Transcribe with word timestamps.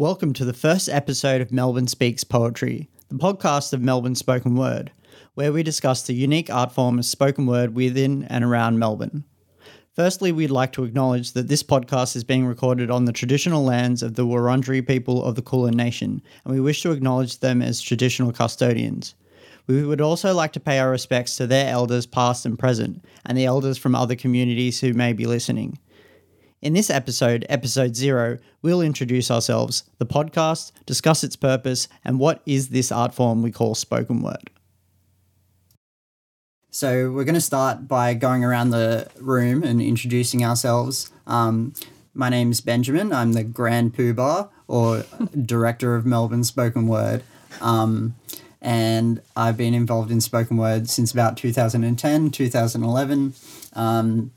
Welcome 0.00 0.32
to 0.32 0.46
the 0.46 0.54
first 0.54 0.88
episode 0.88 1.42
of 1.42 1.52
Melbourne 1.52 1.86
Speaks 1.86 2.24
Poetry, 2.24 2.88
the 3.10 3.16
podcast 3.16 3.74
of 3.74 3.82
Melbourne 3.82 4.14
Spoken 4.14 4.56
Word, 4.56 4.92
where 5.34 5.52
we 5.52 5.62
discuss 5.62 6.02
the 6.02 6.14
unique 6.14 6.48
art 6.48 6.72
form 6.72 6.98
of 6.98 7.04
spoken 7.04 7.44
word 7.44 7.74
within 7.74 8.24
and 8.30 8.42
around 8.42 8.78
Melbourne. 8.78 9.24
Firstly, 9.94 10.32
we'd 10.32 10.50
like 10.50 10.72
to 10.72 10.84
acknowledge 10.84 11.32
that 11.32 11.48
this 11.48 11.62
podcast 11.62 12.16
is 12.16 12.24
being 12.24 12.46
recorded 12.46 12.90
on 12.90 13.04
the 13.04 13.12
traditional 13.12 13.62
lands 13.62 14.02
of 14.02 14.14
the 14.14 14.24
Wurundjeri 14.24 14.86
people 14.86 15.22
of 15.22 15.34
the 15.34 15.42
Kulin 15.42 15.76
Nation, 15.76 16.22
and 16.46 16.54
we 16.54 16.62
wish 16.62 16.80
to 16.80 16.92
acknowledge 16.92 17.40
them 17.40 17.60
as 17.60 17.82
traditional 17.82 18.32
custodians. 18.32 19.14
We 19.66 19.84
would 19.84 20.00
also 20.00 20.32
like 20.32 20.54
to 20.54 20.60
pay 20.60 20.78
our 20.78 20.90
respects 20.90 21.36
to 21.36 21.46
their 21.46 21.70
elders, 21.70 22.06
past 22.06 22.46
and 22.46 22.58
present, 22.58 23.04
and 23.26 23.36
the 23.36 23.44
elders 23.44 23.76
from 23.76 23.94
other 23.94 24.16
communities 24.16 24.80
who 24.80 24.94
may 24.94 25.12
be 25.12 25.26
listening. 25.26 25.78
In 26.62 26.74
this 26.74 26.90
episode, 26.90 27.46
episode 27.48 27.96
zero, 27.96 28.36
we'll 28.60 28.82
introduce 28.82 29.30
ourselves, 29.30 29.84
the 29.96 30.04
podcast, 30.04 30.72
discuss 30.84 31.24
its 31.24 31.34
purpose, 31.34 31.88
and 32.04 32.18
what 32.18 32.42
is 32.44 32.68
this 32.68 32.92
art 32.92 33.14
form 33.14 33.42
we 33.42 33.50
call 33.50 33.74
spoken 33.74 34.20
word. 34.20 34.50
So, 36.70 37.10
we're 37.12 37.24
going 37.24 37.34
to 37.34 37.40
start 37.40 37.88
by 37.88 38.12
going 38.12 38.44
around 38.44 38.70
the 38.70 39.08
room 39.18 39.62
and 39.62 39.80
introducing 39.80 40.44
ourselves. 40.44 41.10
Um, 41.26 41.72
my 42.12 42.28
name's 42.28 42.60
Benjamin. 42.60 43.10
I'm 43.10 43.32
the 43.32 43.42
Grand 43.42 43.94
Poobah, 43.94 44.50
or 44.68 45.06
Director 45.46 45.96
of 45.96 46.04
Melbourne 46.04 46.44
Spoken 46.44 46.86
Word. 46.86 47.22
Um, 47.62 48.16
and 48.60 49.22
I've 49.34 49.56
been 49.56 49.72
involved 49.72 50.10
in 50.10 50.20
spoken 50.20 50.58
word 50.58 50.90
since 50.90 51.10
about 51.10 51.38
2010, 51.38 52.30
2011. 52.30 53.34
Um, 53.72 54.32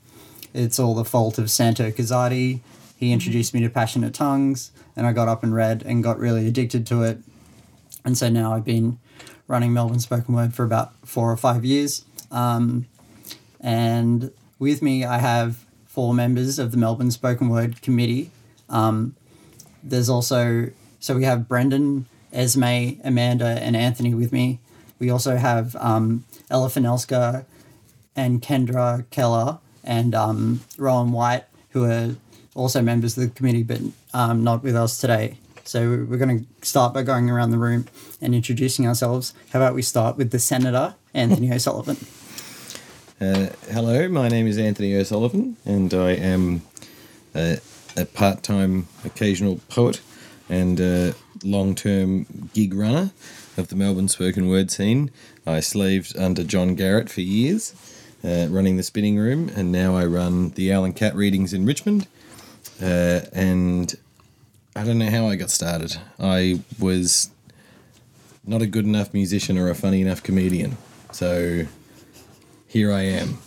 it's 0.54 0.78
all 0.78 0.94
the 0.94 1.04
fault 1.04 1.36
of 1.36 1.50
Santo 1.50 1.90
Cazzati. 1.90 2.60
He 2.96 3.12
introduced 3.12 3.52
me 3.52 3.60
to 3.60 3.68
Passionate 3.68 4.14
Tongues, 4.14 4.70
and 4.96 5.06
I 5.06 5.12
got 5.12 5.28
up 5.28 5.42
and 5.42 5.54
read 5.54 5.82
and 5.84 6.02
got 6.02 6.18
really 6.18 6.46
addicted 6.46 6.86
to 6.86 7.02
it. 7.02 7.18
And 8.04 8.16
so 8.16 8.28
now 8.28 8.54
I've 8.54 8.64
been 8.64 8.98
running 9.48 9.72
Melbourne 9.72 10.00
Spoken 10.00 10.34
Word 10.34 10.54
for 10.54 10.64
about 10.64 10.92
four 11.06 11.30
or 11.30 11.36
five 11.36 11.64
years. 11.64 12.04
Um, 12.30 12.86
and 13.60 14.30
with 14.58 14.80
me, 14.80 15.04
I 15.04 15.18
have 15.18 15.64
four 15.86 16.14
members 16.14 16.58
of 16.58 16.70
the 16.70 16.76
Melbourne 16.76 17.10
Spoken 17.10 17.48
Word 17.48 17.82
Committee. 17.82 18.30
Um, 18.68 19.16
there's 19.82 20.08
also, 20.08 20.70
so 21.00 21.16
we 21.16 21.24
have 21.24 21.48
Brendan, 21.48 22.06
Esme, 22.32 23.00
Amanda, 23.02 23.58
and 23.60 23.76
Anthony 23.76 24.14
with 24.14 24.32
me. 24.32 24.60
We 24.98 25.10
also 25.10 25.36
have 25.36 25.76
um, 25.76 26.24
Ella 26.48 26.68
Finelska 26.68 27.44
and 28.16 28.40
Kendra 28.40 29.04
Keller 29.10 29.58
and 29.84 30.14
um, 30.14 30.60
Rowan 30.76 31.12
White, 31.12 31.44
who 31.70 31.84
are 31.84 32.16
also 32.54 32.82
members 32.82 33.16
of 33.16 33.24
the 33.24 33.30
committee 33.30 33.62
but 33.62 33.80
um, 34.12 34.42
not 34.42 34.62
with 34.62 34.76
us 34.76 34.98
today. 34.98 35.38
So 35.64 36.06
we're 36.08 36.18
going 36.18 36.40
to 36.40 36.66
start 36.66 36.92
by 36.92 37.02
going 37.02 37.30
around 37.30 37.50
the 37.50 37.58
room 37.58 37.86
and 38.20 38.34
introducing 38.34 38.86
ourselves. 38.86 39.32
How 39.50 39.60
about 39.60 39.74
we 39.74 39.82
start 39.82 40.16
with 40.16 40.30
the 40.30 40.38
Senator, 40.38 40.94
Anthony 41.14 41.52
O'Sullivan? 41.54 41.96
Uh, 43.20 43.48
hello, 43.70 44.08
my 44.08 44.28
name 44.28 44.46
is 44.46 44.58
Anthony 44.58 44.94
O'Sullivan, 44.94 45.56
and 45.64 45.94
I 45.94 46.10
am 46.10 46.62
a, 47.34 47.58
a 47.96 48.04
part 48.04 48.42
time 48.42 48.88
occasional 49.04 49.60
poet 49.68 50.00
and 50.48 50.78
a 50.80 51.14
long 51.42 51.74
term 51.74 52.50
gig 52.52 52.74
runner 52.74 53.12
of 53.56 53.68
the 53.68 53.76
Melbourne 53.76 54.08
spoken 54.08 54.48
word 54.48 54.70
scene. 54.70 55.10
I 55.46 55.60
slaved 55.60 56.16
under 56.18 56.44
John 56.44 56.74
Garrett 56.74 57.08
for 57.08 57.22
years 57.22 57.74
uh, 58.24 58.46
running 58.48 58.76
the 58.76 58.82
spinning 58.82 59.16
room, 59.16 59.50
and 59.54 59.70
now 59.70 59.96
I 59.96 60.06
run 60.06 60.50
the 60.50 60.72
Owl 60.72 60.84
and 60.84 60.96
Cat 60.96 61.14
readings 61.14 61.52
in 61.52 61.66
Richmond. 61.66 62.06
Uh, 62.82 63.20
and 63.32 63.94
I 64.74 64.84
don't 64.84 64.98
know 64.98 65.10
how 65.10 65.26
I 65.26 65.36
got 65.36 65.50
started. 65.50 65.96
I 66.18 66.60
was 66.78 67.30
not 68.46 68.62
a 68.62 68.66
good 68.66 68.84
enough 68.84 69.12
musician 69.12 69.58
or 69.58 69.68
a 69.68 69.74
funny 69.74 70.00
enough 70.00 70.22
comedian, 70.22 70.76
so 71.12 71.66
here 72.66 72.92
I 72.92 73.02
am. 73.02 73.38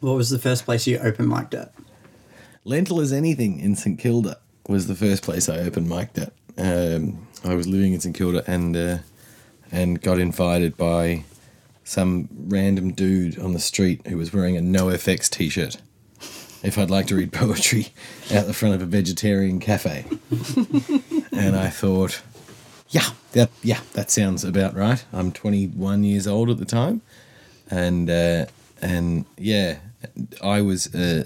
What 0.00 0.14
was 0.14 0.30
the 0.30 0.38
first 0.38 0.64
place 0.64 0.86
you 0.86 0.98
open 0.98 1.28
mic'd 1.28 1.54
at? 1.54 1.74
Lentil 2.64 3.00
as 3.00 3.12
anything 3.12 3.58
in 3.58 3.74
St 3.74 3.98
Kilda 3.98 4.38
was 4.68 4.86
the 4.86 4.94
first 4.94 5.22
place 5.22 5.48
I 5.48 5.58
opened 5.58 5.88
mic'd 5.88 6.18
at. 6.18 6.32
Um, 6.56 7.26
I 7.44 7.54
was 7.54 7.66
living 7.66 7.92
in 7.94 8.00
St 8.00 8.16
Kilda 8.16 8.44
and 8.46 8.76
uh, 8.76 8.98
and 9.70 10.00
got 10.00 10.18
invited 10.18 10.76
by 10.76 11.24
some 11.88 12.28
random 12.48 12.92
dude 12.92 13.38
on 13.38 13.54
the 13.54 13.58
street 13.58 14.06
who 14.06 14.18
was 14.18 14.30
wearing 14.30 14.58
a 14.58 14.60
NoFX 14.60 15.30
t-shirt 15.30 15.78
if 16.62 16.76
I'd 16.76 16.90
like 16.90 17.06
to 17.06 17.14
read 17.14 17.32
poetry 17.32 17.88
out 18.30 18.46
the 18.46 18.52
front 18.52 18.74
of 18.74 18.82
a 18.82 18.84
vegetarian 18.84 19.58
cafe. 19.58 20.04
and 21.32 21.56
I 21.56 21.70
thought, 21.70 22.20
yeah, 22.90 23.08
that 23.32 23.48
yeah, 23.62 23.80
that 23.94 24.10
sounds 24.10 24.44
about 24.44 24.74
right. 24.74 25.02
I'm 25.14 25.32
21 25.32 26.04
years 26.04 26.26
old 26.26 26.50
at 26.50 26.58
the 26.58 26.66
time, 26.66 27.00
and 27.70 28.10
uh, 28.10 28.46
and 28.82 29.24
yeah, 29.38 29.78
I 30.42 30.60
was 30.60 30.94
uh, 30.94 31.24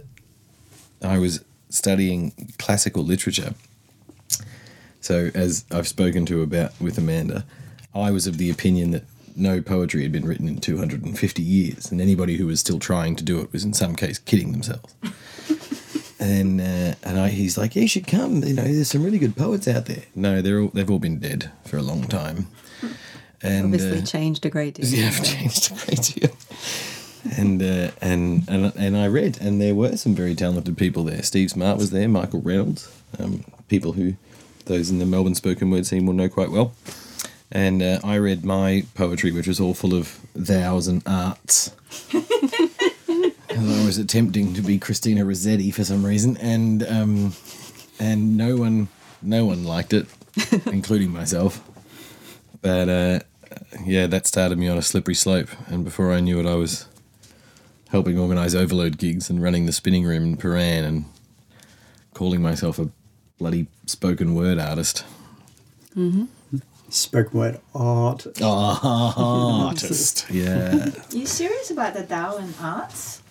I 1.02 1.18
was 1.18 1.44
studying 1.70 2.54
classical 2.58 3.02
literature. 3.02 3.54
So 5.00 5.32
as 5.34 5.64
I've 5.72 5.88
spoken 5.88 6.24
to 6.26 6.42
about 6.42 6.80
with 6.80 6.98
Amanda, 6.98 7.44
I 7.92 8.12
was 8.12 8.28
of 8.28 8.38
the 8.38 8.48
opinion 8.48 8.92
that 8.92 9.04
no 9.36 9.60
poetry 9.60 10.02
had 10.02 10.12
been 10.12 10.26
written 10.26 10.48
in 10.48 10.58
250 10.58 11.42
years, 11.42 11.90
and 11.90 12.00
anybody 12.00 12.36
who 12.36 12.46
was 12.46 12.60
still 12.60 12.78
trying 12.78 13.16
to 13.16 13.24
do 13.24 13.40
it 13.40 13.52
was 13.52 13.64
in 13.64 13.72
some 13.72 13.94
case 13.94 14.18
kidding 14.18 14.52
themselves. 14.52 14.94
and 16.20 16.60
uh, 16.60 16.94
and 17.02 17.18
I, 17.18 17.28
he's 17.28 17.58
like, 17.58 17.74
"You 17.76 17.88
should 17.88 18.06
come. 18.06 18.42
You 18.42 18.54
know, 18.54 18.62
there's 18.62 18.90
some 18.90 19.02
really 19.02 19.18
good 19.18 19.36
poets 19.36 19.66
out 19.66 19.86
there." 19.86 20.04
No, 20.14 20.40
they're 20.40 20.60
all 20.60 20.68
they've 20.68 20.90
all 20.90 20.98
been 20.98 21.18
dead 21.18 21.50
for 21.64 21.76
a 21.76 21.82
long 21.82 22.04
time. 22.04 22.48
And 23.44 23.64
obviously 23.64 23.98
uh, 23.98 24.02
changed 24.02 24.46
a 24.46 24.50
great 24.50 24.74
deal. 24.74 24.86
Yeah, 24.86 25.10
changed 25.20 25.72
a 25.72 25.74
great 25.74 26.02
deal. 26.02 26.30
and 27.36 27.60
uh, 27.60 27.90
and 28.00 28.48
and 28.48 28.72
and 28.76 28.96
I 28.96 29.08
read, 29.08 29.40
and 29.40 29.60
there 29.60 29.74
were 29.74 29.96
some 29.96 30.14
very 30.14 30.36
talented 30.36 30.78
people 30.78 31.02
there. 31.02 31.24
Steve 31.24 31.50
Smart 31.50 31.76
was 31.76 31.90
there, 31.90 32.06
Michael 32.06 32.40
Reynolds, 32.40 32.88
um, 33.18 33.42
people 33.66 33.94
who 33.94 34.14
those 34.66 34.90
in 34.90 35.00
the 35.00 35.06
Melbourne 35.06 35.34
spoken 35.34 35.72
word 35.72 35.86
scene 35.86 36.06
will 36.06 36.14
know 36.14 36.28
quite 36.28 36.52
well 36.52 36.72
and 37.52 37.82
uh, 37.82 38.00
I 38.02 38.16
read 38.16 38.44
my 38.44 38.84
poetry, 38.94 39.30
which 39.30 39.46
was 39.46 39.60
all 39.60 39.74
full 39.74 39.94
of 39.94 40.18
thous 40.34 40.88
and 40.88 41.02
arts. 41.06 41.70
I 42.14 43.84
was 43.84 43.98
attempting 43.98 44.54
to 44.54 44.62
be 44.62 44.78
Christina 44.78 45.24
Rossetti 45.24 45.70
for 45.70 45.84
some 45.84 46.04
reason, 46.04 46.38
and 46.38 46.82
um, 46.88 47.34
and 48.00 48.38
no 48.38 48.56
one 48.56 48.88
no 49.20 49.44
one 49.44 49.64
liked 49.64 49.92
it, 49.92 50.06
including 50.66 51.12
myself. 51.12 51.62
But 52.62 52.88
uh, 52.88 53.20
yeah, 53.84 54.06
that 54.06 54.26
started 54.26 54.56
me 54.56 54.68
on 54.68 54.78
a 54.78 54.82
slippery 54.82 55.14
slope, 55.14 55.50
and 55.66 55.84
before 55.84 56.10
I 56.10 56.20
knew 56.20 56.40
it, 56.40 56.46
I 56.46 56.54
was 56.54 56.88
helping 57.90 58.18
organise 58.18 58.54
overload 58.54 58.96
gigs 58.96 59.28
and 59.28 59.42
running 59.42 59.66
the 59.66 59.72
spinning 59.72 60.04
room 60.04 60.22
in 60.22 60.36
Prahran 60.38 60.84
and 60.84 61.04
calling 62.14 62.40
myself 62.40 62.78
a 62.78 62.88
bloody 63.36 63.66
spoken 63.84 64.34
word 64.34 64.58
artist. 64.58 65.04
Mm-hmm 65.94 66.24
spoken 66.92 67.38
word 67.38 67.60
art. 67.74 68.26
Oh, 68.40 69.64
artist. 69.68 70.26
yeah. 70.30 70.88
Are 70.88 71.16
you 71.16 71.26
serious 71.26 71.70
about 71.70 71.94
the 71.94 72.02
thou 72.02 72.36
and 72.36 72.54
arts? 72.60 73.22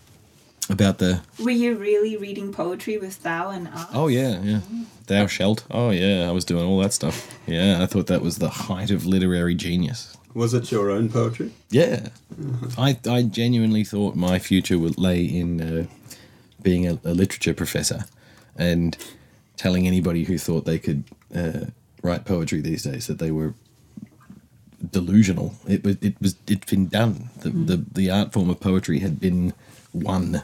About 0.69 0.99
the. 0.99 1.22
Were 1.39 1.51
you 1.51 1.75
really 1.75 2.17
reading 2.17 2.53
poetry 2.53 2.97
with 2.97 3.22
thou 3.23 3.49
and 3.49 3.67
arts? 3.67 3.91
Oh 3.94 4.07
yeah, 4.07 4.41
yeah. 4.41 4.61
Thou 5.07 5.27
shalt. 5.27 5.66
Oh 5.69 5.89
yeah, 5.89 6.27
I 6.27 6.31
was 6.31 6.45
doing 6.45 6.66
all 6.66 6.79
that 6.79 6.94
stuff. 6.94 7.39
Yeah, 7.45 7.81
I 7.81 7.85
thought 7.85 8.07
that 8.07 8.22
was 8.22 8.38
the 8.38 8.49
height 8.49 8.91
of 8.91 9.05
literary 9.05 9.55
genius. 9.55 10.17
Was 10.33 10.53
it 10.53 10.72
your 10.72 10.89
own 10.89 11.09
poetry? 11.09 11.51
Yeah, 11.69 12.09
I 12.78 12.97
I 13.05 13.23
genuinely 13.23 13.83
thought 13.83 14.16
my 14.16 14.39
future 14.39 14.79
would 14.79 14.97
lay 14.97 15.23
in 15.23 15.61
uh, 15.61 15.85
being 16.61 16.88
a, 16.88 16.99
a, 17.03 17.13
literature 17.13 17.53
professor, 17.53 18.05
and 18.55 18.97
telling 19.57 19.88
anybody 19.88 20.23
who 20.23 20.38
thought 20.38 20.63
they 20.63 20.79
could 20.79 21.03
uh, 21.35 21.66
write 22.02 22.26
poetry 22.26 22.62
these 22.62 22.84
days 22.84 23.08
that 23.08 23.20
they 23.20 23.32
were 23.32 23.53
delusional. 24.90 25.56
It 25.68 25.84
was 25.84 25.98
it 26.02 26.16
was 26.22 26.36
it'd 26.48 26.66
been 26.66 26.88
done. 26.88 27.30
The, 27.40 27.50
mm. 27.50 27.68
the 27.68 27.86
the 27.92 28.12
art 28.12 28.34
form 28.34 28.50
of 28.50 28.59
poetry 28.59 29.00
had 29.00 29.20
been 29.20 29.53
won 29.94 30.44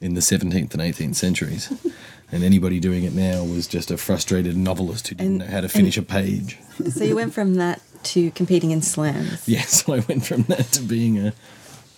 in 0.00 0.14
the 0.14 0.22
seventeenth 0.22 0.72
and 0.74 0.82
eighteenth 0.82 1.16
centuries. 1.16 1.72
and 2.32 2.42
anybody 2.42 2.80
doing 2.80 3.04
it 3.04 3.12
now 3.12 3.44
was 3.44 3.66
just 3.66 3.90
a 3.90 3.96
frustrated 3.96 4.56
novelist 4.56 5.08
who 5.08 5.14
didn't 5.14 5.30
and, 5.30 5.38
know 5.38 5.54
how 5.54 5.60
to 5.60 5.68
finish 5.68 5.96
a 5.96 6.02
page. 6.02 6.58
So 6.90 7.04
you 7.04 7.14
went 7.14 7.32
from 7.32 7.54
that 7.54 7.80
to 8.04 8.30
competing 8.32 8.70
in 8.70 8.82
slams. 8.82 9.46
Yes, 9.48 9.88
I 9.88 10.00
went 10.00 10.26
from 10.26 10.42
that 10.44 10.66
to 10.72 10.82
being 10.82 11.18
a 11.18 11.32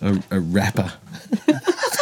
a, 0.01 0.21
a 0.31 0.39
rapper. 0.39 0.93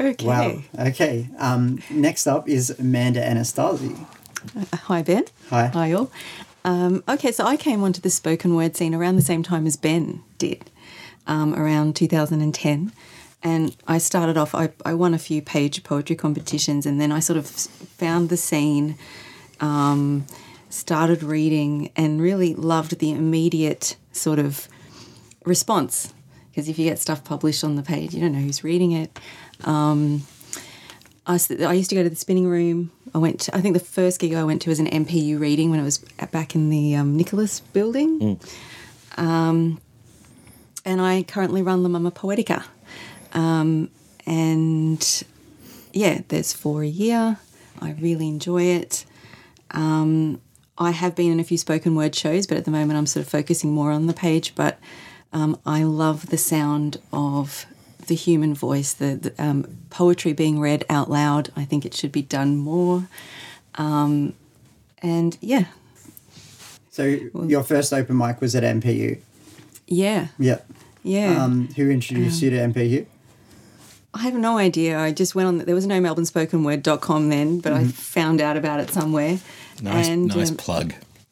Okay. 0.00 0.26
Wow. 0.26 0.62
Okay. 0.78 1.28
Um, 1.38 1.82
next 1.90 2.26
up 2.26 2.48
is 2.48 2.70
Amanda 2.70 3.20
Anastasi. 3.20 3.98
Uh, 4.56 4.76
hi, 4.76 5.02
Ben. 5.02 5.24
Hi. 5.50 5.66
Hi, 5.66 5.92
all. 5.92 6.10
Um, 6.64 7.04
okay, 7.08 7.32
so 7.32 7.44
I 7.44 7.56
came 7.56 7.82
onto 7.82 8.00
the 8.00 8.08
spoken 8.10 8.54
word 8.54 8.76
scene 8.76 8.94
around 8.94 9.16
the 9.16 9.22
same 9.22 9.42
time 9.42 9.66
as 9.66 9.76
Ben 9.76 10.22
did, 10.38 10.70
um, 11.26 11.54
around 11.54 11.96
2010. 11.96 12.92
and 13.42 13.76
I 13.86 13.98
started 13.98 14.36
off. 14.36 14.54
I, 14.54 14.70
I 14.84 14.94
won 14.94 15.14
a 15.14 15.18
few 15.18 15.40
page 15.42 15.82
poetry 15.82 16.16
competitions, 16.16 16.86
and 16.86 17.00
then 17.00 17.12
I 17.12 17.20
sort 17.20 17.38
of 17.38 17.46
found 17.46 18.28
the 18.28 18.36
scene, 18.36 18.96
um, 19.60 20.26
started 20.70 21.22
reading, 21.22 21.90
and 21.96 22.20
really 22.20 22.54
loved 22.54 22.98
the 22.98 23.10
immediate 23.12 23.96
sort 24.12 24.38
of 24.38 24.68
response. 25.44 26.12
Because 26.50 26.68
if 26.68 26.78
you 26.78 26.84
get 26.84 26.98
stuff 26.98 27.22
published 27.24 27.64
on 27.64 27.76
the 27.76 27.82
page, 27.82 28.12
you 28.12 28.20
don't 28.20 28.32
know 28.32 28.40
who's 28.40 28.64
reading 28.64 28.92
it. 28.92 29.18
Um, 29.64 30.26
I, 31.26 31.38
I 31.60 31.72
used 31.74 31.90
to 31.90 31.96
go 31.96 32.02
to 32.02 32.10
the 32.10 32.16
spinning 32.16 32.48
room. 32.48 32.90
I 33.14 33.18
went. 33.18 33.40
To, 33.40 33.56
I 33.56 33.60
think 33.60 33.74
the 33.74 33.84
first 33.84 34.20
gig 34.20 34.34
I 34.34 34.44
went 34.44 34.62
to 34.62 34.70
was 34.70 34.78
an 34.78 34.86
MPU 34.86 35.38
reading 35.38 35.70
when 35.70 35.80
it 35.80 35.84
was 35.84 35.98
back 36.30 36.54
in 36.54 36.70
the 36.70 36.96
um, 36.96 37.16
Nicholas 37.16 37.60
building. 37.60 38.38
Um, 39.16 39.80
and 40.84 41.00
I 41.00 41.22
currently 41.22 41.62
run 41.62 41.82
the 41.82 41.88
Mama 41.88 42.10
Poetica. 42.10 42.64
Um, 43.32 43.90
and 44.26 45.24
yeah, 45.92 46.20
there's 46.28 46.52
four 46.52 46.82
a 46.82 46.88
year. 46.88 47.38
I 47.80 47.92
really 47.92 48.28
enjoy 48.28 48.62
it. 48.62 49.04
Um, 49.72 50.40
I 50.78 50.92
have 50.92 51.14
been 51.14 51.30
in 51.32 51.40
a 51.40 51.44
few 51.44 51.58
spoken 51.58 51.94
word 51.94 52.14
shows, 52.14 52.46
but 52.46 52.56
at 52.56 52.64
the 52.64 52.70
moment 52.70 52.98
I'm 52.98 53.06
sort 53.06 53.24
of 53.24 53.30
focusing 53.30 53.72
more 53.72 53.90
on 53.92 54.06
the 54.06 54.14
page. 54.14 54.54
But 54.54 54.78
um, 55.32 55.58
I 55.66 55.82
love 55.82 56.30
the 56.30 56.38
sound 56.38 56.98
of 57.12 57.66
the 58.06 58.14
human 58.14 58.54
voice, 58.54 58.92
the, 58.92 59.16
the 59.16 59.42
um, 59.42 59.66
poetry 59.90 60.32
being 60.32 60.60
read 60.60 60.84
out 60.88 61.10
loud. 61.10 61.50
I 61.56 61.64
think 61.64 61.84
it 61.84 61.94
should 61.94 62.12
be 62.12 62.22
done 62.22 62.56
more. 62.56 63.08
Um, 63.76 64.34
and 65.02 65.36
yeah, 65.40 65.66
So 66.90 67.04
your 67.04 67.62
first 67.62 67.92
open 67.92 68.16
mic 68.16 68.40
was 68.40 68.54
at 68.54 68.62
MPU. 68.62 69.18
yeah, 69.86 70.28
Yeah. 70.38 70.58
yeah. 71.02 71.42
Um, 71.42 71.68
who 71.76 71.88
introduced 71.90 72.42
you 72.42 72.50
to 72.50 72.56
MPU? 72.56 73.06
I 74.12 74.22
have 74.22 74.34
no 74.34 74.58
idea. 74.58 74.98
I 74.98 75.12
just 75.12 75.34
went 75.36 75.46
on. 75.46 75.58
There 75.58 75.74
was 75.74 75.86
no 75.86 76.00
melbournespokenword.com 76.00 77.28
then, 77.28 77.60
but 77.60 77.72
I 77.72 77.84
found 77.84 78.40
out 78.40 78.56
about 78.56 78.80
it 78.80 78.90
somewhere. 78.90 79.38
Nice, 79.80 80.08
and, 80.08 80.26
nice 80.26 80.50
um, 80.50 80.56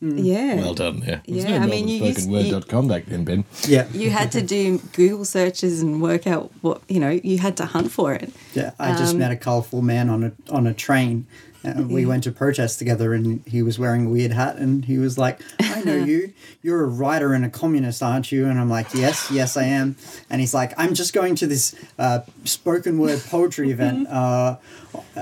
plug. 0.01 0.19
Yeah. 0.19 0.57
Well 0.57 0.75
done 0.75 1.01
there. 1.01 1.23
There's 1.27 1.45
Yeah, 1.45 1.59
no 1.59 1.65
I 1.65 1.67
mean, 1.69 1.89
you 1.89 2.05
used- 2.05 2.29
melbournespokenword.com 2.29 2.89
back 2.89 3.07
then, 3.07 3.25
Ben. 3.25 3.45
Yeah. 3.67 3.87
You 3.93 4.11
had 4.11 4.33
to 4.33 4.43
do 4.43 4.79
Google 4.93 5.25
searches 5.25 5.83
and 5.83 6.01
work 6.03 6.27
out 6.27 6.51
what 6.61 6.83
you 6.89 7.01
know. 7.01 7.11
You 7.23 7.39
had 7.39 7.57
to 7.59 7.65
hunt 7.67 7.91
for 7.93 8.13
it. 8.13 8.33
Yeah, 8.55 8.73
I 8.79 8.97
just 8.97 9.13
Um, 9.15 9.19
met 9.19 9.31
a 9.33 9.37
colourful 9.37 9.83
man 9.83 10.09
on 10.09 10.25
a 10.25 10.33
on 10.51 10.67
a 10.67 10.75
train. 10.75 11.27
Uh, 11.77 11.83
we 11.83 12.07
went 12.07 12.25
to 12.25 12.33
protest 12.33 12.79
together, 12.79 13.13
and 13.15 13.43
he 13.47 13.63
was 13.63 13.79
wearing 13.79 14.07
a 14.07 14.09
weird 14.09 14.33
hat, 14.33 14.57
and 14.57 14.85
he 14.85 14.99
was 14.99 15.19
like, 15.19 15.41
"I 15.61 15.83
know 15.83 15.97
you. 15.97 16.33
You're 16.63 16.83
a 16.85 16.87
writer 16.89 17.33
and 17.33 17.45
a 17.45 17.51
communist, 17.51 18.03
aren't 18.03 18.31
you?" 18.33 18.47
And 18.47 18.59
I'm 18.59 18.71
like, 18.71 18.95
"Yes, 18.95 19.31
yes, 19.31 19.57
I 19.57 19.65
am." 19.65 19.97
And 20.31 20.41
he's 20.41 20.55
like, 20.55 20.73
"I'm 20.77 20.95
just 20.95 21.13
going 21.13 21.35
to 21.37 21.47
this 21.47 21.75
uh, 21.99 22.21
spoken 22.45 22.99
word 22.99 23.21
poetry 23.29 23.71
event 23.77 24.09
uh, 24.09 24.57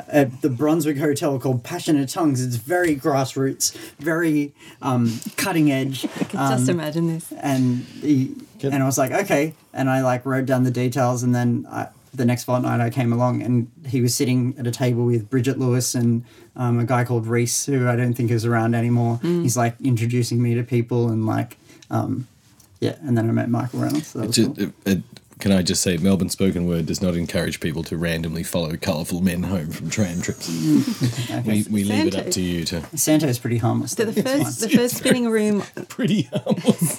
at 0.09 0.41
the 0.43 0.49
Brunswick 0.51 0.99
Hotel 0.99 1.39
called 1.39 1.63
Passionate 1.65 2.09
Tongues. 2.09 2.45
It's 2.45 2.57
very 2.57 2.97
grassroots, 2.97 3.73
very 3.99 4.53
um, 4.83 5.21
cutting 5.37 5.71
edge." 5.71 6.05
I 6.17 6.25
could 6.25 6.31
just 6.39 6.69
Um, 6.69 6.71
imagine 6.71 7.07
this. 7.09 7.33
and 7.41 7.79
he, 8.01 8.35
and 8.63 8.83
I 8.83 8.87
was 8.87 8.99
like, 8.99 9.13
okay. 9.13 9.55
And 9.73 9.91
I 9.91 10.01
like 10.03 10.25
wrote 10.25 10.47
down 10.47 10.65
the 10.65 10.71
details, 10.71 11.23
and 11.23 11.35
then 11.35 11.67
I, 11.71 11.89
the 12.17 12.25
next 12.25 12.45
fortnight 12.45 12.81
I 12.81 12.91
came 12.91 13.13
along, 13.13 13.43
and 13.43 13.71
he 13.87 14.01
was 14.01 14.15
sitting 14.15 14.55
at 14.59 14.67
a 14.67 14.71
table 14.71 15.05
with 15.05 15.29
Bridget 15.31 15.59
Lewis 15.59 15.95
and 15.95 16.25
um, 16.57 16.79
a 16.79 16.85
guy 16.85 17.05
called 17.05 17.27
Reese, 17.27 17.67
who 17.67 17.89
I 17.89 17.97
don't 17.97 18.15
think 18.15 18.31
is 18.31 18.45
around 18.45 18.75
anymore. 18.75 19.21
He's 19.23 19.57
like 19.57 19.77
introducing 19.83 20.43
me 20.43 20.55
to 20.55 20.63
people, 20.63 21.09
and 21.11 21.27
like, 21.27 21.57
um, 21.91 22.27
yeah. 22.81 22.97
And 23.03 23.17
then 23.17 23.29
I 23.29 23.33
met 23.33 23.49
Michael 23.49 23.81
Reynolds. 23.81 24.09
So 24.09 24.27
Just, 24.29 24.57
cool. 24.57 24.67
uh, 24.87 24.91
uh, 24.91 24.95
can 25.39 25.53
I 25.53 25.61
just 25.63 25.83
say, 25.83 25.99
Melbourne 25.99 26.31
Spoken 26.31 26.67
Word 26.67 26.87
does 26.87 27.03
not 27.03 27.15
encourage 27.15 27.61
people 27.61 27.83
to 27.85 27.97
randomly 27.99 28.43
follow 28.43 28.75
colourful 28.77 29.21
men 29.21 29.43
home 29.43 29.71
from 29.71 29.91
tram 29.91 30.23
trips. 30.23 30.49
Okay. 31.39 31.65
We, 31.69 31.83
we 31.83 31.85
leave 31.85 32.07
it 32.07 32.17
up 32.17 32.31
to 32.31 32.41
you 32.41 32.65
to. 32.67 32.83
Santo's 32.97 33.39
pretty 33.39 33.59
harmless. 33.59 33.93
So 33.93 34.05
the 34.07 34.23
first, 34.23 34.61
the 34.61 34.69
first 34.71 34.97
spinning 35.01 35.29
room, 35.29 35.63
Pretty 35.89 36.23
harmless. 36.23 36.97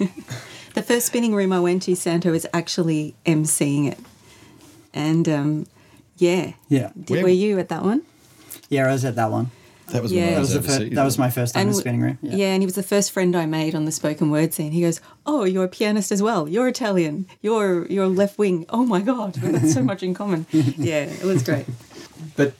the 0.75 0.83
first 0.83 1.07
spinning 1.07 1.33
room 1.33 1.51
I 1.51 1.59
went 1.59 1.81
to, 1.83 1.95
Santo 1.95 2.31
was 2.31 2.45
actually 2.53 3.15
emceeing 3.25 3.91
it, 3.91 3.97
and 4.93 5.27
um, 5.29 5.65
yeah, 6.17 6.53
yeah, 6.69 6.91
Did, 6.99 7.23
were 7.23 7.29
you 7.29 7.59
at 7.59 7.69
that 7.69 7.83
one? 7.83 8.01
yeah, 8.69 8.87
I 8.87 8.91
was 8.91 9.05
at 9.05 9.15
that 9.15 9.31
one. 9.31 9.51
That 9.91 10.03
was 10.03 10.11
Yeah. 10.11 10.21
when 10.25 10.29
I 10.29 10.33
That 10.33 10.39
was, 10.41 10.53
was 10.53 10.53
the 10.55 10.61
fir- 10.67 10.75
overseas. 10.75 10.95
that 10.95 11.05
was 11.05 11.17
my 11.17 11.29
first 11.29 11.53
time 11.53 11.61
in 11.61 11.67
the 11.69 11.73
spinning 11.73 12.01
room. 12.01 12.17
Yeah. 12.21 12.47
and 12.47 12.61
he 12.61 12.65
was 12.65 12.75
the 12.75 12.83
first 12.83 13.11
friend 13.11 13.35
I 13.37 13.45
made 13.45 13.73
on 13.73 13.85
the 13.85 13.91
spoken 13.93 14.29
word 14.29 14.53
scene. 14.53 14.73
He 14.73 14.81
goes, 14.81 14.99
"Oh, 15.25 15.45
you're 15.45 15.63
a 15.63 15.69
pianist 15.69 16.11
as 16.11 16.21
well. 16.21 16.47
You're 16.49 16.67
Italian. 16.67 17.25
You're 17.41 17.85
you're 17.87 18.07
left 18.07 18.37
wing. 18.37 18.65
Oh 18.69 18.83
my 18.85 18.99
god, 19.01 19.37
we 19.41 19.51
got 19.53 19.61
so 19.69 19.81
much 19.81 20.03
in 20.03 20.13
common." 20.13 20.45
Yeah, 20.77 21.03
it 21.05 21.23
was 21.23 21.41
great. 21.41 21.65
But 22.35 22.53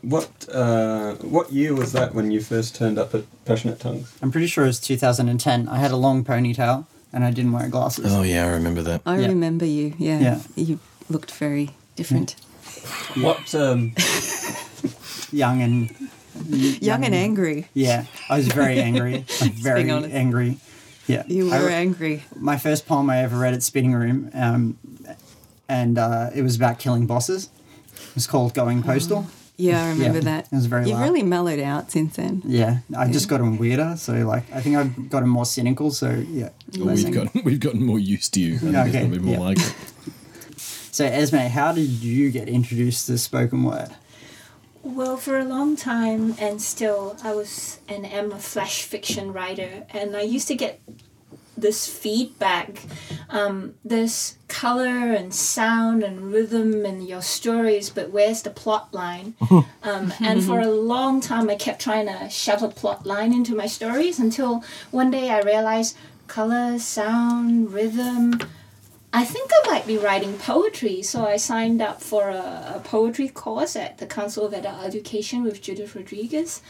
what 0.00 0.30
uh, 0.50 1.16
what 1.16 1.52
year 1.52 1.74
was 1.74 1.92
that 1.92 2.14
when 2.14 2.30
you 2.30 2.40
first 2.40 2.74
turned 2.74 2.98
up 2.98 3.14
at 3.14 3.24
Passionate 3.44 3.78
Tongues? 3.78 4.10
I'm 4.22 4.30
pretty 4.30 4.46
sure 4.46 4.64
it 4.64 4.68
was 4.68 4.80
2010. 4.80 5.68
I 5.68 5.76
had 5.76 5.90
a 5.90 5.96
long 5.96 6.24
ponytail 6.24 6.86
and 7.12 7.22
I 7.22 7.30
didn't 7.32 7.52
wear 7.52 7.68
glasses. 7.68 8.06
Oh, 8.14 8.22
yeah, 8.22 8.46
I 8.46 8.48
remember 8.52 8.80
that. 8.82 9.02
I 9.04 9.18
Yeah. 9.18 9.26
remember 9.26 9.66
you. 9.66 9.92
Yeah. 9.98 10.20
Yeah. 10.20 10.38
you 10.56 10.78
looked 11.12 11.30
very 11.32 11.70
different, 11.96 12.34
What 13.16 13.54
um, 13.54 13.94
Young 15.32 15.62
and 15.62 15.94
young 16.82 17.04
and 17.04 17.14
angry. 17.14 17.68
Yeah, 17.74 18.06
I 18.28 18.36
was 18.38 18.48
very 18.48 18.80
angry. 18.88 19.24
Like 19.40 19.52
very 19.52 19.88
angry. 19.90 20.58
Yeah. 21.06 21.24
You 21.26 21.50
were 21.50 21.66
re- 21.66 21.74
angry. 21.74 22.22
my 22.36 22.56
first 22.58 22.86
poem 22.86 23.10
I 23.10 23.18
ever 23.18 23.38
read 23.38 23.54
at 23.54 23.62
Spinning 23.62 23.92
Room, 23.94 24.30
um, 24.34 24.78
and 25.68 25.98
uh, 25.98 26.30
it 26.34 26.42
was 26.42 26.56
about 26.56 26.78
killing 26.78 27.06
bosses. 27.06 27.48
It 28.10 28.14
was 28.14 28.26
called 28.26 28.54
Going 28.54 28.82
Postal. 28.82 29.26
Yeah, 29.56 29.84
I 29.84 29.88
remember 29.90 30.18
Yeah, 30.18 30.24
that. 30.24 30.46
it 30.50 30.54
was 30.56 30.66
very 30.66 30.86
You've 30.88 30.98
loud. 30.98 31.04
really 31.04 31.22
mellowed 31.22 31.60
out 31.60 31.90
since 31.90 32.16
then. 32.16 32.42
Yeah, 32.44 32.78
I 32.96 33.10
just 33.12 33.28
got 33.28 33.40
him 33.40 33.58
weirder. 33.58 33.94
So 33.96 34.12
like, 34.26 34.44
I 34.52 34.60
think 34.60 34.76
I've 34.76 35.08
gotten 35.10 35.28
more 35.28 35.44
cynical. 35.46 35.90
So 35.90 36.10
yeah. 36.10 36.48
Well, 36.78 36.94
we've 36.94 37.04
angry. 37.06 37.24
gotten 37.24 37.42
we've 37.44 37.60
gotten 37.60 37.84
more 37.84 37.98
used 37.98 38.32
to 38.34 38.40
you. 38.40 38.54
I 38.54 38.88
Okay, 38.88 38.88
it's 38.88 38.96
probably 38.98 39.18
more 39.20 39.34
yeah. 39.34 39.40
like 39.40 39.58
it. 39.58 39.74
So 40.92 41.06
Esme, 41.06 41.36
how 41.36 41.72
did 41.72 41.88
you 41.88 42.30
get 42.30 42.50
introduced 42.50 43.06
to 43.06 43.16
spoken 43.16 43.62
word? 43.62 43.88
Well, 44.82 45.16
for 45.16 45.38
a 45.38 45.44
long 45.44 45.74
time, 45.74 46.34
and 46.38 46.60
still, 46.60 47.16
I 47.24 47.32
was 47.34 47.80
and 47.88 48.04
am 48.04 48.30
a 48.30 48.38
flash 48.38 48.82
fiction 48.82 49.32
writer, 49.32 49.86
and 49.88 50.14
I 50.14 50.20
used 50.20 50.48
to 50.48 50.54
get 50.54 50.82
this 51.56 51.88
feedback, 51.88 52.82
um, 53.30 53.74
this 53.82 54.36
color 54.48 55.14
and 55.14 55.32
sound 55.32 56.02
and 56.02 56.30
rhythm 56.30 56.84
in 56.84 57.00
your 57.00 57.22
stories, 57.22 57.88
but 57.88 58.10
where's 58.10 58.42
the 58.42 58.50
plot 58.50 58.92
line? 58.92 59.34
um, 59.82 60.12
and 60.20 60.44
for 60.44 60.60
a 60.60 60.68
long 60.68 61.22
time, 61.22 61.48
I 61.48 61.54
kept 61.54 61.80
trying 61.80 62.06
to 62.06 62.28
shove 62.28 62.62
a 62.62 62.68
plot 62.68 63.06
line 63.06 63.32
into 63.32 63.54
my 63.54 63.66
stories 63.66 64.18
until 64.18 64.62
one 64.90 65.10
day 65.10 65.30
I 65.30 65.40
realized 65.40 65.96
color, 66.26 66.78
sound, 66.78 67.72
rhythm. 67.72 68.38
I 69.14 69.24
think 69.24 69.50
I 69.52 69.70
might 69.70 69.86
be 69.86 69.98
writing 69.98 70.38
poetry, 70.38 71.02
so 71.02 71.26
I 71.26 71.36
signed 71.36 71.82
up 71.82 72.00
for 72.00 72.30
a, 72.30 72.74
a 72.76 72.80
poetry 72.82 73.28
course 73.28 73.76
at 73.76 73.98
the 73.98 74.06
Council 74.06 74.46
of 74.46 74.54
Adult 74.54 74.82
Education 74.84 75.42
with 75.42 75.60
Judith 75.60 75.94
Rodriguez. 75.94 76.62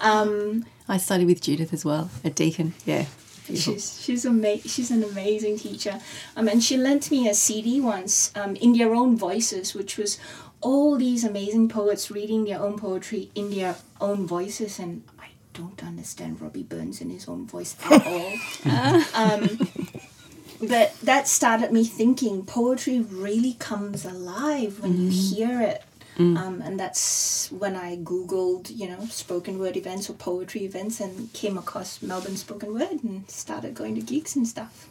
Um, 0.00 0.66
I 0.86 0.98
studied 0.98 1.26
with 1.26 1.40
Judith 1.40 1.72
as 1.72 1.84
well 1.84 2.10
at 2.22 2.34
Deakin. 2.34 2.74
Yeah. 2.84 3.06
she's 3.46 4.00
she's 4.02 4.26
ama- 4.26 4.60
she's 4.60 4.90
an 4.90 5.02
amazing 5.02 5.58
teacher. 5.58 5.98
Um, 6.36 6.48
and 6.48 6.62
she 6.62 6.76
lent 6.76 7.10
me 7.10 7.26
a 7.28 7.34
CD 7.34 7.80
once, 7.80 8.30
um, 8.36 8.54
in 8.56 8.74
their 8.74 8.94
own 8.94 9.16
voices, 9.16 9.74
which 9.74 9.96
was 9.96 10.18
all 10.60 10.96
these 10.96 11.24
amazing 11.24 11.68
poets 11.68 12.10
reading 12.10 12.44
their 12.44 12.60
own 12.60 12.78
poetry 12.78 13.30
in 13.34 13.50
their 13.50 13.76
own 14.00 14.26
voices, 14.26 14.78
and 14.78 15.04
I 15.18 15.28
don't 15.54 15.82
understand 15.82 16.40
Robbie 16.40 16.64
Burns 16.64 17.00
in 17.00 17.10
his 17.10 17.28
own 17.28 17.46
voice 17.46 17.76
at 17.90 18.06
all. 18.06 18.32
um, 19.14 19.68
but 20.60 20.98
that 21.00 21.28
started 21.28 21.72
me 21.72 21.84
thinking 21.84 22.44
poetry 22.44 23.00
really 23.00 23.54
comes 23.54 24.04
alive 24.04 24.80
when 24.80 25.00
you 25.00 25.10
hear 25.10 25.60
it. 25.60 25.82
Um, 26.18 26.60
and 26.64 26.80
that's 26.80 27.48
when 27.52 27.76
I 27.76 27.96
googled, 27.96 28.76
you 28.76 28.88
know, 28.88 29.06
spoken 29.06 29.60
word 29.60 29.76
events 29.76 30.10
or 30.10 30.14
poetry 30.14 30.64
events, 30.64 30.98
and 30.98 31.32
came 31.32 31.56
across 31.56 32.02
Melbourne 32.02 32.36
spoken 32.36 32.74
word 32.74 33.04
and 33.04 33.30
started 33.30 33.74
going 33.74 33.94
to 33.94 34.00
gigs 34.00 34.34
and 34.34 34.46
stuff. 34.46 34.88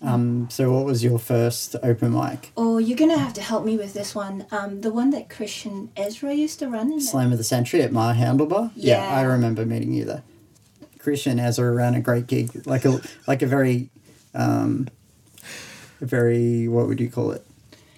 Um, 0.00 0.48
so 0.50 0.70
what 0.70 0.84
was 0.84 1.02
your 1.02 1.18
first 1.18 1.74
open 1.82 2.12
mic? 2.12 2.52
Oh, 2.56 2.78
you're 2.78 2.96
gonna 2.96 3.18
have 3.18 3.32
to 3.34 3.40
help 3.40 3.64
me 3.64 3.76
with 3.76 3.94
this 3.94 4.14
one. 4.14 4.46
Um, 4.52 4.82
the 4.82 4.92
one 4.92 5.10
that 5.10 5.28
Christian 5.28 5.90
Ezra 5.96 6.32
used 6.34 6.58
to 6.60 6.68
run 6.68 6.92
in. 6.92 7.00
Slam 7.00 7.32
of 7.32 7.38
the 7.38 7.44
Century 7.44 7.82
at 7.82 7.90
my 7.90 8.14
handlebar. 8.14 8.70
Yeah. 8.76 9.08
I 9.08 9.22
remember 9.22 9.64
meeting 9.64 9.92
you 9.92 10.04
there. 10.04 10.22
Christian 10.98 11.40
Ezra 11.40 11.72
ran 11.72 11.94
a 11.94 12.00
great 12.00 12.26
gig, 12.26 12.66
like 12.66 12.84
a 12.84 13.00
like 13.26 13.42
a 13.42 13.46
very, 13.46 13.90
um, 14.34 14.88
a 16.00 16.06
very 16.06 16.68
what 16.68 16.86
would 16.86 17.00
you 17.00 17.10
call 17.10 17.30
it? 17.32 17.44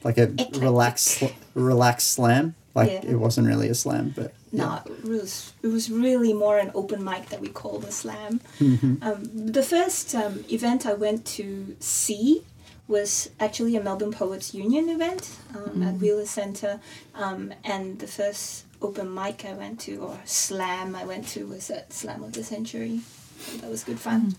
Like 0.05 0.19
a 0.19 0.25
Eclectic. 0.25 0.63
relaxed 0.63 1.23
relaxed 1.55 2.09
slam. 2.13 2.55
Like 2.75 2.91
Yeah. 2.91 3.13
it 3.13 3.17
wasn't 3.17 3.47
really 3.47 3.69
a 3.69 3.75
slam, 3.75 4.13
but 4.15 4.35
No, 4.53 4.81
it 4.87 5.05
was 5.05 5.53
it 5.63 5.69
was 5.69 5.91
really 5.91 6.33
more 6.33 6.59
an 6.59 6.71
open 6.75 7.03
mic 7.03 7.29
that 7.31 7.41
we 7.41 7.49
called 7.49 7.85
a 7.85 7.93
slam. 7.93 8.41
Mm-hmm. 8.61 9.03
Um, 9.03 9.53
the 9.53 9.63
first 9.63 10.15
um, 10.15 10.45
event 10.51 10.85
I 10.87 10.93
went 10.95 11.25
to 11.39 11.75
see 11.81 12.43
was 12.89 13.31
actually 13.41 13.75
a 13.77 13.83
Melbourne 13.83 14.13
Poets 14.13 14.55
Union 14.55 14.89
event 14.89 15.31
um, 15.57 15.71
Mm. 15.81 15.89
at 15.89 15.95
Wheeler 16.01 16.27
Centre, 16.27 16.79
um, 17.15 17.53
and 17.65 17.99
the 17.99 18.07
first 18.07 18.65
open 18.81 19.13
mic 19.13 19.45
I 19.45 19.55
went 19.55 19.81
to, 19.81 19.97
or 19.97 20.19
slam 20.25 20.95
I 20.95 21.05
went 21.05 21.27
to, 21.29 21.47
was 21.47 21.69
at 21.71 21.93
Slam 21.93 22.23
of 22.23 22.33
the 22.35 22.45
Century. 22.45 23.01
So 23.41 23.57
that 23.59 23.71
was 23.71 23.83
good 23.83 23.99
fun. 23.99 24.37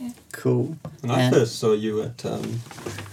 Mm. 0.00 0.14
Cool. 0.32 0.76
And 1.02 1.12
I 1.12 1.30
first 1.30 1.58
saw 1.58 1.72
you 1.72 2.02
at 2.02 2.24
um, 2.24 2.60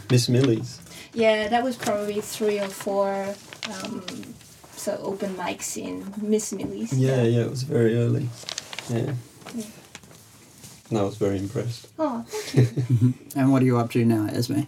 Miss 0.09 0.29
Millie's. 0.29 0.79
Yeah, 1.13 1.47
that 1.49 1.63
was 1.63 1.75
probably 1.75 2.21
three 2.21 2.59
or 2.59 2.67
four. 2.67 3.35
Um, 3.83 4.03
so 4.71 4.97
open 5.01 5.35
mics 5.35 5.77
in 5.77 6.13
Miss 6.21 6.53
Millie's. 6.53 6.93
Yeah, 6.93 7.23
yeah, 7.23 7.41
it 7.41 7.49
was 7.49 7.63
very 7.63 7.97
early. 7.97 8.29
Yeah. 8.89 9.13
Yeah. 9.55 9.65
And 10.89 10.99
I 10.99 11.01
was 11.03 11.17
very 11.17 11.37
impressed. 11.37 11.87
Oh, 11.99 12.23
thank 12.27 12.77
you. 12.89 13.13
And 13.35 13.51
what 13.51 13.61
are 13.61 13.65
you 13.65 13.77
up 13.77 13.91
to 13.91 14.05
now, 14.05 14.27
Esme? 14.27 14.61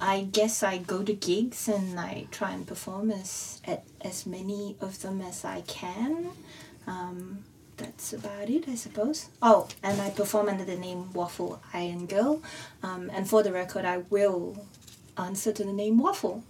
I 0.00 0.22
guess 0.32 0.62
I 0.62 0.78
go 0.78 1.02
to 1.02 1.12
gigs 1.12 1.68
and 1.68 1.98
I 1.98 2.26
try 2.30 2.50
and 2.52 2.66
perform 2.66 3.10
as 3.10 3.60
at 3.64 3.84
as 4.00 4.26
many 4.26 4.76
of 4.80 5.00
them 5.02 5.20
as 5.20 5.44
I 5.44 5.62
can. 5.62 6.30
Um, 6.86 7.44
that's 7.82 8.12
about 8.12 8.48
it, 8.48 8.68
I 8.68 8.74
suppose. 8.74 9.28
Oh, 9.40 9.68
and 9.82 10.00
I 10.00 10.10
perform 10.10 10.48
under 10.48 10.64
the 10.64 10.76
name 10.76 11.12
Waffle 11.12 11.60
Iron 11.74 12.06
Girl. 12.06 12.42
Um, 12.82 13.10
and 13.12 13.28
for 13.28 13.42
the 13.42 13.52
record, 13.52 13.84
I 13.84 13.98
will 14.10 14.64
answer 15.18 15.52
to 15.52 15.64
the 15.64 15.72
name 15.72 15.98
Waffle. 15.98 16.42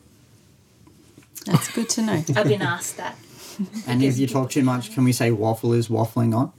That's 1.46 1.72
good 1.72 1.88
to 1.90 2.02
know. 2.02 2.12
I've 2.36 2.48
been 2.48 2.62
asked 2.62 2.96
that. 2.98 3.16
And 3.86 4.02
if 4.02 4.16
you 4.18 4.26
talk 4.26 4.50
too 4.50 4.62
much, 4.62 4.94
can 4.94 5.04
we 5.04 5.12
say 5.12 5.30
waffle 5.30 5.74
is 5.74 5.88
waffling 5.88 6.34
on? 6.34 6.52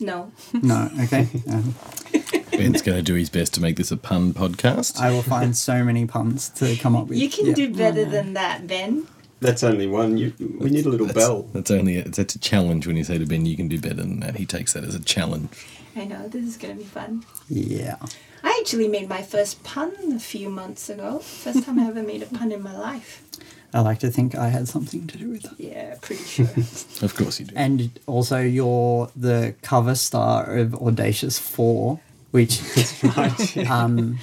No. 0.00 0.32
No, 0.54 0.90
okay. 1.02 1.28
Um, 1.50 1.74
Ben's 2.50 2.80
going 2.82 2.96
to 2.96 3.02
do 3.02 3.14
his 3.14 3.28
best 3.30 3.52
to 3.54 3.60
make 3.60 3.76
this 3.76 3.90
a 3.92 3.96
pun 3.98 4.32
podcast. 4.32 4.98
I 4.98 5.10
will 5.10 5.22
find 5.22 5.54
so 5.56 5.84
many 5.84 6.06
puns 6.06 6.48
to 6.50 6.74
come 6.76 6.96
up 6.96 7.06
with. 7.08 7.18
You 7.18 7.28
can 7.28 7.46
Yeah. 7.48 7.54
do 7.54 7.72
better 7.74 8.04
than 8.04 8.32
that, 8.32 8.66
Ben. 8.66 9.06
That's 9.40 9.62
only 9.62 9.86
one. 9.86 10.18
You, 10.18 10.32
we 10.58 10.70
need 10.70 10.86
a 10.86 10.88
little 10.88 11.06
That's- 11.06 11.26
bell. 11.26 11.42
That's 11.52 11.70
only 11.70 11.98
a, 11.98 12.08
that's 12.08 12.34
a 12.34 12.38
challenge 12.38 12.86
when 12.86 12.96
you 12.96 13.04
say 13.04 13.18
to 13.18 13.26
Ben, 13.26 13.46
"You 13.46 13.56
can 13.56 13.68
do 13.68 13.78
better 13.78 13.94
than 13.94 14.20
that." 14.20 14.36
He 14.36 14.46
takes 14.46 14.72
that 14.72 14.84
as 14.84 14.94
a 14.94 15.00
challenge. 15.00 15.50
I 15.96 16.04
know, 16.04 16.28
this 16.28 16.44
is 16.44 16.56
going 16.56 16.74
to 16.76 16.78
be 16.78 16.84
fun. 16.88 17.24
Yeah. 17.48 17.96
I 18.44 18.56
actually 18.60 18.86
made 18.86 19.08
my 19.08 19.22
first 19.22 19.64
pun 19.64 19.92
a 20.14 20.20
few 20.20 20.48
months 20.48 20.88
ago. 20.88 21.18
First 21.18 21.64
time 21.64 21.78
I 21.80 21.88
ever 21.88 22.02
made 22.04 22.22
a 22.22 22.26
pun 22.26 22.52
in 22.52 22.62
my 22.62 22.76
life. 22.76 23.22
I 23.74 23.80
like 23.80 23.98
to 24.00 24.10
think 24.10 24.34
I 24.34 24.48
had 24.48 24.68
something 24.68 25.06
to 25.08 25.18
do 25.18 25.28
with 25.30 25.42
that. 25.42 25.58
Yeah, 25.58 25.96
pretty 26.00 26.22
sure. 26.24 26.46
Of 27.04 27.14
course 27.16 27.40
you 27.40 27.46
do. 27.46 27.54
And 27.56 27.90
also, 28.06 28.38
you're 28.40 29.10
the 29.16 29.54
cover 29.62 29.94
star 29.94 30.56
of 30.56 30.74
Audacious 30.74 31.38
4, 31.38 31.98
which 32.30 32.60
is 32.76 33.02
um, 33.68 34.18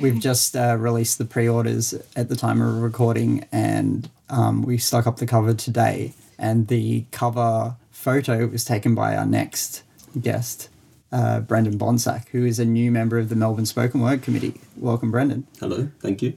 we've 0.00 0.18
just 0.18 0.56
uh, 0.56 0.76
released 0.78 1.18
the 1.18 1.24
pre 1.24 1.48
orders 1.48 1.94
at 2.16 2.28
the 2.28 2.36
time 2.36 2.60
of 2.60 2.82
recording, 2.82 3.46
and 3.52 4.08
um, 4.28 4.62
we 4.62 4.78
stuck 4.78 5.06
up 5.06 5.16
the 5.16 5.26
cover 5.26 5.54
today. 5.54 6.12
And 6.38 6.68
the 6.68 7.04
cover 7.12 7.76
photo 7.90 8.46
was 8.46 8.64
taken 8.64 8.94
by 8.94 9.16
our 9.16 9.26
next 9.26 9.82
guest, 10.20 10.68
uh, 11.12 11.40
Brendan 11.40 11.78
Bonsack, 11.78 12.28
who 12.28 12.44
is 12.44 12.58
a 12.58 12.64
new 12.64 12.90
member 12.90 13.18
of 13.18 13.28
the 13.28 13.36
Melbourne 13.36 13.66
Spoken 13.66 14.00
Word 14.00 14.22
Committee. 14.22 14.60
Welcome, 14.76 15.10
Brendan. 15.10 15.46
Hello, 15.60 15.88
thank 16.00 16.22
you. 16.22 16.36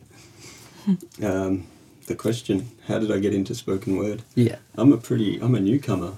um, 1.24 1.66
the 2.08 2.16
question: 2.16 2.70
How 2.88 3.00
did 3.00 3.12
I 3.12 3.20
get 3.20 3.34
into 3.34 3.56
spoken 3.56 3.98
word? 3.98 4.22
Yeah. 4.36 4.58
I'm 4.76 4.94
a 4.94 4.98
pretty. 4.98 5.40
I'm 5.40 5.56
a 5.56 5.60
newcomer. 5.60 6.14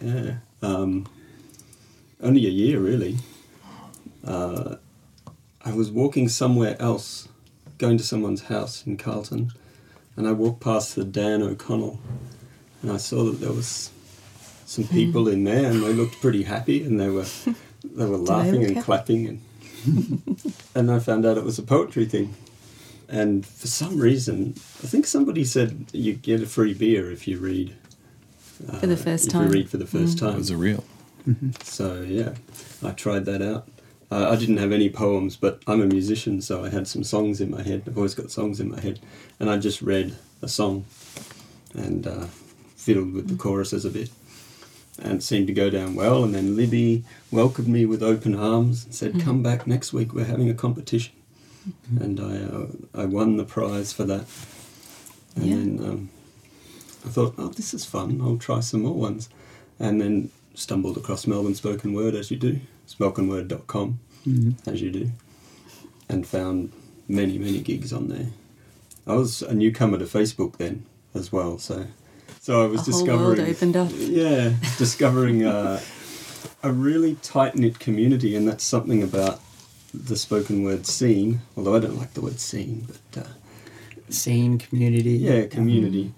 Yeah. 0.00 0.36
Um, 0.62 1.06
only 2.22 2.46
a 2.46 2.50
year, 2.50 2.80
really. 2.80 3.18
Uh, 4.24 4.76
I 5.64 5.72
was 5.72 5.90
walking 5.90 6.28
somewhere 6.28 6.76
else, 6.80 7.28
going 7.78 7.98
to 7.98 8.04
someone's 8.04 8.42
house 8.44 8.86
in 8.86 8.96
Carlton, 8.96 9.52
and 10.16 10.26
I 10.26 10.32
walked 10.32 10.60
past 10.60 10.94
the 10.96 11.04
Dan 11.04 11.42
O'Connell, 11.42 12.00
and 12.82 12.90
I 12.90 12.96
saw 12.96 13.24
that 13.24 13.40
there 13.40 13.52
was 13.52 13.90
some 14.66 14.84
people 14.88 15.28
in 15.28 15.44
there, 15.44 15.70
and 15.70 15.82
they 15.82 15.92
looked 15.92 16.20
pretty 16.20 16.44
happy, 16.44 16.82
and 16.82 16.98
they 17.00 17.08
were 17.10 17.26
they 17.84 18.06
were 18.06 18.16
laughing 18.32 18.60
look 18.60 18.66
and 18.68 18.76
happy? 18.76 18.84
clapping, 18.84 19.26
and 19.26 19.40
and 20.74 20.90
I 20.90 20.98
found 20.98 21.26
out 21.26 21.36
it 21.38 21.44
was 21.44 21.58
a 21.58 21.62
poetry 21.62 22.06
thing. 22.06 22.34
And 23.08 23.44
for 23.44 23.66
some 23.66 23.98
reason, 23.98 24.54
I 24.84 24.86
think 24.86 25.04
somebody 25.06 25.44
said 25.44 25.86
you 25.92 26.12
get 26.14 26.42
a 26.42 26.46
free 26.46 26.74
beer 26.74 27.10
if 27.10 27.26
you 27.26 27.38
read. 27.38 27.74
Uh, 28.68 28.76
For 28.78 28.86
the 28.86 28.96
first 28.96 29.26
if 29.26 29.32
time. 29.32 29.46
you 29.46 29.52
read 29.52 29.68
for 29.68 29.78
the 29.78 29.86
first 29.86 30.18
That 30.18 30.26
time. 30.26 30.34
It 30.36 30.38
was 30.38 30.50
a 30.50 30.56
real. 30.56 30.84
So 31.64 32.02
yeah, 32.02 32.34
I 32.84 32.92
tried 32.92 33.24
that 33.24 33.42
out. 33.42 33.68
Uh, 34.10 34.28
I 34.30 34.36
didn't 34.36 34.56
have 34.56 34.72
any 34.72 34.90
poems, 34.90 35.36
but 35.36 35.62
I'm 35.68 35.80
a 35.80 35.86
musician, 35.86 36.40
so 36.42 36.64
I 36.64 36.68
had 36.70 36.88
some 36.88 37.04
songs 37.04 37.40
in 37.40 37.50
my 37.50 37.62
head. 37.62 37.84
I've 37.86 37.96
always 37.96 38.14
got 38.14 38.30
songs 38.30 38.58
in 38.58 38.68
my 38.70 38.80
head, 38.80 38.98
and 39.38 39.48
I 39.48 39.56
just 39.56 39.80
read 39.82 40.16
a 40.42 40.48
song 40.48 40.84
and 41.74 42.06
uh, 42.06 42.26
fiddled 42.76 43.12
with 43.12 43.28
the 43.28 43.36
choruses 43.36 43.84
a 43.84 43.90
bit, 43.90 44.10
and 45.00 45.18
it 45.18 45.22
seemed 45.22 45.46
to 45.46 45.52
go 45.52 45.70
down 45.70 45.94
well. 45.94 46.24
And 46.24 46.34
then 46.34 46.56
Libby 46.56 47.04
welcomed 47.30 47.68
me 47.68 47.86
with 47.86 48.02
open 48.02 48.34
arms 48.34 48.84
and 48.84 48.94
said, 48.94 49.20
"Come 49.20 49.42
back 49.44 49.66
next 49.68 49.92
week. 49.92 50.12
We're 50.12 50.24
having 50.24 50.50
a 50.50 50.54
competition," 50.54 51.14
and 52.00 52.18
I 52.18 52.36
uh, 52.38 52.66
I 53.02 53.04
won 53.04 53.36
the 53.36 53.44
prize 53.44 53.92
for 53.92 54.04
that. 54.06 54.24
And 55.36 55.44
Yeah. 55.46 55.54
then 55.54 55.78
um, 55.88 56.10
I 57.06 57.10
thought, 57.10 57.34
"Oh, 57.38 57.48
this 57.50 57.72
is 57.72 57.84
fun. 57.84 58.20
I'll 58.20 58.38
try 58.38 58.58
some 58.58 58.80
more 58.82 58.94
ones," 58.94 59.28
and 59.78 60.00
then 60.00 60.30
stumbled 60.54 60.96
across 60.96 61.28
Melbourne 61.28 61.54
Spoken 61.54 61.92
Word 61.92 62.16
as 62.16 62.32
you 62.32 62.36
do, 62.36 62.58
spokenword.com 62.90 63.98
as 64.66 64.82
you 64.82 64.90
do, 64.90 65.10
and 66.08 66.26
found 66.26 66.72
many, 67.08 67.38
many 67.38 67.60
gigs 67.60 67.92
on 67.92 68.08
there. 68.08 68.26
I 69.06 69.14
was 69.14 69.42
a 69.42 69.54
newcomer 69.54 69.98
to 69.98 70.04
Facebook 70.04 70.56
then 70.58 70.84
as 71.14 71.32
well, 71.32 71.58
so 71.58 71.86
so 72.40 72.62
I 72.62 72.66
was 72.66 72.82
A 72.82 72.92
discovering 72.92 73.40
opened 73.40 73.76
up. 73.76 73.88
yeah, 73.94 74.52
discovering 74.78 75.44
uh, 75.44 75.80
a 76.62 76.72
really 76.72 77.16
tight 77.16 77.54
knit 77.56 77.78
community, 77.78 78.36
and 78.36 78.46
that's 78.46 78.64
something 78.64 79.02
about 79.02 79.40
the 79.92 80.16
spoken 80.16 80.62
word 80.62 80.86
scene. 80.86 81.40
Although 81.56 81.76
I 81.76 81.80
don't 81.80 81.96
like 81.98 82.14
the 82.14 82.20
word 82.20 82.38
scene, 82.40 82.86
but 83.12 83.22
uh, 83.24 83.28
Scene, 84.10 84.58
community. 84.58 85.12
yeah, 85.12 85.46
community. 85.46 86.12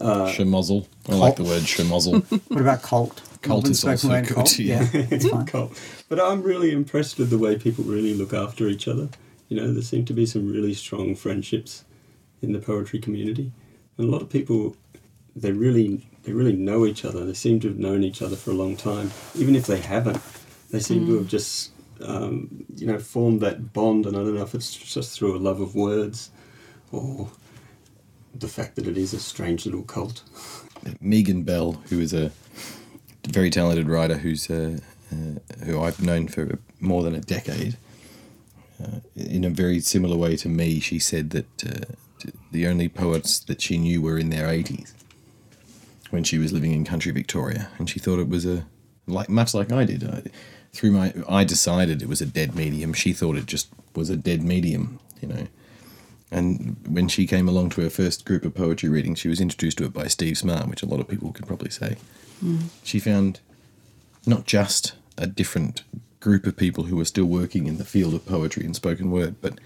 Uh, 0.00 0.26
Shemozzle. 0.30 0.86
I 1.08 1.14
like 1.14 1.36
the 1.36 1.44
word 1.44 1.62
shemozzle. 1.62 2.22
What 2.48 2.60
about 2.60 2.82
cult? 2.82 3.22
Cult 3.40 3.64
Melbourne 3.64 3.70
is 3.70 3.80
spoken 3.80 3.92
also 3.94 4.08
word 4.08 4.26
good, 4.26 4.34
cult? 4.34 4.58
yeah. 4.58 4.88
it's 4.92 5.28
fine. 5.28 5.46
Cool. 5.52 5.72
But 6.08 6.20
I'm 6.20 6.42
really 6.42 6.72
impressed 6.72 7.18
with 7.18 7.30
the 7.30 7.38
way 7.38 7.56
people 7.56 7.84
really 7.84 8.14
look 8.14 8.34
after 8.34 8.68
each 8.68 8.86
other. 8.88 9.08
You 9.48 9.56
know, 9.56 9.72
there 9.72 9.82
seem 9.82 10.04
to 10.06 10.12
be 10.12 10.26
some 10.26 10.52
really 10.52 10.74
strong 10.74 11.14
friendships 11.14 11.84
in 12.42 12.52
the 12.52 12.58
poetry 12.58 12.98
community, 12.98 13.52
and 13.96 14.08
a 14.08 14.10
lot 14.10 14.22
of 14.22 14.28
people 14.28 14.76
they 15.34 15.52
really 15.52 16.06
they 16.24 16.32
really 16.32 16.52
know 16.52 16.84
each 16.84 17.04
other. 17.04 17.24
They 17.24 17.34
seem 17.34 17.60
to 17.60 17.68
have 17.68 17.78
known 17.78 18.02
each 18.02 18.20
other 18.20 18.36
for 18.36 18.50
a 18.50 18.54
long 18.54 18.76
time, 18.76 19.10
even 19.34 19.54
if 19.54 19.66
they 19.66 19.80
haven't. 19.80 20.20
They 20.70 20.80
seem 20.80 21.06
to 21.06 21.16
have 21.18 21.28
just 21.28 21.70
um, 22.02 22.66
you 22.76 22.86
know 22.86 22.98
formed 22.98 23.40
that 23.40 23.72
bond, 23.72 24.06
and 24.06 24.16
I 24.16 24.20
don't 24.20 24.34
know 24.34 24.42
if 24.42 24.54
it's 24.54 24.74
just 24.74 25.18
through 25.18 25.36
a 25.36 25.38
love 25.38 25.60
of 25.60 25.74
words 25.74 26.30
or 26.92 27.30
the 28.34 28.48
fact 28.48 28.76
that 28.76 28.86
it 28.86 28.96
is 28.96 29.12
a 29.12 29.20
strange 29.20 29.66
little 29.66 29.82
cult. 29.82 30.22
Megan 31.00 31.42
Bell, 31.42 31.72
who 31.88 32.00
is 32.00 32.12
a 32.12 32.30
very 33.26 33.50
talented 33.50 33.88
writer, 33.88 34.18
who's 34.18 34.50
uh, 34.50 34.78
uh, 35.12 35.64
who 35.64 35.80
I've 35.80 36.02
known 36.02 36.28
for 36.28 36.58
more 36.80 37.02
than 37.02 37.14
a 37.14 37.20
decade. 37.20 37.76
Uh, 38.82 39.00
in 39.16 39.44
a 39.44 39.50
very 39.50 39.80
similar 39.80 40.16
way 40.16 40.36
to 40.36 40.48
me, 40.48 40.78
she 40.78 40.98
said 40.98 41.30
that 41.30 41.64
uh, 41.64 42.30
the 42.52 42.66
only 42.66 42.88
poets 42.88 43.40
that 43.40 43.60
she 43.60 43.76
knew 43.76 44.00
were 44.00 44.18
in 44.18 44.30
their 44.30 44.48
eighties 44.48 44.94
when 46.10 46.24
she 46.24 46.38
was 46.38 46.52
living 46.52 46.72
in 46.72 46.84
country 46.84 47.12
Victoria, 47.12 47.68
and 47.78 47.90
she 47.90 47.98
thought 47.98 48.18
it 48.18 48.28
was 48.28 48.46
a 48.46 48.66
like 49.06 49.28
much 49.28 49.54
like 49.54 49.72
I 49.72 49.84
did. 49.84 50.04
I, 50.04 50.22
through 50.72 50.92
my, 50.92 51.12
I 51.28 51.44
decided 51.44 52.02
it 52.02 52.08
was 52.08 52.20
a 52.20 52.26
dead 52.26 52.54
medium. 52.54 52.92
She 52.92 53.12
thought 53.12 53.36
it 53.36 53.46
just 53.46 53.68
was 53.94 54.10
a 54.10 54.16
dead 54.16 54.42
medium, 54.42 55.00
you 55.20 55.28
know. 55.28 55.46
And 56.30 56.76
when 56.86 57.08
she 57.08 57.26
came 57.26 57.48
along 57.48 57.70
to 57.70 57.80
her 57.82 57.90
first 57.90 58.24
group 58.24 58.44
of 58.44 58.54
poetry 58.54 58.88
readings, 58.88 59.18
she 59.18 59.28
was 59.28 59.40
introduced 59.40 59.78
to 59.78 59.84
it 59.84 59.92
by 59.92 60.08
Steve 60.08 60.36
Smart, 60.36 60.68
which 60.68 60.82
a 60.82 60.86
lot 60.86 61.00
of 61.00 61.08
people 61.08 61.32
could 61.32 61.46
probably 61.46 61.70
say. 61.70 61.96
Hmm. 62.40 62.58
She 62.82 62.98
found 62.98 63.40
not 64.26 64.44
just 64.44 64.94
a 65.16 65.26
different 65.26 65.82
group 66.20 66.46
of 66.46 66.56
people 66.56 66.84
who 66.84 66.96
were 66.96 67.04
still 67.04 67.24
working 67.24 67.66
in 67.66 67.78
the 67.78 67.84
field 67.84 68.14
of 68.14 68.26
poetry 68.26 68.64
and 68.64 68.76
spoken 68.76 69.10
word, 69.10 69.36
but 69.40 69.58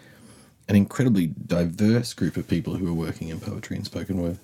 an 0.68 0.76
incredibly 0.76 1.26
diverse 1.26 2.14
group 2.14 2.36
of 2.36 2.46
people 2.46 2.76
who 2.76 2.84
were 2.84 2.92
working 2.92 3.28
in 3.28 3.40
poetry 3.40 3.76
and 3.76 3.84
spoken 3.84 4.22
word. 4.22 4.38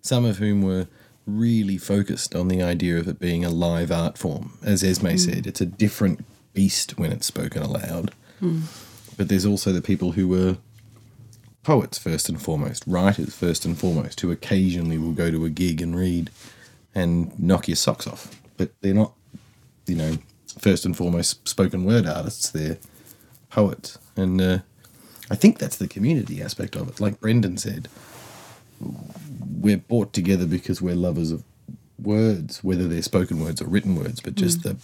Some 0.00 0.24
of 0.24 0.38
whom 0.38 0.62
were 0.62 0.88
really 1.26 1.78
focused 1.78 2.34
on 2.34 2.48
the 2.48 2.62
idea 2.62 2.98
of 2.98 3.06
it 3.06 3.20
being 3.20 3.44
a 3.44 3.50
live 3.50 3.92
art 3.92 4.18
form. 4.18 4.58
As 4.64 4.82
Esme 4.82 5.10
hmm. 5.10 5.16
said, 5.16 5.46
it's 5.46 5.60
a 5.60 5.66
different 5.66 6.24
beast 6.54 6.98
when 6.98 7.12
it's 7.12 7.26
spoken 7.26 7.62
aloud. 7.62 8.12
Hmm. 8.40 8.62
But 9.16 9.28
there's 9.28 9.46
also 9.46 9.72
the 9.72 9.82
people 9.82 10.12
who 10.12 10.26
were 10.26 10.56
poets 11.62 11.98
first 11.98 12.28
and 12.28 12.40
foremost, 12.40 12.84
writers 12.86 13.34
first 13.34 13.64
and 13.64 13.78
foremost, 13.78 14.20
who 14.20 14.30
occasionally 14.30 14.98
will 14.98 15.12
go 15.12 15.30
to 15.30 15.44
a 15.44 15.50
gig 15.50 15.80
and 15.80 15.96
read 15.96 16.30
and 16.94 17.38
knock 17.38 17.68
your 17.68 17.76
socks 17.76 18.06
off. 18.06 18.40
But 18.56 18.72
they're 18.80 18.94
not, 18.94 19.12
you 19.86 19.96
know, 19.96 20.18
first 20.58 20.84
and 20.84 20.96
foremost 20.96 21.48
spoken 21.48 21.84
word 21.84 22.06
artists, 22.06 22.50
they're 22.50 22.78
poets. 23.50 23.98
And 24.16 24.40
uh, 24.40 24.58
I 25.30 25.34
think 25.36 25.58
that's 25.58 25.76
the 25.76 25.88
community 25.88 26.42
aspect 26.42 26.76
of 26.76 26.88
it. 26.88 27.00
Like 27.00 27.20
Brendan 27.20 27.56
said, 27.56 27.88
we're 29.60 29.78
brought 29.78 30.12
together 30.12 30.46
because 30.46 30.82
we're 30.82 30.94
lovers 30.94 31.30
of 31.30 31.44
words, 31.98 32.62
whether 32.64 32.88
they're 32.88 33.02
spoken 33.02 33.40
words 33.40 33.62
or 33.62 33.66
written 33.66 33.94
words, 33.94 34.20
but 34.20 34.34
just 34.34 34.62
the 34.62 34.76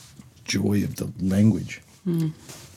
joy 0.44 0.84
of 0.84 0.96
the 0.96 1.12
language. 1.20 1.82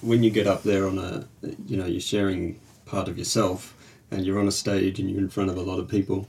when 0.02 0.24
you 0.24 0.32
get 0.32 0.48
up 0.48 0.64
there 0.64 0.88
on 0.88 0.98
a, 0.98 1.26
you 1.68 1.78
know, 1.78 1.86
you're 1.86 2.02
sharing 2.02 2.60
part 2.86 3.08
of 3.08 3.18
yourself, 3.18 3.76
and 4.12 4.26
you're 4.26 4.40
on 4.40 4.48
a 4.48 4.52
stage 4.52 5.00
and 5.00 5.10
you're 5.10 5.20
in 5.20 5.30
front 5.30 5.50
of 5.50 5.58
a 5.58 5.62
lot 5.62 5.80
of 5.80 5.88
people. 5.88 6.28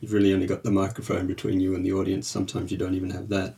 You've 0.00 0.12
really 0.12 0.32
only 0.34 0.46
got 0.46 0.62
the 0.62 0.70
microphone 0.70 1.26
between 1.26 1.60
you 1.60 1.74
and 1.74 1.84
the 1.84 1.92
audience. 1.92 2.26
Sometimes 2.26 2.70
you 2.72 2.78
don't 2.78 2.94
even 2.94 3.10
have 3.10 3.28
that. 3.28 3.54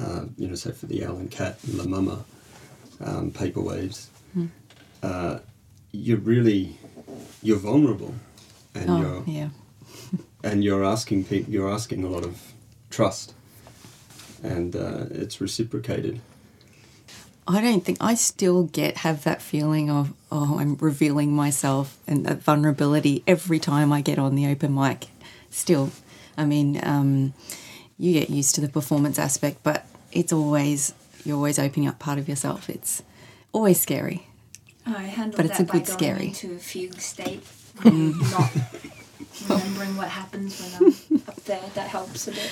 Uh, 0.00 0.24
you 0.36 0.48
know, 0.48 0.54
say 0.54 0.72
for 0.72 0.86
the 0.86 1.04
Owl 1.04 1.16
and 1.16 1.30
Cat 1.30 1.58
and 1.64 1.74
La 1.78 1.84
Mama, 1.84 2.24
um, 3.04 3.30
Paper 3.30 3.60
Waves. 3.60 4.10
Uh, 5.02 5.38
you're 5.92 6.18
really, 6.18 6.78
you're 7.42 7.58
vulnerable, 7.58 8.14
and 8.74 8.88
Oh, 8.90 9.00
you're 9.00 9.22
yeah. 9.26 9.48
and 10.42 10.64
you're 10.64 10.82
asking 10.84 11.24
people, 11.24 11.52
you're 11.52 11.70
asking 11.70 12.04
a 12.04 12.08
lot 12.08 12.24
of 12.24 12.40
trust, 12.90 13.34
and 14.42 14.74
uh, 14.74 15.04
it's 15.10 15.40
reciprocated. 15.40 16.20
I 17.46 17.60
don't 17.60 17.84
think 17.84 17.98
I 18.00 18.14
still 18.14 18.64
get 18.64 18.98
have 18.98 19.24
that 19.24 19.42
feeling 19.42 19.90
of 19.90 20.12
oh 20.32 20.58
I'm 20.58 20.76
revealing 20.76 21.32
myself 21.32 21.98
and 22.06 22.24
that 22.26 22.38
vulnerability 22.42 23.22
every 23.26 23.58
time 23.58 23.92
I 23.92 24.00
get 24.00 24.18
on 24.18 24.34
the 24.34 24.46
open 24.46 24.74
mic. 24.74 25.08
Still, 25.50 25.90
I 26.38 26.44
mean, 26.46 26.80
um, 26.82 27.34
you 27.98 28.12
get 28.14 28.30
used 28.30 28.54
to 28.56 28.60
the 28.60 28.68
performance 28.68 29.18
aspect, 29.18 29.58
but 29.62 29.84
it's 30.10 30.32
always 30.32 30.94
you're 31.24 31.36
always 31.36 31.58
opening 31.58 31.88
up 31.88 31.98
part 31.98 32.18
of 32.18 32.28
yourself. 32.28 32.68
It's 32.70 33.02
always 33.52 33.78
scary. 33.80 34.26
I 34.86 35.02
handled 35.04 35.36
But 35.36 35.46
it's 35.46 35.58
that 35.58 35.64
a 35.64 35.72
by 35.72 35.78
good 35.78 35.86
going 35.86 35.98
scary. 35.98 36.26
into 36.28 36.52
a 36.54 36.58
fugue 36.58 37.00
state, 37.00 37.42
not 37.84 38.50
remembering 39.48 39.96
what 39.96 40.08
happens 40.08 40.60
when 40.60 40.92
I'm 41.10 41.22
up 41.28 41.36
there. 41.44 41.62
That 41.74 41.88
helps 41.88 42.28
a 42.28 42.32
bit. 42.32 42.50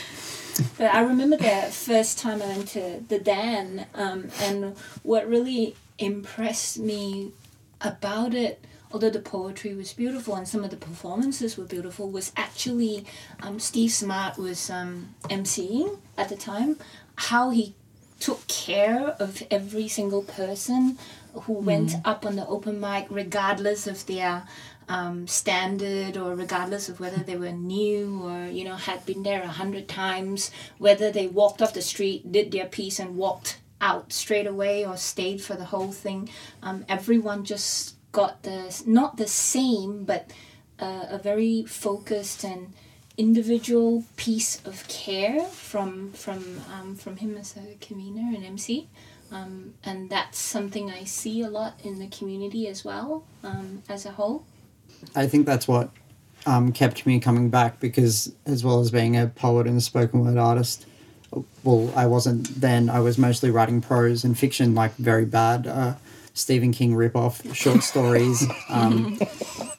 But 0.77 0.95
I 0.95 1.01
remember 1.01 1.37
the 1.37 1.69
first 1.71 2.19
time 2.19 2.43
I 2.43 2.47
went 2.47 2.69
to 2.69 3.03
the 3.09 3.19
Dan, 3.19 3.87
um, 3.95 4.29
and 4.41 4.77
what 5.03 5.29
really 5.29 5.77
impressed 5.99 6.79
me 6.79 7.33
about 7.81 8.35
it, 8.35 8.65
although 8.93 9.11
the 9.11 9.21
poetry 9.21 9.75
was 9.75 9.93
beautiful 9.93 10.35
and 10.35 10.47
some 10.47 10.65
of 10.65 10.71
the 10.71 10.77
performances 10.77 11.57
were 11.57 11.65
beautiful, 11.65 12.11
was 12.11 12.33
actually 12.37 13.05
um, 13.41 13.59
Steve 13.59 13.93
Smart 13.93 14.37
was 14.39 14.71
um, 14.71 15.15
emceeing 15.25 15.99
at 16.17 16.29
the 16.29 16.37
time. 16.37 16.79
How 17.17 17.51
he 17.51 17.75
took 18.21 18.47
care 18.47 19.17
of 19.19 19.43
every 19.51 19.89
single 19.89 20.23
person 20.23 20.99
who 21.35 21.55
went 21.55 21.95
up 22.05 22.25
on 22.25 22.37
the 22.37 22.47
open 22.47 22.79
mic, 22.79 23.07
regardless 23.11 23.87
of 23.87 24.07
their 24.07 24.47
um, 24.89 25.27
standard 25.27 26.17
or 26.17 26.35
regardless 26.35 26.89
of 26.89 27.01
whether 27.01 27.23
they 27.23 27.37
were 27.37 27.53
new 27.53 28.23
or 28.25 28.47
you 28.47 28.65
know 28.65 28.77
had 28.77 29.05
been 29.07 29.23
there 29.23 29.43
a 29.43 29.49
hundred 29.49 29.89
times, 29.89 30.51
whether 30.79 31.11
they 31.11 31.27
walked 31.27 31.62
off 31.62 31.75
the 31.75 31.83
street, 31.83 32.31
did 32.31 32.53
their 32.53 32.67
piece, 32.67 32.99
and 32.99 33.17
walked 33.17 33.59
out 33.81 34.12
straight 34.12 34.47
away 34.47 34.87
or 34.87 34.97
stayed 34.97 35.43
for 35.43 35.55
the 35.55 35.67
whole 35.67 35.93
thing. 35.93 36.29
Um, 36.62 36.85
everyone 36.89 37.45
just 37.45 37.97
got 38.12 38.43
the 38.43 38.83
not 38.87 39.17
the 39.17 39.27
same, 39.27 40.05
but 40.05 40.31
uh, 40.79 41.07
a 41.11 41.19
very 41.19 41.65
focused 41.65 42.45
and 42.45 42.73
individual 43.17 44.05
piece 44.17 44.65
of 44.65 44.87
care 44.89 45.41
from 45.47 46.12
from 46.12 46.61
um, 46.73 46.95
from 46.95 47.17
him 47.17 47.37
as 47.37 47.57
a 47.57 47.77
convener 47.81 48.35
and 48.35 48.45
MC. 48.45 48.89
Um, 49.31 49.75
and 49.83 50.11
that's 50.11 50.39
something 50.39 50.91
I 50.91 51.05
see 51.05 51.41
a 51.41 51.49
lot 51.49 51.81
in 51.83 51.99
the 51.99 52.09
community 52.09 52.69
as 52.69 52.85
well, 52.85 53.25
um, 53.43 53.83
as 53.89 54.05
a 54.05 54.11
whole. 54.11 54.45
I 55.15 55.27
think 55.27 55.47
that's 55.47 55.67
what 55.69 55.91
um, 56.47 56.73
kept 56.73 57.07
me 57.07 57.21
coming 57.21 57.51
back 57.51 57.81
because, 57.81 58.33
as 58.47 58.65
well 58.65 58.81
as 58.81 58.91
being 58.91 59.17
a 59.17 59.27
poet 59.29 59.67
and 59.67 59.77
a 59.77 59.81
spoken 59.81 60.25
word 60.25 60.37
artist, 60.37 60.87
well, 61.65 61.93
I 61.97 62.07
wasn't 62.07 62.61
then. 62.61 62.91
I 62.91 63.01
was 63.01 63.19
mostly 63.19 63.51
writing 63.51 63.81
prose 63.81 64.25
and 64.25 64.38
fiction, 64.38 64.75
like 64.75 64.95
very 64.97 65.25
bad 65.25 65.67
uh, 65.67 65.95
Stephen 66.35 66.73
King 66.73 66.95
rip-off 66.95 67.43
short 67.55 67.83
stories. 67.93 68.47
Um, 68.69 69.19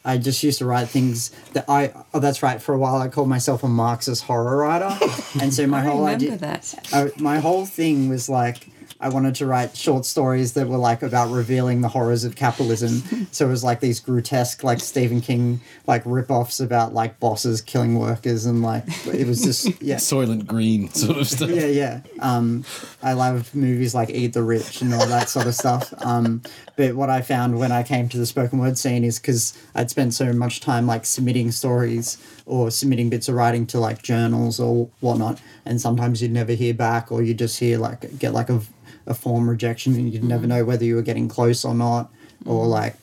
I 0.05 0.17
just 0.17 0.41
used 0.43 0.59
to 0.59 0.65
write 0.65 0.87
things 0.89 1.29
that 1.53 1.65
I. 1.69 1.93
Oh, 2.13 2.19
that's 2.19 2.41
right. 2.41 2.61
For 2.61 2.73
a 2.73 2.77
while, 2.77 2.95
I 2.97 3.07
called 3.07 3.29
myself 3.29 3.63
a 3.63 3.67
Marxist 3.67 4.23
horror 4.23 4.57
writer, 4.57 4.97
and 5.41 5.53
so 5.53 5.67
my 5.67 5.79
I 5.79 5.81
whole 5.83 6.05
idea. 6.05 6.37
that. 6.37 6.73
I, 6.91 7.11
my 7.17 7.39
whole 7.39 7.65
thing 7.65 8.09
was 8.09 8.29
like 8.29 8.67
I 9.03 9.09
wanted 9.09 9.35
to 9.35 9.45
write 9.45 9.75
short 9.75 10.05
stories 10.05 10.53
that 10.53 10.69
were 10.69 10.77
like 10.77 11.03
about 11.03 11.29
revealing 11.29 11.81
the 11.81 11.89
horrors 11.89 12.23
of 12.23 12.37
capitalism. 12.37 13.27
so 13.31 13.45
it 13.45 13.49
was 13.49 13.61
like 13.61 13.81
these 13.81 13.99
grotesque, 13.99 14.63
like 14.63 14.79
Stephen 14.79 15.19
King, 15.19 15.59
like 15.85 16.03
rip-offs 16.05 16.61
about 16.61 16.93
like 16.93 17.19
bosses 17.19 17.59
killing 17.59 17.99
workers 17.99 18.45
and 18.45 18.61
like 18.61 18.85
it 19.07 19.27
was 19.27 19.43
just 19.43 19.65
yeah. 19.81 19.97
Soylent 19.97 20.47
Green 20.47 20.89
sort 20.89 21.17
of 21.17 21.27
stuff. 21.27 21.49
Yeah, 21.49 21.65
yeah. 21.65 22.01
Um, 22.21 22.63
I 23.01 23.11
loved 23.11 23.53
movies 23.53 23.93
like 23.93 24.09
Eat 24.09 24.31
the 24.31 24.41
Rich 24.41 24.81
and 24.81 24.93
all 24.93 25.05
that 25.07 25.27
sort 25.27 25.47
of 25.47 25.55
stuff. 25.55 25.93
Um, 26.05 26.41
but 26.77 26.95
what 26.95 27.09
I 27.09 27.21
found 27.21 27.59
when 27.59 27.73
I 27.73 27.83
came 27.83 28.07
to 28.07 28.17
the 28.17 28.25
spoken 28.25 28.57
word 28.57 28.77
scene 28.77 29.03
is 29.03 29.19
because 29.19 29.57
I'd 29.75 29.89
spent 29.89 30.13
so 30.13 30.31
much 30.31 30.61
time 30.61 30.87
like 30.87 31.05
submitting 31.05 31.51
stories 31.51 32.17
or 32.45 32.71
submitting 32.71 33.09
bits 33.09 33.27
of 33.27 33.35
writing 33.35 33.67
to 33.67 33.79
like 33.81 34.01
journals 34.01 34.61
or 34.61 34.89
whatnot, 35.01 35.41
and 35.65 35.81
sometimes 35.81 36.21
you'd 36.21 36.31
never 36.31 36.53
hear 36.53 36.73
back 36.73 37.11
or 37.11 37.21
you 37.21 37.33
just 37.33 37.59
hear 37.59 37.77
like 37.77 38.17
get 38.17 38.33
like 38.33 38.49
a, 38.49 38.61
a 39.05 39.13
form 39.13 39.49
rejection 39.49 39.95
and 39.95 40.13
you'd 40.13 40.23
never 40.23 40.45
mm. 40.45 40.49
know 40.49 40.65
whether 40.65 40.85
you 40.85 40.95
were 40.95 41.01
getting 41.01 41.27
close 41.27 41.65
or 41.65 41.73
not 41.73 42.11
or 42.45 42.65
mm. 42.65 42.69
like 42.69 42.95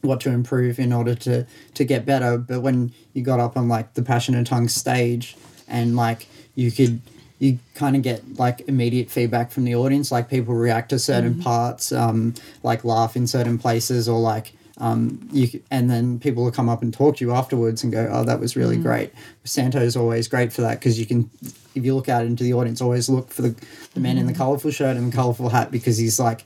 what 0.00 0.20
to 0.20 0.30
improve 0.30 0.78
in 0.78 0.92
order 0.92 1.14
to 1.14 1.46
to 1.74 1.84
get 1.84 2.06
better. 2.06 2.38
But 2.38 2.60
when 2.60 2.92
you 3.12 3.22
got 3.22 3.40
up 3.40 3.56
on 3.56 3.68
like 3.68 3.94
the 3.94 4.02
Passionate 4.02 4.46
Tongue 4.46 4.68
stage 4.68 5.36
and 5.66 5.96
like 5.96 6.26
you 6.54 6.70
could 6.70 7.00
you 7.38 7.58
kind 7.74 7.94
of 7.94 8.02
get 8.02 8.38
like 8.38 8.62
immediate 8.68 9.10
feedback 9.10 9.52
from 9.52 9.64
the 9.64 9.74
audience 9.74 10.10
like 10.10 10.28
people 10.28 10.54
react 10.54 10.90
to 10.90 10.98
certain 10.98 11.34
mm. 11.34 11.42
parts 11.42 11.92
um 11.92 12.34
like 12.64 12.84
laugh 12.84 13.14
in 13.14 13.28
certain 13.28 13.58
places 13.58 14.08
or 14.08 14.18
like 14.18 14.52
um 14.80 15.18
you 15.32 15.48
and 15.70 15.90
then 15.90 16.18
people 16.20 16.44
will 16.44 16.52
come 16.52 16.68
up 16.68 16.82
and 16.82 16.94
talk 16.94 17.16
to 17.16 17.24
you 17.24 17.32
afterwards 17.32 17.82
and 17.82 17.92
go 17.92 18.08
oh 18.12 18.24
that 18.24 18.38
was 18.40 18.56
really 18.56 18.76
great. 18.76 19.12
Santo's 19.44 19.96
always 19.96 20.28
great 20.28 20.52
for 20.52 20.60
that 20.62 20.78
because 20.78 20.98
you 21.00 21.06
can 21.06 21.28
if 21.74 21.84
you 21.84 21.94
look 21.94 22.08
out 22.08 22.24
into 22.24 22.44
the 22.44 22.54
audience 22.54 22.80
always 22.80 23.08
look 23.08 23.30
for 23.30 23.42
the, 23.42 23.54
the 23.94 24.00
man 24.00 24.18
in 24.18 24.26
the 24.26 24.32
colorful 24.34 24.70
shirt 24.70 24.96
and 24.96 25.12
the 25.12 25.16
colorful 25.16 25.48
hat 25.48 25.70
because 25.70 25.96
he's 25.98 26.18
like 26.20 26.44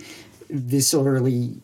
viscerally 0.52 1.58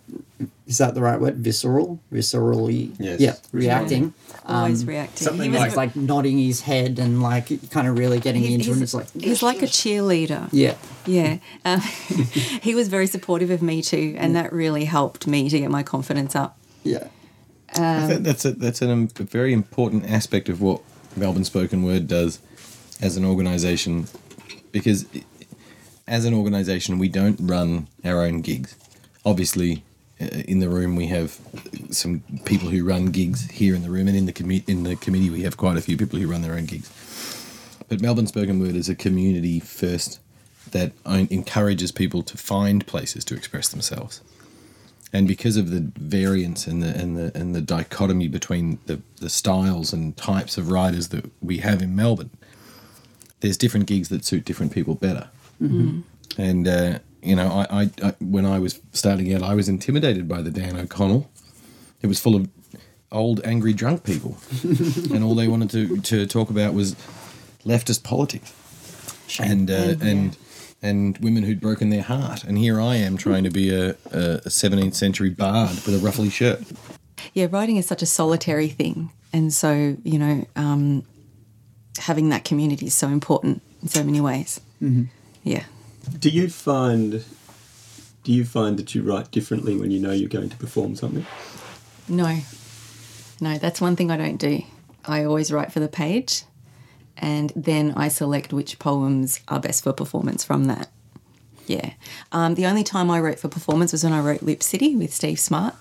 is 0.67 0.79
that 0.79 0.95
the 0.95 1.01
right 1.01 1.21
word? 1.21 1.37
Visceral? 1.37 1.99
Viscerally 2.13 2.95
Yes. 2.99 3.21
yeah 3.21 3.35
reacting. 3.53 4.13
Always 4.45 4.83
Um, 4.83 4.89
reacting. 4.89 5.25
something 5.27 5.45
He 5.53 5.59
was 5.59 5.61
like 5.61 5.77
like 5.77 5.97
nodding 5.97 6.39
his 6.39 6.61
head 6.63 6.99
and 6.99 7.23
like 7.23 7.71
kind 7.71 7.89
of 7.89 7.99
really 7.99 8.21
getting 8.21 8.43
He's- 8.43 8.55
into 8.67 8.71
it 8.73 8.75
he's- 8.75 8.83
it's 8.83 8.95
like 8.95 9.11
He's 9.23 9.43
like 9.43 9.63
a 9.63 9.67
cheerleader. 9.67 10.49
yeah 10.53 10.75
Yeah. 11.09 11.39
Um, 11.65 11.81
he 12.63 12.75
was 12.75 12.89
very 12.89 13.07
supportive 13.07 13.51
of 13.51 13.63
me 13.63 13.83
too, 13.83 14.15
and 14.19 14.37
that 14.37 14.53
really 14.53 14.85
helped 14.85 15.27
me 15.27 15.49
to 15.51 15.59
get 15.59 15.71
my 15.71 15.83
confidence 15.83 16.37
up. 16.37 16.57
yeah 16.85 17.09
I 17.75 18.07
think 18.07 18.23
that's 18.25 18.45
a, 18.45 18.53
that's 18.53 18.81
an, 18.83 19.11
a 19.19 19.23
very 19.25 19.53
important 19.53 20.11
aspect 20.11 20.49
of 20.49 20.61
what 20.63 20.81
Melbourne 21.17 21.45
Spoken 21.45 21.83
Word 21.83 22.07
does 22.09 22.39
as 23.03 23.17
an 23.17 23.25
organisation, 23.25 24.07
because 24.73 25.05
i- 25.15 25.25
as 26.07 26.25
an 26.25 26.33
organisation 26.35 26.99
we 26.99 27.09
don't 27.09 27.39
run 27.41 27.89
our 28.05 28.23
own 28.23 28.41
gigs. 28.41 28.75
Obviously, 29.27 29.83
uh, 30.21 30.25
in 30.25 30.61
the 30.61 30.69
room 30.71 30.97
we 30.97 31.07
have 31.09 31.39
some 31.91 32.23
people 32.47 32.71
who 32.71 32.85
run 32.85 33.07
gigs 33.07 33.51
here 33.51 33.75
in 33.75 33.83
the 33.83 33.91
room, 33.91 34.09
and 34.09 34.17
in 34.17 34.25
the 34.27 34.33
commu- 34.33 34.67
in 34.69 34.85
the 34.85 34.97
committee 34.97 35.29
we 35.31 35.43
have 35.43 35.57
quite 35.59 35.77
a 35.77 35.83
few 35.83 35.97
people 35.97 36.19
who 36.19 36.27
run 36.27 36.41
their 36.43 36.55
own 36.55 36.65
gigs. 36.65 36.89
But 37.89 38.01
Melbourne 38.01 38.27
Spoken 38.27 38.59
Word 38.61 38.77
is 38.77 38.89
a 38.89 38.95
community 38.95 39.61
first 39.61 40.21
that 40.73 40.93
encourages 41.07 41.93
people 41.93 42.23
to 42.23 42.37
find 42.37 42.87
places 42.87 43.25
to 43.27 43.35
express 43.35 43.69
themselves. 43.69 44.21
And 45.13 45.27
because 45.27 45.57
of 45.57 45.71
the 45.71 45.91
variance 45.97 46.67
and 46.67 46.83
the 46.83 46.89
and 46.89 47.17
the 47.17 47.33
and 47.35 47.55
the 47.55 47.63
dichotomy 47.63 48.29
between 48.29 48.79
the 48.87 49.01
the 49.21 49.31
styles 49.31 49.93
and 49.93 50.17
types 50.17 50.59
of 50.59 50.71
writers 50.71 51.09
that 51.09 51.31
we 51.41 51.59
have 51.59 51.81
in 51.81 51.97
Melbourne, 51.97 52.31
there's 53.41 53.57
different 53.57 53.87
gigs 53.87 54.11
that 54.11 54.25
suit 54.25 54.45
different 54.45 54.73
people 54.73 54.95
better. 54.95 55.31
And 56.37 56.69
uh, 56.69 56.99
you 57.23 57.37
know, 57.37 57.49
I, 57.49 57.83
I, 57.83 57.91
I 58.03 58.15
when 58.21 58.45
I 58.45 58.59
was 58.59 58.81
starting 58.93 59.33
out, 59.33 59.43
I 59.43 59.55
was 59.55 59.69
intimidated 59.69 60.29
by 60.29 60.43
the 60.43 60.51
Dan 60.51 60.77
O'Connell. 60.77 61.31
It 62.03 62.07
was 62.07 62.21
full 62.21 62.37
of 62.37 62.49
old, 63.11 63.41
angry, 63.45 63.73
drunk 63.73 64.05
people, 64.05 64.37
and 64.63 65.25
all 65.25 65.35
they 65.35 65.49
wanted 65.49 65.71
to 65.71 66.01
to 66.03 66.27
talk 66.27 66.51
about 66.51 66.75
was 66.75 66.95
leftist 67.65 68.03
politics. 68.03 68.53
And 69.41 69.71
uh, 69.71 69.95
and 70.01 70.37
and 70.81 71.19
women 71.19 71.43
who'd 71.43 71.61
broken 71.61 71.91
their 71.91 72.03
heart. 72.03 72.45
And 72.45 72.57
here 72.57 72.81
I 72.81 72.97
am 72.97 73.17
trying 73.17 73.45
to 73.45 73.51
be 73.51 73.75
a, 73.75 73.91
a 74.13 74.49
17th 74.49 74.95
century 74.95 75.31
bard 75.31 75.71
with 75.71 75.95
a 75.95 75.99
ruffly 75.99 76.31
shirt. 76.31 76.63
Yeah, 77.35 77.49
writing 77.51 77.77
is 77.77 77.87
such 77.87 78.03
a 78.03 78.07
solitary 78.07 78.69
thing, 78.69 79.11
and 79.33 79.53
so 79.53 79.97
you 80.05 80.19
know, 80.19 80.47
um, 80.57 81.05
having 81.99 82.29
that 82.31 82.45
community 82.45 82.87
is 82.87 82.95
so 82.95 83.09
important 83.09 83.61
in 83.83 83.89
so 83.89 84.03
many 84.05 84.21
ways. 84.21 84.61
Mm-hmm. 84.83 85.05
Yeah. 85.43 85.65
Do 86.19 86.31
you 86.31 86.49
find 86.49 87.25
do 88.25 88.33
you 88.33 88.45
find 88.45 88.79
that 88.79 88.95
you 88.95 89.03
write 89.03 89.31
differently 89.31 89.77
when 89.77 89.91
you 89.91 89.99
know 89.99 90.13
you're 90.13 90.29
going 90.29 90.51
to 90.51 90.57
perform 90.57 90.97
something? 90.97 91.27
No, 92.09 92.41
no, 93.41 93.59
that's 93.59 93.81
one 93.81 93.97
thing 93.97 94.11
I 94.11 94.17
don't 94.17 94.37
do. 94.37 94.63
I 95.05 95.25
always 95.25 95.53
write 95.53 95.73
for 95.73 95.81
the 95.81 95.89
page, 95.89 96.43
and 97.19 97.53
then 97.57 97.93
I 97.97 98.09
select 98.09 98.53
which 98.53 98.79
poems 98.79 99.41
are 99.49 99.61
best 99.61 99.85
for 99.85 99.93
performance 99.93 100.45
from 100.45 100.65
that. 100.65 100.89
Yeah. 101.67 101.93
Um, 102.33 102.55
the 102.55 102.67
only 102.67 102.85
time 102.85 103.11
I 103.11 103.21
wrote 103.21 103.39
for 103.39 103.49
performance 103.49 103.93
was 103.93 104.03
when 104.03 104.13
I 104.13 104.21
wrote 104.21 104.43
Lip 104.43 104.63
City 104.63 104.97
with 104.97 105.13
Steve 105.13 105.39
Smart, 105.39 105.75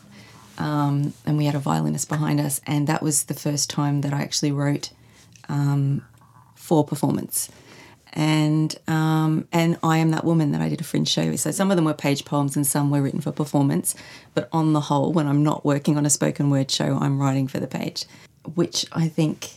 um, 0.57 1.13
and 1.25 1.37
we 1.37 1.45
had 1.45 1.55
a 1.55 1.59
violinist 1.59 2.09
behind 2.09 2.39
us, 2.39 2.59
and 2.67 2.87
that 2.87 3.01
was 3.01 3.25
the 3.25 3.33
first 3.33 3.69
time 3.69 4.01
that 4.01 4.13
I 4.13 4.21
actually 4.21 4.51
wrote 4.51 4.89
um, 5.47 6.03
for 6.55 6.83
performance. 6.83 7.49
And 8.13 8.75
um, 8.87 9.47
and 9.51 9.77
I 9.83 9.99
am 9.99 10.11
that 10.11 10.23
woman 10.25 10.51
that 10.51 10.61
I 10.61 10.69
did 10.69 10.81
a 10.81 10.83
fringe 10.83 11.07
show 11.07 11.29
with. 11.29 11.39
So 11.39 11.51
some 11.51 11.69
of 11.69 11.75
them 11.77 11.85
were 11.85 11.93
page 11.93 12.25
poems 12.25 12.55
and 12.55 12.65
some 12.65 12.89
were 12.89 13.01
written 13.01 13.21
for 13.21 13.31
performance. 13.31 13.93
But 14.33 14.49
on 14.51 14.73
the 14.73 14.81
whole, 14.81 15.13
when 15.13 15.27
I'm 15.27 15.43
not 15.43 15.63
working 15.63 15.97
on 15.97 16.05
a 16.05 16.09
spoken 16.09 16.49
word 16.49 16.71
show, 16.71 16.97
I'm 16.99 17.19
writing 17.21 17.47
for 17.47 17.59
the 17.59 17.67
page, 17.67 18.05
which 18.55 18.87
I 18.91 19.07
think 19.07 19.51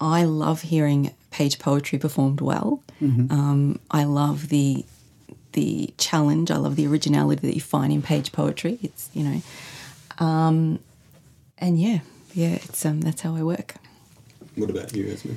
I 0.00 0.24
love 0.24 0.62
hearing 0.62 1.14
page 1.30 1.58
poetry 1.58 1.98
performed 1.98 2.40
well. 2.40 2.82
Um, 3.00 3.78
I 3.90 4.04
love 4.04 4.48
the 4.48 4.84
the 5.52 5.92
challenge. 5.98 6.50
I 6.50 6.56
love 6.56 6.76
the 6.76 6.86
originality 6.86 7.46
that 7.46 7.54
you 7.54 7.60
find 7.60 7.92
in 7.92 8.02
page 8.02 8.32
poetry. 8.32 8.78
It's 8.82 9.10
you 9.14 9.24
know, 9.24 9.42
um, 10.24 10.78
and 11.58 11.80
yeah, 11.80 12.00
yeah, 12.34 12.54
it's 12.54 12.84
um, 12.86 13.00
that's 13.02 13.20
how 13.22 13.34
I 13.36 13.42
work. 13.42 13.74
What 14.54 14.70
about 14.70 14.94
you, 14.96 15.08
Esme? 15.10 15.32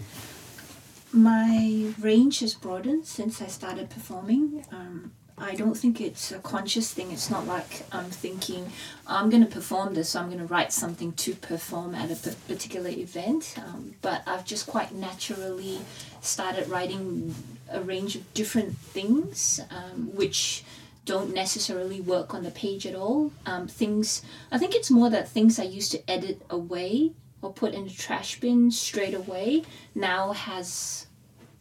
My 1.11 1.91
range 1.99 2.39
has 2.39 2.53
broadened 2.53 3.05
since 3.05 3.41
I 3.41 3.47
started 3.47 3.89
performing. 3.89 4.63
Um, 4.71 5.11
I 5.41 5.55
don't 5.55 5.75
think 5.75 6.01
it's 6.01 6.31
a 6.31 6.39
conscious 6.39 6.93
thing. 6.93 7.11
It's 7.11 7.29
not 7.29 7.47
like 7.47 7.83
I'm 7.91 8.09
thinking 8.09 8.71
I'm 9.07 9.29
going 9.29 9.45
to 9.45 9.51
perform 9.51 9.93
this, 9.93 10.09
so 10.09 10.19
I'm 10.19 10.27
going 10.27 10.39
to 10.39 10.45
write 10.45 10.73
something 10.73 11.13
to 11.13 11.33
perform 11.35 11.95
at 11.95 12.11
a 12.11 12.15
p- 12.15 12.35
particular 12.47 12.89
event. 12.89 13.55
Um, 13.57 13.95
but 14.01 14.21
I've 14.27 14.45
just 14.45 14.67
quite 14.67 14.93
naturally 14.93 15.79
started 16.21 16.67
writing 16.67 17.35
a 17.71 17.81
range 17.81 18.15
of 18.15 18.33
different 18.33 18.77
things, 18.77 19.61
um, 19.71 20.15
which 20.15 20.63
don't 21.05 21.33
necessarily 21.33 22.01
work 22.01 22.33
on 22.33 22.43
the 22.43 22.51
page 22.51 22.85
at 22.85 22.95
all. 22.95 23.31
Um, 23.45 23.67
things, 23.67 24.21
I 24.51 24.57
think 24.57 24.75
it's 24.75 24.91
more 24.91 25.09
that 25.09 25.29
things 25.29 25.57
I 25.57 25.63
used 25.63 25.91
to 25.93 26.11
edit 26.11 26.41
away 26.49 27.13
or 27.41 27.53
put 27.53 27.73
in 27.73 27.85
the 27.85 27.89
trash 27.89 28.39
bin 28.39 28.71
straight 28.71 29.13
away 29.13 29.63
now 29.95 30.33
has 30.33 31.07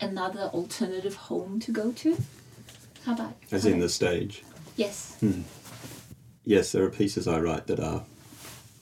another 0.00 0.50
alternative 0.52 1.14
home 1.14 1.60
to 1.60 1.72
go 1.72 1.92
to. 1.92 2.18
How 3.08 3.14
about? 3.14 3.36
As 3.50 3.62
how 3.62 3.68
in 3.70 3.74
about- 3.76 3.84
the 3.84 3.88
stage. 3.88 4.42
Yes. 4.76 5.16
Yes, 6.44 6.72
there 6.72 6.84
are 6.84 6.90
pieces 6.90 7.26
I 7.26 7.40
write 7.40 7.66
that 7.68 7.80
are 7.80 8.04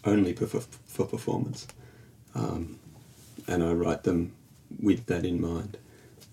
only 0.04 0.32
for, 0.32 0.46
for, 0.48 0.60
for 0.86 1.06
performance, 1.06 1.68
um, 2.34 2.78
and 3.46 3.62
I 3.62 3.72
write 3.72 4.02
them 4.02 4.32
with 4.82 5.06
that 5.06 5.24
in 5.24 5.40
mind. 5.40 5.76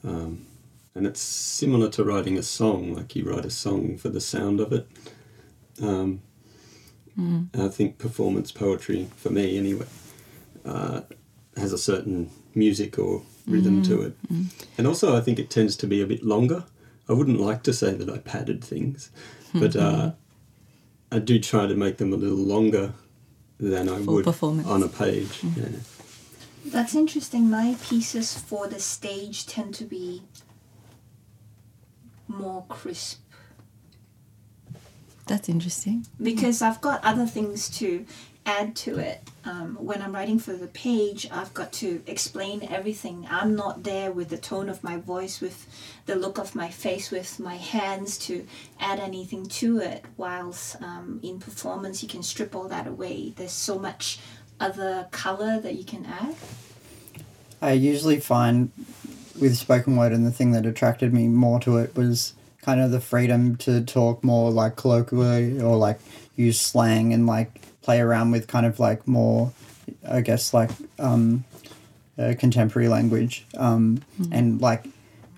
Um, 0.03 0.47
and 0.95 1.05
it's 1.05 1.21
similar 1.21 1.87
to 1.91 2.03
writing 2.03 2.35
a 2.35 2.41
song, 2.43 2.95
like 2.95 3.15
you 3.15 3.29
write 3.29 3.45
a 3.45 3.51
song 3.51 3.97
for 3.97 4.09
the 4.09 4.19
sound 4.21 4.59
of 4.59 4.73
it. 4.73 4.87
Um, 5.79 6.21
and 7.15 7.49
I 7.53 7.67
think 7.67 7.99
performance 7.99 8.51
poetry, 8.51 9.07
for 9.15 9.29
me 9.29 9.55
anyway, 9.57 9.85
uh, 10.65 11.01
has 11.57 11.71
a 11.73 11.77
certain 11.77 12.31
music 12.55 12.97
or 12.97 13.21
rhythm 13.47 13.83
to 13.83 14.01
it. 14.01 14.17
And 14.79 14.87
also, 14.87 15.15
I 15.15 15.21
think 15.21 15.37
it 15.37 15.51
tends 15.51 15.75
to 15.77 15.85
be 15.87 16.01
a 16.01 16.07
bit 16.07 16.23
longer. 16.23 16.63
I 17.09 17.13
wouldn't 17.13 17.39
like 17.39 17.63
to 17.63 17.73
say 17.73 17.93
that 17.93 18.09
I 18.09 18.17
padded 18.19 18.63
things, 18.63 19.11
but 19.53 19.75
uh, 19.75 20.11
I 21.11 21.19
do 21.19 21.39
try 21.39 21.67
to 21.67 21.75
make 21.75 21.97
them 21.97 22.13
a 22.13 22.15
little 22.15 22.37
longer 22.37 22.93
than 23.59 23.89
I 23.89 24.01
For 24.03 24.11
would 24.51 24.65
on 24.65 24.83
a 24.83 24.87
page. 24.87 25.41
Yeah. 25.55 25.65
That's 26.65 26.95
interesting. 26.95 27.49
My 27.49 27.75
pieces 27.83 28.37
for 28.37 28.67
the 28.67 28.79
stage 28.79 29.45
tend 29.45 29.73
to 29.75 29.83
be 29.83 30.23
more 32.27 32.65
crisp 32.69 33.19
That's 35.27 35.49
interesting. 35.49 36.07
because 36.21 36.61
I've 36.61 36.81
got 36.81 37.03
other 37.03 37.25
things 37.25 37.69
to 37.79 38.05
add 38.45 38.75
to 38.77 38.97
it. 38.97 39.29
Um, 39.45 39.75
when 39.75 40.01
I'm 40.01 40.13
writing 40.13 40.39
for 40.39 40.53
the 40.53 40.67
page, 40.67 41.27
I've 41.29 41.53
got 41.53 41.73
to 41.73 42.01
explain 42.07 42.65
everything. 42.69 43.27
I'm 43.29 43.55
not 43.55 43.83
there 43.83 44.11
with 44.11 44.29
the 44.29 44.37
tone 44.37 44.69
of 44.69 44.83
my 44.83 44.97
voice, 44.97 45.41
with 45.41 45.67
the 46.05 46.15
look 46.15 46.37
of 46.37 46.55
my 46.55 46.69
face, 46.69 47.11
with 47.11 47.39
my 47.39 47.57
hands 47.57 48.17
to 48.19 48.47
add 48.79 48.99
anything 48.99 49.45
to 49.47 49.79
it. 49.79 50.05
Whilst 50.15 50.81
um, 50.81 51.19
in 51.23 51.39
performance, 51.39 52.01
you 52.01 52.07
can 52.07 52.23
strip 52.23 52.55
all 52.55 52.69
that 52.69 52.87
away. 52.87 53.33
There's 53.35 53.51
so 53.51 53.77
much 53.77 54.19
other 54.61 55.07
color 55.11 55.59
that 55.59 55.75
you 55.75 55.83
can 55.83 56.05
add. 56.05 56.35
I 57.61 57.73
usually 57.73 58.19
find 58.19 58.71
with 59.39 59.57
spoken 59.57 59.97
word, 59.97 60.13
and 60.13 60.25
the 60.25 60.31
thing 60.31 60.51
that 60.51 60.65
attracted 60.65 61.13
me 61.13 61.27
more 61.27 61.59
to 61.61 61.77
it 61.77 61.95
was 61.95 62.33
kind 62.61 62.79
of 62.79 62.91
the 62.91 63.01
freedom 63.01 63.57
to 63.57 63.81
talk 63.81 64.23
more 64.23 64.51
like 64.51 64.77
colloquially 64.77 65.61
or 65.61 65.75
like 65.75 65.99
use 66.35 66.59
slang 66.59 67.13
and 67.13 67.27
like 67.27 67.61
play 67.83 67.99
around 67.99 68.31
with 68.31 68.47
kind 68.47 68.65
of 68.65 68.79
like 68.79 69.07
more, 69.07 69.51
I 70.07 70.21
guess, 70.21 70.53
like 70.53 70.71
um, 70.97 71.43
uh, 72.17 72.33
contemporary 72.39 72.87
language. 72.87 73.45
Um, 73.55 74.01
And 74.31 74.61
like, 74.61 74.85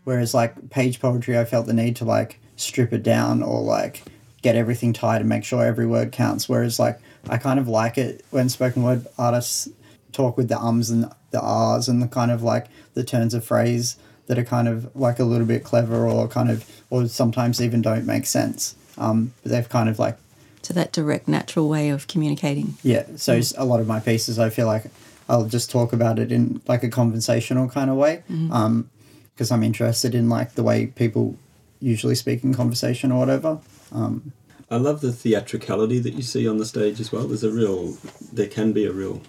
whereas 0.05 0.33
like 0.33 0.69
page 0.69 0.99
poetry, 0.99 1.37
I 1.37 1.45
felt 1.45 1.65
the 1.65 1.73
need 1.73 1.97
to 1.97 2.05
like 2.05 2.39
strip 2.55 2.93
it 2.93 3.03
down 3.03 3.43
or 3.43 3.61
like 3.61 4.03
get 4.41 4.55
everything 4.55 4.93
tight 4.93 5.21
and 5.21 5.27
make 5.29 5.43
sure 5.43 5.65
every 5.65 5.87
word 5.87 6.11
counts. 6.11 6.47
Whereas 6.47 6.79
like, 6.79 6.99
I 7.27 7.37
kind 7.37 7.59
of 7.59 7.67
like 7.67 7.97
it 7.97 8.23
when 8.29 8.47
spoken 8.49 8.83
word 8.83 9.07
artists 9.17 9.67
talk 10.11 10.37
with 10.37 10.47
the 10.47 10.59
ums 10.59 10.89
and 10.89 11.11
the 11.31 11.41
ahs 11.41 11.89
and 11.89 12.01
the 12.01 12.07
kind 12.07 12.31
of 12.31 12.43
like 12.43 12.67
the 12.93 13.03
turns 13.03 13.33
of 13.33 13.43
phrase 13.43 13.97
that 14.27 14.37
are 14.37 14.43
kind 14.43 14.67
of 14.67 14.95
like 14.95 15.19
a 15.19 15.23
little 15.23 15.45
bit 15.45 15.63
clever 15.63 16.07
or 16.07 16.27
kind 16.27 16.49
of 16.49 16.63
or 16.89 17.07
sometimes 17.07 17.59
even 17.61 17.81
don't 17.81 18.05
make 18.05 18.25
sense. 18.25 18.75
Um, 18.97 19.33
but 19.41 19.51
they've 19.51 19.67
kind 19.67 19.89
of 19.89 19.99
like 19.99 20.17
To 20.65 20.73
that 20.73 20.91
direct, 20.91 21.27
natural 21.27 21.69
way 21.69 21.89
of 21.89 22.07
communicating. 22.07 22.75
yeah. 22.81 23.05
So 23.17 23.39
a 23.57 23.65
lot 23.65 23.79
of 23.79 23.87
my 23.87 23.99
pieces, 23.99 24.39
I 24.39 24.49
feel 24.49 24.65
like 24.65 24.85
I'll 25.29 25.45
just 25.45 25.69
talk 25.69 25.93
about 25.93 26.17
it 26.19 26.31
in 26.31 26.61
like 26.67 26.83
a 26.83 26.89
conversational 26.89 27.69
kind 27.69 27.89
of 27.89 27.97
way, 27.97 28.23
because 28.27 29.51
I'm 29.51 29.63
interested 29.63 30.15
in 30.15 30.29
like 30.29 30.53
the 30.53 30.63
way 30.63 30.87
people 30.87 31.35
usually 31.79 32.15
speak 32.15 32.43
in 32.43 32.53
conversation 32.53 33.11
or 33.11 33.19
whatever. 33.19 33.59
Um, 33.91 34.31
I 34.71 34.77
love 34.77 35.01
the 35.01 35.11
theatricality 35.11 35.99
that 35.99 36.13
you 36.13 36.23
see 36.23 36.47
on 36.47 36.57
the 36.57 36.65
stage 36.65 36.99
as 36.99 37.11
well. 37.11 37.27
There's 37.27 37.43
a 37.43 37.51
real, 37.51 37.97
there 38.33 38.47
can 38.47 38.73
be 38.73 38.85
a 38.85 38.91
real 38.91 39.21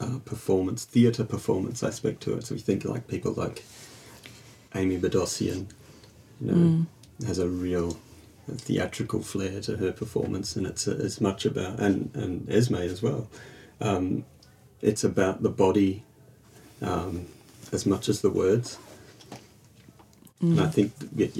uh, 0.00 0.18
performance, 0.24 0.84
theatre 0.84 1.24
performance 1.24 1.84
aspect 1.84 2.20
to 2.22 2.34
it. 2.34 2.46
So 2.46 2.54
you 2.56 2.60
think 2.60 2.84
like 2.84 3.06
people 3.06 3.32
like 3.34 3.64
Amy 4.74 4.98
Bodossian, 4.98 5.66
you 6.40 6.50
know, 6.50 6.86
has 7.26 7.38
a 7.38 7.48
real 7.48 7.96
theatrical 8.56 9.22
flair 9.22 9.60
to 9.62 9.76
her 9.76 9.92
performance, 9.92 10.56
and 10.56 10.66
it's 10.66 10.86
as 10.88 11.20
much 11.20 11.44
about 11.46 11.78
and 11.80 12.10
and 12.14 12.48
Esme 12.50 12.76
as 12.76 13.02
well. 13.02 13.28
Um, 13.80 14.24
it's 14.80 15.04
about 15.04 15.42
the 15.42 15.48
body 15.50 16.04
um, 16.80 17.26
as 17.72 17.86
much 17.86 18.08
as 18.08 18.20
the 18.20 18.30
words. 18.30 18.78
And 20.40 20.60
I 20.60 20.66
think 20.66 20.90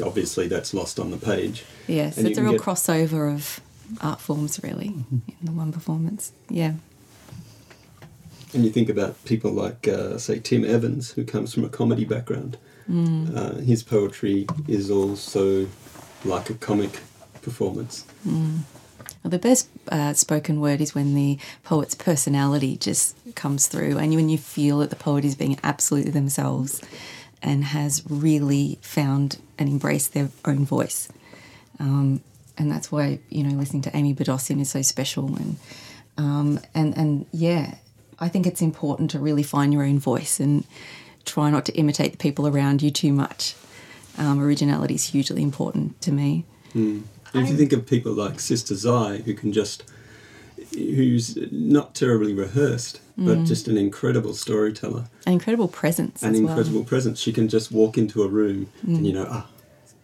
obviously 0.00 0.46
that's 0.46 0.72
lost 0.72 1.00
on 1.00 1.10
the 1.10 1.16
page. 1.16 1.64
Yes, 1.88 2.16
And 2.18 2.28
it's 2.28 2.38
a 2.38 2.42
real 2.42 2.52
get- 2.52 2.60
crossover 2.60 3.34
of 3.34 3.58
art 4.00 4.20
forms, 4.20 4.60
really, 4.62 4.86
in 5.10 5.22
the 5.42 5.50
one 5.50 5.72
performance. 5.72 6.30
Yeah. 6.48 6.74
And 8.54 8.64
you 8.64 8.70
think 8.70 8.88
about 8.88 9.24
people 9.24 9.50
like, 9.50 9.88
uh, 9.88 10.18
say, 10.18 10.38
Tim 10.38 10.64
Evans, 10.64 11.10
who 11.10 11.24
comes 11.24 11.52
from 11.52 11.64
a 11.64 11.68
comedy 11.68 12.04
background. 12.04 12.58
Uh, 12.88 13.54
his 13.56 13.82
poetry 13.82 14.46
is 14.68 14.88
also 14.90 15.66
like 16.24 16.50
a 16.50 16.54
comic 16.54 17.00
performance. 17.42 18.04
Well, 19.22 19.30
the 19.30 19.38
best 19.38 19.68
uh, 19.90 20.14
spoken 20.14 20.60
word 20.60 20.80
is 20.80 20.94
when 20.94 21.14
the 21.14 21.38
poet's 21.64 21.94
personality 21.94 22.76
just 22.76 23.16
comes 23.34 23.66
through, 23.68 23.98
and 23.98 24.14
when 24.14 24.28
you 24.28 24.38
feel 24.38 24.78
that 24.78 24.90
the 24.90 24.96
poet 24.96 25.24
is 25.24 25.34
being 25.34 25.58
absolutely 25.62 26.10
themselves 26.10 26.82
and 27.42 27.64
has 27.64 28.02
really 28.08 28.78
found 28.82 29.38
and 29.58 29.68
embraced 29.68 30.12
their 30.14 30.30
own 30.44 30.64
voice. 30.64 31.08
Um, 31.78 32.20
and 32.58 32.70
that's 32.70 32.92
why 32.92 33.20
you 33.28 33.44
know 33.44 33.56
listening 33.56 33.82
to 33.82 33.96
Amy 33.96 34.14
Bodossian 34.14 34.60
is 34.60 34.70
so 34.70 34.82
special, 34.82 35.36
and 35.36 35.56
um, 36.18 36.60
and 36.74 36.96
and 36.96 37.26
yeah, 37.32 37.76
I 38.18 38.28
think 38.28 38.46
it's 38.46 38.62
important 38.62 39.10
to 39.12 39.18
really 39.18 39.42
find 39.42 39.72
your 39.72 39.82
own 39.84 39.98
voice 39.98 40.40
and 40.40 40.64
try 41.24 41.50
not 41.50 41.64
to 41.66 41.72
imitate 41.74 42.12
the 42.12 42.18
people 42.18 42.46
around 42.46 42.82
you 42.82 42.90
too 42.90 43.12
much. 43.12 43.54
Um, 44.18 44.40
originality 44.40 44.94
is 44.94 45.06
hugely 45.06 45.42
important 45.42 46.00
to 46.02 46.12
me. 46.12 46.44
And 46.74 47.04
if 47.34 47.48
you 47.48 47.56
think 47.56 47.72
of 47.72 47.86
people 47.86 48.12
like 48.12 48.40
Sister 48.40 48.74
Zai, 48.74 49.18
who 49.18 49.34
can 49.34 49.52
just, 49.52 49.84
who's 50.74 51.36
not 51.50 51.94
terribly 51.94 52.34
rehearsed, 52.34 53.00
but 53.16 53.44
just 53.44 53.68
an 53.68 53.76
incredible 53.76 54.34
storyteller, 54.34 55.04
An 55.26 55.34
incredible 55.34 55.68
presence 55.68 56.22
an 56.22 56.34
as 56.34 56.40
well. 56.40 56.50
incredible 56.50 56.84
presence. 56.84 57.20
She 57.20 57.32
can 57.32 57.48
just 57.48 57.70
walk 57.72 57.96
into 57.98 58.22
a 58.22 58.28
room 58.28 58.68
and 58.82 59.06
you 59.06 59.12
know, 59.12 59.26
ah, 59.30 59.48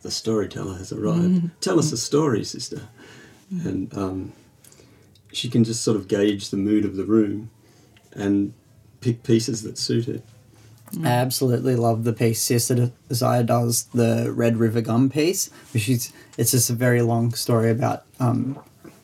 the 0.02 0.10
storyteller 0.10 0.76
has 0.78 0.92
arrived. 0.92 1.50
Tell 1.60 1.78
us 1.78 1.90
a 1.92 1.96
story, 1.96 2.44
sister. 2.44 2.82
And 3.50 3.92
um, 3.96 4.32
she 5.32 5.48
can 5.48 5.64
just 5.64 5.82
sort 5.82 5.96
of 5.96 6.06
gauge 6.08 6.50
the 6.50 6.56
mood 6.58 6.84
of 6.84 6.96
the 6.96 7.04
room 7.04 7.50
and 8.12 8.52
pick 9.00 9.22
pieces 9.22 9.62
that 9.62 9.78
suit 9.78 10.06
it. 10.08 10.22
I 11.02 11.08
absolutely 11.08 11.76
love 11.76 12.04
the 12.04 12.12
piece 12.12 12.40
Sister 12.40 12.90
Desire 13.08 13.42
does, 13.42 13.84
the 13.94 14.32
Red 14.34 14.56
River 14.56 14.80
Gum 14.80 15.10
piece, 15.10 15.50
which 15.72 15.88
is 15.88 16.12
it's 16.36 16.52
just 16.52 16.70
a 16.70 16.74
very 16.74 17.02
long 17.02 17.32
story 17.34 17.70
about 17.70 18.04
um, 18.20 18.58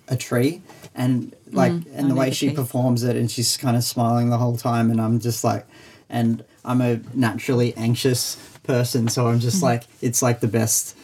a 0.09 0.17
tree 0.17 0.63
and 0.95 1.35
like 1.51 1.73
mm. 1.73 1.87
and 1.95 2.07
I 2.07 2.09
the 2.09 2.15
way 2.15 2.29
the 2.29 2.35
she 2.35 2.49
piece. 2.49 2.57
performs 2.57 3.03
it 3.03 3.17
and 3.17 3.31
she's 3.31 3.57
kind 3.57 3.77
of 3.77 3.85
smiling 3.85 4.31
the 4.31 4.39
whole 4.39 4.57
time 4.57 4.91
and 4.91 5.01
I'm 5.01 5.21
just 5.21 5.45
like 5.45 5.67
and 6.09 6.45
I'm 6.65 6.81
a 6.81 7.01
naturally 7.15 7.75
anxious 7.77 8.37
person 8.63 9.09
so 9.09 9.29
I'm 9.29 9.41
just 9.41 9.57
mm-hmm. 9.57 9.67
like 9.67 9.83
it's 10.01 10.23
like 10.23 10.41
the 10.41 10.49
best 10.49 10.97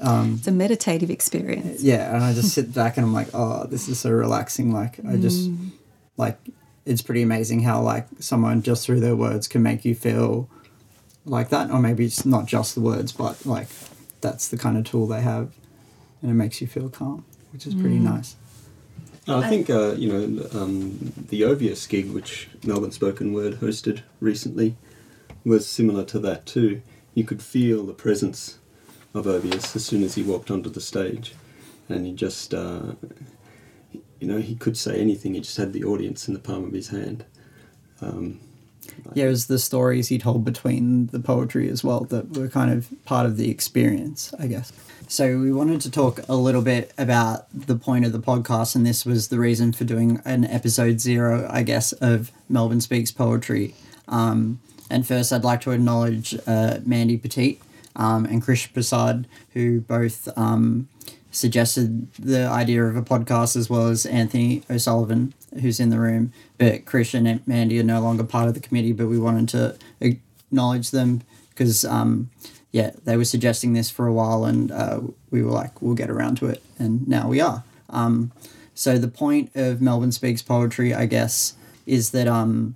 um, 0.00 0.36
It's 0.38 0.48
a 0.48 0.52
meditative 0.52 1.10
experience. 1.10 1.82
yeah 1.82 2.14
and 2.14 2.22
I 2.22 2.32
just 2.32 2.52
sit 2.54 2.74
back 2.74 2.96
and 2.96 3.06
I'm 3.06 3.14
like 3.14 3.28
oh 3.34 3.66
this 3.66 3.88
is 3.88 3.98
so 3.98 4.10
relaxing 4.10 4.72
like 4.72 4.98
I 5.06 5.16
just 5.16 5.50
mm. 5.50 5.70
like 6.16 6.38
it's 6.86 7.02
pretty 7.02 7.22
amazing 7.22 7.62
how 7.62 7.80
like 7.82 8.06
someone 8.18 8.62
just 8.62 8.84
through 8.84 9.00
their 9.00 9.16
words 9.16 9.48
can 9.48 9.62
make 9.62 9.84
you 9.84 9.94
feel 9.94 10.48
like 11.24 11.48
that. 11.48 11.70
Or 11.70 11.80
maybe 11.80 12.04
it's 12.04 12.26
not 12.26 12.46
just 12.46 12.74
the 12.74 12.80
words 12.80 13.12
but 13.12 13.44
like 13.46 13.68
that's 14.20 14.48
the 14.48 14.56
kind 14.56 14.76
of 14.76 14.84
tool 14.84 15.06
they 15.06 15.20
have 15.20 15.52
and 16.22 16.30
it 16.30 16.34
makes 16.34 16.60
you 16.60 16.66
feel 16.66 16.88
calm 16.88 17.24
which 17.52 17.66
is 17.68 17.74
pretty 17.74 18.00
nice. 18.00 18.34
I 19.28 19.48
think 19.48 19.70
uh, 19.70 19.92
you 19.92 20.12
know 20.12 20.48
um, 20.52 21.12
the 21.28 21.42
Ovius 21.42 21.88
gig, 21.88 22.10
which 22.10 22.48
Melbourne 22.64 22.90
Spoken 22.90 23.32
Word 23.32 23.54
hosted 23.54 24.02
recently, 24.20 24.76
was 25.44 25.66
similar 25.66 26.04
to 26.06 26.18
that 26.18 26.44
too. 26.44 26.82
You 27.14 27.24
could 27.24 27.42
feel 27.42 27.84
the 27.84 27.94
presence 27.94 28.58
of 29.14 29.26
Ovius 29.26 29.76
as 29.76 29.84
soon 29.84 30.02
as 30.02 30.16
he 30.16 30.22
walked 30.22 30.50
onto 30.50 30.68
the 30.68 30.80
stage, 30.80 31.34
and 31.88 32.04
he 32.04 32.12
just, 32.12 32.52
uh, 32.52 32.94
you 34.20 34.26
know, 34.26 34.38
he 34.38 34.54
could 34.54 34.76
say 34.76 35.00
anything. 35.00 35.34
He 35.34 35.40
just 35.40 35.56
had 35.56 35.72
the 35.72 35.84
audience 35.84 36.28
in 36.28 36.34
the 36.34 36.40
palm 36.40 36.64
of 36.64 36.72
his 36.72 36.88
hand. 36.88 37.24
Um, 38.00 38.40
yeah 39.14 39.26
it 39.26 39.28
was 39.28 39.46
the 39.46 39.58
stories 39.58 40.08
he 40.08 40.18
told 40.18 40.44
between 40.44 41.06
the 41.08 41.20
poetry 41.20 41.68
as 41.68 41.84
well 41.84 42.00
that 42.04 42.36
were 42.36 42.48
kind 42.48 42.72
of 42.72 42.88
part 43.04 43.26
of 43.26 43.36
the 43.36 43.50
experience 43.50 44.32
i 44.38 44.46
guess 44.46 44.72
so 45.06 45.38
we 45.38 45.52
wanted 45.52 45.80
to 45.80 45.90
talk 45.90 46.20
a 46.28 46.34
little 46.34 46.62
bit 46.62 46.92
about 46.96 47.46
the 47.52 47.76
point 47.76 48.04
of 48.04 48.12
the 48.12 48.18
podcast 48.18 48.74
and 48.74 48.86
this 48.86 49.04
was 49.04 49.28
the 49.28 49.38
reason 49.38 49.72
for 49.72 49.84
doing 49.84 50.20
an 50.24 50.44
episode 50.44 51.00
zero 51.00 51.48
i 51.50 51.62
guess 51.62 51.92
of 51.94 52.32
melbourne 52.48 52.80
speaks 52.80 53.10
poetry 53.10 53.74
um, 54.08 54.60
and 54.90 55.06
first 55.06 55.32
i'd 55.32 55.44
like 55.44 55.60
to 55.60 55.70
acknowledge 55.70 56.36
uh, 56.46 56.78
mandy 56.84 57.16
petit 57.16 57.60
um, 57.96 58.24
and 58.24 58.42
krish 58.42 58.72
prasad 58.72 59.26
who 59.52 59.80
both 59.80 60.28
um, 60.36 60.88
suggested 61.34 62.12
the 62.14 62.46
idea 62.46 62.84
of 62.84 62.96
a 62.96 63.02
podcast 63.02 63.56
as 63.56 63.68
well 63.68 63.88
as 63.88 64.06
Anthony 64.06 64.62
O'Sullivan, 64.70 65.34
who's 65.60 65.80
in 65.80 65.90
the 65.90 65.98
room. 65.98 66.32
But 66.58 66.84
Christian 66.84 67.26
and 67.26 67.46
Mandy 67.46 67.78
are 67.80 67.84
no 67.84 68.00
longer 68.00 68.24
part 68.24 68.48
of 68.48 68.54
the 68.54 68.60
committee, 68.60 68.92
but 68.92 69.08
we 69.08 69.18
wanted 69.18 69.48
to 69.50 69.76
acknowledge 70.00 70.90
them 70.90 71.22
because, 71.50 71.84
um, 71.84 72.30
yeah, 72.72 72.92
they 73.04 73.16
were 73.16 73.24
suggesting 73.24 73.72
this 73.72 73.90
for 73.90 74.06
a 74.06 74.12
while 74.12 74.44
and 74.44 74.70
uh, 74.70 75.00
we 75.30 75.42
were 75.42 75.50
like, 75.50 75.82
we'll 75.82 75.94
get 75.94 76.10
around 76.10 76.36
to 76.38 76.46
it. 76.46 76.62
And 76.78 77.06
now 77.08 77.28
we 77.28 77.40
are. 77.40 77.64
Um, 77.90 78.32
so 78.74 78.98
the 78.98 79.08
point 79.08 79.50
of 79.54 79.80
Melbourne 79.80 80.12
Speaks 80.12 80.42
Poetry, 80.42 80.94
I 80.94 81.06
guess, 81.06 81.54
is 81.86 82.10
that 82.10 82.26
um, 82.26 82.74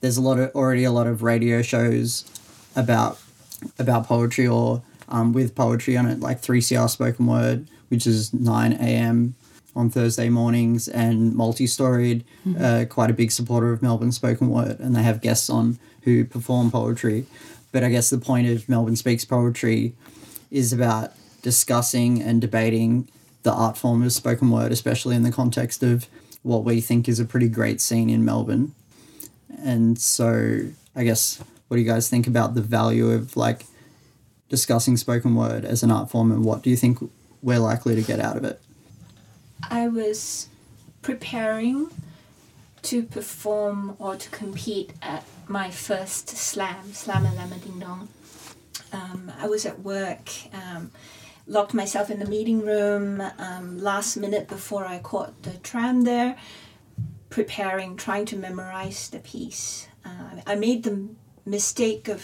there's 0.00 0.16
a 0.16 0.22
lot 0.22 0.38
of 0.38 0.54
already 0.54 0.84
a 0.84 0.92
lot 0.92 1.06
of 1.06 1.22
radio 1.22 1.62
shows 1.62 2.24
about 2.76 3.18
about 3.78 4.06
poetry 4.06 4.46
or 4.46 4.82
um, 5.08 5.32
with 5.32 5.54
poetry 5.54 5.96
on 5.96 6.06
it, 6.06 6.20
like 6.20 6.40
3CR 6.40 6.88
Spoken 6.88 7.26
Word, 7.26 7.68
which 7.88 8.06
is 8.06 8.32
9 8.32 8.72
a.m. 8.72 9.34
on 9.74 9.90
Thursday 9.90 10.28
mornings, 10.28 10.88
and 10.88 11.34
Multi 11.34 11.66
Storied, 11.66 12.24
uh, 12.58 12.84
quite 12.88 13.10
a 13.10 13.14
big 13.14 13.30
supporter 13.30 13.72
of 13.72 13.82
Melbourne 13.82 14.12
Spoken 14.12 14.48
Word, 14.48 14.80
and 14.80 14.94
they 14.94 15.02
have 15.02 15.20
guests 15.20 15.50
on 15.50 15.78
who 16.02 16.24
perform 16.24 16.70
poetry. 16.70 17.26
But 17.70 17.84
I 17.84 17.88
guess 17.88 18.10
the 18.10 18.18
point 18.18 18.48
of 18.48 18.68
Melbourne 18.68 18.96
Speaks 18.96 19.24
Poetry 19.24 19.94
is 20.50 20.72
about 20.72 21.12
discussing 21.40 22.22
and 22.22 22.40
debating 22.40 23.08
the 23.42 23.52
art 23.52 23.76
form 23.76 24.02
of 24.02 24.12
spoken 24.12 24.50
word, 24.50 24.70
especially 24.70 25.16
in 25.16 25.22
the 25.22 25.32
context 25.32 25.82
of 25.82 26.06
what 26.42 26.64
we 26.64 26.80
think 26.80 27.08
is 27.08 27.18
a 27.18 27.24
pretty 27.24 27.48
great 27.48 27.80
scene 27.80 28.08
in 28.08 28.24
Melbourne. 28.24 28.74
And 29.64 29.98
so, 29.98 30.60
I 30.94 31.04
guess, 31.04 31.42
what 31.68 31.76
do 31.76 31.82
you 31.82 31.88
guys 31.88 32.08
think 32.08 32.26
about 32.26 32.54
the 32.54 32.60
value 32.60 33.10
of 33.10 33.36
like 33.36 33.64
discussing 34.52 34.98
spoken 34.98 35.34
word 35.34 35.64
as 35.64 35.82
an 35.82 35.90
art 35.90 36.10
form, 36.10 36.30
and 36.30 36.44
what 36.44 36.60
do 36.60 36.68
you 36.68 36.76
think 36.76 36.98
we're 37.40 37.58
likely 37.58 37.94
to 37.94 38.02
get 38.02 38.20
out 38.20 38.36
of 38.36 38.44
it? 38.44 38.60
I 39.70 39.88
was 39.88 40.50
preparing 41.00 41.88
to 42.82 43.02
perform 43.02 43.96
or 43.98 44.14
to 44.16 44.28
compete 44.28 44.92
at 45.00 45.24
my 45.48 45.70
first 45.70 46.28
slam, 46.28 46.90
Slamalamadingdong. 46.90 48.08
Um, 48.92 49.32
I 49.38 49.46
was 49.46 49.64
at 49.64 49.80
work, 49.80 50.28
um, 50.52 50.90
locked 51.46 51.72
myself 51.72 52.10
in 52.10 52.18
the 52.18 52.26
meeting 52.26 52.60
room 52.60 53.22
um, 53.38 53.78
last 53.78 54.18
minute 54.18 54.48
before 54.48 54.84
I 54.84 54.98
caught 54.98 55.44
the 55.44 55.56
tram 55.68 56.02
there, 56.02 56.36
preparing, 57.30 57.96
trying 57.96 58.26
to 58.26 58.36
memorize 58.36 59.08
the 59.08 59.20
piece. 59.20 59.88
Uh, 60.04 60.42
I 60.46 60.56
made 60.56 60.82
the 60.82 61.08
mistake 61.46 62.08
of 62.08 62.20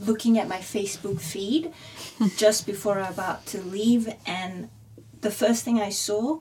looking 0.00 0.38
at 0.38 0.48
my 0.48 0.58
Facebook 0.58 1.20
feed 1.20 1.72
just 2.36 2.66
before 2.66 3.00
I'm 3.00 3.12
about 3.12 3.46
to 3.46 3.60
leave, 3.60 4.12
and 4.26 4.68
the 5.20 5.30
first 5.30 5.64
thing 5.64 5.80
I 5.80 5.90
saw 5.90 6.40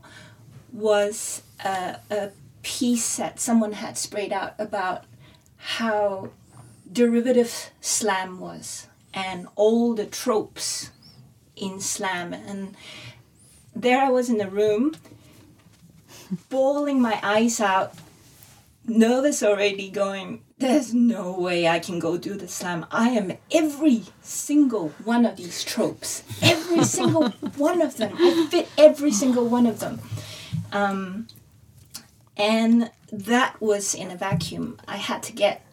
was 0.72 1.44
a, 1.64 1.98
a 2.10 2.32
piece 2.64 3.18
that 3.18 3.40
someone 3.40 3.74
had 3.74 3.98
sprayed 3.98 4.34
out 4.34 4.54
about 4.58 5.06
how 5.58 6.30
derivative 6.92 7.72
slam 7.82 8.40
was 8.40 8.88
and 9.14 9.48
all 9.56 9.94
the 9.94 10.06
tropes 10.06 10.92
in 11.56 11.80
slam. 11.80 12.34
And 12.34 12.76
there 13.76 14.02
I 14.02 14.10
was 14.10 14.30
in 14.30 14.38
the 14.38 14.50
room 14.50 14.96
bawling 16.50 17.02
my 17.02 17.20
eyes 17.22 17.60
out 17.60 17.94
nervous 18.86 19.44
already 19.44 19.90
going 19.90 20.42
there's 20.64 20.94
no 20.94 21.40
way 21.40 21.68
I 21.68 21.80
can 21.80 22.00
go 22.00 22.18
do 22.18 22.36
the 22.36 22.48
slam 22.48 22.86
I 22.92 23.10
am 23.10 23.34
every 23.52 24.04
single 24.22 24.90
one 25.04 25.26
of 25.26 25.38
these 25.38 25.64
tropes 25.64 26.24
every 26.42 26.84
single 26.98 27.30
one 27.58 27.82
of 27.82 27.98
them 27.98 28.14
I 28.18 28.48
fit 28.50 28.70
every 28.78 29.12
single 29.12 29.48
one 29.48 29.66
of 29.66 29.80
them 29.80 30.00
um, 30.72 31.28
and 32.36 32.92
that 33.12 33.62
was 33.62 33.94
in 33.94 34.12
a 34.12 34.16
vacuum. 34.16 34.80
I 34.88 34.98
had 34.98 35.22
to 35.24 35.34
get 35.34 35.66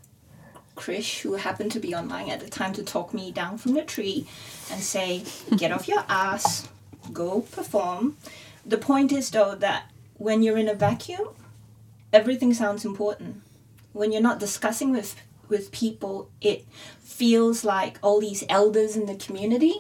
Krish, 0.77 1.21
who 1.21 1.35
happened 1.35 1.73
to 1.73 1.81
be 1.81 1.95
online 1.95 2.31
at 2.31 2.41
the 2.41 2.49
time, 2.49 2.73
to 2.75 2.83
talk 2.83 3.13
me 3.13 3.33
down 3.33 3.59
from 3.59 3.75
the 3.75 3.83
tree 3.83 4.27
and 4.71 4.81
say, 4.81 5.25
Get 5.57 5.73
off 5.73 5.89
your 5.89 6.05
ass, 6.09 6.69
go 7.13 7.41
perform. 7.41 8.17
The 8.65 8.79
point 8.79 9.11
is, 9.11 9.31
though, 9.31 9.55
that 9.57 9.91
when 10.17 10.43
you're 10.43 10.59
in 10.59 10.69
a 10.69 10.75
vacuum, 10.75 11.29
everything 12.13 12.53
sounds 12.55 12.85
important. 12.85 13.43
When 13.93 14.13
you're 14.13 14.23
not 14.23 14.41
discussing 14.41 14.93
with 14.93 15.17
with 15.49 15.73
people, 15.73 16.31
it 16.41 16.65
feels 17.01 17.65
like 17.65 17.99
all 18.03 18.21
these 18.21 18.45
elders 18.49 18.97
in 18.97 19.07
the 19.07 19.17
community 19.17 19.75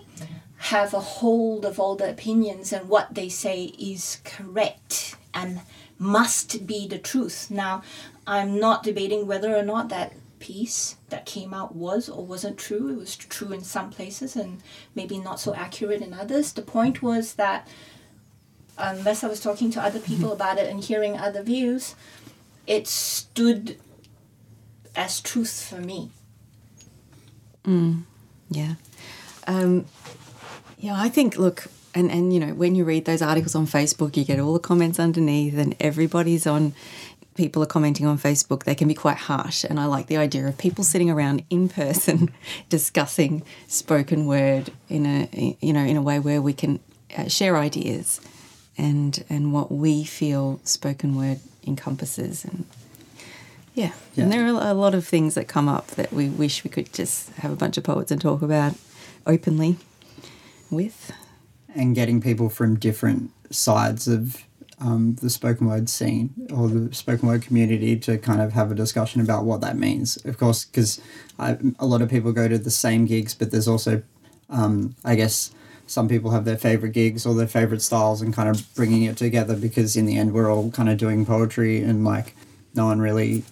have 0.57 0.93
a 0.93 1.01
hold 1.01 1.65
of 1.65 1.79
all 1.81 1.97
the 1.97 2.11
opinions 2.11 2.73
and 2.73 2.89
what 2.89 3.15
they 3.15 3.29
say 3.29 3.65
is 3.79 4.21
correct 4.25 5.17
and 5.33 5.61
must 5.99 6.67
be 6.67 6.87
the 6.87 6.99
truth. 6.99 7.51
Now, 7.51 7.83
I'm 8.27 8.59
not 8.59 8.83
debating 8.83 9.27
whether 9.27 9.57
or 9.57 9.63
not 9.63 9.89
that 9.89 10.13
piece 10.39 10.97
that 11.11 11.27
came 11.27 11.55
out 11.55 11.75
was 11.75 12.09
or 12.09 12.25
wasn't 12.27 12.59
true. 12.59 12.89
It 12.89 12.99
was 12.99 13.17
true 13.17 13.53
in 13.53 13.63
some 13.63 13.91
places 13.91 14.37
and 14.37 14.61
maybe 14.95 15.19
not 15.19 15.39
so 15.39 15.55
accurate 15.55 16.03
in 16.03 16.13
others. 16.13 16.53
The 16.53 16.63
point 16.63 17.03
was 17.03 17.35
that 17.35 17.69
unless 18.77 19.23
I 19.23 19.29
was 19.29 19.41
talking 19.41 19.71
to 19.73 19.83
other 19.83 20.01
people 20.01 20.31
mm-hmm. 20.31 20.41
about 20.41 20.59
it 20.59 20.69
and 20.69 20.83
hearing 20.83 21.17
other 21.17 21.43
views, 21.43 21.95
it 22.67 22.87
stood 22.87 23.77
as 25.01 25.19
truth 25.21 25.67
for 25.67 25.81
me. 25.81 26.11
Yeah. 28.51 28.75
Um, 29.47 29.87
yeah, 30.79 30.95
I 30.95 31.09
think, 31.09 31.39
look, 31.39 31.69
and, 31.95 32.11
and, 32.11 32.35
you 32.35 32.39
know, 32.39 32.53
when 32.53 32.75
you 32.75 32.85
read 32.85 33.07
those 33.07 33.23
articles 33.23 33.55
on 33.55 33.67
Facebook, 33.67 34.17
you 34.17 34.25
get 34.25 34.39
all 34.39 34.53
the 34.53 34.61
comments 34.61 35.01
underneath, 35.01 35.57
and 35.57 35.75
everybody's 35.81 36.47
on, 36.47 36.75
people 37.35 37.63
are 37.63 37.67
commenting 37.67 38.07
on 38.07 38.19
Facebook. 38.19 38.65
They 38.65 38.75
can 38.75 38.89
be 38.89 38.95
quite 38.95 39.17
harsh. 39.17 39.65
And 39.65 39.81
I 39.81 39.87
like 39.87 40.07
the 40.07 40.19
idea 40.19 40.47
of 40.47 40.59
people 40.59 40.85
sitting 40.85 41.09
around 41.09 41.45
in 41.49 41.71
person 41.71 42.31
discussing 42.69 43.43
spoken 43.69 44.27
word 44.27 44.71
in 44.91 45.07
a, 45.07 45.57
you 45.61 45.73
know, 45.73 45.85
in 45.85 45.97
a 45.97 46.03
way 46.03 46.19
where 46.19 46.43
we 46.43 46.53
can 46.53 46.79
uh, 47.17 47.29
share 47.29 47.57
ideas 47.57 48.21
and, 48.77 49.25
and 49.31 49.55
what 49.55 49.73
we 49.73 50.05
feel 50.05 50.61
spoken 50.63 51.17
word 51.17 51.41
encompasses. 51.67 52.45
And 52.45 52.67
yeah. 53.81 53.93
Yeah. 54.15 54.25
And 54.25 54.33
there 54.33 54.45
are 54.47 54.71
a 54.71 54.75
lot 54.75 54.95
of 54.95 55.07
things 55.07 55.35
that 55.35 55.47
come 55.49 55.69
up 55.69 55.87
that 55.99 56.13
we 56.13 56.29
wish 56.29 56.65
we 56.65 56.71
could 56.71 56.93
just 56.93 57.31
have 57.43 57.51
a 57.53 57.57
bunch 57.57 57.77
of 57.79 57.85
poets 57.85 58.11
and 58.11 58.21
talk 58.21 58.43
about 58.43 58.75
openly 59.27 59.77
with. 60.71 61.13
and 61.75 61.95
getting 61.95 62.21
people 62.21 62.49
from 62.49 62.79
different 62.79 63.31
sides 63.51 64.09
of 64.09 64.45
um, 64.81 65.15
the 65.21 65.31
spoken 65.31 65.67
word 65.69 65.89
scene 65.89 66.31
or 66.53 66.69
the 66.69 66.95
spoken 66.95 67.29
word 67.29 67.43
community 67.43 67.97
to 67.97 68.19
kind 68.19 68.41
of 68.41 68.53
have 68.53 68.71
a 68.73 68.75
discussion 68.75 69.21
about 69.21 69.45
what 69.45 69.61
that 69.61 69.77
means. 69.77 70.17
Of 70.25 70.39
course, 70.39 70.65
because 70.65 71.01
a 71.39 71.87
lot 71.87 72.03
of 72.03 72.09
people 72.09 72.33
go 72.33 72.49
to 72.49 72.59
the 72.59 72.71
same 72.71 73.05
gigs, 73.07 73.35
but 73.35 73.51
there's 73.51 73.69
also, 73.69 74.03
um, 74.49 74.95
I 75.05 75.15
guess, 75.17 75.53
some 75.87 76.09
people 76.09 76.31
have 76.31 76.45
their 76.45 76.57
favorite 76.59 76.93
gigs 76.93 77.27
or 77.27 77.35
their 77.35 77.49
favorite 77.49 77.83
styles 77.83 78.23
and 78.23 78.33
kind 78.35 78.49
of 78.49 78.75
bringing 78.75 79.03
it 79.03 79.17
together 79.17 79.57
because 79.57 79.97
in 79.97 80.07
the 80.07 80.17
end 80.17 80.33
we're 80.33 80.51
all 80.51 80.71
kind 80.71 80.89
of 80.89 80.97
doing 80.99 81.27
poetry 81.27 81.83
and 81.83 82.05
like 82.05 82.35
no 82.75 82.87
one 82.87 83.01
really 83.01 83.43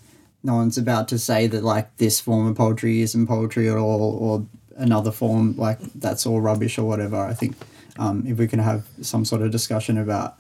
no 0.43 0.55
one's 0.55 0.79
about 0.79 1.09
to 1.09 1.19
say 1.19 1.47
that 1.47 1.65
like 1.65 1.97
this 1.97 2.21
form 2.21 2.47
of 2.47 2.57
poetry 2.57 3.01
isn't 3.01 3.27
poetry 3.27 3.69
at 3.69 3.77
all 3.77 4.17
or 4.21 4.47
another 4.77 5.11
form 5.11 5.57
like 5.57 5.79
that's 5.95 6.25
all 6.27 6.41
rubbish 6.41 6.79
or 6.79 6.85
whatever 6.85 7.17
i 7.17 7.35
think 7.35 7.57
um, 7.99 8.25
if 8.29 8.39
we 8.39 8.47
can 8.47 8.61
have 8.61 8.87
some 9.03 9.25
sort 9.25 9.43
of 9.43 9.51
discussion 9.51 9.99
about 9.99 10.37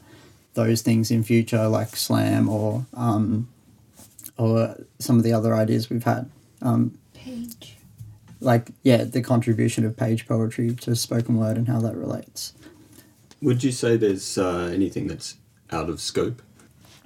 those 0.54 0.80
things 0.80 1.11
in 1.11 1.24
future 1.24 1.66
like 1.66 1.96
slam 1.96 2.48
or 2.48 2.87
um, 2.94 3.48
or 4.37 4.76
some 5.00 5.16
of 5.18 5.24
the 5.24 5.32
other 5.32 5.54
ideas 5.54 5.90
we've 5.90 6.04
had 6.04 6.30
um, 6.62 6.96
Page. 7.14 7.76
like 8.40 8.70
yeah 8.84 9.02
the 9.02 9.20
contribution 9.20 9.84
of 9.84 9.96
page 9.96 10.26
poetry 10.28 10.72
to 10.76 10.94
spoken 10.94 11.37
word 11.37 11.56
and 11.56 11.66
how 11.66 11.80
that 11.80 11.96
relates 11.96 12.52
Would 13.42 13.62
you 13.64 13.72
say 13.72 13.96
there's 13.96 14.38
uh, 14.38 14.70
anything 14.72 15.06
that's 15.06 15.37
out 15.70 15.88
of 15.88 16.00
scope? 16.00 16.42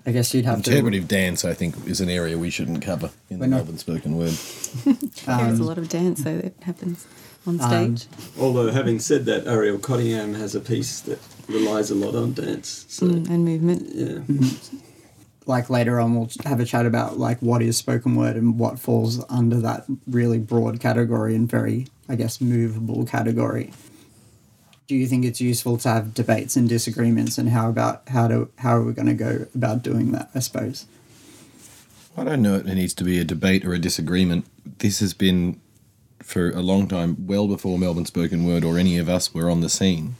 I 0.07 0.13
guess 0.13 0.33
you'd 0.35 0.45
have 0.45 0.63
to. 0.63 0.71
Interpretive 0.71 1.07
dance, 1.09 1.45
I 1.45 1.55
think, 1.55 1.75
is 1.87 2.01
an 2.01 2.09
area 2.09 2.37
we 2.39 2.51
shouldn't 2.51 2.83
cover 2.83 3.11
in 3.31 3.39
the 3.39 3.45
We're 3.45 3.51
not- 3.51 3.57
Melbourne 3.59 3.79
spoken 3.79 4.17
word. 4.17 4.31
There's 5.27 5.59
a 5.59 5.65
lot 5.65 5.79
of 5.79 5.89
dance 5.89 6.23
though 6.25 6.39
that 6.39 6.55
happens 6.63 7.07
on 7.47 7.61
Um, 7.61 7.97
stage. 7.97 8.09
Although, 8.39 8.71
having 8.71 8.99
said 9.01 9.25
that, 9.27 9.47
Ariel 9.47 9.79
Cottingham 9.79 10.35
has 10.35 10.55
a 10.55 10.61
piece 10.61 11.01
that 11.01 11.19
relies 11.49 11.91
a 11.91 11.95
lot 11.95 12.15
on 12.15 12.33
dance. 12.35 12.85
So, 12.89 13.07
Mm, 13.07 13.29
and 13.31 13.45
movement. 13.45 13.89
yeah. 13.95 14.49
like 15.47 15.69
later 15.69 15.99
on 15.99 16.15
we'll 16.15 16.31
have 16.45 16.61
a 16.61 16.65
chat 16.65 16.87
about 16.87 17.19
like 17.19 17.39
what 17.41 17.61
is 17.63 17.77
spoken 17.77 18.15
word 18.15 18.37
and 18.37 18.59
what 18.61 18.79
falls 18.79 19.25
under 19.29 19.57
that 19.61 19.85
really 20.07 20.39
broad 20.39 20.79
category 20.79 21.35
and 21.35 21.51
very 21.51 21.89
i 22.09 22.15
guess 22.15 22.41
movable 22.41 23.05
category 23.05 23.73
do 24.87 24.95
you 24.95 25.07
think 25.07 25.25
it's 25.25 25.41
useful 25.41 25.77
to 25.79 25.89
have 25.89 26.15
debates 26.15 26.57
and 26.57 26.69
disagreements 26.69 27.39
and 27.39 27.49
how 27.51 27.69
about 27.69 28.03
how 28.09 28.29
to 28.29 28.51
how 28.59 28.77
are 28.77 28.83
we 28.83 28.93
going 28.93 29.07
to 29.07 29.15
go 29.15 29.47
about 29.55 29.83
doing 29.83 30.13
that 30.13 30.31
i 30.35 30.39
suppose 30.39 30.87
I 32.17 32.25
don't 32.25 32.43
know 32.43 32.57
if 32.57 32.67
it 32.67 32.75
needs 32.75 32.93
to 32.95 33.05
be 33.05 33.19
a 33.19 33.25
debate 33.25 33.65
or 33.65 33.73
a 33.73 33.79
disagreement. 33.79 34.45
This 34.79 35.01
has 35.01 35.15
been 35.15 35.59
for 36.23 36.51
a 36.51 36.61
long 36.61 36.87
time, 36.87 37.27
well 37.27 37.49
before 37.49 37.79
Melbourne 37.79 38.05
Spoken 38.05 38.45
Word 38.45 38.65
or 38.65 38.79
any 38.79 38.99
of 38.99 39.09
us 39.09 39.33
were 39.33 39.51
on 39.51 39.61
the 39.61 39.71
scene. 39.71 40.17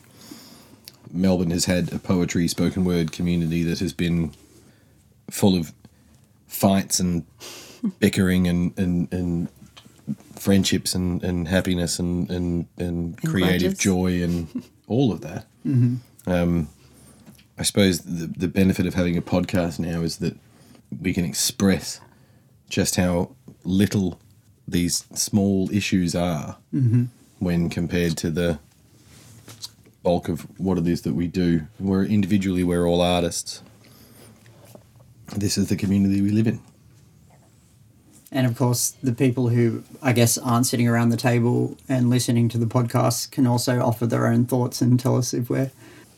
Melbourne 1.13 1.51
has 1.51 1.67
had 1.67 1.93
a 1.93 1.99
poetry 1.99 2.49
spoken 2.49 2.85
word 2.85 3.13
community 3.13 3.63
that 3.65 3.81
has 3.81 3.93
been 3.93 4.33
full 5.31 5.55
of 5.55 5.75
fights 6.47 6.99
and 6.99 7.27
bickering 7.99 8.49
and, 8.49 8.77
and, 8.79 9.13
and 9.13 9.49
friendships 10.37 10.95
and, 10.95 11.23
and 11.23 11.49
happiness 11.49 11.99
and, 11.99 12.31
and, 12.31 12.67
and 12.77 13.17
And 13.23 13.31
creative 13.31 13.79
joy 13.79 14.23
and 14.23 14.49
all 14.89 15.13
of 15.13 15.21
that. 15.23 15.47
Um, 16.27 16.69
I 17.59 17.63
suppose 17.63 18.01
the, 18.01 18.27
the 18.27 18.49
benefit 18.49 18.87
of 18.87 18.95
having 18.95 19.17
a 19.17 19.23
podcast 19.23 19.79
now 19.79 20.01
is 20.03 20.17
that 20.19 20.37
we 21.01 21.13
can 21.15 21.25
express 21.25 22.01
just 22.69 22.97
how 22.97 23.31
little 23.65 24.19
these 24.67 25.05
small 25.15 25.71
issues 25.73 26.15
are 26.15 26.57
when 27.39 27.69
compared 27.69 28.17
to 28.19 28.31
the 28.31 28.59
bulk 30.03 30.29
of 30.29 30.41
what 30.59 30.79
it 30.79 30.87
is 30.89 31.03
that 31.03 31.15
we 31.15 31.27
do. 31.29 31.63
We're 31.79 32.05
individually, 32.05 32.65
we're 32.65 32.87
all 32.87 33.01
artists. 33.01 33.63
This 35.37 35.57
is 35.57 35.69
the 35.69 35.77
community 35.77 36.21
we 36.21 36.31
live 36.31 36.47
in. 36.47 36.61
And 38.33 38.47
of 38.47 38.57
course 38.57 38.97
the 39.03 39.13
people 39.13 39.49
who 39.51 39.85
i 40.03 40.13
guess 40.13 40.37
aren't 40.39 40.67
sitting 40.67 40.89
around 40.89 41.11
the 41.11 41.17
table 41.17 41.77
and 41.89 42.11
listening 42.11 42.49
to 42.49 42.59
the 42.59 42.67
podcast 42.67 43.31
can 43.31 43.47
also 43.47 43.81
offer 43.81 44.07
their 44.07 44.27
own 44.27 44.45
thoughts 44.45 44.81
and 44.81 44.99
tell 44.99 45.17
us 45.17 45.33
if 45.33 45.49
we're 45.49 45.71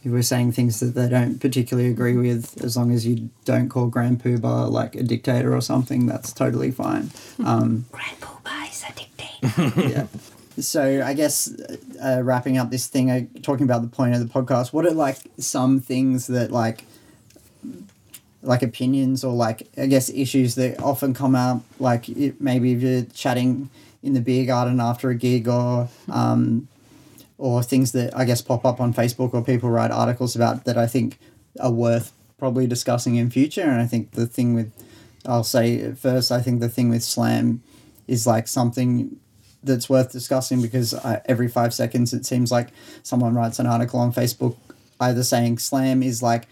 if 0.05 0.13
we're 0.13 0.23
saying 0.23 0.53
things 0.53 0.81
that 0.81 0.95
they 0.95 1.09
don't 1.09 1.41
particularly 1.41 1.89
agree 1.89 2.17
with 2.17 2.63
as 2.63 2.77
long 2.77 2.93
as 2.93 3.07
you 3.07 3.31
don't 3.45 3.69
call 3.69 3.87
grand 3.87 4.23
poobah 4.23 4.71
like 4.71 4.95
a 4.95 5.03
dictator 5.03 5.55
or 5.55 5.61
something 5.61 6.07
that's 6.07 6.33
totally 6.33 6.71
fine 6.71 7.11
um, 7.45 7.85
Grand 7.91 8.21
Poobah 8.21 8.71
is 8.71 8.85
a 8.89 8.93
dictator. 8.93 9.81
yeah. 9.89 10.07
So 10.59 11.03
I 11.05 11.15
guess 11.15 11.53
uh, 12.03 12.23
wrapping 12.23 12.59
up 12.59 12.71
this 12.71 12.87
thing, 12.87 13.11
uh, 13.11 13.23
talking 13.43 13.65
about 13.65 13.83
the 13.83 13.89
point 13.89 14.15
of 14.15 14.21
the 14.21 14.33
podcast. 14.33 14.73
What 14.73 14.87
are 14.87 14.93
like 14.93 15.19
some 15.39 15.81
things 15.81 16.29
that 16.29 16.51
like, 16.53 16.85
like 18.45 18.63
opinions 18.63 19.25
or 19.25 19.33
like 19.33 19.69
I 19.77 19.87
guess 19.87 20.11
issues 20.11 20.55
that 20.55 20.81
often 20.81 21.15
come 21.15 21.35
out 21.35 21.63
Like 21.79 22.09
it, 22.09 22.41
maybe 22.41 22.73
if 22.73 22.83
you're 22.83 23.03
chatting 23.15 23.71
in 24.03 24.13
the 24.13 24.21
beer 24.21 24.45
garden 24.45 24.81
after 24.81 25.11
a 25.11 25.15
gig, 25.15 25.49
or 25.49 25.89
um, 26.11 26.69
or 27.39 27.63
things 27.63 27.93
that 27.93 28.17
I 28.17 28.25
guess 28.25 28.43
pop 28.43 28.65
up 28.65 28.81
on 28.81 28.95
Facebook 28.95 29.35
or 29.35 29.43
people 29.43 29.71
write 29.71 29.91
articles 29.91 30.37
about 30.37 30.65
that 30.65 30.77
I 30.77 30.87
think 30.87 31.19
are 31.61 31.71
worth 31.71 32.13
probably 32.39 32.67
discussing 32.67 33.17
in 33.17 33.31
future. 33.31 33.63
And 33.63 33.81
I 33.81 33.87
think 33.87 34.13
the 34.13 34.27
thing 34.27 34.55
with, 34.55 34.73
I'll 35.25 35.45
say 35.45 35.93
first, 35.93 36.31
I 36.31 36.41
think 36.41 36.61
the 36.61 36.69
thing 36.69 36.91
with 36.91 37.03
slam 37.03 37.63
is 38.07 38.27
like 38.27 38.49
something 38.49 39.17
that's 39.63 39.89
worth 39.89 40.13
discussing 40.13 40.61
because 40.61 40.93
I, 40.95 41.23
every 41.25 41.49
five 41.49 41.73
seconds 41.73 42.13
it 42.13 42.27
seems 42.27 42.53
like 42.53 42.69
someone 43.03 43.35
writes 43.35 43.59
an 43.59 43.67
article 43.67 43.99
on 43.99 44.13
Facebook 44.13 44.57
either 45.01 45.23
saying 45.23 45.59
slam 45.59 46.03
is 46.03 46.23
like 46.23 46.47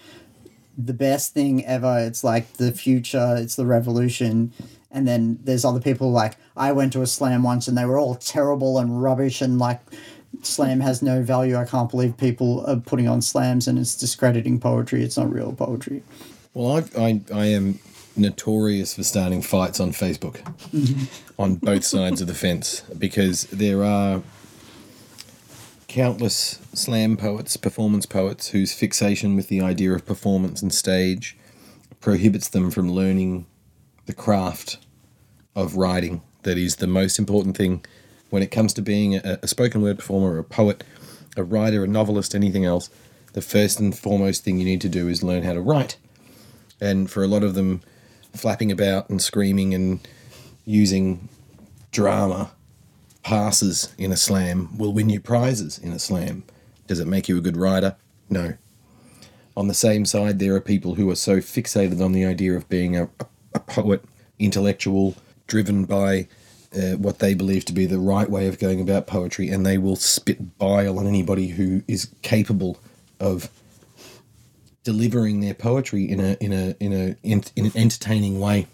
the 0.76 0.94
best 0.94 1.34
thing 1.34 1.64
ever. 1.64 1.98
It's 1.98 2.24
like 2.24 2.54
the 2.54 2.72
future. 2.72 3.36
It's 3.38 3.56
the 3.56 3.66
revolution. 3.66 4.52
And 4.90 5.08
then 5.08 5.38
there's 5.42 5.64
other 5.64 5.80
people 5.80 6.10
like 6.10 6.36
I 6.56 6.72
went 6.72 6.92
to 6.94 7.02
a 7.02 7.06
slam 7.06 7.42
once 7.42 7.68
and 7.68 7.76
they 7.76 7.84
were 7.84 7.98
all 7.98 8.14
terrible 8.14 8.78
and 8.78 9.02
rubbish 9.02 9.40
and 9.40 9.58
like 9.58 9.80
slam 10.42 10.80
has 10.80 11.02
no 11.02 11.22
value. 11.22 11.56
I 11.56 11.64
can't 11.64 11.90
believe 11.90 12.16
people 12.16 12.64
are 12.66 12.76
putting 12.76 13.08
on 13.08 13.22
slams 13.22 13.68
and 13.68 13.78
it's 13.78 13.96
discrediting 13.96 14.60
poetry. 14.60 15.02
It's 15.02 15.16
not 15.16 15.32
real 15.32 15.52
poetry. 15.52 16.02
Well, 16.54 16.84
I, 16.96 17.00
I, 17.00 17.20
I 17.32 17.46
am 17.46 17.78
notorious 18.16 18.94
for 18.94 19.02
starting 19.02 19.40
fights 19.40 19.80
on 19.80 19.90
Facebook 19.90 20.42
mm-hmm. 20.70 21.04
on 21.40 21.56
both 21.56 21.84
sides 21.84 22.20
of 22.20 22.26
the 22.26 22.34
fence 22.34 22.82
because 22.98 23.44
there 23.44 23.82
are 23.82 24.22
countless 25.92 26.58
slam 26.72 27.18
poets, 27.18 27.58
performance 27.58 28.06
poets, 28.06 28.48
whose 28.48 28.72
fixation 28.72 29.36
with 29.36 29.48
the 29.48 29.60
idea 29.60 29.92
of 29.92 30.06
performance 30.06 30.62
and 30.62 30.72
stage 30.72 31.36
prohibits 32.00 32.48
them 32.48 32.70
from 32.70 32.90
learning 32.90 33.44
the 34.06 34.14
craft 34.14 34.78
of 35.54 35.76
writing 35.76 36.22
that 36.44 36.56
is 36.56 36.76
the 36.76 36.86
most 36.86 37.18
important 37.18 37.54
thing 37.54 37.84
when 38.30 38.42
it 38.42 38.50
comes 38.50 38.72
to 38.72 38.80
being 38.80 39.16
a, 39.16 39.38
a 39.42 39.46
spoken 39.46 39.82
word 39.82 39.98
performer, 39.98 40.38
a 40.38 40.44
poet, 40.44 40.82
a 41.36 41.44
writer, 41.44 41.84
a 41.84 41.86
novelist, 41.86 42.34
anything 42.34 42.64
else. 42.64 42.88
The 43.34 43.42
first 43.42 43.78
and 43.78 43.96
foremost 43.96 44.44
thing 44.44 44.58
you 44.58 44.64
need 44.64 44.80
to 44.80 44.88
do 44.88 45.08
is 45.08 45.22
learn 45.22 45.42
how 45.42 45.52
to 45.52 45.60
write. 45.60 45.98
And 46.80 47.10
for 47.10 47.22
a 47.22 47.28
lot 47.28 47.42
of 47.42 47.52
them, 47.52 47.82
flapping 48.32 48.72
about 48.72 49.10
and 49.10 49.20
screaming 49.20 49.74
and 49.74 50.00
using 50.64 51.28
drama 51.90 52.52
passes 53.22 53.94
in 53.98 54.12
a 54.12 54.16
slam 54.16 54.76
will 54.76 54.92
win 54.92 55.08
you 55.08 55.20
prizes 55.20 55.78
in 55.78 55.92
a 55.92 55.98
slam. 55.98 56.44
Does 56.86 57.00
it 57.00 57.06
make 57.06 57.28
you 57.28 57.38
a 57.38 57.40
good 57.40 57.56
rider? 57.56 57.96
No. 58.28 58.54
On 59.56 59.68
the 59.68 59.74
same 59.74 60.04
side, 60.04 60.38
there 60.38 60.54
are 60.54 60.60
people 60.60 60.94
who 60.94 61.10
are 61.10 61.16
so 61.16 61.38
fixated 61.38 62.02
on 62.04 62.12
the 62.12 62.24
idea 62.24 62.54
of 62.54 62.68
being 62.68 62.96
a, 62.96 63.08
a, 63.54 63.60
poet, 63.60 64.02
intellectual, 64.38 65.14
driven 65.46 65.84
by 65.84 66.26
uh, 66.74 66.96
what 66.96 67.18
they 67.18 67.34
believe 67.34 67.64
to 67.66 67.72
be 67.72 67.84
the 67.84 67.98
right 67.98 68.30
way 68.30 68.46
of 68.46 68.58
going 68.58 68.80
about 68.80 69.06
poetry, 69.06 69.48
and 69.50 69.66
they 69.66 69.76
will 69.76 69.96
spit 69.96 70.58
bile 70.58 70.98
on 70.98 71.06
anybody 71.06 71.48
who 71.48 71.82
is 71.86 72.10
capable 72.22 72.78
of 73.20 73.50
delivering 74.84 75.40
their 75.40 75.54
poetry 75.54 76.04
in 76.04 76.18
a 76.18 76.36
in 76.40 76.52
a 76.52 76.74
in 76.80 76.92
a 76.92 77.16
in, 77.22 77.44
in 77.54 77.66
an 77.66 77.72
entertaining 77.74 78.40
way. 78.40 78.66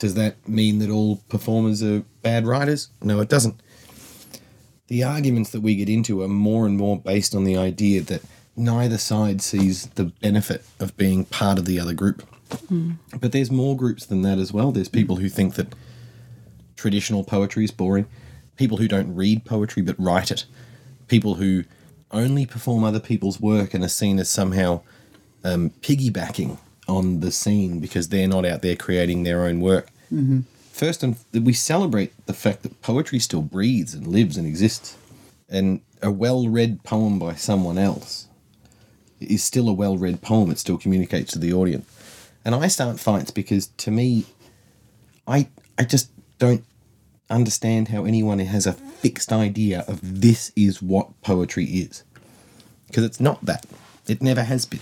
Does 0.00 0.14
that 0.14 0.48
mean 0.48 0.78
that 0.80 0.90
all 0.90 1.16
performers 1.28 1.82
are 1.82 2.00
bad 2.22 2.46
writers? 2.46 2.88
No, 3.02 3.20
it 3.20 3.28
doesn't. 3.28 3.60
The 4.88 5.04
arguments 5.04 5.50
that 5.50 5.60
we 5.60 5.76
get 5.76 5.88
into 5.88 6.22
are 6.22 6.28
more 6.28 6.66
and 6.66 6.76
more 6.76 6.98
based 6.98 7.34
on 7.34 7.44
the 7.44 7.56
idea 7.56 8.00
that 8.02 8.22
neither 8.56 8.98
side 8.98 9.40
sees 9.42 9.86
the 9.90 10.06
benefit 10.06 10.64
of 10.80 10.96
being 10.96 11.26
part 11.26 11.58
of 11.58 11.66
the 11.66 11.78
other 11.78 11.94
group. 11.94 12.26
But 13.20 13.30
there's 13.32 13.50
more 13.50 13.76
groups 13.76 14.04
than 14.06 14.22
that 14.22 14.38
as 14.38 14.52
well. 14.52 14.72
There's 14.72 14.88
people 14.88 15.16
who 15.16 15.28
think 15.28 15.54
that 15.54 15.74
traditional 16.76 17.22
poetry 17.22 17.64
is 17.64 17.70
boring, 17.70 18.06
people 18.56 18.78
who 18.78 18.88
don't 18.88 19.14
read 19.14 19.44
poetry 19.44 19.82
but 19.82 19.96
write 19.98 20.30
it, 20.30 20.46
people 21.08 21.34
who 21.34 21.64
only 22.10 22.46
perform 22.46 22.82
other 22.84 23.00
people's 23.00 23.38
work 23.38 23.74
and 23.74 23.84
are 23.84 23.88
seen 23.88 24.18
as 24.18 24.28
somehow 24.28 24.80
um, 25.44 25.70
piggybacking 25.82 26.58
on 26.90 27.20
the 27.20 27.30
scene 27.30 27.80
because 27.80 28.08
they're 28.08 28.28
not 28.28 28.44
out 28.44 28.62
there 28.62 28.76
creating 28.76 29.22
their 29.22 29.44
own 29.44 29.60
work. 29.60 29.88
Mm-hmm. 30.12 30.40
First, 30.72 31.02
and 31.02 31.16
we 31.32 31.52
celebrate 31.52 32.12
the 32.26 32.32
fact 32.32 32.62
that 32.62 32.82
poetry 32.82 33.18
still 33.18 33.42
breathes 33.42 33.94
and 33.94 34.06
lives 34.06 34.36
and 34.36 34.46
exists, 34.46 34.96
and 35.48 35.80
a 36.02 36.10
well-read 36.10 36.82
poem 36.84 37.18
by 37.18 37.34
someone 37.34 37.78
else 37.78 38.28
is 39.20 39.44
still 39.44 39.68
a 39.68 39.72
well 39.72 39.96
read 39.96 40.22
poem. 40.22 40.50
It 40.50 40.58
still 40.58 40.78
communicates 40.78 41.32
to 41.32 41.38
the 41.38 41.52
audience. 41.52 41.86
And 42.44 42.54
I 42.54 42.68
start 42.68 42.98
fights 42.98 43.30
because 43.30 43.66
to 43.78 43.90
me, 43.90 44.24
I 45.26 45.48
I 45.78 45.84
just 45.84 46.10
don't 46.38 46.64
understand 47.28 47.88
how 47.88 48.04
anyone 48.04 48.38
has 48.38 48.66
a 48.66 48.72
fixed 48.72 49.32
idea 49.32 49.84
of 49.86 50.20
this 50.20 50.50
is 50.56 50.82
what 50.82 51.20
poetry 51.22 51.64
is. 51.66 52.02
Because 52.86 53.04
it's 53.04 53.20
not 53.20 53.44
that. 53.44 53.66
It 54.08 54.22
never 54.22 54.42
has 54.42 54.66
been. 54.66 54.80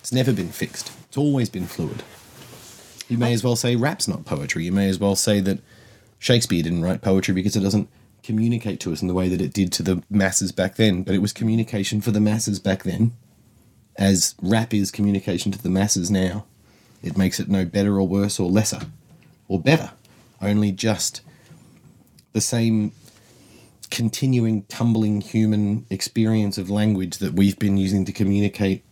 It's 0.00 0.12
never 0.12 0.32
been 0.32 0.48
fixed. 0.48 0.92
It's 1.12 1.18
always 1.18 1.50
been 1.50 1.66
fluid. 1.66 2.02
You 3.06 3.18
may 3.18 3.34
as 3.34 3.44
well 3.44 3.54
say 3.54 3.76
rap's 3.76 4.08
not 4.08 4.24
poetry. 4.24 4.64
You 4.64 4.72
may 4.72 4.88
as 4.88 4.98
well 4.98 5.14
say 5.14 5.40
that 5.40 5.58
Shakespeare 6.18 6.62
didn't 6.62 6.80
write 6.80 7.02
poetry 7.02 7.34
because 7.34 7.54
it 7.54 7.60
doesn't 7.60 7.90
communicate 8.22 8.80
to 8.80 8.94
us 8.94 9.02
in 9.02 9.08
the 9.08 9.14
way 9.14 9.28
that 9.28 9.42
it 9.42 9.52
did 9.52 9.72
to 9.72 9.82
the 9.82 10.02
masses 10.08 10.52
back 10.52 10.76
then, 10.76 11.02
but 11.02 11.14
it 11.14 11.18
was 11.18 11.34
communication 11.34 12.00
for 12.00 12.12
the 12.12 12.20
masses 12.20 12.58
back 12.58 12.84
then, 12.84 13.12
as 13.96 14.34
rap 14.40 14.72
is 14.72 14.90
communication 14.90 15.52
to 15.52 15.62
the 15.62 15.68
masses 15.68 16.10
now. 16.10 16.46
It 17.02 17.18
makes 17.18 17.38
it 17.38 17.50
no 17.50 17.66
better 17.66 18.00
or 18.00 18.08
worse 18.08 18.40
or 18.40 18.48
lesser 18.48 18.80
or 19.48 19.60
better, 19.60 19.90
only 20.40 20.72
just 20.72 21.20
the 22.32 22.40
same 22.40 22.92
continuing 23.90 24.62
tumbling 24.62 25.20
human 25.20 25.84
experience 25.90 26.56
of 26.56 26.70
language 26.70 27.18
that 27.18 27.34
we've 27.34 27.58
been 27.58 27.76
using 27.76 28.06
to 28.06 28.12
communicate 28.12 28.82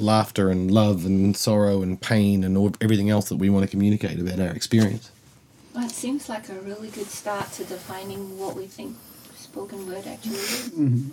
laughter 0.00 0.50
and 0.50 0.70
love 0.70 1.04
and 1.04 1.36
sorrow 1.36 1.82
and 1.82 2.00
pain 2.00 2.44
and 2.44 2.56
all, 2.56 2.72
everything 2.80 3.10
else 3.10 3.28
that 3.28 3.36
we 3.36 3.50
want 3.50 3.64
to 3.64 3.70
communicate 3.70 4.18
about 4.20 4.40
our 4.40 4.54
experience. 4.54 5.10
Well, 5.74 5.84
it 5.84 5.90
seems 5.90 6.28
like 6.28 6.48
a 6.48 6.54
really 6.54 6.88
good 6.90 7.06
start 7.06 7.52
to 7.52 7.64
defining 7.64 8.38
what 8.38 8.56
we 8.56 8.66
think 8.66 8.96
spoken 9.36 9.86
word 9.86 10.06
actually 10.06 10.34
is. 10.34 10.70
Mm-hmm. 10.70 11.10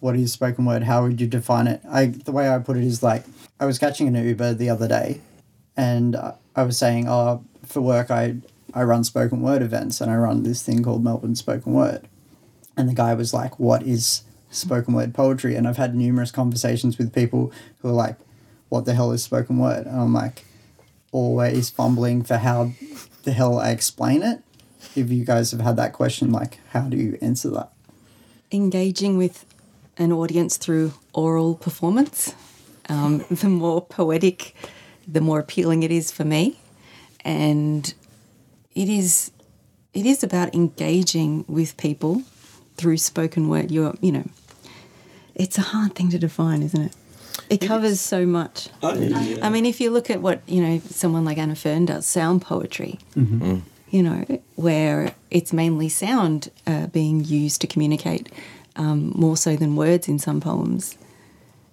what 0.00 0.16
is 0.16 0.32
spoken 0.32 0.64
word? 0.64 0.82
How 0.82 1.02
would 1.04 1.20
you 1.20 1.26
define 1.28 1.66
it? 1.68 1.80
I 1.88 2.06
the 2.06 2.32
way 2.32 2.48
I 2.52 2.58
put 2.58 2.76
it 2.76 2.84
is 2.84 3.02
like 3.02 3.24
I 3.60 3.66
was 3.66 3.78
catching 3.78 4.08
an 4.08 4.16
Uber 4.16 4.54
the 4.54 4.68
other 4.68 4.88
day, 4.88 5.20
and 5.76 6.16
I 6.16 6.34
I 6.56 6.64
was 6.64 6.76
saying, 6.76 7.08
oh, 7.08 7.44
for 7.64 7.80
work 7.80 8.10
I 8.10 8.36
I 8.74 8.82
run 8.82 9.04
spoken 9.04 9.42
word 9.42 9.62
events 9.62 10.00
and 10.00 10.10
I 10.10 10.16
run 10.16 10.42
this 10.42 10.62
thing 10.62 10.82
called 10.82 11.04
Melbourne 11.04 11.36
Spoken 11.36 11.72
Word, 11.72 12.08
and 12.76 12.88
the 12.88 12.94
guy 12.94 13.14
was 13.14 13.32
like, 13.32 13.58
what 13.58 13.82
is 13.82 14.22
spoken 14.52 14.94
word 14.94 15.14
poetry? 15.14 15.56
And 15.56 15.66
I've 15.66 15.76
had 15.76 15.94
numerous 15.94 16.30
conversations 16.30 16.98
with 16.98 17.12
people 17.12 17.52
who 17.80 17.88
are 17.88 17.92
like, 17.92 18.16
what 18.68 18.84
the 18.84 18.94
hell 18.94 19.12
is 19.12 19.24
spoken 19.24 19.58
word? 19.58 19.86
And 19.86 20.00
I'm 20.00 20.14
like, 20.14 20.44
always 21.10 21.68
fumbling 21.70 22.22
for 22.22 22.36
how 22.36 22.72
the 23.24 23.32
hell 23.32 23.58
I 23.58 23.70
explain 23.70 24.22
it. 24.22 24.42
If 24.94 25.10
you 25.10 25.24
guys 25.24 25.50
have 25.50 25.60
had 25.60 25.76
that 25.76 25.92
question, 25.92 26.30
like, 26.30 26.58
how 26.70 26.82
do 26.82 26.96
you 26.96 27.18
answer 27.20 27.50
that? 27.50 27.72
engaging 28.52 29.16
with 29.16 29.46
an 29.96 30.12
audience 30.12 30.56
through 30.56 30.92
oral 31.12 31.54
performance. 31.54 32.34
Um, 32.88 33.24
the 33.30 33.48
more 33.48 33.80
poetic, 33.80 34.54
the 35.08 35.20
more 35.20 35.40
appealing 35.40 35.82
it 35.82 35.90
is 35.90 36.12
for 36.12 36.24
me, 36.24 36.58
and 37.24 37.92
it 38.74 38.88
is 38.88 39.30
it 39.94 40.06
is 40.06 40.22
about 40.24 40.54
engaging 40.54 41.44
with 41.48 41.76
people 41.76 42.22
through 42.76 42.96
spoken 42.96 43.48
word. 43.48 43.70
You're 43.70 43.94
you 44.00 44.12
know, 44.12 44.24
it's 45.34 45.58
a 45.58 45.62
hard 45.62 45.94
thing 45.94 46.10
to 46.10 46.18
define, 46.18 46.62
isn't 46.62 46.82
it? 46.82 46.96
It 47.48 47.60
covers 47.60 48.00
so 48.00 48.26
much. 48.26 48.68
I, 48.82 48.94
yeah. 48.94 49.46
I 49.46 49.48
mean, 49.50 49.66
if 49.66 49.80
you 49.80 49.90
look 49.90 50.10
at 50.10 50.20
what 50.20 50.42
you 50.46 50.62
know, 50.62 50.78
someone 50.90 51.24
like 51.24 51.38
Anna 51.38 51.54
Fern 51.54 51.86
does, 51.86 52.06
sound 52.06 52.42
poetry. 52.42 52.98
You 53.90 54.02
know, 54.02 54.40
where 54.56 55.14
it's 55.30 55.52
mainly 55.52 55.90
sound 55.90 56.50
uh, 56.66 56.86
being 56.86 57.24
used 57.24 57.60
to 57.60 57.66
communicate 57.66 58.32
um, 58.74 59.12
more 59.14 59.36
so 59.36 59.54
than 59.54 59.76
words 59.76 60.08
in 60.08 60.18
some 60.18 60.40
poems. 60.40 60.96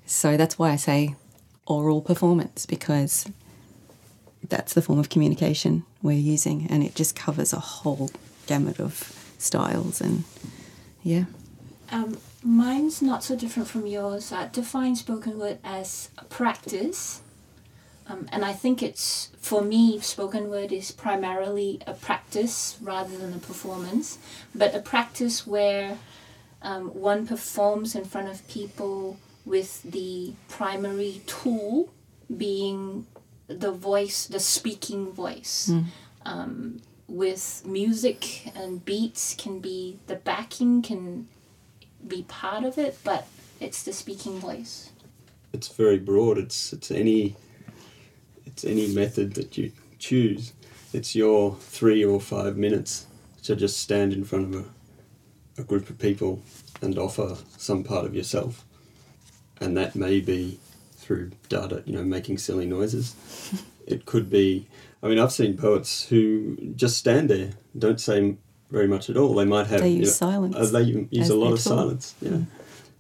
So 0.06 0.36
that's 0.36 0.60
why 0.60 0.72
I 0.72 0.76
say 0.76 1.16
oral 1.66 2.02
performance 2.02 2.66
because 2.66 3.30
that's 4.48 4.74
the 4.74 4.82
form 4.82 5.00
of 5.00 5.10
communication 5.10 5.84
we're 6.02 6.18
using, 6.18 6.68
and 6.70 6.84
it 6.84 6.96
just 6.96 7.16
covers 7.16 7.54
a 7.54 7.60
whole 7.60 8.10
gamut 8.48 8.80
of 8.80 9.16
styles 9.38 10.02
and 10.02 10.24
yeah. 11.04 11.26
Um, 11.92 12.18
mine's 12.44 13.02
not 13.02 13.24
so 13.24 13.36
different 13.36 13.70
from 13.70 13.86
yours. 13.86 14.32
I 14.32 14.48
define 14.48 14.96
spoken 14.96 15.38
word 15.40 15.60
as 15.64 16.10
a 16.18 16.26
practice. 16.26 17.22
Um, 18.08 18.28
and 18.32 18.44
I 18.44 18.54
think 18.54 18.82
it's, 18.82 19.30
for 19.38 19.62
me, 19.62 20.00
spoken 20.00 20.50
word 20.50 20.72
is 20.72 20.92
primarily 20.92 21.80
a 21.86 21.94
practice 21.94 22.78
rather 22.82 23.16
than 23.16 23.34
a 23.34 23.38
performance, 23.38 24.18
but 24.56 24.74
a 24.74 24.80
practice 24.80 25.46
where 25.46 25.98
um, 26.64 26.88
one 26.88 27.28
performs 27.28 27.94
in 27.96 28.06
front 28.06 28.28
of 28.28 28.48
people 28.48 29.18
with 29.46 29.84
the 29.84 30.34
primary 30.48 31.22
tool 31.28 31.90
being 32.36 33.06
the 33.48 33.72
voice, 33.72 34.26
the 34.26 34.40
speaking 34.40 35.12
voice. 35.12 35.70
Um, 36.26 36.82
with 37.08 37.64
music 37.66 38.52
and 38.56 38.86
beats 38.86 39.36
can 39.36 39.60
be 39.60 39.98
the 40.08 40.16
backing 40.16 40.82
can 40.84 41.28
be 42.08 42.24
part 42.24 42.64
of 42.64 42.78
it, 42.78 42.98
but 43.04 43.28
it's 43.60 43.84
the 43.84 43.94
speaking 43.94 44.40
voice. 44.40 44.92
it's 45.54 45.68
very 45.70 45.98
broad. 45.98 46.38
It's 46.38 46.74
it's 46.74 46.92
any 46.92 47.36
it's 48.46 48.64
any 48.66 48.88
method 48.88 49.34
that 49.36 49.58
you 49.58 49.72
choose. 49.98 50.54
It's 50.94 51.16
your 51.16 51.56
three 51.56 52.04
or 52.04 52.20
five 52.20 52.58
minutes 52.58 53.06
to 53.44 53.56
just 53.56 53.78
stand 53.80 54.14
in 54.14 54.24
front 54.24 54.54
of 54.54 54.66
a, 55.58 55.62
a 55.62 55.64
group 55.64 55.90
of 55.90 55.98
people 55.98 56.42
and 56.82 56.98
offer 56.98 57.38
some 57.58 57.84
part 57.84 58.06
of 58.06 58.16
yourself, 58.16 58.66
and 59.60 59.76
that 59.78 59.96
may 59.96 60.20
be 60.20 60.60
through 60.96 61.32
data, 61.50 61.84
you 61.86 61.94
know, 61.94 62.04
making 62.04 62.38
silly 62.38 62.66
noises. 62.66 63.16
it 63.88 64.06
could 64.06 64.30
be. 64.30 64.68
I 65.02 65.08
mean, 65.08 65.20
I've 65.20 65.32
seen 65.32 65.56
poets 65.58 66.08
who 66.10 66.58
just 66.76 66.98
stand 66.98 67.30
there, 67.30 67.52
don't 67.78 68.02
say 68.02 68.36
very 68.72 68.88
much 68.88 69.10
at 69.10 69.18
all. 69.18 69.34
They 69.36 69.46
might 69.46 69.68
have 69.68 69.82
They 69.82 69.90
you 69.90 70.00
use 70.00 70.22
know, 70.22 70.28
silence 70.28 70.56
uh, 70.56 70.66
they 70.68 70.82
use 70.84 71.08
as 71.14 71.30
a 71.30 71.36
lot 71.36 71.54
of 71.54 71.62
tool. 71.64 71.78
silence. 71.78 72.16
Yeah 72.22 72.38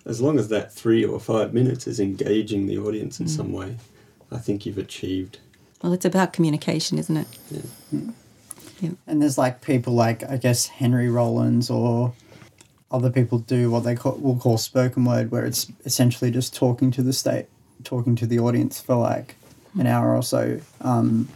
as 0.06 0.22
long 0.22 0.40
as 0.40 0.48
that 0.48 0.74
three 0.74 1.06
or 1.06 1.20
five 1.20 1.54
minutes 1.54 1.86
is 1.86 2.00
engaging 2.00 2.66
the 2.66 2.78
audience 2.80 3.20
in 3.20 3.28
Mm. 3.28 3.30
some 3.36 3.52
way, 3.52 3.76
I 4.32 4.38
think 4.38 4.66
you've 4.66 4.78
achieved. 4.80 5.38
Well, 5.84 5.94
it's 5.94 6.06
about 6.06 6.34
communication, 6.34 6.98
isn't 6.98 7.16
it? 7.18 7.28
Yeah. 7.52 8.00
Yeah. 8.82 8.90
And 9.06 9.22
there's 9.22 9.38
like 9.38 9.62
people 9.62 9.94
like 9.94 10.24
I 10.28 10.38
guess 10.38 10.68
Henry 10.68 11.10
Rollins 11.10 11.70
or 11.70 12.14
other 12.90 13.12
people 13.12 13.40
do 13.40 13.70
what 13.70 13.84
they 13.84 13.94
call, 13.94 14.14
will 14.14 14.38
call 14.38 14.58
spoken 14.58 15.06
word, 15.06 15.30
where 15.32 15.46
it's 15.46 15.68
essentially 15.86 16.32
just 16.32 16.56
talking 16.56 16.90
to 16.92 17.04
the 17.04 17.14
state, 17.14 17.46
talking 17.84 18.16
to 18.16 18.26
the 18.26 18.40
audience 18.40 18.80
for 18.82 18.96
like 18.96 19.36
an 19.78 19.86
hour 19.86 20.16
or 20.16 20.24
so. 20.24 20.60
Um, 20.82 21.28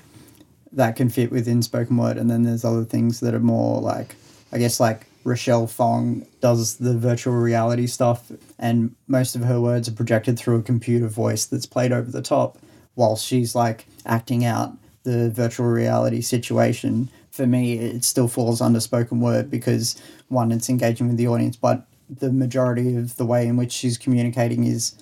that 0.72 0.96
can 0.96 1.10
fit 1.10 1.30
within 1.32 1.62
spoken 1.62 1.98
word, 1.98 2.18
and 2.18 2.28
then 2.32 2.42
there's 2.44 2.66
other 2.66 2.86
things 2.86 3.20
that 3.20 3.36
are 3.36 3.40
more 3.40 3.80
like 3.82 4.16
I 4.54 4.60
guess 4.60 4.80
like 4.80 5.08
Rochelle 5.24 5.68
Fong 5.68 6.26
does 6.40 6.78
the 6.78 6.96
virtual 6.96 7.34
reality 7.34 7.88
stuff, 7.88 8.32
and 8.60 8.96
most 9.08 9.36
of 9.36 9.42
her 9.42 9.60
words 9.60 9.90
are 9.90 9.94
projected 9.94 10.38
through 10.38 10.60
a 10.60 10.62
computer 10.62 11.08
voice 11.08 11.46
that's 11.46 11.66
played 11.66 11.92
over 11.92 12.12
the 12.12 12.22
top, 12.22 12.60
while 12.94 13.16
she's 13.16 13.56
like 13.56 13.88
acting 14.06 14.46
out 14.46 14.74
the 15.04 15.32
virtual 15.32 15.66
reality 15.66 16.22
situation. 16.22 17.10
For 17.32 17.48
me, 17.48 17.80
it 17.80 18.06
still 18.06 18.28
falls 18.28 18.62
under 18.62 18.80
spoken 18.80 19.22
word 19.22 19.50
because 19.50 20.00
one, 20.28 20.52
it's 20.52 20.70
engaging 20.70 21.08
with 21.08 21.18
the 21.18 21.28
audience, 21.28 21.56
but 21.56 21.88
the 22.08 22.32
majority 22.32 22.96
of 22.96 23.18
the 23.18 23.26
way 23.26 23.48
in 23.48 23.58
which 23.58 23.72
she's 23.72 23.98
communicating 23.98 24.66
is 24.66 24.94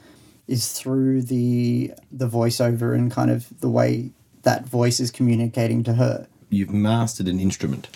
is 0.48 0.72
through 0.72 1.24
the 1.24 1.92
the 2.12 2.28
voiceover 2.28 2.96
and 2.96 3.12
kind 3.12 3.30
of 3.30 3.48
the 3.60 3.70
way 3.70 4.12
that 4.44 4.66
voice 4.66 5.00
is 5.00 5.12
communicating 5.12 5.84
to 5.84 5.94
her. 5.94 6.28
You've 6.50 6.72
mastered 6.72 7.28
an 7.28 7.40
instrument. 7.40 7.90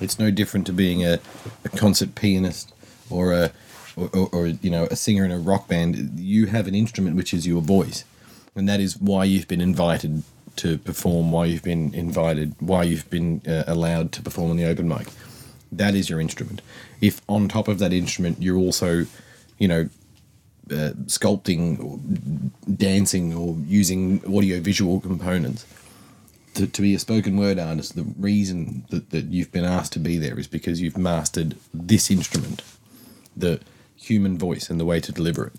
It's 0.00 0.18
no 0.18 0.30
different 0.30 0.66
to 0.66 0.72
being 0.72 1.04
a, 1.04 1.18
a 1.64 1.68
concert 1.70 2.14
pianist 2.14 2.72
or 3.10 3.32
a 3.32 3.52
or, 3.96 4.10
or, 4.12 4.28
or 4.32 4.46
you 4.46 4.70
know 4.70 4.84
a 4.90 4.96
singer 4.96 5.24
in 5.24 5.30
a 5.30 5.38
rock 5.38 5.68
band. 5.68 6.18
You 6.18 6.46
have 6.46 6.66
an 6.66 6.74
instrument 6.74 7.16
which 7.16 7.32
is 7.32 7.46
your 7.46 7.62
voice, 7.62 8.04
and 8.54 8.68
that 8.68 8.80
is 8.80 8.96
why 8.96 9.24
you've 9.24 9.48
been 9.48 9.60
invited 9.60 10.22
to 10.56 10.78
perform. 10.78 11.32
Why 11.32 11.46
you've 11.46 11.62
been 11.62 11.94
invited. 11.94 12.54
Why 12.60 12.84
you've 12.84 13.08
been 13.10 13.42
uh, 13.46 13.64
allowed 13.66 14.12
to 14.12 14.22
perform 14.22 14.50
on 14.50 14.56
the 14.56 14.64
open 14.64 14.88
mic. 14.88 15.08
That 15.70 15.94
is 15.94 16.08
your 16.08 16.20
instrument. 16.20 16.62
If 17.00 17.20
on 17.28 17.48
top 17.48 17.68
of 17.68 17.78
that 17.80 17.92
instrument 17.92 18.40
you're 18.40 18.56
also, 18.56 19.06
you 19.58 19.68
know, 19.68 19.88
uh, 20.70 20.94
sculpting 21.06 21.82
or 21.82 21.98
dancing 22.72 23.34
or 23.34 23.56
using 23.66 24.22
audio 24.24 24.60
visual 24.60 25.00
components 25.00 25.66
to, 26.54 26.66
to 26.66 26.82
be 26.82 26.94
a 26.94 26.98
spoken 26.98 27.36
word 27.36 27.58
artist 27.58 27.96
the 27.96 28.06
reason 28.18 28.84
that, 28.90 29.10
that 29.10 29.26
you've 29.26 29.52
been 29.52 29.64
asked 29.64 29.92
to 29.92 29.98
be 29.98 30.18
there 30.18 30.38
is 30.38 30.46
because 30.46 30.80
you've 30.80 30.98
mastered 30.98 31.56
this 31.72 32.10
instrument 32.10 32.62
the 33.36 33.60
human 33.96 34.38
voice 34.38 34.70
and 34.70 34.78
the 34.78 34.84
way 34.84 35.00
to 35.00 35.12
deliver 35.12 35.46
it 35.46 35.52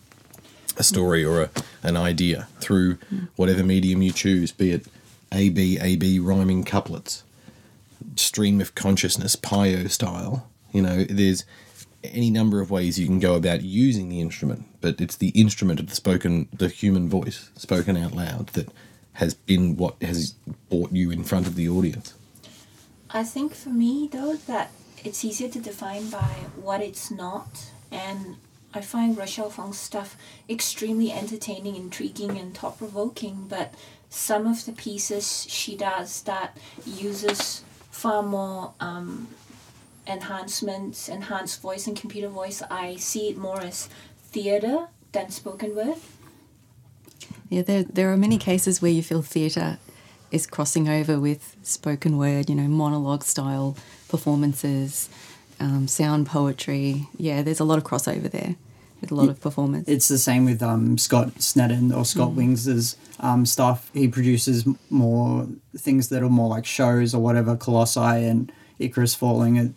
a 0.78 0.84
story 0.84 1.24
or 1.24 1.44
a, 1.44 1.50
an 1.84 1.96
idea 1.96 2.48
through 2.60 2.98
whatever 3.36 3.64
medium 3.64 4.02
you 4.02 4.12
choose 4.12 4.52
be 4.52 4.72
it 4.72 4.86
a 5.32 5.50
b 5.50 5.78
a 5.82 5.96
b 5.96 6.20
rhyming 6.20 6.64
couplets 6.64 7.24
stream 8.16 8.62
of 8.62 8.76
consciousness 8.76 9.36
pio 9.36 9.88
style. 9.88 10.48
You 10.72 10.82
know 10.82 11.04
there's 11.04 11.46
any 12.04 12.30
number 12.30 12.62
of 12.62 12.70
ways 12.70 13.00
you 13.00 13.08
can 13.08 13.20
go 13.20 13.36
about 13.36 13.64
using 13.64 14.10
the 14.10 14.22
instrument, 14.22 14.66
but 14.80 15.02
it's 15.02 15.16
the 15.16 15.30
instrument 15.30 15.80
of 15.80 15.88
the 15.90 15.96
spoken, 15.96 16.48
the 16.54 16.68
human 16.68 17.10
voice 17.10 17.50
spoken 17.56 17.98
out 17.98 18.14
loud 18.14 18.48
that 18.50 18.70
has 19.16 19.34
been 19.34 19.78
what 19.78 20.02
has 20.02 20.36
brought 20.70 20.92
you 20.92 21.12
in 21.12 21.24
front 21.24 21.48
of 21.48 21.56
the 21.56 21.68
audience. 21.70 22.14
I 23.10 23.24
think 23.24 23.54
for 23.54 23.70
me 23.70 24.10
though 24.12 24.36
that 24.48 24.72
it's 25.04 25.24
easier 25.24 25.50
to 25.50 25.60
define 25.60 26.10
by 26.10 26.48
what 26.56 26.82
it's 26.82 27.12
not 27.12 27.72
and 27.92 28.38
I 28.74 28.82
find 28.82 29.18
Rochelle 29.18 29.50
Fong's 29.50 29.80
stuff 29.80 30.18
extremely 30.50 31.10
entertaining, 31.10 31.78
intriguing 31.78 32.38
and 32.38 32.54
thought 32.54 32.78
provoking, 32.78 33.46
but 33.48 33.74
some 34.10 34.46
of 34.46 34.66
the 34.66 34.74
pieces 34.74 35.48
she 35.50 35.78
does 35.78 36.24
that 36.24 36.58
uses 36.86 37.64
far 37.90 38.22
more 38.22 38.74
um, 38.82 39.30
enhancements, 40.06 41.08
enhanced 41.08 41.62
voice 41.62 41.88
and 41.88 41.96
computer 41.96 42.28
voice, 42.28 42.62
I 42.70 42.98
see 42.98 43.30
it 43.30 43.38
more 43.38 43.62
as 43.62 43.88
theatre 44.28 44.88
than 45.14 45.30
spoken 45.30 45.74
word. 45.74 45.96
Yeah, 47.50 47.62
there, 47.62 47.84
there 47.84 48.12
are 48.12 48.18
many 48.18 48.38
cases 48.38 48.82
where 48.82 48.92
you 48.92 49.04
feel 49.04 49.22
theatre 49.22 49.78
is 50.32 50.48
crossing 50.48 50.90
over 50.90 51.20
with 51.20 51.56
spoken 51.64 52.18
word, 52.18 52.50
you 52.50 52.56
know, 52.56 52.68
monologue 52.68 53.24
style 53.24 53.78
performances, 54.10 55.10
um, 55.60 55.88
sound 55.88 56.28
poetry. 56.28 57.08
Yeah, 57.18 57.42
there's 57.42 57.60
a 57.60 57.64
lot 57.64 57.78
of 57.78 57.84
crossover 57.84 58.30
there 58.30 58.56
with 59.02 59.12
a 59.12 59.16
lot 59.16 59.30
of 59.30 59.40
performance. 59.40 59.88
It's 59.88 60.08
the 60.08 60.18
same 60.18 60.46
with 60.46 60.64
um, 60.64 60.98
Scott 60.98 61.36
Sneddon 61.36 61.96
or 61.96 62.06
Scott 62.06 62.32
Wings' 62.32 62.98
um, 63.20 63.46
stuff. 63.46 63.92
He 63.94 64.08
produces 64.08 64.66
more 64.90 65.48
things 65.78 66.10
that 66.10 66.24
are 66.24 66.30
more 66.30 66.50
like 66.50 66.66
shows 66.66 67.14
or 67.14 67.22
whatever. 67.22 67.56
Colossi 67.56 68.00
and 68.00 68.52
Icarus 68.80 69.14
Falling 69.14 69.60
are 69.60 69.74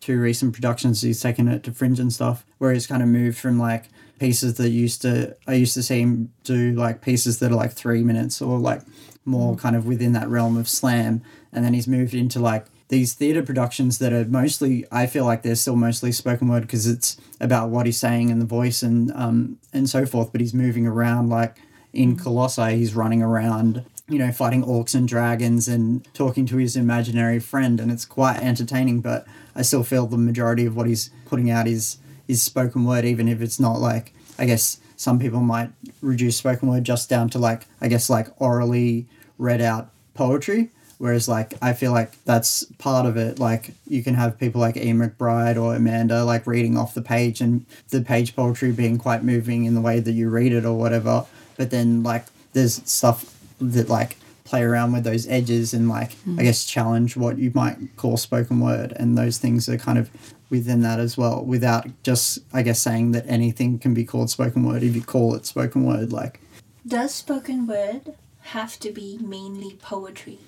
two 0.00 0.20
recent 0.20 0.54
productions. 0.54 1.02
He's 1.02 1.20
taken 1.20 1.48
it 1.48 1.62
to 1.64 1.72
Fringe 1.72 1.98
and 1.98 2.12
stuff, 2.12 2.44
where 2.58 2.72
he's 2.72 2.86
kind 2.86 3.02
of 3.02 3.08
moved 3.08 3.38
from 3.38 3.58
like 3.58 3.88
pieces 4.18 4.54
that 4.54 4.70
used 4.70 5.02
to 5.02 5.36
I 5.46 5.54
used 5.54 5.74
to 5.74 5.82
see 5.82 6.00
him 6.00 6.32
do 6.44 6.72
like 6.72 7.00
pieces 7.00 7.38
that 7.38 7.52
are 7.52 7.56
like 7.56 7.72
three 7.72 8.02
minutes 8.02 8.42
or 8.42 8.58
like 8.58 8.82
more 9.24 9.56
kind 9.56 9.76
of 9.76 9.86
within 9.86 10.12
that 10.12 10.28
realm 10.28 10.56
of 10.56 10.68
slam, 10.68 11.22
and 11.52 11.64
then 11.64 11.74
he's 11.74 11.86
moved 11.86 12.14
into 12.14 12.40
like 12.40 12.66
these 12.88 13.12
theatre 13.12 13.42
productions 13.42 13.98
that 13.98 14.12
are 14.12 14.24
mostly 14.24 14.86
I 14.90 15.06
feel 15.06 15.24
like 15.24 15.42
they're 15.42 15.54
still 15.54 15.76
mostly 15.76 16.12
spoken 16.12 16.48
word 16.48 16.62
because 16.62 16.86
it's 16.86 17.16
about 17.40 17.68
what 17.68 17.86
he's 17.86 18.00
saying 18.00 18.30
and 18.30 18.40
the 18.40 18.46
voice 18.46 18.82
and 18.82 19.12
um 19.14 19.58
and 19.72 19.88
so 19.88 20.06
forth. 20.06 20.32
But 20.32 20.40
he's 20.40 20.54
moving 20.54 20.86
around 20.86 21.28
like 21.28 21.56
in 21.92 22.16
Colossi, 22.16 22.76
he's 22.76 22.94
running 22.94 23.22
around, 23.22 23.84
you 24.08 24.18
know, 24.18 24.32
fighting 24.32 24.64
orcs 24.64 24.94
and 24.94 25.08
dragons 25.08 25.68
and 25.68 26.06
talking 26.14 26.46
to 26.46 26.56
his 26.56 26.76
imaginary 26.76 27.38
friend, 27.38 27.80
and 27.80 27.90
it's 27.90 28.04
quite 28.04 28.38
entertaining. 28.38 29.00
But 29.00 29.26
I 29.54 29.62
still 29.62 29.84
feel 29.84 30.06
the 30.06 30.18
majority 30.18 30.64
of 30.64 30.76
what 30.76 30.86
he's 30.86 31.10
putting 31.26 31.50
out 31.50 31.66
is 31.66 31.98
is 32.28 32.42
spoken 32.42 32.84
word, 32.84 33.04
even 33.04 33.26
if 33.26 33.40
it's 33.40 33.58
not 33.58 33.80
like 33.80 34.12
I 34.38 34.46
guess 34.46 34.78
some 34.96 35.18
people 35.18 35.40
might 35.40 35.70
reduce 36.00 36.36
spoken 36.36 36.68
word 36.68 36.84
just 36.84 37.08
down 37.08 37.28
to 37.30 37.38
like 37.38 37.62
I 37.80 37.88
guess 37.88 38.08
like 38.08 38.28
orally 38.40 39.06
read 39.38 39.60
out 39.60 39.90
poetry. 40.14 40.70
Whereas 40.98 41.28
like 41.28 41.54
I 41.62 41.72
feel 41.72 41.92
like 41.92 42.22
that's 42.24 42.64
part 42.78 43.06
of 43.06 43.16
it. 43.16 43.38
Like 43.38 43.70
you 43.86 44.02
can 44.02 44.14
have 44.14 44.38
people 44.38 44.60
like 44.60 44.76
E. 44.76 44.92
McBride 44.92 45.60
or 45.60 45.74
Amanda 45.74 46.24
like 46.24 46.46
reading 46.46 46.76
off 46.76 46.94
the 46.94 47.02
page 47.02 47.40
and 47.40 47.64
the 47.90 48.02
page 48.02 48.34
poetry 48.34 48.72
being 48.72 48.98
quite 48.98 49.22
moving 49.22 49.64
in 49.64 49.74
the 49.74 49.80
way 49.80 50.00
that 50.00 50.12
you 50.12 50.28
read 50.28 50.52
it 50.52 50.64
or 50.64 50.76
whatever. 50.76 51.24
But 51.56 51.70
then 51.70 52.02
like 52.02 52.26
there's 52.52 52.82
stuff 52.90 53.36
that 53.60 53.88
like 53.88 54.16
play 54.44 54.62
around 54.62 54.92
with 54.92 55.04
those 55.04 55.28
edges 55.28 55.74
and 55.74 55.88
like 55.88 56.12
I 56.12 56.30
mm. 56.30 56.42
guess 56.42 56.64
challenge 56.64 57.16
what 57.16 57.38
you 57.38 57.52
might 57.54 57.76
call 57.96 58.16
spoken 58.16 58.60
word 58.60 58.94
and 58.96 59.16
those 59.16 59.38
things 59.38 59.68
are 59.68 59.76
kind 59.76 59.98
of 59.98 60.10
within 60.50 60.80
that 60.82 60.98
as 60.98 61.16
well 61.16 61.44
without 61.44 61.86
just 62.02 62.38
I 62.52 62.62
guess 62.62 62.80
saying 62.80 63.12
that 63.12 63.24
anything 63.28 63.78
can 63.78 63.94
be 63.94 64.04
called 64.04 64.30
spoken 64.30 64.64
word 64.64 64.82
if 64.82 64.94
you 64.94 65.02
call 65.02 65.34
it 65.34 65.44
spoken 65.46 65.84
word 65.84 66.12
like 66.12 66.40
Does 66.86 67.14
spoken 67.14 67.66
word 67.66 68.14
have 68.40 68.78
to 68.80 68.90
be 68.92 69.18
mainly 69.20 69.76
poetry? 69.82 70.38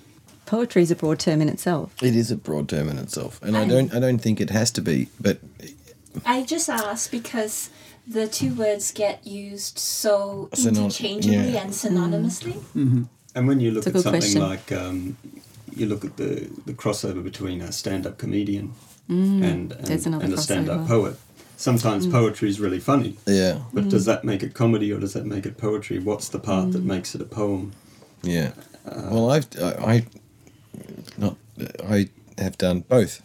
Poetry 0.47 0.81
is 0.81 0.91
a 0.91 0.95
broad 0.95 1.19
term 1.19 1.39
in 1.41 1.47
itself. 1.49 1.93
It 2.01 2.15
is 2.15 2.31
a 2.31 2.35
broad 2.35 2.67
term 2.67 2.89
in 2.89 2.97
itself, 2.97 3.39
and 3.43 3.55
I 3.55 3.61
And- 3.61 3.69
don't 3.69 3.93
I 3.93 3.99
don't 3.99 4.17
think 4.19 4.41
it 4.41 4.49
has 4.49 4.71
to 4.71 4.81
be. 4.81 5.07
But 5.19 5.39
I 6.25 6.41
just 6.43 6.67
ask 6.67 7.09
because 7.11 7.69
the 8.07 8.27
two 8.27 8.53
words 8.55 8.91
get 8.91 9.25
used 9.25 9.77
so 9.77 10.49
Synon- 10.53 10.77
interchangeably 10.85 11.53
yeah. 11.53 11.61
and 11.61 11.71
synonymously. 11.71 12.57
And 13.35 13.47
when 13.47 13.59
you 13.61 13.71
look 13.71 13.87
at 13.87 13.93
something 13.93 14.19
question. 14.19 14.41
like, 14.41 14.71
um, 14.73 15.15
you 15.73 15.85
look 15.85 16.03
at 16.03 16.17
the, 16.17 16.49
the 16.65 16.73
crossover 16.73 17.23
between 17.23 17.61
a 17.61 17.71
stand 17.71 18.05
up 18.05 18.17
comedian 19.11 19.43
and, 19.43 19.71
and, 19.89 20.23
and 20.23 20.33
a 20.33 20.37
stand 20.37 20.69
up 20.69 20.87
poet. 20.87 21.15
Sometimes 21.57 22.07
poetry 22.07 22.49
is 22.49 22.59
really 22.59 22.79
funny, 22.79 23.17
yeah, 23.27 23.59
but 23.71 23.87
does 23.89 24.05
that 24.05 24.23
make 24.23 24.41
it 24.41 24.53
comedy 24.55 24.91
or 24.91 24.99
does 24.99 25.13
that 25.13 25.25
make 25.25 25.45
it 25.45 25.57
poetry? 25.57 25.99
What's 25.99 26.29
the 26.29 26.39
part 26.39 26.71
that 26.71 26.83
makes 26.83 27.13
it 27.13 27.21
a 27.21 27.25
poem? 27.25 27.73
yeah. 28.23 28.53
Uh, 28.83 29.09
well, 29.11 29.29
I've 29.29 29.45
I, 29.61 29.93
I 29.93 30.05
not 31.17 31.37
I 31.87 32.09
have 32.39 32.57
done 32.57 32.79
both, 32.81 33.21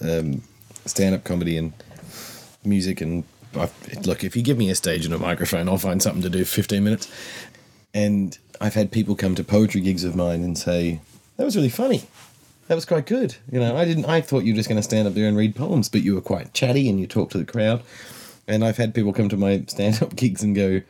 um, 0.00 0.42
stand 0.86 1.14
up 1.14 1.24
comedy 1.24 1.56
and 1.56 1.72
music 2.64 3.00
and. 3.00 3.24
I've, 3.54 4.06
look, 4.06 4.24
if 4.24 4.34
you 4.34 4.42
give 4.42 4.56
me 4.56 4.70
a 4.70 4.74
stage 4.74 5.04
and 5.04 5.12
a 5.12 5.18
microphone, 5.18 5.68
I'll 5.68 5.76
find 5.76 6.02
something 6.02 6.22
to 6.22 6.30
do. 6.30 6.42
for 6.42 6.54
Fifteen 6.54 6.84
minutes, 6.84 7.06
and 7.92 8.38
I've 8.62 8.72
had 8.72 8.90
people 8.90 9.14
come 9.14 9.34
to 9.34 9.44
poetry 9.44 9.82
gigs 9.82 10.04
of 10.04 10.16
mine 10.16 10.42
and 10.42 10.56
say 10.56 11.02
that 11.36 11.44
was 11.44 11.54
really 11.54 11.68
funny. 11.68 12.04
That 12.72 12.76
was 12.76 12.86
quite 12.86 13.04
good. 13.04 13.36
You 13.50 13.60
know, 13.60 13.76
I 13.76 13.84
didn't. 13.84 14.06
I 14.06 14.22
thought 14.22 14.44
you 14.44 14.54
were 14.54 14.56
just 14.56 14.66
going 14.66 14.78
to 14.78 14.82
stand 14.82 15.06
up 15.06 15.12
there 15.12 15.28
and 15.28 15.36
read 15.36 15.54
poems, 15.54 15.90
but 15.90 16.00
you 16.00 16.14
were 16.14 16.22
quite 16.22 16.54
chatty 16.54 16.88
and 16.88 16.98
you 16.98 17.06
talked 17.06 17.32
to 17.32 17.38
the 17.38 17.44
crowd. 17.44 17.82
And 18.48 18.64
I've 18.64 18.78
had 18.78 18.94
people 18.94 19.12
come 19.12 19.28
to 19.28 19.36
my 19.36 19.62
stand-up 19.66 20.16
gigs 20.16 20.42
and 20.42 20.56
go, 20.56 20.80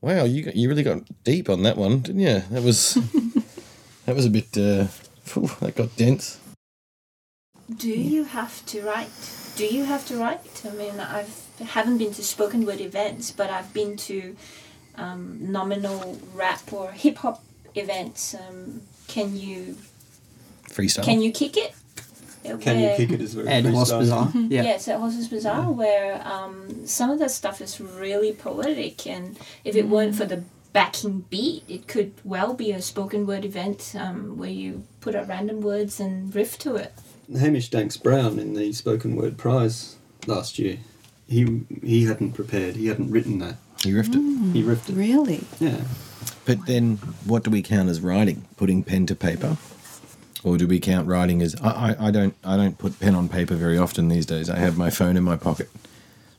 "Wow, 0.00 0.22
you 0.22 0.44
got, 0.44 0.54
you 0.54 0.68
really 0.68 0.84
got 0.84 1.02
deep 1.24 1.50
on 1.50 1.64
that 1.64 1.76
one, 1.76 1.98
didn't 1.98 2.20
you? 2.20 2.44
That 2.52 2.62
was 2.62 2.94
that 4.06 4.14
was 4.14 4.24
a 4.24 4.30
bit. 4.30 4.56
Uh, 4.56 4.84
phew, 5.24 5.50
that 5.58 5.74
got 5.74 5.96
dense." 5.96 6.38
Do 7.76 7.88
you 7.88 8.22
have 8.22 8.64
to 8.66 8.80
write? 8.82 9.10
Do 9.56 9.66
you 9.66 9.86
have 9.86 10.06
to 10.06 10.16
write? 10.16 10.62
I 10.64 10.70
mean, 10.76 11.00
I've 11.00 11.44
haven't 11.58 11.98
been 11.98 12.14
to 12.14 12.22
spoken 12.22 12.64
word 12.64 12.80
events, 12.80 13.32
but 13.32 13.50
I've 13.50 13.74
been 13.74 13.96
to 13.96 14.36
um, 14.94 15.38
nominal 15.40 16.20
rap 16.34 16.72
or 16.72 16.92
hip 16.92 17.16
hop 17.16 17.42
events. 17.74 18.36
Um, 18.36 18.82
can 19.08 19.36
you 19.36 19.74
Freestyle. 20.70 21.04
can 21.04 21.20
you 21.20 21.32
kick 21.32 21.56
it? 21.56 21.74
Can 22.42 22.80
you 22.80 22.96
kick 22.96 23.10
it 23.10 23.20
as 23.20 23.34
very 23.34 23.48
Ed 23.48 23.66
Horse 23.66 23.92
freestyle? 23.92 23.98
Bazaar 24.00 24.30
yeah 24.48 24.62
Yes, 24.62 24.88
at 24.88 24.98
Horses 24.98 25.28
Bazaar, 25.28 25.70
where 25.70 26.26
um, 26.26 26.86
some 26.86 27.10
of 27.10 27.18
that 27.18 27.30
stuff 27.30 27.60
is 27.60 27.80
really 27.80 28.32
poetic, 28.32 29.06
and 29.06 29.38
if 29.64 29.76
it 29.76 29.88
weren't 29.88 30.14
for 30.14 30.24
the 30.24 30.42
backing 30.72 31.26
beat, 31.28 31.64
it 31.68 31.86
could 31.86 32.12
well 32.24 32.54
be 32.54 32.72
a 32.72 32.80
spoken 32.80 33.26
word 33.26 33.44
event 33.44 33.94
um, 33.98 34.38
where 34.38 34.50
you 34.50 34.84
put 35.00 35.14
up 35.14 35.28
random 35.28 35.60
words 35.60 36.00
and 36.00 36.34
riff 36.34 36.58
to 36.60 36.76
it. 36.76 36.92
Hamish 37.38 37.68
Danks 37.68 37.96
Brown 37.96 38.38
in 38.38 38.54
the 38.54 38.72
spoken 38.72 39.16
word 39.16 39.36
prize 39.36 39.96
last 40.26 40.58
year. 40.58 40.78
He 41.28 41.62
he 41.82 42.06
hadn't 42.06 42.32
prepared. 42.32 42.74
He 42.76 42.86
hadn't 42.86 43.10
written 43.10 43.38
that. 43.40 43.56
He 43.82 43.92
riffed 43.92 44.14
it. 44.14 44.52
He 44.54 44.62
riffed 44.62 44.88
it. 44.90 44.94
Really? 44.94 45.44
Yeah. 45.60 45.82
But 46.44 46.66
then, 46.66 46.96
what 47.24 47.44
do 47.44 47.50
we 47.50 47.62
count 47.62 47.88
as 47.88 48.00
writing? 48.00 48.44
Putting 48.56 48.82
pen 48.82 49.06
to 49.06 49.14
paper, 49.14 49.56
or 50.42 50.56
do 50.56 50.66
we 50.66 50.80
count 50.80 51.06
writing 51.06 51.42
as? 51.42 51.54
I, 51.56 51.68
I, 51.98 52.08
I 52.08 52.10
don't 52.10 52.34
I 52.44 52.56
don't 52.56 52.78
put 52.78 52.98
pen 53.00 53.14
on 53.14 53.28
paper 53.28 53.54
very 53.54 53.78
often 53.78 54.08
these 54.08 54.26
days. 54.26 54.48
I 54.48 54.58
have 54.58 54.76
my 54.76 54.90
phone 54.90 55.16
in 55.16 55.24
my 55.24 55.36
pocket. 55.36 55.68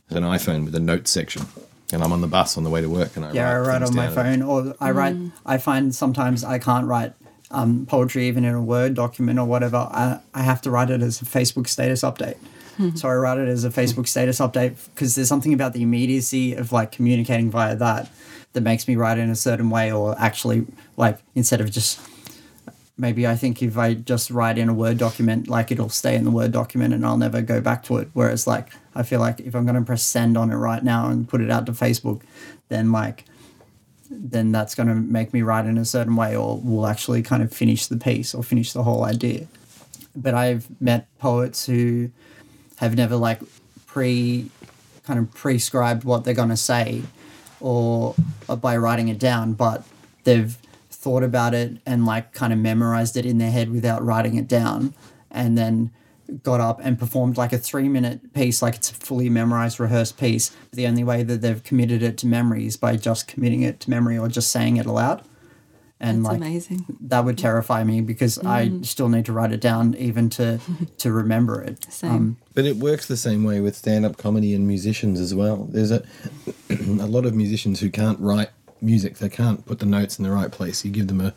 It's 0.07 0.15
an 0.15 0.23
iPhone 0.23 0.65
with 0.65 0.75
a 0.75 0.79
notes 0.79 1.11
section, 1.11 1.43
and 1.93 2.03
I'm 2.03 2.11
on 2.11 2.21
the 2.21 2.27
bus 2.27 2.57
on 2.57 2.63
the 2.63 2.69
way 2.69 2.81
to 2.81 2.89
work, 2.89 3.15
and 3.15 3.25
I 3.25 3.31
yeah, 3.31 3.49
I 3.49 3.57
write 3.59 3.67
write 3.67 3.83
on 3.83 3.95
my 3.95 4.07
phone, 4.09 4.41
or 4.41 4.75
I 4.79 4.91
write. 4.91 5.15
I 5.45 5.57
find 5.57 5.93
sometimes 5.95 6.43
I 6.43 6.59
can't 6.59 6.87
write 6.87 7.13
um, 7.51 7.85
poetry 7.85 8.27
even 8.27 8.43
in 8.43 8.53
a 8.53 8.61
Word 8.61 8.93
document 8.93 9.39
or 9.39 9.45
whatever. 9.45 9.77
I, 9.77 10.19
I 10.33 10.41
have 10.41 10.61
to 10.61 10.71
write 10.71 10.89
it 10.89 11.01
as 11.01 11.21
a 11.21 11.25
Facebook 11.25 11.67
status 11.67 12.01
update. 12.01 12.37
So 12.95 13.07
I 13.07 13.13
write 13.13 13.37
it 13.37 13.47
as 13.47 13.63
a 13.63 13.69
Facebook 13.69 14.07
status 14.07 14.39
update 14.39 14.75
because 14.95 15.13
there's 15.13 15.27
something 15.27 15.53
about 15.53 15.73
the 15.73 15.83
immediacy 15.83 16.55
of 16.55 16.71
like 16.71 16.91
communicating 16.91 17.51
via 17.51 17.75
that 17.75 18.09
that 18.53 18.61
makes 18.61 18.87
me 18.87 18.95
write 18.95 19.19
in 19.19 19.29
a 19.29 19.35
certain 19.35 19.69
way, 19.69 19.91
or 19.91 20.15
actually 20.17 20.65
like 20.97 21.19
instead 21.35 21.61
of 21.61 21.69
just 21.69 21.99
maybe 23.01 23.25
I 23.25 23.35
think 23.35 23.63
if 23.63 23.77
I 23.79 23.95
just 23.95 24.29
write 24.29 24.59
in 24.59 24.69
a 24.69 24.73
Word 24.73 24.99
document, 24.99 25.47
like 25.47 25.71
it'll 25.71 25.89
stay 25.89 26.15
in 26.15 26.23
the 26.23 26.31
Word 26.31 26.51
document 26.51 26.93
and 26.93 27.03
I'll 27.03 27.17
never 27.17 27.41
go 27.41 27.59
back 27.59 27.83
to 27.85 27.97
it. 27.97 28.09
Whereas 28.13 28.45
like 28.45 28.69
I 28.95 29.01
feel 29.01 29.19
like 29.19 29.39
if 29.39 29.55
I'm 29.55 29.65
gonna 29.65 29.81
press 29.81 30.03
send 30.03 30.37
on 30.37 30.51
it 30.51 30.55
right 30.55 30.83
now 30.83 31.09
and 31.09 31.27
put 31.27 31.41
it 31.41 31.49
out 31.49 31.65
to 31.65 31.71
Facebook, 31.71 32.21
then 32.69 32.91
like 32.91 33.25
then 34.11 34.51
that's 34.51 34.75
gonna 34.75 34.93
make 34.93 35.33
me 35.33 35.41
write 35.41 35.65
in 35.65 35.79
a 35.79 35.85
certain 35.85 36.15
way 36.15 36.35
or 36.35 36.59
will 36.59 36.85
actually 36.85 37.23
kind 37.23 37.41
of 37.41 37.51
finish 37.51 37.87
the 37.87 37.97
piece 37.97 38.35
or 38.35 38.43
finish 38.43 38.71
the 38.71 38.83
whole 38.83 39.03
idea. 39.03 39.47
But 40.15 40.35
I've 40.35 40.67
met 40.79 41.07
poets 41.17 41.65
who 41.65 42.11
have 42.77 42.95
never 42.95 43.15
like 43.15 43.41
pre 43.87 44.51
kind 45.05 45.17
of 45.19 45.33
prescribed 45.33 46.03
what 46.03 46.23
they're 46.23 46.35
gonna 46.35 46.55
say 46.55 47.01
or, 47.59 48.13
or 48.47 48.57
by 48.57 48.77
writing 48.77 49.07
it 49.07 49.17
down, 49.17 49.53
but 49.53 49.83
they've 50.23 50.55
thought 51.01 51.23
about 51.23 51.55
it 51.55 51.77
and 51.85 52.05
like 52.05 52.31
kind 52.31 52.53
of 52.53 52.59
memorized 52.59 53.17
it 53.17 53.25
in 53.25 53.39
their 53.39 53.49
head 53.49 53.71
without 53.71 54.05
writing 54.05 54.35
it 54.35 54.47
down 54.47 54.93
and 55.31 55.57
then 55.57 55.91
got 56.43 56.61
up 56.61 56.79
and 56.81 56.99
performed 56.99 57.37
like 57.37 57.51
a 57.51 57.57
three 57.57 57.89
minute 57.89 58.33
piece, 58.33 58.61
like 58.61 58.75
it's 58.75 58.91
a 58.91 58.93
fully 58.93 59.27
memorized, 59.27 59.79
rehearsed 59.79 60.17
piece. 60.17 60.49
But 60.69 60.77
the 60.77 60.87
only 60.87 61.03
way 61.03 61.23
that 61.23 61.41
they've 61.41 61.63
committed 61.63 62.03
it 62.03 62.17
to 62.19 62.27
memory 62.27 62.67
is 62.67 62.77
by 62.77 62.97
just 62.97 63.27
committing 63.27 63.63
it 63.63 63.79
to 63.81 63.89
memory 63.89 64.17
or 64.17 64.27
just 64.27 64.51
saying 64.51 64.77
it 64.77 64.85
aloud. 64.85 65.23
And 65.99 66.25
That's 66.25 66.33
like 66.33 66.37
amazing. 66.37 66.85
that 67.01 67.25
would 67.25 67.37
terrify 67.37 67.83
me 67.83 68.01
because 68.01 68.39
I 68.39 68.67
mm-hmm. 68.67 68.83
still 68.83 69.09
need 69.09 69.25
to 69.25 69.33
write 69.33 69.51
it 69.51 69.61
down 69.61 69.95
even 69.95 70.29
to 70.31 70.59
to 70.97 71.11
remember 71.11 71.61
it. 71.61 71.91
Same. 71.91 72.11
Um, 72.11 72.37
but 72.53 72.65
it 72.65 72.77
works 72.77 73.07
the 73.07 73.17
same 73.17 73.43
way 73.43 73.59
with 73.59 73.75
stand-up 73.75 74.17
comedy 74.17 74.55
and 74.55 74.67
musicians 74.67 75.19
as 75.19 75.35
well. 75.35 75.67
There's 75.69 75.91
a 75.91 76.03
a 76.69 77.07
lot 77.07 77.25
of 77.25 77.35
musicians 77.35 77.81
who 77.81 77.89
can't 77.89 78.19
write 78.19 78.49
music. 78.81 79.17
They 79.17 79.29
can't 79.29 79.65
put 79.65 79.79
the 79.79 79.85
notes 79.85 80.17
in 80.17 80.23
the 80.23 80.31
right 80.31 80.51
place. 80.51 80.83
You 80.85 80.91
give 80.91 81.07
them 81.07 81.21
a 81.21 81.33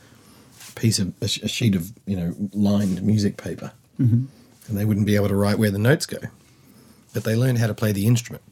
piece 0.74 0.99
of 0.99 1.14
a, 1.20 1.24
a 1.24 1.49
sheet 1.49 1.74
of 1.74 1.92
you 2.07 2.16
know 2.16 2.34
lined 2.53 3.03
music 3.03 3.36
paper, 3.36 3.72
mm-hmm. 4.01 4.24
and 4.68 4.78
they 4.78 4.84
wouldn't 4.84 5.07
be 5.07 5.16
able 5.16 5.28
to 5.28 5.36
write 5.36 5.59
where 5.59 5.70
the 5.70 5.78
notes 5.78 6.07
go. 6.07 6.18
But 7.12 7.24
they 7.24 7.36
learn 7.36 7.57
how 7.57 7.66
to 7.66 7.74
play 7.74 7.92
the 7.92 8.07
instrument, 8.07 8.42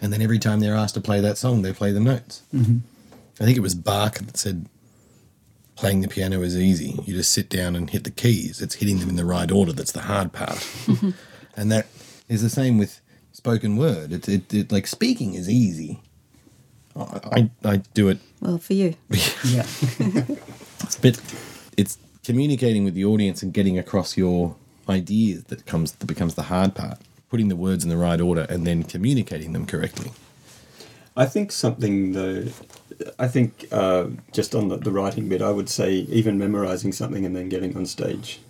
and 0.00 0.12
then 0.12 0.22
every 0.22 0.38
time 0.38 0.60
they're 0.60 0.76
asked 0.76 0.94
to 0.94 1.00
play 1.00 1.20
that 1.20 1.38
song, 1.38 1.62
they 1.62 1.72
play 1.72 1.92
the 1.92 2.00
notes. 2.00 2.42
Mm-hmm. 2.54 2.78
I 3.40 3.44
think 3.44 3.56
it 3.56 3.62
was 3.62 3.74
Bach 3.74 4.18
that 4.18 4.36
said. 4.36 4.66
Playing 5.74 6.02
the 6.02 6.08
piano 6.08 6.42
is 6.42 6.56
easy. 6.56 7.00
You 7.06 7.14
just 7.14 7.32
sit 7.32 7.48
down 7.48 7.74
and 7.74 7.88
hit 7.88 8.04
the 8.04 8.10
keys. 8.10 8.60
It's 8.60 8.74
hitting 8.74 8.98
them 8.98 9.08
in 9.08 9.16
the 9.16 9.24
right 9.24 9.50
order 9.50 9.72
that's 9.72 9.90
the 9.90 10.02
hard 10.02 10.30
part. 10.30 10.64
and 11.56 11.72
that 11.72 11.86
is 12.28 12.42
the 12.42 12.50
same 12.50 12.78
with 12.78 13.00
spoken 13.32 13.76
word. 13.76 14.12
It's 14.12 14.28
it, 14.28 14.52
it 14.54 14.70
like 14.70 14.86
speaking 14.86 15.34
is 15.34 15.48
easy. 15.48 16.00
I, 16.96 17.50
I, 17.64 17.70
I 17.72 17.76
do 17.94 18.08
it, 18.08 18.18
Well, 18.40 18.58
for 18.58 18.74
you. 18.74 18.94
Yeah. 19.44 19.66
but 21.02 21.20
it's 21.76 21.98
communicating 22.24 22.84
with 22.84 22.94
the 22.94 23.04
audience 23.04 23.42
and 23.42 23.52
getting 23.52 23.78
across 23.78 24.16
your 24.16 24.56
ideas 24.88 25.44
that 25.44 25.66
comes 25.66 25.92
that 25.92 26.06
becomes 26.06 26.34
the 26.34 26.42
hard 26.42 26.74
part. 26.74 26.98
Putting 27.30 27.48
the 27.48 27.56
words 27.56 27.82
in 27.82 27.88
the 27.90 27.96
right 27.96 28.20
order 28.20 28.46
and 28.50 28.66
then 28.66 28.82
communicating 28.82 29.52
them 29.52 29.64
correctly. 29.66 30.12
I 31.16 31.26
think 31.26 31.50
something 31.52 32.12
though. 32.12 32.44
I 33.18 33.26
think 33.26 33.66
uh, 33.72 34.06
just 34.32 34.54
on 34.54 34.68
the, 34.68 34.76
the 34.76 34.90
writing 34.90 35.28
bit, 35.28 35.42
I 35.42 35.50
would 35.50 35.68
say 35.68 35.92
even 35.92 36.38
memorizing 36.38 36.92
something 36.92 37.24
and 37.24 37.34
then 37.34 37.48
getting 37.48 37.76
on 37.76 37.86
stage, 37.86 38.40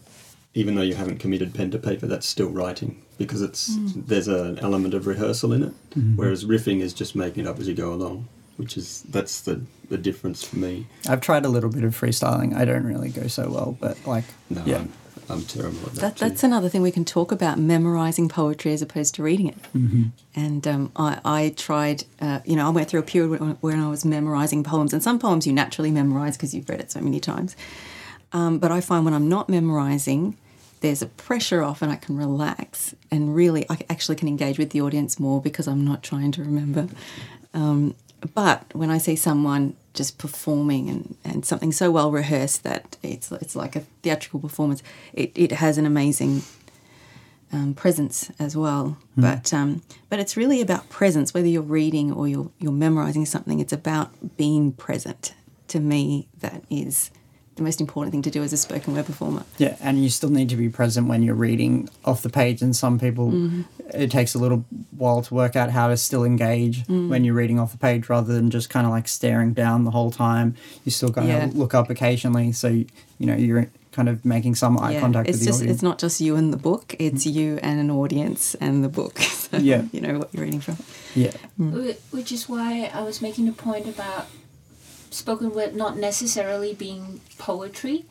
even 0.55 0.75
though 0.75 0.83
you 0.83 0.95
haven't 0.95 1.19
committed 1.19 1.55
pen 1.55 1.71
to 1.71 1.79
paper, 1.79 2.07
that's 2.07 2.27
still 2.27 2.49
writing 2.51 3.01
because 3.19 3.41
it's 3.43 3.77
there's 3.97 4.29
an 4.29 4.59
element 4.59 4.95
of 4.95 5.07
rehearsal 5.07 5.53
in 5.53 5.63
it. 5.63 5.73
Whereas 6.17 6.45
riffing 6.45 6.81
is 6.81 6.93
just 6.93 7.15
making 7.15 7.45
it 7.45 7.49
up 7.49 7.59
as 7.59 7.69
you 7.69 7.75
go 7.75 7.93
along, 7.93 8.29
which 8.57 8.77
is 8.77 9.03
that's 9.03 9.41
the 9.41 9.63
the 9.89 9.99
difference 9.99 10.43
for 10.45 10.57
me. 10.57 10.87
I've 11.09 11.21
tried 11.21 11.45
a 11.45 11.49
little 11.49 11.71
bit 11.71 11.85
of 11.85 11.99
freestyling. 11.99 12.55
I 12.55 12.65
don't 12.65 12.85
really 12.85 13.11
go 13.11 13.27
so 13.27 13.49
well, 13.51 13.77
but 13.81 13.97
like, 14.07 14.25
No, 14.49 14.63
yeah. 14.65 14.79
I'm, 14.79 14.93
I'm 15.29 15.43
terrible 15.43 15.79
at 15.81 15.93
that. 15.95 16.01
That, 16.01 16.17
that's 16.17 16.43
another 16.43 16.69
thing 16.71 16.81
we 16.83 16.91
can 16.91 17.05
talk 17.05 17.31
about 17.31 17.59
memorizing 17.59 18.29
poetry 18.29 18.73
as 18.73 18.81
opposed 18.83 19.15
to 19.17 19.23
reading 19.23 19.49
it. 19.49 19.59
And 20.35 20.67
um, 20.67 20.93
I, 20.97 21.21
I 21.25 21.55
tried, 21.57 22.05
uh, 22.21 22.41
you 22.45 22.57
know, 22.57 22.67
I 22.67 22.71
went 22.71 22.89
through 22.89 23.01
a 23.01 23.05
period 23.05 23.39
when, 23.41 23.51
when 23.61 23.79
I 23.81 23.89
was 23.89 24.05
memorizing 24.05 24.65
poems, 24.65 24.93
and 24.95 25.03
some 25.03 25.19
poems 25.19 25.47
you 25.47 25.53
naturally 25.53 25.91
memorize 25.91 26.37
because 26.37 26.55
you've 26.55 26.69
read 26.69 26.81
it 26.81 26.91
so 26.91 27.01
many 27.01 27.21
times. 27.21 27.55
Um, 28.33 28.59
but 28.59 28.73
I 28.73 28.81
find 28.81 29.05
when 29.05 29.13
I'm 29.15 29.29
not 29.29 29.49
memorizing, 29.51 30.39
there's 30.83 31.01
a 31.01 31.07
pressure 31.07 31.63
off 31.63 31.81
and 31.81 31.91
I 31.91 31.97
can 31.97 32.17
relax 32.17 32.95
and 33.11 33.35
really, 33.35 33.65
I 33.71 33.79
actually 33.89 34.17
can 34.17 34.29
engage 34.29 34.59
with 34.59 34.71
the 34.71 34.83
audience 34.83 35.19
more 35.19 35.41
because 35.41 35.67
I'm 35.67 35.85
not 35.85 36.03
trying 36.03 36.33
to 36.33 36.43
remember. 36.43 36.89
Um, 37.55 37.95
but 38.35 38.67
when 38.75 38.91
I 38.91 38.99
see 38.99 39.17
someone 39.17 39.77
just 39.95 40.19
performing 40.19 40.89
and, 40.89 41.17
and 41.25 41.47
something 41.47 41.73
so 41.73 41.91
well 41.91 42.11
rehearsed 42.11 42.63
that 42.65 42.97
it's 43.03 43.31
it's 43.33 43.57
like 43.57 43.77
a 43.77 43.81
theatrical 44.03 44.41
performance, 44.41 44.83
it, 45.13 45.33
it 45.35 45.53
has 45.53 45.77
an 45.79 45.87
amazing 45.87 46.43
um, 47.53 47.75
presence 47.75 48.31
as 48.39 48.57
well. 48.57 48.97
But 49.17 49.53
um, 49.53 49.83
but 50.09 50.19
it's 50.19 50.37
really 50.37 50.61
about 50.61 50.89
presence, 50.89 51.35
whether 51.35 51.49
you're 51.49 51.63
reading 51.63 52.13
or 52.13 52.29
you're 52.29 52.51
you're 52.59 52.73
memorizing 52.73 53.27
something. 53.27 53.61
It's 53.61 53.73
about 53.73 54.37
being 54.37 54.73
present. 54.73 55.35
To 55.69 55.81
me, 55.81 56.29
that 56.41 56.65
is 56.71 57.11
the 57.57 57.63
most 57.63 57.81
important 57.81 58.13
thing 58.13 58.23
to 58.23 58.31
do 58.31 58.43
as 58.43 58.53
a 58.53 58.57
spoken 58.57 58.95
word 58.95 59.05
performer. 59.07 59.45
Yeah, 59.59 59.77
and 59.81 60.03
you 60.03 60.09
still 60.09 60.31
need 60.31 60.49
to 60.49 60.57
be 60.57 60.69
present 60.71 61.07
when 61.09 61.23
you're 61.23 61.35
reading 61.35 61.89
off 62.05 62.23
the 62.23 62.31
page. 62.31 62.63
And 62.63 62.75
some 62.75 62.99
people, 62.99 63.31
Mm-hmm. 63.31 63.63
it 63.95 64.11
takes 64.11 64.35
a 64.35 64.39
little 64.39 64.65
while 64.97 65.21
to 65.23 65.35
work 65.35 65.55
out 65.57 65.71
how 65.71 65.89
to 65.89 65.97
still 65.97 66.25
engage 66.25 66.85
Mm. 66.87 67.09
when 67.09 67.25
you're 67.25 67.35
reading 67.35 67.59
off 67.61 67.73
the 67.73 67.79
page 67.79 68.09
rather 68.09 68.33
than 68.33 68.51
just 68.51 68.71
kind 68.71 68.87
of 68.87 68.93
like 68.93 69.07
staring 69.09 69.53
down 69.53 69.85
the 69.85 69.91
whole 69.91 70.11
time. 70.11 70.55
You 70.85 70.91
still 70.93 71.11
got 71.11 71.23
to 71.23 71.29
Yeah. 71.29 71.51
look 71.53 71.75
up 71.75 71.91
occasionally. 71.91 72.53
So, 72.53 72.69
you 72.69 72.87
know, 73.27 73.37
you're 73.37 73.69
kind 73.93 74.09
of 74.09 74.25
making 74.25 74.55
some 74.55 74.79
eye 74.79 74.99
contact 74.99 75.29
it's 75.29 75.37
with 75.37 75.41
the 75.41 75.47
just 75.47 75.61
audience. 75.61 75.75
it's 75.75 75.83
not 75.83 75.99
just 75.99 76.19
you 76.23 76.35
and 76.37 76.51
the 76.51 76.57
book; 76.57 76.97
it's 76.99 77.27
you 77.27 77.59
and 77.63 77.79
an 77.79 77.91
audience 77.91 78.55
and 78.55 78.83
the 78.83 78.89
book. 78.89 79.19
So 79.53 79.59
Yeah. 79.59 79.83
you 79.93 80.01
know 80.01 80.19
what 80.19 80.33
you're 80.33 80.45
reading 80.45 80.61
from. 80.61 80.79
yeah. 81.15 81.33
Wh- 81.59 81.93
Which 82.15 82.33
is 82.33 82.49
why 82.49 82.91
I 82.95 83.03
was 83.03 83.21
making 83.21 83.45
the 83.45 83.53
point 83.53 83.87
about 83.87 84.29
spoken 85.13 85.53
word 85.53 85.75
not 85.75 85.97
necessarily 85.97 86.75
being 86.75 87.21
poetry. 87.39 88.07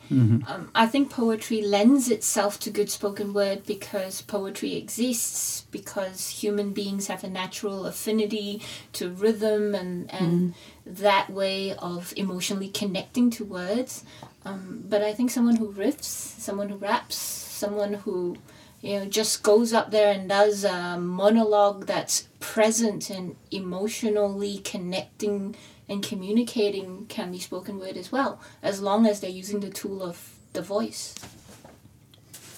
Um, 0.46 0.70
I 0.74 0.86
think 0.86 1.10
poetry 1.10 1.62
lends 1.62 2.10
itself 2.10 2.58
to 2.60 2.70
good 2.70 2.90
spoken 2.90 3.32
word 3.32 3.64
because 3.66 4.22
poetry 4.22 4.76
exists, 4.76 5.66
because 5.70 6.28
human 6.28 6.72
beings 6.72 7.06
have 7.08 7.24
a 7.24 7.28
natural 7.28 7.86
affinity 7.86 8.62
to 8.94 9.10
rhythm 9.10 9.74
and, 9.74 10.12
and 10.12 10.54
that 10.86 11.30
way 11.30 11.74
of 11.74 12.12
emotionally 12.16 12.68
connecting 12.68 13.30
to 13.30 13.44
words. 13.44 14.04
Um, 14.44 14.84
but 14.88 15.02
I 15.02 15.12
think 15.12 15.30
someone 15.30 15.56
who 15.56 15.72
riffs, 15.72 16.04
someone 16.04 16.68
who 16.68 16.76
raps, 16.76 17.16
someone 17.16 17.94
who 17.94 18.36
you 18.80 18.98
know 18.98 19.06
just 19.06 19.42
goes 19.42 19.72
up 19.72 19.90
there 19.92 20.12
and 20.12 20.28
does 20.28 20.64
a 20.64 20.98
monologue 20.98 21.86
that's 21.86 22.28
present 22.40 23.08
and 23.08 23.36
emotionally 23.52 24.58
connecting 24.58 25.54
and 25.92 26.02
communicating 26.02 27.06
can 27.06 27.30
be 27.30 27.38
spoken 27.38 27.78
word 27.78 27.96
as 27.96 28.10
well 28.10 28.40
as 28.62 28.80
long 28.80 29.06
as 29.06 29.20
they're 29.20 29.30
using 29.30 29.60
the 29.60 29.70
tool 29.70 30.02
of 30.02 30.34
the 30.54 30.62
voice 30.62 31.14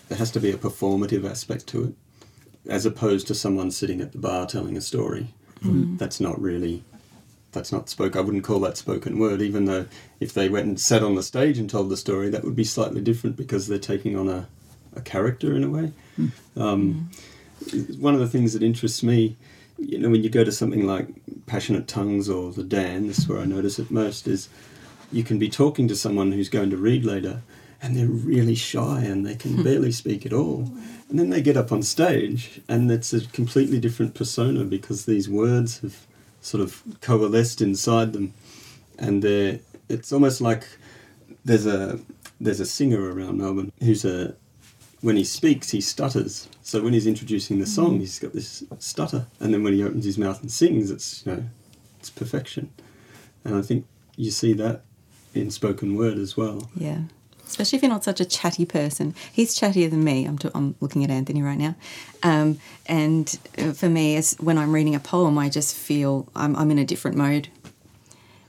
there 0.09 0.19
has 0.19 0.31
to 0.33 0.41
be 0.41 0.51
a 0.51 0.57
performative 0.57 1.29
aspect 1.29 1.67
to 1.69 1.85
it, 1.85 1.95
as 2.69 2.87
opposed 2.87 3.27
to 3.29 3.35
someone 3.35 3.71
sitting 3.71 4.01
at 4.01 4.13
the 4.13 4.19
bar 4.19 4.47
telling 4.47 4.77
a 4.77 4.81
story. 4.81 5.29
Mm-hmm. 5.61 5.97
That's 5.97 6.21
not 6.21 6.41
really, 6.41 6.85
that's 7.53 7.73
not 7.73 7.89
spoke. 7.89 8.17
I 8.17 8.21
wouldn't 8.21 8.45
call 8.45 8.61
that 8.61 8.77
spoken 8.77 9.19
word, 9.19 9.41
even 9.41 9.65
though 9.65 9.87
if 10.21 10.35
they 10.35 10.49
went 10.49 10.67
and 10.67 10.81
sat 10.81 11.03
on 11.03 11.15
the 11.15 11.23
stage 11.23 11.59
and 11.59 11.69
told 11.71 11.89
the 11.89 11.97
story, 11.97 12.29
that 12.31 12.45
would 12.45 12.57
be 12.57 12.65
slightly 12.65 13.01
different 13.01 13.37
because 13.37 13.67
they're 13.67 13.79
taking 13.79 14.17
on 14.17 14.29
a, 14.29 14.47
a 14.95 15.01
character 15.01 15.57
in 15.57 15.65
a 15.65 15.71
way. 15.71 15.93
Hmm. 16.17 16.29
Um, 16.57 17.11
hmm. 17.71 18.01
One 18.01 18.15
of 18.15 18.21
the 18.21 18.29
things 18.29 18.53
that 18.53 18.63
interests 18.63 19.03
me, 19.03 19.37
you 19.79 19.99
know, 19.99 20.11
when 20.11 20.23
you 20.23 20.29
go 20.29 20.45
to 20.45 20.53
something 20.53 20.87
like 20.87 21.09
Passionate 21.47 21.87
Tongues 21.87 22.29
or 22.29 22.53
The 22.53 22.63
Dan, 22.63 23.07
this 23.07 23.19
is 23.19 23.29
where 23.29 23.41
I 23.41 23.45
notice 23.45 23.79
it 23.79 23.91
most, 23.91 24.27
is 24.27 24.49
you 25.13 25.23
can 25.23 25.39
be 25.39 25.49
talking 25.49 25.89
to 25.89 25.97
someone 25.97 26.33
who's 26.33 26.49
going 26.49 26.71
to 26.71 26.77
read 26.77 27.05
later 27.05 27.43
and 27.83 27.97
they're 27.97 28.07
really 28.07 28.55
shy 28.55 29.01
and 29.01 29.27
they 29.27 29.35
can 29.35 29.57
hmm. 29.57 29.63
barely 29.63 29.93
speak 29.93 30.25
at 30.25 30.33
all. 30.33 30.71
And 31.09 31.19
then 31.19 31.31
they 31.31 31.43
get 31.43 31.57
up 31.57 31.71
on 31.71 31.83
stage 31.83 32.61
and 32.69 32.91
it's 32.91 33.13
a 33.13 33.27
completely 33.29 33.79
different 33.79 34.15
persona 34.15 34.65
because 34.65 35.05
these 35.05 35.29
words 35.29 35.81
have 35.81 36.07
sort 36.41 36.63
of 36.63 36.83
coalesced 37.01 37.61
inside 37.61 38.13
them. 38.13 38.33
And 38.99 39.23
they're, 39.23 39.61
it's 39.89 40.13
almost 40.13 40.41
like 40.41 40.67
there's 41.45 41.67
a 41.67 42.01
there's 42.41 42.61
a 42.61 42.67
singer 42.67 43.13
around 43.13 43.39
Melbourne 43.39 43.73
who's 43.81 44.05
a 44.05 44.35
when 45.05 45.17
he 45.17 45.25
speaks 45.25 45.71
he 45.71 45.83
stutters. 45.83 46.49
So 46.63 46.83
when 46.83 46.95
he's 46.95 47.07
introducing 47.07 47.61
the 47.61 47.67
song 47.67 48.01
he's 48.01 48.19
got 48.19 48.33
this 48.33 48.65
stutter. 48.79 49.27
And 49.39 49.53
then 49.53 49.63
when 49.63 49.75
he 49.75 49.83
opens 49.83 50.07
his 50.07 50.17
mouth 50.17 50.41
and 50.41 50.51
sings 50.51 50.91
it's 50.91 51.25
you 51.27 51.33
know 51.33 51.45
it's 52.01 52.09
perfection. 52.09 52.71
And 53.45 53.55
I 53.55 53.61
think 53.61 53.87
you 54.17 54.31
see 54.31 54.55
that 54.55 54.83
in 55.35 55.51
spoken 55.51 55.95
word 55.97 56.17
as 56.17 56.37
well. 56.37 56.71
Yeah. 56.75 57.01
Especially 57.47 57.77
if 57.77 57.83
you're 57.83 57.91
not 57.91 58.05
such 58.05 58.21
a 58.21 58.25
chatty 58.25 58.65
person. 58.65 59.15
He's 59.31 59.59
chattier 59.59 59.91
than 59.91 60.03
me. 60.03 60.25
I'm, 60.25 60.39
t- 60.39 60.51
I'm 60.55 60.75
looking 60.81 61.05
at 61.05 61.11
Anthony 61.11 61.43
right 61.43 61.59
now. 61.59 61.75
Um, 62.23 62.59
and 62.87 63.39
uh, 63.59 63.73
for 63.73 63.91
me, 63.91 64.17
as 64.17 64.35
when 64.41 64.57
I'm 64.57 64.75
reading 64.75 64.95
a 64.95 65.01
poem, 65.01 65.39
I 65.39 65.51
just 65.51 65.77
feel 65.77 66.27
I'm, 66.35 66.57
I'm 66.57 66.71
in 66.71 66.79
a 66.79 66.87
different 66.87 67.19
mode. 67.19 67.49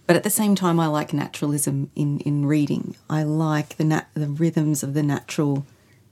But 0.08 0.16
at 0.16 0.24
the 0.24 0.30
same 0.30 0.56
time, 0.56 0.80
I 0.80 0.88
like 0.88 1.12
naturalism 1.12 1.92
in, 1.96 2.20
in 2.20 2.46
reading. 2.46 2.96
I 3.10 3.24
like 3.24 3.76
the, 3.76 3.84
nat- 3.84 4.08
the 4.14 4.28
rhythms 4.28 4.82
of 4.82 4.94
the 4.94 5.04
natural 5.04 5.66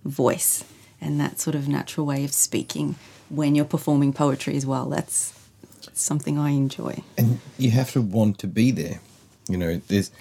voice 0.05 0.63
and 1.01 1.19
that 1.19 1.39
sort 1.39 1.55
of 1.55 1.67
natural 1.67 2.05
way 2.05 2.23
of 2.23 2.33
speaking 2.33 2.95
when 3.29 3.55
you're 3.55 3.65
performing 3.65 4.13
poetry 4.13 4.55
as 4.55 4.65
well. 4.65 4.89
That's 4.89 5.33
something 5.93 6.37
I 6.37 6.51
enjoy. 6.51 7.03
and 7.17 7.39
you 7.57 7.71
have 7.71 7.91
to 7.91 8.01
want 8.01 8.39
to 8.39 8.47
be 8.47 8.71
there. 8.71 8.99
You 9.49 9.57
know, 9.57 9.81
there's 9.87 10.11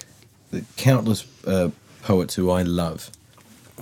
the 0.51 0.64
countless 0.76 1.26
uh, 1.47 1.70
poets 2.03 2.35
who 2.35 2.51
I 2.51 2.62
love. 2.62 3.11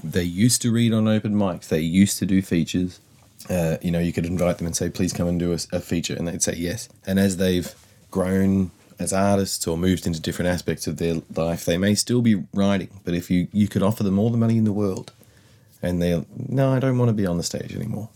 They 0.05 0.23
used 0.23 0.63
to 0.63 0.71
read 0.73 0.93
on 0.93 1.09
open 1.09 1.35
mics. 1.35 1.69
They 1.69 1.81
used 1.81 2.19
to 2.19 2.27
do 2.27 2.43
features. 2.43 3.01
Uh, 3.49 3.79
you 3.83 3.91
know, 3.91 3.99
you 3.99 4.13
could 4.13 4.27
invite 4.27 4.59
them 4.59 4.67
and 4.67 4.77
say, 4.77 4.89
"Please 4.91 5.13
come 5.13 5.27
and 5.29 5.39
do 5.39 5.53
a, 5.53 5.59
a 5.73 5.81
feature," 5.81 6.15
and 6.15 6.29
they'd 6.29 6.43
say 6.43 6.55
yes. 6.57 6.89
And 7.07 7.19
as 7.19 7.39
they've 7.39 7.75
grown 8.11 8.71
as 8.99 9.13
artists 9.13 9.67
or 9.67 9.79
moved 9.79 10.07
into 10.07 10.21
different 10.21 10.51
aspects 10.51 10.87
of 10.87 10.99
their 10.99 11.23
life, 11.35 11.65
they 11.65 11.79
may 11.79 11.95
still 11.95 12.21
be 12.21 12.45
writing. 12.53 12.91
But 13.05 13.15
if 13.15 13.31
you 13.31 13.49
you 13.53 13.67
could 13.69 13.83
offer 13.83 14.03
them 14.03 14.19
all 14.19 14.31
the 14.31 14.37
money 14.39 14.59
in 14.59 14.65
the 14.65 14.73
world, 14.73 15.13
and 15.83 16.01
they're 16.03 16.25
no, 16.37 16.73
I 16.73 16.79
don't 16.79 16.99
want 16.99 17.09
to 17.09 17.15
be 17.15 17.27
on 17.27 17.37
the 17.37 17.43
stage 17.43 17.75
anymore. 17.75 18.09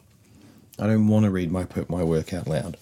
I 0.78 0.86
don't 0.86 1.08
want 1.08 1.24
to 1.24 1.30
read 1.30 1.50
my 1.50 1.66
my 1.88 2.02
work 2.02 2.32
out 2.32 2.48
loud. 2.48 2.76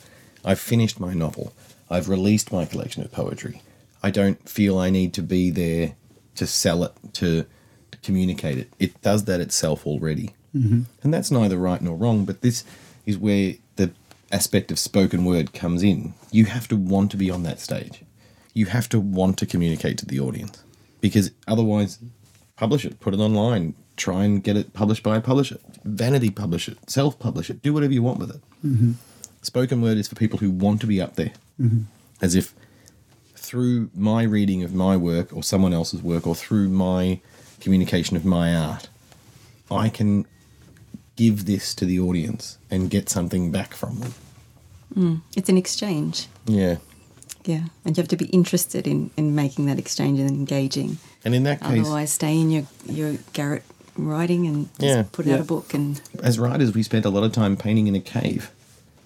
I've 0.44 0.60
finished 0.60 0.98
my 0.98 1.14
novel. 1.14 1.52
I've 1.90 2.08
released 2.08 2.52
my 2.52 2.64
collection 2.64 3.02
of 3.02 3.12
poetry. 3.12 3.62
I 4.02 4.10
don't 4.10 4.48
feel 4.48 4.78
I 4.78 4.90
need 4.90 5.12
to 5.14 5.22
be 5.22 5.50
there 5.50 5.94
to 6.36 6.46
sell 6.46 6.82
it 6.84 6.92
to, 7.14 7.44
to 7.90 7.98
communicate 7.98 8.58
it. 8.58 8.72
It 8.78 9.00
does 9.02 9.24
that 9.26 9.40
itself 9.40 9.86
already, 9.86 10.34
mm-hmm. 10.54 10.82
and 11.02 11.14
that's 11.14 11.30
neither 11.30 11.56
right 11.56 11.80
nor 11.80 11.96
wrong. 11.96 12.24
But 12.24 12.40
this 12.40 12.64
is 13.06 13.18
where 13.18 13.54
the 13.76 13.92
aspect 14.32 14.72
of 14.72 14.78
spoken 14.78 15.24
word 15.24 15.52
comes 15.52 15.82
in. 15.82 16.14
You 16.30 16.46
have 16.46 16.66
to 16.68 16.76
want 16.76 17.10
to 17.12 17.16
be 17.16 17.30
on 17.30 17.42
that 17.44 17.60
stage. 17.60 18.02
You 18.54 18.66
have 18.66 18.88
to 18.90 18.98
want 19.00 19.38
to 19.38 19.46
communicate 19.46 19.98
to 19.98 20.06
the 20.06 20.20
audience 20.20 20.62
because 21.00 21.30
otherwise, 21.46 21.98
publish 22.56 22.84
it, 22.84 23.00
put 23.00 23.14
it 23.14 23.20
online, 23.20 23.74
try 23.96 24.24
and 24.24 24.42
get 24.42 24.56
it 24.56 24.72
published 24.72 25.02
by 25.02 25.16
a 25.16 25.20
publisher, 25.20 25.58
vanity 25.84 26.30
publish 26.30 26.68
it, 26.68 26.78
self 26.88 27.18
publish 27.18 27.50
it, 27.50 27.62
do 27.62 27.72
whatever 27.72 27.92
you 27.92 28.02
want 28.02 28.18
with 28.18 28.30
it. 28.30 28.40
Mm-hmm. 28.64 28.92
Spoken 29.42 29.82
word 29.82 29.98
is 29.98 30.08
for 30.08 30.14
people 30.14 30.38
who 30.38 30.50
want 30.50 30.80
to 30.80 30.86
be 30.86 31.00
up 31.00 31.16
there, 31.16 31.32
mm-hmm. 31.60 31.82
as 32.20 32.34
if 32.34 32.54
through 33.34 33.90
my 33.94 34.22
reading 34.22 34.62
of 34.62 34.72
my 34.74 34.96
work 34.96 35.32
or 35.34 35.42
someone 35.42 35.74
else's 35.74 36.02
work 36.02 36.26
or 36.26 36.34
through 36.34 36.68
my 36.68 37.20
communication 37.60 38.16
of 38.16 38.24
my 38.24 38.54
art, 38.54 38.88
I 39.70 39.88
can 39.88 40.26
give 41.16 41.44
this 41.44 41.74
to 41.74 41.84
the 41.84 42.00
audience 42.00 42.58
and 42.70 42.88
get 42.88 43.08
something 43.08 43.50
back 43.50 43.74
from 43.74 44.00
them. 44.00 44.14
Mm, 44.94 45.20
it's 45.36 45.48
an 45.48 45.56
exchange. 45.56 46.28
Yeah. 46.46 46.76
Yeah, 47.44 47.64
and 47.84 47.96
you 47.96 48.00
have 48.00 48.08
to 48.08 48.16
be 48.16 48.26
interested 48.26 48.86
in, 48.86 49.10
in 49.16 49.34
making 49.34 49.66
that 49.66 49.78
exchange 49.78 50.20
and 50.20 50.30
engaging. 50.30 50.98
And 51.24 51.34
in 51.34 51.42
that 51.42 51.60
case, 51.60 51.80
otherwise, 51.80 52.12
stay 52.12 52.38
in 52.38 52.50
your 52.50 52.66
your 52.86 53.14
garret 53.32 53.64
writing 53.96 54.46
and 54.46 54.68
Yeah. 54.78 55.04
put 55.12 55.26
out 55.26 55.30
Yeah. 55.30 55.40
a 55.40 55.44
book 55.44 55.74
and 55.74 56.00
as 56.22 56.38
writers, 56.38 56.74
we 56.74 56.82
spent 56.82 57.04
a 57.04 57.10
lot 57.10 57.24
of 57.24 57.32
time 57.32 57.56
painting 57.56 57.86
in 57.86 57.94
a 57.94 58.00
cave, 58.00 58.50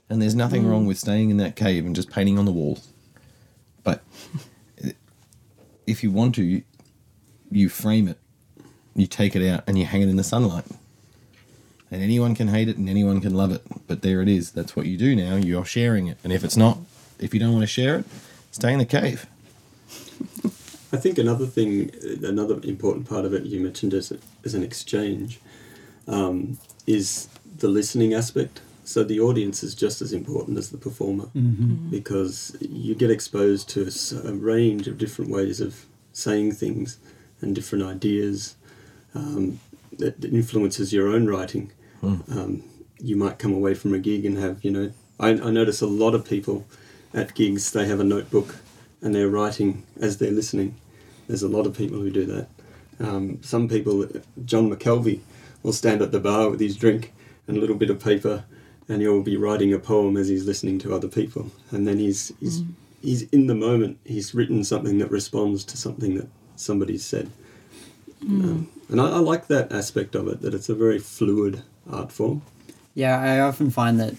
and 0.09 0.21
there's 0.23 0.35
nothing 0.35 0.65
mm. 0.65 0.71
wrong 0.71 0.87
with 0.87 0.99
staying 0.99 1.31
in 1.31 1.37
that 1.39 1.57
cave 1.57 1.85
and 1.87 1.95
just 1.95 2.11
painting 2.11 2.39
on 2.39 2.45
the 2.45 2.53
walls. 2.53 2.89
But 3.85 4.03
if 5.87 6.03
you 6.03 6.11
want 6.11 6.35
to, 6.37 6.43
you, 6.45 6.63
you 7.51 7.69
frame 7.69 8.09
it, 8.09 8.19
you 8.95 9.07
take 9.07 9.37
it 9.37 9.47
out, 9.47 9.65
and 9.67 9.79
you 9.79 9.85
hang 9.85 10.03
it 10.03 10.09
in 10.09 10.17
the 10.17 10.25
sunlight. 10.25 10.65
And 11.91 12.03
anyone 12.03 12.35
can 12.35 12.49
hate 12.49 12.69
it 12.69 12.77
and 12.77 12.89
anyone 12.89 13.21
can 13.21 13.35
love 13.35 13.53
it, 13.53 13.63
but 13.87 14.03
there 14.03 14.21
it 14.21 14.29
is. 14.29 14.51
That's 14.51 14.75
what 14.75 14.87
you 14.87 14.97
do 14.97 15.15
now. 15.15 15.37
You're 15.37 15.65
sharing 15.65 16.09
it, 16.09 16.19
and 16.25 16.33
if 16.33 16.43
it's 16.43 16.57
not, 16.57 16.79
if 17.19 17.33
you 17.33 17.41
don't 17.41 17.53
want 17.53 17.63
to 17.63 17.69
share 17.69 18.01
it, 18.01 18.07
stay 18.51 18.73
in 18.73 18.79
the 18.79 18.85
cave. 18.85 19.27
I 20.93 20.97
think 20.99 21.19
another 21.19 21.47
thing, 21.47 21.91
another 22.23 22.61
important 22.63 23.09
part 23.09 23.25
of 23.25 23.35
it 23.35 23.45
you 23.45 23.61
mentioned 23.61 23.93
as, 23.95 24.13
as 24.45 24.55
an 24.55 24.63
exchange, 24.63 25.41
um, 26.07 26.59
is 26.87 27.29
the 27.59 27.69
listening 27.69 28.15
aspect. 28.15 28.61
So 28.85 29.03
the 29.03 29.19
audience 29.19 29.65
is 29.65 29.75
just 29.75 30.01
as 30.01 30.13
important 30.13 30.59
as 30.59 30.71
the 30.71 30.79
performer 30.79 31.29
because 31.91 32.57
you 32.61 32.95
get 32.95 33.11
exposed 33.11 33.69
to 33.71 33.89
a 34.25 34.33
range 34.33 34.87
of 34.87 34.97
different 34.97 35.31
ways 35.31 35.61
of 35.61 35.87
saying 36.13 36.53
things 36.53 36.99
and 37.41 37.53
different 37.55 37.85
ideas 37.85 38.55
um, 39.15 39.59
that 39.99 40.21
that 40.21 40.33
influences 40.33 40.93
your 40.93 41.09
own 41.09 41.27
writing. 41.27 41.73
Um, 42.31 42.63
you 43.01 43.17
might 43.17 43.39
come 43.41 43.53
away 43.53 43.75
from 43.75 43.93
a 43.93 43.99
gig 43.99 44.25
and 44.25 44.39
have, 44.39 44.65
you 44.65 44.71
know, 44.71 44.93
I, 45.19 45.31
I 45.31 45.51
notice 45.51 45.81
a 45.83 45.87
lot 45.89 46.15
of 46.15 46.25
people 46.25 46.65
at 47.13 47.35
gigs, 47.35 47.73
they 47.73 47.87
have 47.87 47.99
a 48.01 48.05
notebook 48.05 48.57
and 49.03 49.15
they're 49.15 49.29
writing 49.29 49.85
as 50.01 50.19
they're 50.19 50.31
listening. 50.31 50.77
There's 51.27 51.43
a 51.43 51.49
lot 51.49 51.67
of 51.67 51.77
people 51.77 51.99
who 51.99 52.11
do 52.11 52.25
that. 52.27 52.49
Um, 52.99 53.43
some 53.43 53.69
people, 53.69 54.07
John 54.45 54.71
McKelvey, 54.71 55.21
will 55.63 55.73
stand 55.73 56.03
at 56.03 56.13
the 56.13 56.21
bar 56.21 56.49
with 56.49 56.61
his 56.61 56.77
drink 56.77 57.13
and 57.47 57.57
a 57.57 57.61
little 57.61 57.77
bit 57.77 57.91
of 57.91 58.03
paper, 58.03 58.45
and 58.89 59.03
he'll 59.03 59.23
be 59.23 59.37
writing 59.37 59.73
a 59.73 59.79
poem 59.79 60.17
as 60.17 60.29
he's 60.29 60.47
listening 60.47 60.79
to 60.81 60.95
other 60.95 61.09
people. 61.09 61.51
And 61.71 61.87
then 61.87 61.99
he's 61.99 62.33
he's 62.41 62.63
he's 63.03 63.23
in 63.31 63.47
the 63.47 63.55
moment. 63.55 63.99
He's 64.05 64.35
written 64.35 64.65
something 64.65 64.99
that 64.99 65.11
responds 65.11 65.65
to 65.65 65.77
something 65.77 66.15
that 66.17 66.29
somebody's 66.57 67.05
said. 67.05 67.31
Um, 68.23 68.69
and 68.89 69.01
I, 69.01 69.11
I 69.11 69.19
like 69.19 69.49
that 69.49 69.73
aspect 69.73 70.15
of 70.15 70.29
it. 70.29 70.41
That 70.41 70.55
it's 70.55 70.69
a 70.69 70.75
very 70.75 70.99
fluid 70.99 71.63
art 71.91 72.13
form. 72.13 72.43
Yeah, 72.95 73.21
I 73.21 73.41
often 73.41 73.71
find 73.71 74.01
that 74.01 74.15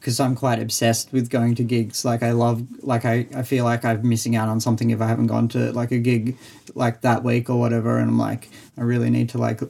because 0.00 0.18
I'm 0.18 0.34
quite 0.34 0.58
obsessed 0.58 1.12
with 1.12 1.28
going 1.28 1.54
to 1.56 1.62
gigs. 1.62 2.04
Like 2.06 2.22
I 2.22 2.32
love, 2.32 2.66
like 2.82 3.04
I, 3.04 3.26
I 3.36 3.42
feel 3.42 3.64
like 3.64 3.84
I'm 3.84 4.08
missing 4.08 4.34
out 4.34 4.48
on 4.48 4.58
something 4.58 4.88
if 4.90 5.00
I 5.00 5.06
haven't 5.06 5.26
gone 5.26 5.48
to 5.48 5.72
like 5.72 5.92
a 5.92 5.98
gig 5.98 6.38
like 6.74 7.02
that 7.02 7.22
week 7.22 7.50
or 7.50 7.60
whatever. 7.60 7.98
And 7.98 8.08
I'm 8.08 8.18
like, 8.18 8.48
I 8.78 8.82
really 8.82 9.10
need 9.10 9.28
to 9.30 9.38
like 9.38 9.60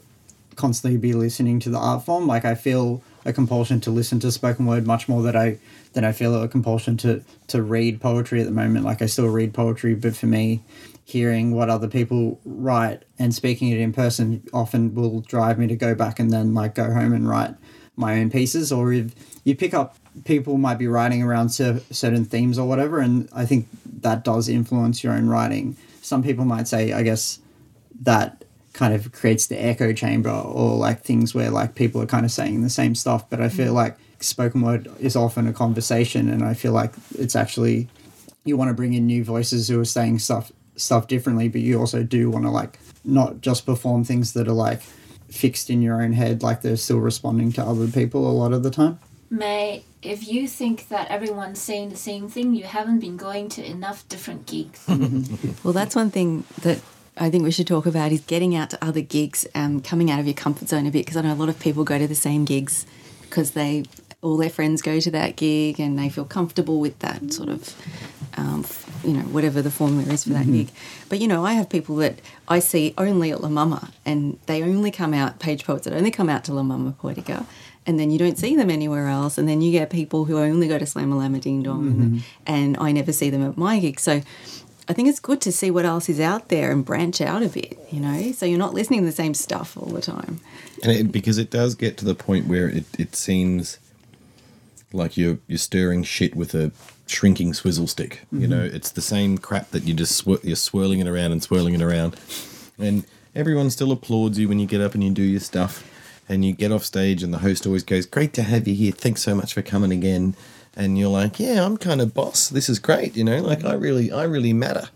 constantly 0.54 0.98
be 0.98 1.14
listening 1.14 1.58
to 1.60 1.70
the 1.70 1.78
art 1.78 2.04
form. 2.04 2.28
Like 2.28 2.44
I 2.44 2.54
feel 2.54 3.02
a 3.24 3.32
compulsion 3.32 3.80
to 3.80 3.90
listen 3.90 4.20
to 4.20 4.30
spoken 4.30 4.66
word 4.66 4.86
much 4.86 5.08
more 5.08 5.20
than 5.22 5.36
I 5.36 5.58
than 5.92 6.04
I 6.04 6.12
feel 6.12 6.40
a 6.40 6.46
compulsion 6.46 6.96
to 6.98 7.22
to 7.48 7.62
read 7.62 8.00
poetry 8.00 8.40
at 8.40 8.46
the 8.46 8.52
moment. 8.52 8.84
Like 8.84 9.02
I 9.02 9.06
still 9.06 9.28
read 9.28 9.52
poetry, 9.52 9.94
but 9.94 10.14
for 10.14 10.26
me, 10.26 10.62
hearing 11.04 11.50
what 11.52 11.68
other 11.68 11.88
people 11.88 12.38
write 12.44 13.02
and 13.18 13.34
speaking 13.34 13.68
it 13.70 13.80
in 13.80 13.92
person 13.92 14.42
often 14.52 14.94
will 14.94 15.22
drive 15.22 15.58
me 15.58 15.66
to 15.66 15.74
go 15.74 15.92
back 15.94 16.20
and 16.20 16.32
then 16.32 16.54
like 16.54 16.76
go 16.76 16.92
home 16.92 17.12
and 17.12 17.28
write 17.28 17.54
my 18.00 18.20
own 18.20 18.30
pieces. 18.30 18.72
Or 18.72 18.92
if 18.92 19.14
you 19.44 19.54
pick 19.54 19.74
up 19.74 19.96
people 20.24 20.58
might 20.58 20.78
be 20.78 20.88
writing 20.88 21.22
around 21.22 21.50
cer- 21.50 21.80
certain 21.90 22.24
themes 22.24 22.58
or 22.58 22.66
whatever, 22.66 22.98
and 22.98 23.28
I 23.32 23.46
think 23.46 23.68
that 24.00 24.24
does 24.24 24.48
influence 24.48 25.04
your 25.04 25.12
own 25.12 25.28
writing. 25.28 25.76
Some 26.02 26.22
people 26.22 26.44
might 26.44 26.66
say, 26.66 26.92
I 26.92 27.02
guess 27.02 27.38
that 28.02 28.44
kind 28.72 28.94
of 28.94 29.12
creates 29.12 29.46
the 29.46 29.62
echo 29.62 29.92
chamber 29.92 30.30
or 30.30 30.76
like 30.76 31.02
things 31.02 31.34
where 31.34 31.50
like 31.50 31.74
people 31.74 32.00
are 32.00 32.06
kind 32.06 32.24
of 32.24 32.30
saying 32.30 32.62
the 32.62 32.70
same 32.70 32.94
stuff 32.94 33.28
but 33.28 33.40
i 33.40 33.46
mm. 33.46 33.52
feel 33.52 33.72
like 33.72 33.96
spoken 34.20 34.62
word 34.62 34.88
is 35.00 35.16
often 35.16 35.46
a 35.46 35.52
conversation 35.52 36.28
and 36.30 36.44
i 36.44 36.54
feel 36.54 36.72
like 36.72 36.92
it's 37.18 37.34
actually 37.34 37.88
you 38.44 38.56
want 38.56 38.68
to 38.68 38.74
bring 38.74 38.94
in 38.94 39.06
new 39.06 39.24
voices 39.24 39.68
who 39.68 39.80
are 39.80 39.84
saying 39.84 40.18
stuff 40.18 40.52
stuff 40.76 41.08
differently 41.08 41.48
but 41.48 41.60
you 41.60 41.78
also 41.78 42.02
do 42.02 42.30
want 42.30 42.44
to 42.44 42.50
like 42.50 42.78
not 43.04 43.40
just 43.40 43.66
perform 43.66 44.04
things 44.04 44.34
that 44.34 44.46
are 44.46 44.52
like 44.52 44.80
fixed 45.30 45.70
in 45.70 45.80
your 45.82 46.02
own 46.02 46.12
head 46.12 46.42
like 46.42 46.62
they're 46.62 46.76
still 46.76 46.98
responding 46.98 47.52
to 47.52 47.62
other 47.62 47.86
people 47.86 48.28
a 48.28 48.32
lot 48.32 48.52
of 48.52 48.62
the 48.62 48.70
time 48.70 48.98
May, 49.30 49.84
if 50.02 50.26
you 50.26 50.48
think 50.48 50.88
that 50.88 51.08
everyone's 51.08 51.60
saying 51.60 51.90
the 51.90 51.96
same 51.96 52.28
thing, 52.28 52.52
you 52.52 52.64
haven't 52.64 52.98
been 52.98 53.16
going 53.16 53.48
to 53.50 53.64
enough 53.64 54.06
different 54.08 54.46
gigs. 54.46 54.84
Well, 55.62 55.72
that's 55.72 55.94
one 55.94 56.10
thing 56.10 56.44
that 56.62 56.80
I 57.16 57.30
think 57.30 57.44
we 57.44 57.52
should 57.52 57.68
talk 57.68 57.86
about 57.86 58.10
is 58.10 58.22
getting 58.22 58.56
out 58.56 58.70
to 58.70 58.84
other 58.84 59.02
gigs, 59.02 59.46
and 59.54 59.84
coming 59.84 60.10
out 60.10 60.18
of 60.18 60.26
your 60.26 60.34
comfort 60.34 60.68
zone 60.68 60.86
a 60.86 60.90
bit. 60.90 61.04
Because 61.04 61.16
I 61.16 61.20
know 61.20 61.32
a 61.32 61.34
lot 61.34 61.48
of 61.48 61.60
people 61.60 61.84
go 61.84 61.98
to 61.98 62.08
the 62.08 62.14
same 62.16 62.44
gigs 62.44 62.86
because 63.22 63.52
they 63.52 63.84
all 64.22 64.36
their 64.36 64.50
friends 64.50 64.82
go 64.82 65.00
to 65.00 65.10
that 65.10 65.36
gig 65.36 65.80
and 65.80 65.98
they 65.98 66.08
feel 66.08 66.24
comfortable 66.24 66.78
with 66.78 66.98
that 66.98 67.32
sort 67.32 67.48
of, 67.48 67.74
um, 68.36 68.66
you 69.02 69.14
know, 69.14 69.22
whatever 69.22 69.62
the 69.62 69.70
formula 69.70 70.12
is 70.12 70.24
for 70.24 70.30
that 70.30 70.46
gig. 70.46 70.68
But 71.08 71.20
you 71.20 71.28
know, 71.28 71.44
I 71.44 71.54
have 71.54 71.70
people 71.70 71.96
that 71.96 72.20
I 72.46 72.58
see 72.58 72.94
only 72.98 73.30
at 73.30 73.40
La 73.40 73.48
Mama, 73.48 73.90
and 74.04 74.38
they 74.46 74.62
only 74.62 74.90
come 74.90 75.14
out 75.14 75.38
page 75.38 75.64
poets 75.64 75.84
that 75.84 75.94
only 75.94 76.10
come 76.10 76.28
out 76.28 76.44
to 76.44 76.52
La 76.52 76.62
Mama 76.62 76.94
Poetica. 77.00 77.46
And 77.86 77.98
then 77.98 78.10
you 78.10 78.18
don't 78.18 78.36
see 78.36 78.54
them 78.54 78.68
anywhere 78.68 79.08
else, 79.08 79.38
and 79.38 79.48
then 79.48 79.62
you 79.62 79.72
get 79.72 79.88
people 79.88 80.26
who 80.26 80.38
only 80.38 80.68
go 80.68 80.78
to 80.78 80.84
Slamalamadingdong, 80.84 81.88
and, 81.88 82.22
and 82.46 82.76
I 82.76 82.92
never 82.92 83.10
see 83.10 83.30
them 83.30 83.42
at 83.42 83.56
my 83.56 83.80
gig. 83.80 83.98
So 83.98 84.20
I 84.86 84.92
think 84.92 85.08
it's 85.08 85.18
good 85.18 85.40
to 85.40 85.50
see 85.50 85.70
what 85.70 85.86
else 85.86 86.08
is 86.10 86.20
out 86.20 86.50
there 86.50 86.72
and 86.72 86.84
branch 86.84 87.22
out 87.22 87.42
a 87.42 87.48
bit, 87.48 87.78
you 87.90 88.00
know, 88.00 88.32
so 88.32 88.44
you're 88.44 88.58
not 88.58 88.74
listening 88.74 89.00
to 89.00 89.06
the 89.06 89.12
same 89.12 89.32
stuff 89.32 89.78
all 89.78 89.88
the 89.88 90.02
time. 90.02 90.40
And 90.82 90.92
it, 90.92 91.10
because 91.10 91.38
it 91.38 91.50
does 91.50 91.74
get 91.74 91.96
to 91.98 92.04
the 92.04 92.14
point 92.14 92.48
where 92.48 92.68
it, 92.68 92.84
it 92.98 93.16
seems 93.16 93.78
like 94.92 95.16
you're 95.16 95.38
you're 95.46 95.58
stirring 95.58 96.02
shit 96.02 96.34
with 96.34 96.54
a 96.54 96.72
shrinking 97.06 97.54
swizzle 97.54 97.86
stick. 97.86 98.22
You 98.32 98.40
mm-hmm. 98.40 98.50
know, 98.50 98.62
it's 98.62 98.90
the 98.90 99.00
same 99.00 99.38
crap 99.38 99.70
that 99.70 99.84
you 99.84 99.94
just 99.94 100.24
swir- 100.24 100.42
you're 100.44 100.56
swirling 100.56 101.00
it 101.00 101.06
around 101.06 101.32
and 101.32 101.42
swirling 101.42 101.74
it 101.74 101.82
around, 101.82 102.16
and 102.78 103.04
everyone 103.34 103.70
still 103.70 103.92
applauds 103.92 104.38
you 104.38 104.48
when 104.48 104.58
you 104.58 104.66
get 104.66 104.80
up 104.80 104.94
and 104.94 105.04
you 105.04 105.10
do 105.10 105.22
your 105.22 105.40
stuff, 105.40 105.88
and 106.28 106.44
you 106.44 106.52
get 106.52 106.72
off 106.72 106.84
stage, 106.84 107.22
and 107.22 107.32
the 107.32 107.38
host 107.38 107.66
always 107.66 107.82
goes, 107.82 108.06
"Great 108.06 108.32
to 108.34 108.42
have 108.42 108.66
you 108.66 108.74
here. 108.74 108.92
Thanks 108.92 109.22
so 109.22 109.34
much 109.34 109.54
for 109.54 109.62
coming 109.62 109.92
again." 109.92 110.34
And 110.76 110.98
you're 110.98 111.10
like, 111.10 111.40
"Yeah, 111.40 111.64
I'm 111.64 111.76
kind 111.76 112.00
of 112.00 112.14
boss. 112.14 112.48
This 112.48 112.68
is 112.68 112.78
great. 112.78 113.16
You 113.16 113.24
know, 113.24 113.42
like 113.42 113.64
I 113.64 113.74
really 113.74 114.12
I 114.12 114.24
really 114.24 114.52
matter." 114.52 114.88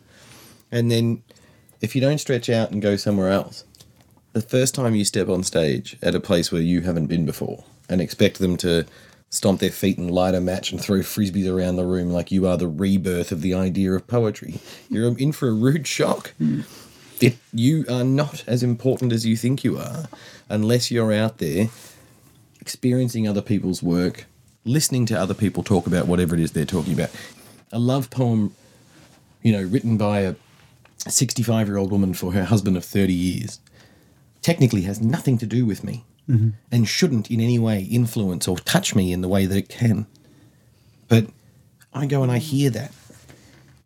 And 0.71 0.91
then 0.91 1.23
if 1.81 1.95
you 1.95 2.01
don't 2.01 2.19
stretch 2.19 2.49
out 2.49 2.71
and 2.71 2.81
go 2.81 2.97
somewhere 2.97 3.31
else, 3.31 3.65
the 4.33 4.41
first 4.41 4.75
time 4.75 4.95
you 4.95 5.05
step 5.05 5.29
on 5.29 5.45
stage 5.45 5.97
at 6.03 6.15
a 6.15 6.21
place 6.21 6.51
where 6.51 6.63
you 6.63 6.81
haven't 6.81 7.07
been 7.07 7.25
before 7.25 7.65
and 7.89 8.01
expect 8.01 8.39
them 8.39 8.57
to 8.57 8.87
stomp 9.35 9.61
their 9.61 9.71
feet 9.71 9.99
and 9.99 10.11
light 10.11 10.35
a 10.35 10.41
match 10.41 10.71
and 10.71 10.81
throw 10.81 11.01
frisbees 11.01 11.53
around 11.53 11.77
the 11.77 11.85
room 11.85 12.11
like 12.11 12.31
you 12.31 12.47
are 12.47 12.57
the 12.57 12.69
rebirth 12.69 13.33
of 13.33 13.43
the 13.43 13.53
idea 13.53 13.93
of 13.93 14.07
poetry, 14.07 14.61
you're 14.89 15.17
in 15.19 15.33
for 15.33 15.49
a 15.49 15.53
rude 15.53 15.87
shock. 15.87 16.33
Hmm. 16.39 16.61
It, 17.21 17.37
you 17.53 17.85
are 17.89 18.05
not 18.05 18.45
as 18.47 18.63
important 18.63 19.13
as 19.13 19.25
you 19.25 19.37
think 19.37 19.65
you 19.65 19.79
are 19.79 20.09
unless 20.49 20.91
you're 20.91 21.13
out 21.13 21.39
there 21.39 21.69
experiencing 22.61 23.29
other 23.29 23.43
people's 23.43 23.83
work, 23.83 24.27
listening 24.65 25.07
to 25.07 25.19
other 25.19 25.35
people 25.35 25.63
talk 25.63 25.87
about 25.87 26.07
whatever 26.07 26.35
it 26.35 26.41
is 26.41 26.53
they're 26.53 26.65
talking 26.65 26.95
about. 26.95 27.11
A 27.73 27.79
love 27.79 28.11
poem, 28.11 28.55
you 29.43 29.53
know, 29.53 29.63
written 29.63 29.97
by 29.97 30.21
a 30.21 30.35
65 30.99 31.69
year 31.69 31.77
old 31.77 31.91
woman 31.91 32.15
for 32.15 32.33
her 32.33 32.45
husband 32.45 32.77
of 32.77 32.85
30 32.85 33.13
years 33.13 33.61
technically 34.43 34.83
has 34.83 35.01
nothing 35.01 35.39
to 35.39 35.47
do 35.47 35.67
with 35.67 35.85
me. 35.85 36.05
Mm-hmm. 36.29 36.51
and 36.73 36.89
shouldn't 36.89 37.31
in 37.31 37.39
any 37.41 37.59
way 37.59 37.83
influence 37.83 38.49
or 38.49 38.57
touch 38.57 38.95
me 38.95 39.13
in 39.13 39.21
the 39.21 39.29
way 39.29 39.45
that 39.45 39.57
it 39.59 39.69
can. 39.69 40.07
But 41.07 41.27
I 41.93 42.07
go 42.07 42.23
and 42.23 42.33
I 42.33 42.39
hear 42.39 42.71
that. 42.71 42.93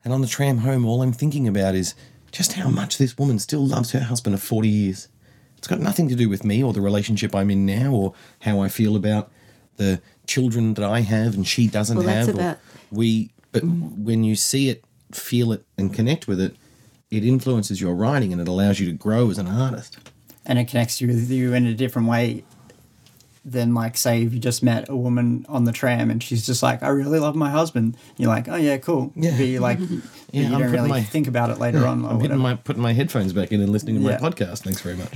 And 0.04 0.12
on 0.12 0.20
the 0.20 0.28
tram 0.28 0.58
home, 0.58 0.86
all 0.86 1.02
I'm 1.02 1.12
thinking 1.12 1.48
about 1.48 1.74
is 1.74 1.94
just 2.30 2.52
how 2.52 2.68
much 2.68 2.96
this 2.96 3.18
woman 3.18 3.40
still 3.40 3.66
loves 3.66 3.90
her 3.90 4.00
husband 4.00 4.34
of 4.34 4.42
40 4.42 4.68
years. 4.68 5.08
It's 5.56 5.66
got 5.66 5.80
nothing 5.80 6.08
to 6.10 6.14
do 6.14 6.28
with 6.28 6.44
me 6.44 6.62
or 6.62 6.72
the 6.72 6.80
relationship 6.80 7.34
I'm 7.34 7.50
in 7.50 7.66
now 7.66 7.90
or 7.92 8.14
how 8.42 8.60
I 8.60 8.68
feel 8.68 8.94
about 8.94 9.32
the 9.76 10.00
children 10.28 10.74
that 10.74 10.84
I 10.88 11.00
have 11.00 11.34
and 11.34 11.44
she 11.46 11.66
doesn't 11.66 11.96
Well, 11.98 12.06
have. 12.06 12.28
about- 12.28 12.58
we, 12.92 13.32
but 13.50 13.64
when 13.64 14.22
you 14.22 14.36
see 14.36 14.68
it, 14.68 14.84
feel 15.10 15.50
it, 15.52 15.64
and 15.76 15.92
connect 15.92 16.28
with 16.28 16.40
it, 16.40 16.54
it 17.10 17.24
influences 17.24 17.80
your 17.80 17.94
writing 17.96 18.32
and 18.32 18.40
it 18.40 18.46
allows 18.46 18.78
you 18.78 18.86
to 18.86 18.92
grow 18.92 19.28
as 19.30 19.38
an 19.38 19.48
artist. 19.48 19.98
And 20.48 20.58
it 20.58 20.66
connects 20.66 21.00
you 21.00 21.06
with 21.06 21.30
you 21.30 21.54
in 21.54 21.66
a 21.66 21.74
different 21.74 22.08
way 22.08 22.42
than 23.44 23.72
like 23.72 23.96
say 23.96 24.24
if 24.24 24.34
you 24.34 24.40
just 24.40 24.62
met 24.62 24.88
a 24.90 24.96
woman 24.96 25.46
on 25.48 25.64
the 25.64 25.72
tram 25.72 26.10
and 26.10 26.22
she's 26.22 26.44
just 26.44 26.62
like 26.62 26.82
I 26.82 26.88
really 26.88 27.18
love 27.18 27.34
my 27.36 27.48
husband 27.50 27.96
you're 28.18 28.28
like 28.28 28.46
oh 28.48 28.56
yeah 28.56 28.76
cool 28.78 29.12
Yeah. 29.14 29.30
but 29.36 29.44
you 29.46 29.60
like 29.60 29.78
but 29.80 29.88
Yeah, 30.32 30.48
you 30.48 30.54
I'm 30.54 30.60
don't 30.60 30.72
really 30.72 30.88
my- 30.90 31.02
think 31.02 31.28
about 31.28 31.48
it 31.50 31.58
later 31.58 31.86
on 31.86 32.04
or 32.04 32.10
I'm 32.10 32.20
hitting 32.20 32.38
whatever. 32.38 32.38
my 32.42 32.54
putting 32.56 32.82
my 32.82 32.92
headphones 32.92 33.32
back 33.32 33.52
in 33.52 33.62
and 33.62 33.70
listening 33.72 33.94
to 33.96 34.02
Yeah. 34.02 34.18
my 34.20 34.28
podcast. 34.28 34.64
Thanks 34.64 34.80
very 34.82 34.96
much. 34.96 35.14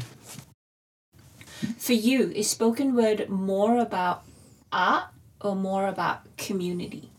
For 1.79 1.93
you, 1.93 2.31
is 2.31 2.49
spoken 2.49 2.95
word 2.95 3.29
more 3.29 3.79
about 3.79 4.23
art 4.73 5.05
or 5.41 5.55
more 5.55 5.87
about 5.87 6.21
community? 6.39 7.11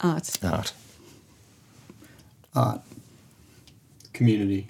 Art. 0.00 0.38
Art. 0.42 0.72
art 2.54 2.80
Community. 4.12 4.66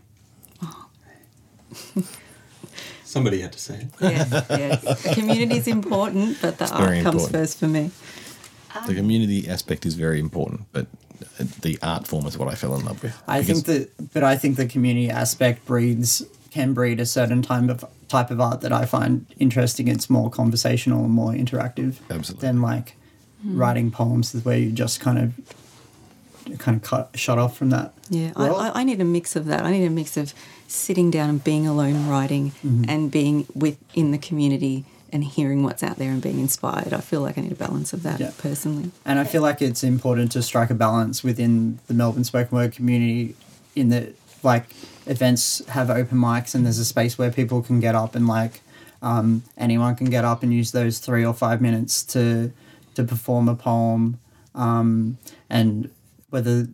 Somebody 3.11 3.41
had 3.41 3.53
to 3.55 3.59
say 3.59 3.75
it. 3.75 3.89
Yes, 4.01 4.47
yes. 4.51 5.15
Community 5.19 5.57
is 5.57 5.67
important, 5.67 6.39
but 6.41 6.59
the 6.59 6.71
art 6.73 6.85
very 6.85 7.03
comes 7.03 7.25
important. 7.25 7.33
first 7.33 7.59
for 7.59 7.67
me. 7.67 7.91
The 8.87 8.95
community 8.95 9.49
aspect 9.49 9.85
is 9.85 9.95
very 9.95 10.21
important, 10.21 10.67
but 10.71 10.87
the 11.61 11.77
art 11.83 12.07
form 12.07 12.27
is 12.27 12.39
what 12.39 12.47
I 12.47 12.55
fell 12.55 12.77
in 12.77 12.85
love 12.85 13.03
with. 13.03 13.21
I 13.27 13.43
think 13.43 13.65
that 13.67 14.13
but 14.15 14.23
I 14.23 14.37
think 14.37 14.57
the 14.57 14.67
community 14.67 15.11
aspect 15.11 15.67
breeds 15.67 16.23
can 16.53 16.73
breed 16.73 17.01
a 17.01 17.07
certain 17.07 17.43
type 17.43 17.69
of 17.69 17.85
type 18.07 18.31
of 18.31 18.41
art 18.41 18.61
that 18.61 18.73
I 18.73 18.85
find 18.85 19.27
interesting 19.41 19.89
it's 19.89 20.09
more 20.09 20.31
conversational 20.31 21.05
and 21.05 21.13
more 21.13 21.33
interactive 21.33 21.97
Absolutely. 22.09 22.47
than 22.47 22.63
like 22.63 22.95
hmm. 23.43 23.59
writing 23.59 23.91
poems 23.91 24.33
where 24.45 24.59
you 24.59 24.71
just 24.71 25.01
kind 25.01 25.19
of 25.19 25.33
kind 26.59 26.77
of 26.77 26.83
cut 26.83 27.11
shut 27.15 27.39
off 27.39 27.57
from 27.57 27.71
that 27.71 27.93
Yeah, 28.09 28.33
I. 28.37 28.49
I, 28.49 28.81
I 28.81 28.85
need 28.85 29.01
a 29.01 29.05
mix 29.05 29.37
of 29.37 29.47
that. 29.47 29.63
I 29.65 29.71
need 29.71 29.85
a 29.87 29.91
mix 29.91 30.17
of 30.17 30.35
sitting 30.69 31.11
down 31.11 31.29
and 31.31 31.43
being 31.43 31.67
alone 31.67 32.09
writing 32.09 32.53
Mm-hmm. 32.65 32.85
and 32.89 33.11
being 33.11 33.47
with 33.55 33.77
in 33.95 34.11
the 34.11 34.19
community 34.19 34.85
and 35.13 35.25
hearing 35.25 35.65
what's 35.65 35.83
out 35.83 35.97
there 35.97 36.11
and 36.11 36.23
being 36.23 36.39
inspired. 36.39 36.93
I 36.93 37.01
feel 37.01 37.21
like 37.21 37.37
I 37.37 37.41
need 37.41 37.51
a 37.53 37.57
balance 37.57 37.93
of 37.93 38.03
that 38.05 38.21
Yeah. 38.21 38.31
personally. 38.39 38.91
And 39.05 39.19
I 39.19 39.25
feel 39.25 39.43
like 39.43 39.61
it's 39.61 39.83
important 39.83 40.31
to 40.33 40.43
strike 40.43 40.71
a 40.71 40.75
balance 40.75 41.25
within 41.25 41.79
the 41.89 41.95
Melbourne 41.95 42.23
spoken 42.25 42.57
word 42.57 42.73
community 42.73 43.35
in 43.75 43.89
that 43.89 44.15
like 44.45 44.67
events 45.07 45.63
have 45.69 45.91
open 45.91 46.17
mics 46.19 46.55
and 46.55 46.65
there's 46.65 46.79
a 46.79 46.85
space 46.85 47.19
where 47.19 47.31
people 47.31 47.61
can 47.63 47.81
get 47.81 47.95
up 47.95 48.15
and 48.15 48.27
like 48.29 48.61
um, 49.03 49.43
anyone 49.59 49.97
can 49.97 50.09
get 50.11 50.25
up 50.25 50.43
and 50.43 50.53
use 50.55 50.71
those 50.73 50.99
three 50.99 51.25
or 51.25 51.35
five 51.35 51.61
minutes 51.61 52.03
to 52.05 52.53
to 52.95 53.03
perform 53.05 53.49
a 53.49 53.55
poem 53.57 54.19
um, 54.55 55.17
and 55.49 55.91
whether 56.31 56.69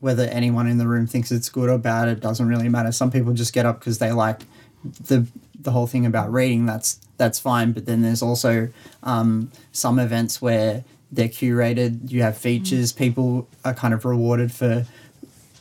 whether 0.00 0.24
anyone 0.24 0.66
in 0.66 0.78
the 0.78 0.86
room 0.86 1.06
thinks 1.06 1.30
it's 1.30 1.48
good 1.48 1.70
or 1.70 1.78
bad 1.78 2.08
it 2.08 2.20
doesn't 2.20 2.48
really 2.48 2.68
matter. 2.68 2.92
Some 2.92 3.10
people 3.10 3.32
just 3.32 3.52
get 3.52 3.66
up 3.66 3.78
because 3.78 3.98
they 3.98 4.12
like 4.12 4.42
the 4.84 5.26
the 5.58 5.70
whole 5.70 5.86
thing 5.86 6.04
about 6.04 6.32
reading 6.32 6.66
that's 6.66 7.00
that's 7.16 7.38
fine. 7.38 7.72
But 7.72 7.86
then 7.86 8.02
there's 8.02 8.22
also 8.22 8.68
um, 9.02 9.50
some 9.72 9.98
events 9.98 10.42
where 10.42 10.84
they're 11.12 11.28
curated 11.28 12.10
you 12.10 12.22
have 12.22 12.36
features 12.36 12.92
people 12.92 13.48
are 13.64 13.74
kind 13.74 13.94
of 13.94 14.04
rewarded 14.04 14.50
for 14.50 14.84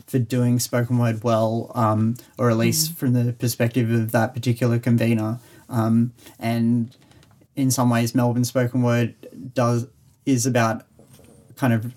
for 0.07 0.17
doing 0.17 0.59
spoken 0.59 0.97
word 0.97 1.23
well 1.23 1.71
um, 1.75 2.15
or 2.37 2.49
at 2.49 2.57
least 2.57 2.93
from 2.93 3.13
the 3.13 3.33
perspective 3.33 3.91
of 3.91 4.11
that 4.11 4.33
particular 4.33 4.79
convener. 4.79 5.39
Um, 5.69 6.13
and 6.39 6.95
in 7.55 7.69
some 7.69 7.89
ways 7.89 8.15
melbourne 8.15 8.45
spoken 8.45 8.81
word 8.81 9.15
does 9.53 9.87
is 10.25 10.45
about 10.45 10.85
kind 11.55 11.73
of 11.73 11.93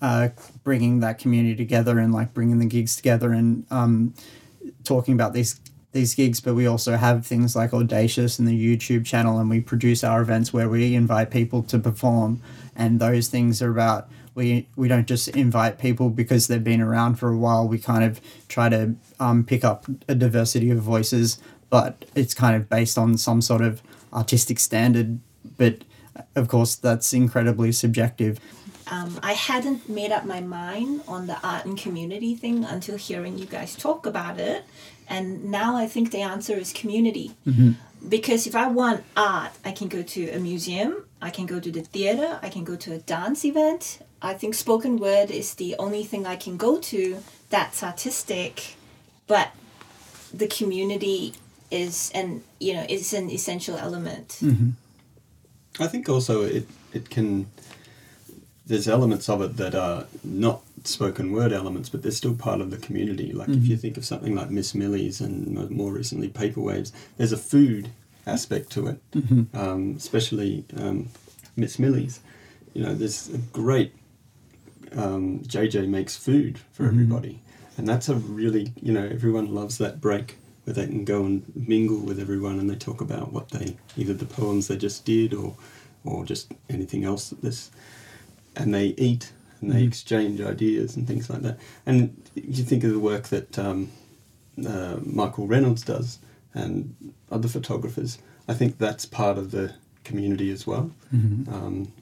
uh, 0.00 0.28
bringing 0.66 0.98
that 0.98 1.16
community 1.16 1.54
together 1.54 2.00
and 2.00 2.12
like 2.12 2.34
bringing 2.34 2.58
the 2.58 2.66
gigs 2.66 2.96
together 2.96 3.30
and 3.30 3.64
um, 3.70 4.12
talking 4.82 5.14
about 5.14 5.32
these 5.32 5.60
these 5.92 6.12
gigs, 6.12 6.40
but 6.40 6.54
we 6.54 6.66
also 6.66 6.96
have 6.96 7.24
things 7.24 7.54
like 7.54 7.72
Audacious 7.72 8.40
and 8.40 8.48
the 8.48 8.76
YouTube 8.76 9.06
channel, 9.06 9.38
and 9.38 9.48
we 9.48 9.60
produce 9.60 10.02
our 10.02 10.20
events 10.20 10.52
where 10.52 10.68
we 10.68 10.96
invite 10.96 11.30
people 11.30 11.62
to 11.62 11.78
perform, 11.78 12.42
and 12.74 12.98
those 12.98 13.28
things 13.28 13.62
are 13.62 13.70
about 13.70 14.10
we 14.34 14.68
we 14.74 14.88
don't 14.88 15.06
just 15.06 15.28
invite 15.28 15.78
people 15.78 16.10
because 16.10 16.48
they've 16.48 16.64
been 16.64 16.80
around 16.80 17.14
for 17.14 17.28
a 17.28 17.38
while. 17.38 17.68
We 17.68 17.78
kind 17.78 18.02
of 18.02 18.20
try 18.48 18.68
to 18.68 18.96
um, 19.20 19.44
pick 19.44 19.64
up 19.64 19.86
a 20.08 20.16
diversity 20.16 20.70
of 20.70 20.78
voices, 20.78 21.38
but 21.70 22.04
it's 22.16 22.34
kind 22.34 22.56
of 22.56 22.68
based 22.68 22.98
on 22.98 23.16
some 23.16 23.40
sort 23.40 23.62
of 23.62 23.82
artistic 24.12 24.58
standard. 24.58 25.20
But 25.56 25.84
of 26.34 26.48
course, 26.48 26.74
that's 26.74 27.12
incredibly 27.12 27.70
subjective. 27.70 28.40
Um, 28.88 29.18
I 29.22 29.32
hadn't 29.32 29.88
made 29.88 30.12
up 30.12 30.24
my 30.24 30.40
mind 30.40 31.02
on 31.08 31.26
the 31.26 31.38
art 31.46 31.64
and 31.64 31.76
community 31.76 32.34
thing 32.34 32.64
until 32.64 32.96
hearing 32.96 33.38
you 33.38 33.46
guys 33.46 33.74
talk 33.74 34.06
about 34.06 34.38
it. 34.38 34.64
And 35.08 35.44
now 35.50 35.76
I 35.76 35.86
think 35.86 36.10
the 36.10 36.20
answer 36.22 36.54
is 36.54 36.72
community. 36.72 37.32
Because 38.08 38.46
if 38.46 38.54
I 38.54 38.66
want 38.68 39.04
art, 39.16 39.52
I 39.64 39.72
can 39.72 39.88
go 39.88 40.02
to 40.02 40.30
a 40.30 40.38
museum, 40.38 41.04
I 41.20 41.30
can 41.30 41.46
go 41.46 41.58
to 41.60 41.70
the 41.72 41.80
theater, 41.80 42.38
I 42.42 42.48
can 42.48 42.62
go 42.64 42.76
to 42.76 42.92
a 42.92 42.98
dance 42.98 43.44
event. 43.44 43.98
I 44.22 44.34
think 44.34 44.54
spoken 44.54 44.98
word 44.98 45.30
is 45.30 45.54
the 45.54 45.74
only 45.78 46.04
thing 46.04 46.26
I 46.26 46.36
can 46.36 46.56
go 46.56 46.78
to 46.78 47.18
that's 47.50 47.82
artistic, 47.82 48.76
but 49.26 49.50
the 50.32 50.46
community 50.46 51.34
is 51.70 52.10
and 52.14 52.42
you 52.60 52.74
know 52.74 52.84
is 52.88 53.12
an 53.12 53.30
essential 53.30 53.76
element. 53.76 54.38
I 55.80 55.86
think 55.88 56.08
also 56.08 56.42
it 56.42 56.66
it 56.92 57.10
can. 57.10 57.46
There's 58.66 58.88
elements 58.88 59.28
of 59.28 59.40
it 59.42 59.56
that 59.58 59.74
are 59.74 60.06
not 60.24 60.62
spoken 60.84 61.32
word 61.32 61.52
elements, 61.52 61.88
but 61.88 62.02
they're 62.02 62.10
still 62.12 62.34
part 62.34 62.60
of 62.60 62.70
the 62.70 62.76
community. 62.78 63.32
Like 63.32 63.48
if 63.48 63.66
you 63.66 63.76
think 63.76 63.96
of 63.96 64.04
something 64.04 64.34
like 64.34 64.50
Miss 64.50 64.74
Millie's 64.74 65.20
and 65.20 65.70
more 65.70 65.92
recently 65.92 66.28
Paper 66.28 66.60
Waves, 66.60 66.92
there's 67.16 67.32
a 67.32 67.36
food 67.36 67.90
aspect 68.26 68.70
to 68.72 68.88
it, 68.88 69.00
um, 69.54 69.94
especially 69.96 70.64
um, 70.76 71.08
Miss 71.56 71.78
Millie's. 71.78 72.20
You 72.74 72.82
know, 72.82 72.94
there's 72.94 73.28
a 73.28 73.38
great 73.38 73.94
um, 74.96 75.40
JJ 75.40 75.88
makes 75.88 76.16
food 76.16 76.58
for 76.72 76.86
everybody, 76.86 77.40
and 77.76 77.88
that's 77.88 78.08
a 78.08 78.14
really 78.14 78.72
you 78.80 78.92
know 78.92 79.04
everyone 79.04 79.54
loves 79.54 79.78
that 79.78 80.00
break 80.00 80.36
where 80.64 80.74
they 80.74 80.86
can 80.86 81.04
go 81.04 81.24
and 81.24 81.44
mingle 81.54 82.00
with 82.00 82.18
everyone 82.18 82.58
and 82.58 82.68
they 82.68 82.74
talk 82.74 83.00
about 83.00 83.32
what 83.32 83.50
they 83.50 83.76
either 83.96 84.12
the 84.12 84.24
poems 84.24 84.66
they 84.66 84.76
just 84.76 85.04
did 85.04 85.32
or 85.32 85.54
or 86.04 86.24
just 86.24 86.52
anything 86.68 87.04
else 87.04 87.30
that 87.30 87.40
this 87.40 87.70
and 88.56 88.74
they 88.74 88.86
eat 88.96 89.32
and 89.60 89.72
they 89.72 89.84
exchange 89.84 90.40
ideas 90.40 90.96
and 90.96 91.06
things 91.06 91.30
like 91.30 91.42
that. 91.42 91.58
And 91.84 92.28
you 92.34 92.64
think 92.64 92.84
of 92.84 92.90
the 92.90 92.98
work 92.98 93.28
that 93.28 93.58
um, 93.58 93.90
uh, 94.66 94.96
Michael 95.02 95.46
Reynolds 95.46 95.82
does 95.82 96.18
and 96.54 96.94
other 97.30 97.48
photographers. 97.48 98.18
I 98.48 98.54
think 98.54 98.78
that's 98.78 99.04
part 99.06 99.38
of 99.38 99.50
the 99.50 99.74
community 100.04 100.50
as 100.50 100.66
well. 100.66 100.90
Um, 101.54 101.92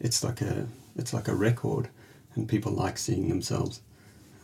it's 0.00 0.24
like 0.24 0.40
a 0.40 0.66
it's 0.96 1.12
like 1.12 1.28
a 1.28 1.34
record, 1.34 1.88
and 2.34 2.48
people 2.48 2.72
like 2.72 2.98
seeing 2.98 3.28
themselves. 3.28 3.80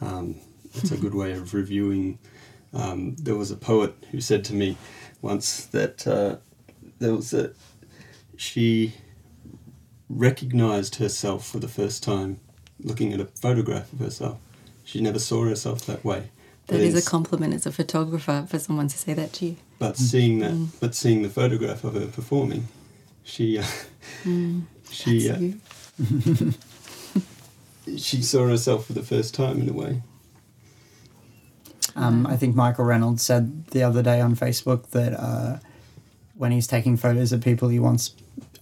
Um, 0.01 0.37
it's 0.75 0.91
a 0.93 0.97
good 0.97 1.15
way 1.15 1.33
of 1.33 1.55
reviewing. 1.55 2.19
Um, 2.73 3.17
there 3.17 3.35
was 3.35 3.51
a 3.51 3.57
poet 3.57 3.95
who 4.11 4.21
said 4.21 4.45
to 4.47 4.55
me 4.55 4.77
once 5.23 5.67
that 5.67 6.07
uh, 6.07 6.37
there 6.99 7.15
was 7.15 7.35
a 7.35 7.53
she 8.37 8.95
recognized 10.11 10.97
herself 10.97 11.47
for 11.47 11.59
the 11.59 11.69
first 11.69 12.03
time 12.03 12.41
looking 12.83 13.13
at 13.13 13.21
a 13.21 13.27
photograph 13.27 13.93
of 13.93 14.01
herself. 14.01 14.39
She 14.85 15.01
never 15.01 15.19
saw 15.19 15.45
herself 15.45 15.87
that 15.87 16.05
way. 16.05 16.31
That 16.67 16.77
But 16.77 16.81
is 16.81 17.07
a 17.07 17.09
compliment 17.09 17.55
as 17.55 17.65
a 17.67 17.73
photographer 17.73 18.45
for 18.49 18.59
someone 18.59 18.89
to 18.89 18.99
say 18.99 19.15
that 19.15 19.33
to 19.35 19.47
you. 19.47 19.57
But 19.79 19.97
seeing 19.97 20.41
that, 20.41 20.69
but 20.81 20.95
seeing 20.95 21.23
the 21.23 21.29
photograph 21.29 21.85
of 21.85 21.95
her 21.95 22.07
performing, 22.07 22.69
she, 23.23 23.59
uh, 23.59 23.65
she, 24.91 25.31
uh, 25.31 25.39
she 27.97 28.23
saw 28.23 28.47
herself 28.47 28.87
for 28.87 28.93
the 28.93 29.03
first 29.03 29.35
time 29.35 29.61
in 29.61 29.69
a 29.69 29.73
way. 29.73 30.03
Um, 31.97 32.27
I 32.27 32.37
think 32.37 32.55
Michael 32.55 32.85
Reynolds 32.85 33.23
said 33.23 33.67
the 33.69 33.83
other 33.83 34.03
day 34.03 34.21
on 34.21 34.37
Facebook 34.37 34.91
that 34.91 35.13
uh, 35.19 35.59
when 36.35 36.53
he's 36.53 36.67
taking 36.67 36.97
photos 36.97 37.33
of 37.33 37.43
people, 37.43 37.69
he 37.69 37.79
wants 37.79 38.15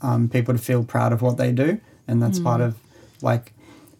um, 0.02 0.28
people 0.28 0.54
to 0.54 0.60
feel 0.60 0.84
proud 0.84 1.12
of 1.12 1.22
what 1.22 1.36
they 1.36 1.52
do, 1.52 1.80
and 2.06 2.22
that's 2.22 2.38
part 2.38 2.60
of 2.60 2.76
like 3.22 3.52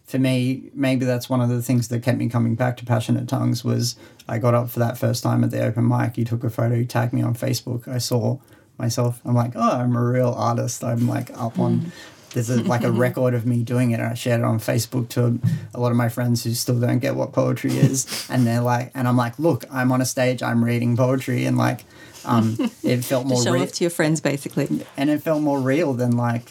for 0.05 0.17
me. 0.19 0.69
Maybe 0.73 1.05
that's 1.05 1.29
one 1.29 1.41
of 1.41 1.49
the 1.49 1.61
things 1.61 1.87
that 1.89 2.03
kept 2.03 2.17
me 2.17 2.29
coming 2.29 2.55
back 2.55 2.77
to 2.77 2.85
Passionate 2.85 3.27
Tongues 3.27 3.63
was 3.63 3.95
I 4.27 4.37
got 4.39 4.53
up 4.53 4.69
for 4.69 4.79
that 4.79 4.97
first 4.97 5.23
time 5.23 5.43
at 5.43 5.51
the 5.51 5.63
open 5.63 5.87
mic. 5.87 6.17
You 6.17 6.25
took 6.25 6.43
a 6.43 6.49
photo, 6.49 6.75
you 6.75 6.85
tagged 6.85 7.13
me 7.13 7.21
on 7.21 7.35
Facebook. 7.35 7.87
I 7.87 7.97
saw 7.97 8.39
myself. 8.77 9.21
I'm 9.25 9.35
like, 9.35 9.53
oh, 9.55 9.61
I'm 9.79 9.95
a 9.95 10.03
real 10.03 10.33
artist. 10.35 10.83
I'm 10.83 11.07
like 11.07 11.31
up 11.37 11.59
on. 11.59 11.91
There's 12.33 12.49
a, 12.49 12.63
like 12.63 12.83
a 12.83 12.91
record 13.05 13.33
of 13.33 13.45
me 13.45 13.63
doing 13.63 13.91
it, 13.91 13.99
and 13.99 14.07
I 14.07 14.13
shared 14.13 14.41
it 14.41 14.45
on 14.45 14.59
Facebook 14.59 15.09
to 15.09 15.39
a 15.73 15.79
lot 15.79 15.91
of 15.91 15.97
my 15.97 16.09
friends 16.09 16.43
who 16.43 16.53
still 16.53 16.79
don't 16.79 16.99
get 16.99 17.15
what 17.15 17.33
poetry 17.33 17.77
is, 17.77 18.27
and 18.29 18.45
they're 18.45 18.61
like, 18.61 18.91
and 18.93 19.07
I'm 19.07 19.17
like, 19.17 19.39
look, 19.39 19.65
I'm 19.71 19.91
on 19.91 20.01
a 20.01 20.05
stage, 20.05 20.43
I'm 20.43 20.63
reading 20.63 20.95
poetry, 20.95 21.45
and 21.45 21.57
like, 21.57 21.85
um, 22.25 22.57
it 22.83 23.03
felt 23.03 23.25
more 23.25 23.43
show 23.43 23.53
real 23.53 23.63
off 23.63 23.71
to 23.73 23.83
your 23.83 23.91
friends, 23.91 24.21
basically. 24.21 24.85
and 24.97 25.09
it 25.09 25.21
felt 25.21 25.41
more 25.41 25.59
real 25.59 25.93
than 25.93 26.15
like 26.17 26.49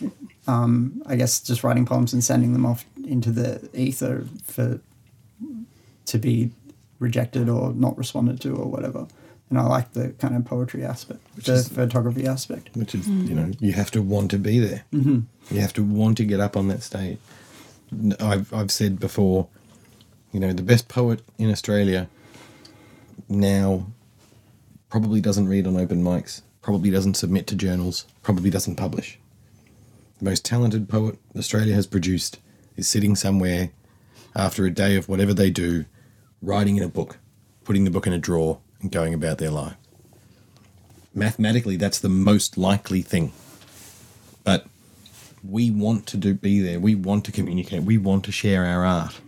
um, 0.48 1.02
I 1.06 1.14
guess 1.14 1.40
just 1.40 1.62
writing 1.62 1.86
poems 1.86 2.12
and 2.12 2.24
sending 2.24 2.54
them 2.54 2.64
off 2.64 2.84
into 3.04 3.30
the 3.30 3.68
ether 3.74 4.24
for 4.44 4.80
to 6.06 6.18
be 6.18 6.50
rejected 6.98 7.48
or 7.48 7.72
not 7.74 7.96
responded 7.96 8.40
to 8.40 8.56
or 8.56 8.66
whatever. 8.66 9.06
And 9.50 9.58
I 9.58 9.62
like 9.62 9.92
the 9.92 10.10
kind 10.18 10.36
of 10.36 10.44
poetry 10.44 10.84
aspect, 10.84 11.20
the 11.44 11.54
is- 11.54 11.68
photography 11.68 12.26
aspect. 12.26 12.70
which 12.74 12.94
is 12.94 13.08
you 13.08 13.34
know 13.34 13.50
you 13.60 13.72
have 13.72 13.90
to 13.92 14.02
want 14.02 14.30
to 14.32 14.38
be 14.38 14.58
there. 14.58 14.84
Mm-hmm. 14.92 15.20
You 15.54 15.60
have 15.60 15.72
to 15.74 15.82
want 15.82 16.16
to 16.18 16.24
get 16.24 16.40
up 16.40 16.56
on 16.56 16.68
that 16.68 16.82
stage. 16.82 17.18
N- 17.92 18.14
I've 18.20 18.52
I've 18.52 18.70
said 18.70 19.00
before, 19.00 19.48
you 20.32 20.40
know, 20.40 20.52
the 20.52 20.62
best 20.62 20.88
poet 20.88 21.22
in 21.38 21.50
Australia 21.50 22.08
now 23.28 23.86
probably 24.90 25.20
doesn't 25.20 25.48
read 25.48 25.66
on 25.66 25.76
open 25.76 26.02
mics, 26.02 26.42
probably 26.62 26.90
doesn't 26.90 27.14
submit 27.14 27.46
to 27.48 27.54
journals, 27.56 28.06
probably 28.22 28.50
doesn't 28.50 28.76
publish. 28.76 29.18
The 30.18 30.24
most 30.24 30.44
talented 30.44 30.88
poet 30.88 31.18
Australia 31.36 31.74
has 31.74 31.86
produced 31.86 32.38
is 32.76 32.88
sitting 32.88 33.14
somewhere 33.16 33.70
after 34.34 34.64
a 34.66 34.70
day 34.70 34.96
of 34.96 35.08
whatever 35.08 35.32
they 35.34 35.50
do, 35.50 35.84
writing 36.42 36.76
in 36.76 36.82
a 36.82 36.88
book, 36.88 37.18
putting 37.64 37.84
the 37.84 37.90
book 37.90 38.06
in 38.06 38.12
a 38.12 38.18
drawer, 38.18 38.58
and 38.80 38.90
going 38.92 39.14
about 39.14 39.38
their 39.38 39.50
life 39.50 39.76
mathematically 41.14 41.76
that's 41.76 41.98
the 41.98 42.08
most 42.08 42.56
likely 42.58 43.02
thing 43.02 43.32
but 44.44 44.66
we 45.48 45.70
want 45.70 46.06
to 46.06 46.16
do 46.16 46.34
be 46.34 46.60
there 46.60 46.78
we 46.80 46.94
want 46.94 47.24
to 47.24 47.32
communicate 47.32 47.82
we 47.82 47.98
want 47.98 48.24
to 48.24 48.32
share 48.32 48.64
our 48.64 48.84
art 48.84 49.20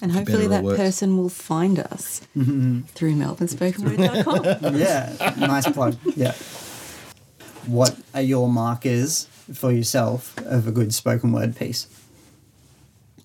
And 0.00 0.12
hopefully 0.12 0.46
that 0.48 0.64
person 0.64 1.16
will 1.16 1.28
find 1.28 1.78
us 1.78 2.20
through 2.34 3.14
melbournespokenword.com. 3.14 4.74
yeah, 4.86 5.34
nice 5.38 5.66
plug. 5.72 5.96
Yeah. 6.14 6.34
What 7.66 7.98
are 8.14 8.22
your 8.22 8.48
markers 8.48 9.26
for 9.52 9.72
yourself 9.72 10.38
of 10.46 10.68
a 10.68 10.70
good 10.70 10.94
spoken 10.94 11.32
word 11.32 11.56
piece? 11.56 11.88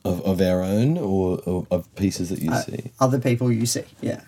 of, 0.03 0.19
of 0.25 0.41
our 0.41 0.61
own 0.63 0.97
or, 0.97 1.39
or 1.45 1.67
of 1.69 1.93
pieces 1.95 2.29
that 2.29 2.39
you 2.41 2.51
Uh, 2.51 2.61
see 2.61 2.91
other 2.99 3.19
people 3.19 3.51
you 3.51 3.65
see. 3.67 3.85
Yeah. 4.01 4.21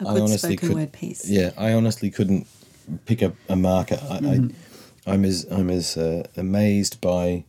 A 0.00 0.08
I 0.08 0.14
good 0.14 0.22
honestly 0.22 0.56
spoken 0.56 0.68
could- 0.68 0.76
word 0.76 0.92
piece. 0.92 1.28
yeah 1.28 1.50
i 1.56 1.72
honestly 1.72 2.10
couldn't 2.10 2.46
pick 3.06 3.22
a, 3.22 3.32
a 3.48 3.56
marker. 3.56 3.98
I, 4.10 4.16
I, 4.16 5.12
i'm 5.12 5.24
as 5.24 5.46
i'm 5.50 5.70
as 5.70 5.96
uh, 5.96 6.26
amazed 6.36 7.00
by 7.00 7.44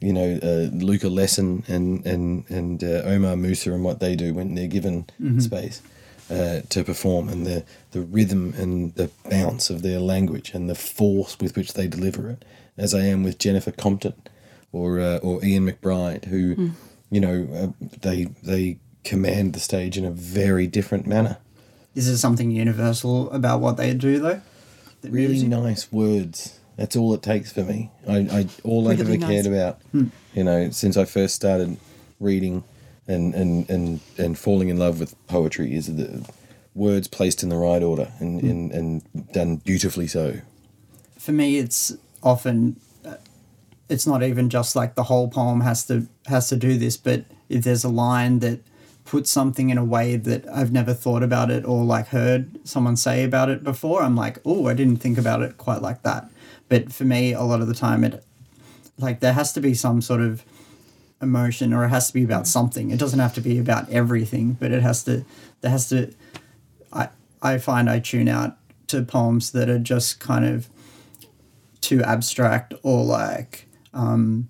you 0.00 0.12
know 0.14 0.38
uh, 0.42 0.74
Luka 0.74 1.08
Lesson 1.08 1.62
and 1.68 2.04
and 2.06 2.48
and 2.48 2.82
uh, 2.82 3.02
Omar 3.04 3.36
Musa 3.36 3.72
and 3.72 3.84
what 3.84 4.00
they 4.00 4.16
do 4.16 4.32
when 4.32 4.54
they're 4.54 4.66
given 4.66 5.04
space 5.40 5.82
uh, 6.30 6.60
to 6.70 6.82
perform 6.84 7.28
and 7.28 7.44
the 7.46 7.64
the 7.90 8.00
rhythm 8.00 8.54
and 8.56 8.94
the 8.94 9.10
bounce 9.28 9.68
of 9.68 9.82
their 9.82 10.00
language 10.00 10.52
and 10.54 10.70
the 10.70 10.74
force 10.74 11.36
with 11.38 11.54
which 11.56 11.74
they 11.74 11.86
deliver 11.86 12.30
it 12.30 12.44
as 12.78 12.94
I 12.94 13.00
am 13.04 13.22
with 13.22 13.38
Jennifer 13.38 13.72
Compton 13.72 14.14
or 14.72 15.00
uh, 15.00 15.18
or 15.18 15.44
Ian 15.44 15.66
McBryde 15.70 16.24
who 16.26 16.70
you 17.10 17.20
know 17.20 17.46
uh, 17.52 17.86
they 18.00 18.24
they 18.42 18.78
command 19.04 19.52
the 19.52 19.60
stage 19.60 19.98
in 19.98 20.04
a 20.06 20.10
very 20.10 20.66
different 20.66 21.06
manner 21.06 21.36
Is 21.94 22.06
there 22.06 22.16
something 22.16 22.50
universal 22.50 23.30
about 23.32 23.60
what 23.60 23.76
they 23.76 23.94
do 23.94 24.18
though? 24.18 24.40
Really 25.02 25.46
nice 25.46 25.90
words. 25.90 26.58
That's 26.76 26.96
all 26.96 27.12
it 27.14 27.22
takes 27.22 27.52
for 27.52 27.62
me. 27.62 27.90
I, 28.08 28.16
I 28.18 28.48
all 28.64 28.88
I've 28.88 29.00
Really 29.00 29.14
ever 29.16 29.26
cared 29.26 29.46
nice. 29.46 29.54
about, 29.54 29.80
you 30.34 30.44
know, 30.44 30.70
since 30.70 30.96
I 30.96 31.04
first 31.04 31.34
started 31.34 31.76
reading 32.20 32.64
and, 33.06 33.34
and, 33.34 33.68
and, 33.68 34.00
and 34.18 34.38
falling 34.38 34.68
in 34.68 34.78
love 34.78 35.00
with 35.00 35.14
poetry 35.26 35.74
is 35.74 35.94
the 35.94 36.26
words 36.74 37.08
placed 37.08 37.42
in 37.42 37.48
the 37.48 37.56
right 37.56 37.82
order 37.82 38.12
and, 38.18 38.40
and, 38.42 38.70
and 38.72 39.32
done 39.32 39.56
beautifully 39.56 40.06
so. 40.06 40.40
for 41.18 41.32
me 41.32 41.58
it's 41.58 41.92
often 42.22 42.76
uh, 43.04 43.14
it's 43.88 44.06
not 44.06 44.22
even 44.22 44.48
just 44.48 44.76
like 44.76 44.94
the 44.94 45.02
whole 45.04 45.28
poem 45.28 45.62
has 45.62 45.84
to 45.86 46.06
has 46.26 46.48
to 46.48 46.56
do 46.56 46.78
this 46.78 46.96
but 46.96 47.24
if 47.48 47.64
there's 47.64 47.82
a 47.82 47.88
line 47.88 48.38
that 48.38 48.60
puts 49.10 49.28
something 49.28 49.70
in 49.70 49.76
a 49.76 49.84
way 49.84 50.14
that 50.14 50.48
I've 50.48 50.70
never 50.70 50.94
thought 50.94 51.24
about 51.24 51.50
it 51.50 51.64
or 51.64 51.82
like 51.82 52.06
heard 52.06 52.60
someone 52.62 52.96
say 52.96 53.24
about 53.24 53.48
it 53.48 53.64
before 53.64 54.04
I'm 54.04 54.14
like 54.14 54.38
oh 54.44 54.68
I 54.68 54.74
didn't 54.74 54.98
think 54.98 55.18
about 55.18 55.42
it 55.42 55.58
quite 55.58 55.82
like 55.82 56.04
that. 56.04 56.30
But 56.68 56.92
for 56.92 57.02
me 57.02 57.32
a 57.32 57.42
lot 57.42 57.60
of 57.60 57.66
the 57.66 57.74
time 57.74 58.04
it 58.04 58.24
like 58.98 59.18
there 59.18 59.32
has 59.32 59.52
to 59.54 59.60
be 59.60 59.74
some 59.74 60.00
sort 60.00 60.20
of 60.20 60.44
emotion 61.20 61.72
or 61.72 61.84
it 61.84 61.88
has 61.88 62.06
to 62.06 62.14
be 62.14 62.22
about 62.22 62.46
something. 62.46 62.92
It 62.92 63.00
doesn't 63.00 63.18
have 63.18 63.34
to 63.34 63.40
be 63.40 63.58
about 63.58 63.90
everything 63.90 64.52
but 64.52 64.70
it 64.70 64.80
has 64.80 65.02
to 65.04 65.24
there 65.60 65.72
has 65.72 65.88
to 65.88 66.14
I 66.92 67.08
I 67.42 67.58
find 67.58 67.90
I 67.90 67.98
tune 67.98 68.28
out 68.28 68.58
to 68.86 69.02
poems 69.02 69.50
that 69.50 69.68
are 69.68 69.80
just 69.80 70.20
kind 70.20 70.44
of 70.44 70.68
too 71.80 72.00
abstract 72.04 72.74
or 72.84 73.04
like 73.04 73.66
um 73.92 74.48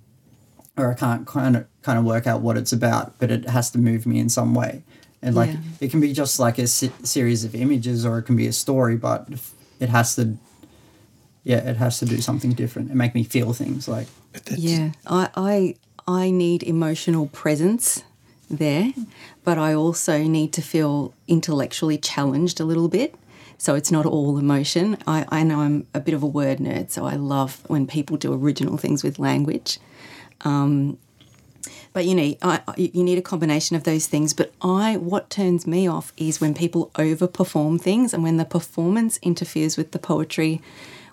or 0.76 0.92
I 0.92 0.94
can't 0.94 1.26
kind 1.26 1.56
of 1.56 1.66
kind 1.82 1.98
of 1.98 2.04
work 2.04 2.26
out 2.26 2.40
what 2.42 2.56
it's 2.56 2.72
about, 2.72 3.18
but 3.18 3.30
it 3.30 3.48
has 3.48 3.70
to 3.70 3.78
move 3.78 4.06
me 4.06 4.18
in 4.18 4.28
some 4.28 4.54
way. 4.54 4.82
And 5.22 5.34
like 5.34 5.50
Yeah. 5.50 5.58
it 5.80 5.90
can 5.90 6.00
be 6.00 6.12
just 6.12 6.38
like 6.38 6.58
a 6.58 6.66
se- 6.66 6.92
series 7.02 7.44
of 7.44 7.54
images 7.54 8.06
or 8.06 8.18
it 8.18 8.22
can 8.22 8.36
be 8.36 8.46
a 8.46 8.52
story, 8.52 8.96
but 8.96 9.28
it 9.78 9.88
has 9.88 10.14
to 10.16 10.36
yeah, 11.42 11.56
it 11.70 11.76
has 11.78 11.98
to 12.00 12.04
do 12.04 12.20
something 12.20 12.52
different 12.52 12.90
and 12.90 12.98
make 12.98 13.14
me 13.14 13.24
feel 13.24 13.52
things 13.54 13.88
like 13.88 14.06
Yeah, 14.56 14.92
I, 15.06 15.28
I 15.34 15.74
I 16.06 16.30
need 16.30 16.62
emotional 16.62 17.28
presence 17.28 18.02
there, 18.50 18.92
but 19.44 19.56
I 19.58 19.72
also 19.74 20.18
need 20.24 20.52
to 20.54 20.62
feel 20.62 21.14
intellectually 21.28 21.96
challenged 21.98 22.60
a 22.60 22.64
little 22.64 22.88
bit. 22.88 23.14
So 23.58 23.74
it's 23.74 23.90
not 23.92 24.06
all 24.06 24.38
emotion. 24.38 24.96
I, 25.06 25.24
I 25.28 25.42
know 25.44 25.60
I'm 25.60 25.86
a 25.94 26.00
bit 26.00 26.14
of 26.14 26.22
a 26.22 26.26
word 26.26 26.58
nerd, 26.58 26.90
so 26.90 27.04
I 27.04 27.16
love 27.16 27.62
when 27.68 27.86
people 27.86 28.16
do 28.16 28.32
original 28.32 28.76
things 28.78 29.02
with 29.04 29.18
language. 29.18 29.78
Um, 30.42 30.98
but 31.92 32.04
you 32.04 32.14
know, 32.14 32.34
I, 32.42 32.60
you 32.76 33.02
need 33.02 33.18
a 33.18 33.22
combination 33.22 33.76
of 33.76 33.84
those 33.84 34.06
things. 34.06 34.32
But 34.32 34.52
I, 34.62 34.96
what 34.96 35.28
turns 35.30 35.66
me 35.66 35.86
off 35.88 36.12
is 36.16 36.40
when 36.40 36.54
people 36.54 36.90
overperform 36.94 37.80
things, 37.80 38.14
and 38.14 38.22
when 38.22 38.36
the 38.36 38.44
performance 38.44 39.18
interferes 39.22 39.76
with 39.76 39.92
the 39.92 39.98
poetry, 39.98 40.60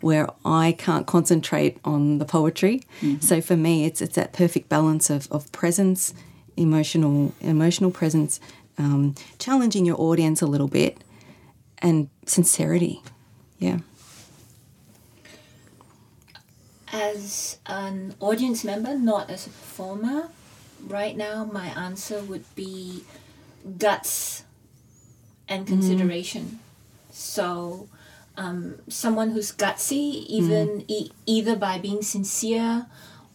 where 0.01 0.27
I 0.45 0.73
can't 0.73 1.07
concentrate 1.07 1.77
on 1.83 2.19
the 2.19 2.25
poetry. 2.25 2.83
So 3.19 3.41
for 3.41 3.57
me, 3.57 3.85
it's 3.85 4.01
it's 4.01 4.15
that 4.15 4.33
perfect 4.33 4.69
balance 4.69 5.09
of, 5.09 5.31
of 5.31 5.51
presence, 5.51 6.13
emotional 6.55 7.33
emotional 7.41 7.91
presence, 7.91 8.39
um, 8.77 9.15
challenging 9.39 9.85
your 9.85 9.99
audience 9.99 10.41
a 10.41 10.45
little 10.45 10.67
bit, 10.67 11.03
and 11.79 12.09
sincerity. 12.25 13.01
Yeah. 13.57 13.79
As 16.93 17.57
an 17.65 18.15
audience 18.19 18.63
member, 18.63 18.95
not 18.95 19.29
as 19.29 19.47
a 19.47 19.49
performer, 19.49 20.29
right 20.85 21.15
now 21.15 21.45
my 21.45 21.67
answer 21.67 22.21
would 22.21 22.43
be 22.55 23.03
guts 23.77 24.43
and 25.47 25.65
mm. 25.65 25.69
consideration. 25.69 26.59
So, 27.11 27.87
um, 28.35 28.75
someone 28.87 29.31
who's 29.31 29.51
gutsy, 29.51 30.25
even 30.27 30.67
mm. 30.67 30.85
e- 30.87 31.11
either 31.25 31.55
by 31.55 31.79
being 31.79 32.01
sincere 32.01 32.85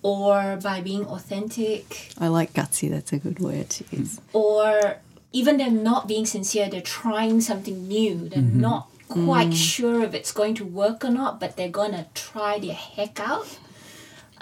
or 0.02 0.58
by 0.62 0.80
being 0.80 1.04
authentic, 1.06 2.12
I 2.18 2.28
like 2.28 2.52
gutsy. 2.52 2.90
That's 2.90 3.12
a 3.12 3.18
good 3.18 3.38
word 3.38 3.70
to 3.70 3.84
use. 3.96 4.18
Mm. 4.18 4.20
or 4.32 4.96
even 5.32 5.56
they're 5.56 5.70
not 5.70 6.06
being 6.06 6.26
sincere, 6.26 6.68
they're 6.68 6.80
trying 6.80 7.40
something 7.40 7.88
new, 7.88 8.28
they're 8.28 8.42
mm-hmm. 8.42 8.60
not 8.60 8.88
quite 9.08 9.54
sure 9.54 10.02
if 10.02 10.14
it's 10.14 10.32
going 10.32 10.54
to 10.54 10.64
work 10.64 11.04
or 11.04 11.10
not, 11.10 11.40
but 11.40 11.56
they're 11.56 11.68
gonna 11.68 12.06
try 12.14 12.58
their 12.58 12.74
heck 12.74 13.20
out. 13.20 13.58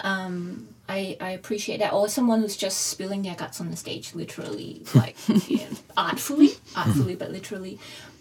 Um, 0.01 0.67
I, 0.91 1.17
I 1.21 1.29
appreciate 1.31 1.77
that. 1.79 1.93
Or 1.93 2.09
someone 2.09 2.41
who's 2.41 2.57
just 2.57 2.87
spilling 2.87 3.21
their 3.21 3.35
guts 3.35 3.61
on 3.61 3.71
the 3.71 3.77
stage, 3.77 4.13
literally, 4.13 4.83
like 4.93 5.15
yeah, 5.47 5.67
artfully, 5.95 6.49
artfully, 6.75 7.15
but 7.15 7.31
literally. 7.31 7.79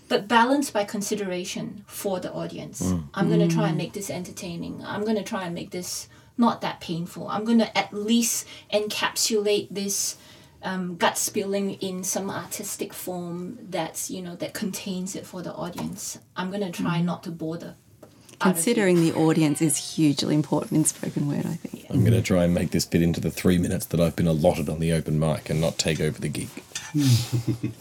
But 0.08 0.28
balanced 0.28 0.72
by 0.72 0.84
consideration 0.84 1.84
for 1.86 2.20
the 2.20 2.32
audience. 2.32 2.80
Mm. 2.82 3.04
I'm 3.14 3.28
gonna 3.28 3.48
try 3.48 3.68
and 3.68 3.74
mm. 3.74 3.78
make 3.78 3.92
this 3.92 4.10
entertaining. 4.10 4.84
I'm 4.84 5.04
gonna 5.04 5.24
try 5.24 5.44
and 5.44 5.54
make 5.54 5.70
this 5.70 6.08
not 6.38 6.60
that 6.60 6.80
painful. 6.80 7.28
I'm 7.28 7.44
gonna 7.44 7.70
at 7.74 7.92
least 7.92 8.46
encapsulate 8.72 9.68
this 9.70 10.16
um, 10.62 10.96
gut 10.96 11.18
spilling 11.18 11.74
in 11.74 12.04
some 12.04 12.30
artistic 12.30 12.92
form 12.92 13.58
that's 13.68 14.10
you 14.10 14.22
know 14.22 14.36
that 14.36 14.54
contains 14.54 15.16
it 15.16 15.26
for 15.26 15.42
the 15.42 15.52
audience. 15.52 16.18
I'm 16.36 16.50
gonna 16.52 16.70
try 16.70 16.98
mm. 16.98 17.04
not 17.04 17.24
to 17.24 17.32
bore 17.32 17.58
the 17.58 17.66
out 17.68 17.72
of 17.72 18.29
you. 18.29 18.29
Considering 18.40 19.00
the 19.00 19.12
audience 19.12 19.60
is 19.60 19.94
hugely 19.94 20.34
important 20.34 20.72
in 20.72 20.84
spoken 20.84 21.28
word, 21.28 21.46
I 21.46 21.54
think. 21.54 21.86
I'm 21.90 22.00
going 22.00 22.12
to 22.12 22.22
try 22.22 22.44
and 22.44 22.54
make 22.54 22.70
this 22.70 22.84
fit 22.84 23.02
into 23.02 23.20
the 23.20 23.30
three 23.30 23.58
minutes 23.58 23.86
that 23.86 24.00
I've 24.00 24.16
been 24.16 24.26
allotted 24.26 24.68
on 24.68 24.80
the 24.80 24.92
open 24.92 25.18
mic 25.18 25.50
and 25.50 25.60
not 25.60 25.78
take 25.78 26.00
over 26.00 26.20
the 26.20 26.28
gig. 26.28 26.48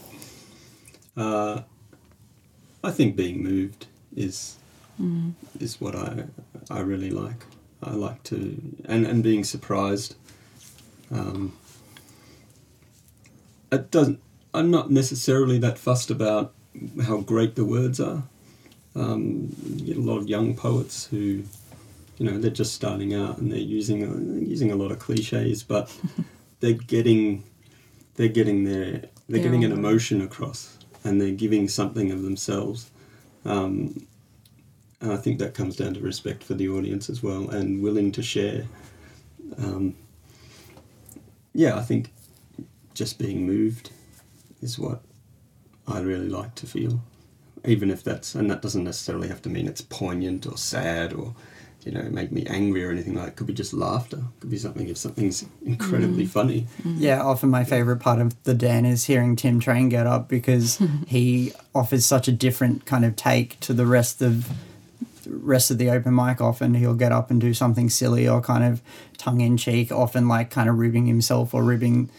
Uh, 1.18 1.64
I 2.82 2.92
think 2.92 3.18
being 3.18 3.44
moved 3.44 3.88
is 4.16 4.56
is 5.60 5.82
what 5.82 5.96
I 5.96 6.24
I 6.70 6.80
really 6.80 7.10
like. 7.10 7.46
I 7.84 7.92
like 7.92 8.24
to 8.26 8.62
and 8.86 9.06
and 9.06 9.22
being 9.22 9.44
surprised. 9.44 10.16
Um, 11.12 11.58
it 13.72 13.92
doesn't. 13.92 14.22
I'm 14.54 14.72
not 14.72 14.92
necessarily 14.92 15.58
that 15.60 15.78
fussed 15.78 16.10
about 16.10 16.54
how 17.04 17.18
great 17.18 17.56
the 17.56 17.66
words 17.66 18.00
are. 18.00 18.24
Um, 18.96 19.56
you 19.76 19.86
get 19.86 19.98
a 19.98 20.02
lot 20.02 20.18
of 20.18 20.28
young 20.28 20.56
poets 20.56 21.06
who, 21.06 21.44
you 22.18 22.26
know, 22.30 22.38
they're 22.38 22.52
just 22.52 22.74
starting 22.74 23.14
out 23.14 23.38
and 23.38 23.52
they're 23.52 23.60
using 23.60 24.00
they're 24.00 24.44
using 24.44 24.72
a 24.72 24.76
lot 24.76 24.92
of 24.92 25.00
cliches, 25.00 25.64
but 25.64 25.96
they're 26.60 26.74
getting 26.74 27.44
they're 28.16 28.28
getting 28.28 28.64
their 28.64 28.92
they're 29.30 29.40
Their 29.40 29.44
getting 29.44 29.64
an 29.64 29.72
emotion 29.72 30.22
across 30.22 30.78
and 31.04 31.22
they're 31.22 31.32
giving 31.32 31.68
something 31.68 32.12
of 32.12 32.24
themselves. 32.24 32.90
Um, 33.46 34.06
and 35.02 35.14
I 35.14 35.18
think 35.18 35.40
that 35.40 35.54
comes 35.54 35.76
down 35.76 35.94
to 35.94 36.02
respect 36.02 36.44
for 36.44 36.56
the 36.56 36.68
audience 36.68 37.10
as 37.10 37.24
well 37.24 37.50
and 37.50 37.82
willing 37.82 38.12
to 38.14 38.24
share. 38.24 38.66
Um, 39.58 39.96
yeah, 41.54 41.78
I 41.78 41.82
think 41.82 42.12
just 42.94 43.18
being 43.18 43.46
moved 43.46 43.92
is 44.62 44.78
what 44.78 45.02
I 45.88 46.00
really 46.00 46.28
like 46.28 46.56
to 46.56 46.68
feel. 46.68 47.02
Even 47.66 47.92
if 47.92 48.04
that's, 48.04 48.36
and 48.36 48.50
that 48.50 48.62
doesn't 48.62 48.84
necessarily 48.84 49.28
have 49.28 49.42
to 49.44 49.50
mean 49.50 49.68
it's 49.68 49.82
poignant 49.82 50.46
or 50.46 50.58
sad 50.58 51.14
or, 51.14 51.36
you 51.84 51.92
know, 51.92 52.04
make 52.04 52.32
me 52.32 52.46
angry 52.46 52.84
or 52.84 52.92
anything 52.92 53.16
like 53.16 53.26
that. 53.26 53.32
It 53.32 53.36
could 53.36 53.48
be 53.48 53.54
just 53.54 53.74
laughter. 53.74 54.18
It 54.18 54.42
could 54.42 54.50
be 54.50 54.58
something 54.58 54.88
if 54.88 54.98
something's 54.98 55.46
incredibly 55.66 56.26
mm. 56.26 56.30
funny. 56.30 56.68
Mm. 56.84 56.96
Yeah, 56.98 57.22
often 57.22 57.50
my 57.50 57.64
favorite 57.64 57.98
part 57.98 58.20
of 58.20 58.42
the 58.44 58.54
Dan 58.54 58.86
is 58.86 59.06
hearing 59.06 59.36
Tim 59.36 59.60
Train 59.60 59.90
get 59.90 60.08
up 60.08 60.28
because 60.28 60.82
he 61.08 61.54
offers 61.74 62.06
such 62.06 62.28
a 62.28 62.32
different 62.32 62.86
kind 62.86 63.06
of 63.06 63.16
take 63.16 63.60
to 63.62 63.74
the 63.74 63.86
rest 63.86 64.22
of 64.22 64.50
rest 65.30 65.72
of 65.72 65.78
the 65.78 65.90
open 65.90 66.16
mic. 66.16 66.42
Often 66.42 66.76
he'll 66.76 66.96
get 66.96 67.12
up 67.12 67.30
and 67.30 67.40
do 67.40 67.54
something 67.54 67.90
silly 67.90 68.28
or 68.28 68.42
kind 68.42 68.64
of 68.64 68.82
tongue 69.18 69.42
in 69.42 69.58
cheek, 69.58 69.92
often 69.92 70.28
like 70.28 70.50
kind 70.50 70.70
of 70.70 70.78
ribbing 70.78 71.06
himself 71.06 71.54
or 71.54 71.64
ribbing 71.64 72.10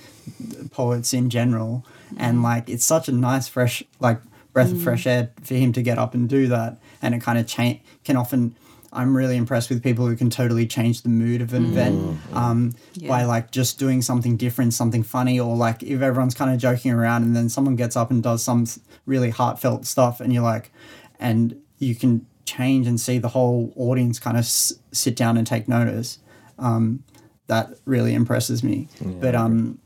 poets 0.71 1.13
in 1.13 1.31
general. 1.31 1.85
And 2.17 2.39
mm. 2.39 2.43
like 2.45 2.69
it's 2.69 2.85
such 2.85 3.09
a 3.09 3.13
nice 3.13 3.49
fresh 3.49 3.83
like 4.01 4.21
breath 4.53 4.73
of 4.73 4.81
fresh 4.83 5.07
air 5.07 5.31
for 5.43 5.55
him 5.55 5.73
to 5.73 5.83
get 5.83 5.99
up 5.99 6.15
and 6.15 6.29
do 6.29 6.49
that. 6.49 6.79
And 7.03 7.15
it 7.15 7.21
kind 7.23 7.39
of 7.39 7.47
change 7.47 7.81
can 8.05 8.17
often 8.17 8.55
I'm 8.93 9.17
really 9.17 9.37
impressed 9.37 9.71
with 9.71 9.85
people 9.85 10.07
who 10.09 10.17
can 10.17 10.31
totally 10.31 10.67
change 10.67 11.03
the 11.03 11.09
mood 11.09 11.41
of 11.43 11.55
an 11.55 11.65
event 11.67 12.19
um, 12.33 12.75
by 13.09 13.25
like 13.25 13.53
just 13.53 13.79
doing 13.79 14.03
something 14.03 14.37
different, 14.37 14.75
something 14.75 15.05
funny, 15.05 15.39
or 15.39 15.55
like 15.57 15.83
if 15.85 16.03
everyone's 16.03 16.35
kind 16.35 16.53
of 16.53 16.59
joking 16.59 16.91
around 16.91 17.23
and 17.23 17.37
then 17.37 17.49
someone 17.49 17.77
gets 17.77 17.97
up 17.97 18.11
and 18.11 18.21
does 18.21 18.43
some 18.43 18.67
really 19.07 19.31
heartfelt 19.31 19.87
stuff, 19.87 20.21
and 20.21 20.33
you're 20.33 20.43
like, 20.43 20.73
and 21.21 21.55
you 21.79 21.95
can 21.95 22.27
change 22.47 22.89
and 22.89 23.01
see 23.01 23.19
the 23.19 23.29
whole 23.29 23.73
audience 23.77 24.19
kind 24.19 24.37
of 24.37 24.41
s- 24.43 24.73
sit 24.91 25.15
down 25.15 25.37
and 25.37 25.47
take 25.47 25.69
notice. 25.69 26.19
Um, 26.59 27.05
that 27.47 27.75
really 27.85 28.15
impresses 28.15 28.65
me. 28.65 28.89
but 29.21 29.35
um, 29.37 29.79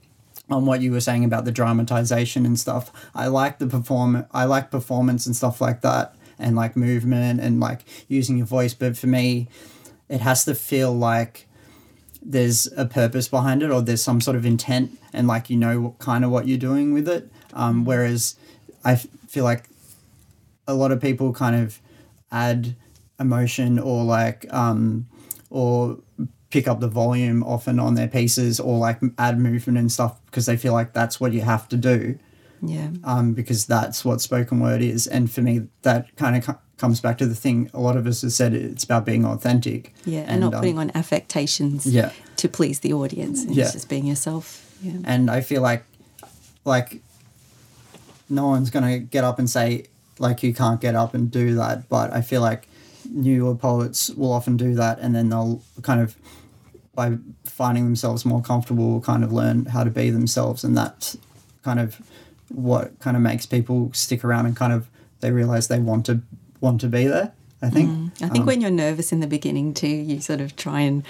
on 0.50 0.66
what 0.66 0.82
you 0.82 0.92
were 0.92 1.00
saying 1.00 1.24
about 1.24 1.44
the 1.44 1.52
dramatization 1.52 2.44
and 2.44 2.58
stuff, 2.58 2.92
I 3.14 3.28
like 3.28 3.58
the 3.58 3.66
perform. 3.66 4.26
I 4.32 4.44
like 4.44 4.70
performance 4.70 5.26
and 5.26 5.34
stuff 5.34 5.60
like 5.60 5.80
that, 5.82 6.14
and 6.38 6.54
like 6.56 6.76
movement 6.76 7.40
and 7.40 7.60
like 7.60 7.84
using 8.08 8.38
your 8.38 8.46
voice. 8.46 8.74
But 8.74 8.96
for 8.96 9.06
me, 9.06 9.48
it 10.08 10.20
has 10.20 10.44
to 10.44 10.54
feel 10.54 10.92
like 10.92 11.46
there's 12.24 12.66
a 12.76 12.86
purpose 12.86 13.28
behind 13.28 13.62
it 13.62 13.70
or 13.70 13.82
there's 13.82 14.02
some 14.02 14.20
sort 14.20 14.36
of 14.36 14.46
intent 14.46 14.98
and 15.12 15.28
like 15.28 15.50
you 15.50 15.56
know 15.56 15.80
what, 15.80 15.98
kind 15.98 16.24
of 16.24 16.30
what 16.30 16.48
you're 16.48 16.56
doing 16.56 16.94
with 16.94 17.06
it 17.06 17.30
um, 17.52 17.84
whereas 17.84 18.36
I 18.82 18.96
feel 18.96 19.44
like 19.44 19.68
a 20.66 20.74
lot 20.74 20.90
of 20.90 21.00
people 21.00 21.34
kind 21.34 21.56
of 21.56 21.80
add 22.32 22.76
emotion 23.20 23.78
or 23.78 24.04
like 24.04 24.46
um, 24.52 25.06
or 25.50 25.98
pick 26.50 26.66
up 26.66 26.80
the 26.80 26.88
volume 26.88 27.42
often 27.42 27.78
on 27.78 27.94
their 27.94 28.08
pieces 28.08 28.58
or 28.58 28.78
like 28.78 29.00
add 29.18 29.38
movement 29.38 29.76
and 29.76 29.92
stuff 29.92 30.18
because 30.34 30.46
they 30.46 30.56
feel 30.56 30.72
like 30.72 30.92
that's 30.92 31.20
what 31.20 31.32
you 31.32 31.42
have 31.42 31.68
to 31.68 31.76
do 31.76 32.18
Yeah. 32.60 32.88
um, 33.04 33.34
because 33.34 33.66
that's 33.66 34.04
what 34.04 34.20
spoken 34.20 34.58
word 34.58 34.82
is. 34.82 35.06
And 35.06 35.30
for 35.30 35.42
me, 35.42 35.68
that 35.82 36.14
kind 36.16 36.34
of 36.36 36.44
co- 36.44 36.58
comes 36.76 37.00
back 37.00 37.18
to 37.18 37.26
the 37.26 37.36
thing 37.36 37.70
a 37.72 37.78
lot 37.78 37.96
of 37.96 38.04
us 38.04 38.22
have 38.22 38.32
said 38.32 38.52
it's 38.52 38.82
about 38.82 39.04
being 39.04 39.24
authentic. 39.24 39.94
Yeah, 40.04 40.24
and, 40.26 40.40
not 40.40 40.54
um, 40.54 40.60
putting 40.60 40.78
on 40.80 40.90
affectations 40.92 41.86
Yeah. 41.86 42.10
to 42.38 42.48
please 42.48 42.80
the 42.80 42.92
audience. 42.92 43.44
And 43.44 43.54
Yeah. 43.54 43.70
Just 43.70 43.88
being 43.88 44.06
yourself. 44.06 44.76
Yeah. 44.82 44.94
And 45.04 45.30
I 45.30 45.40
feel 45.40 45.62
like, 45.62 45.84
like, 46.64 47.00
no 48.28 48.48
one's 48.48 48.70
gonna 48.70 48.98
get 48.98 49.22
up 49.22 49.38
and 49.38 49.48
say 49.48 49.84
like 50.18 50.42
you 50.42 50.52
can't 50.52 50.80
get 50.80 50.96
up 50.96 51.14
and 51.14 51.30
do 51.30 51.54
that. 51.54 51.88
But 51.88 52.12
I 52.12 52.22
feel 52.22 52.40
like 52.40 52.66
newer 53.08 53.54
poets 53.54 54.10
will 54.10 54.32
often 54.32 54.56
do 54.56 54.74
that, 54.74 54.98
and 55.00 55.14
then 55.14 55.28
they'll 55.28 55.60
kind 55.82 56.00
of 56.00 56.16
by 56.94 57.18
finding 57.44 57.84
themselves 57.84 58.24
more 58.24 58.42
comfortable, 58.42 58.90
will 58.90 59.00
kind 59.00 59.24
of 59.24 59.32
learn 59.32 59.66
how 59.66 59.84
to 59.84 59.90
be 59.90 60.10
themselves, 60.10 60.64
and 60.64 60.76
that's 60.76 61.16
kind 61.62 61.80
of 61.80 62.00
what 62.48 62.98
kind 63.00 63.16
of 63.16 63.22
makes 63.22 63.46
people 63.46 63.90
stick 63.92 64.24
around 64.24 64.46
and 64.46 64.56
kind 64.56 64.72
of 64.72 64.88
they 65.20 65.30
realize 65.30 65.68
they 65.68 65.78
want 65.78 66.06
to 66.06 66.20
want 66.60 66.80
to 66.80 66.88
be 66.88 67.06
there. 67.06 67.32
I 67.62 67.70
think. 67.70 67.90
Mm. 67.90 68.22
I 68.22 68.28
think 68.28 68.40
um, 68.40 68.46
when 68.46 68.60
you're 68.60 68.70
nervous 68.70 69.12
in 69.12 69.20
the 69.20 69.26
beginning 69.26 69.74
too, 69.74 69.88
you 69.88 70.20
sort 70.20 70.40
of 70.40 70.54
try 70.56 70.80
and 70.80 71.04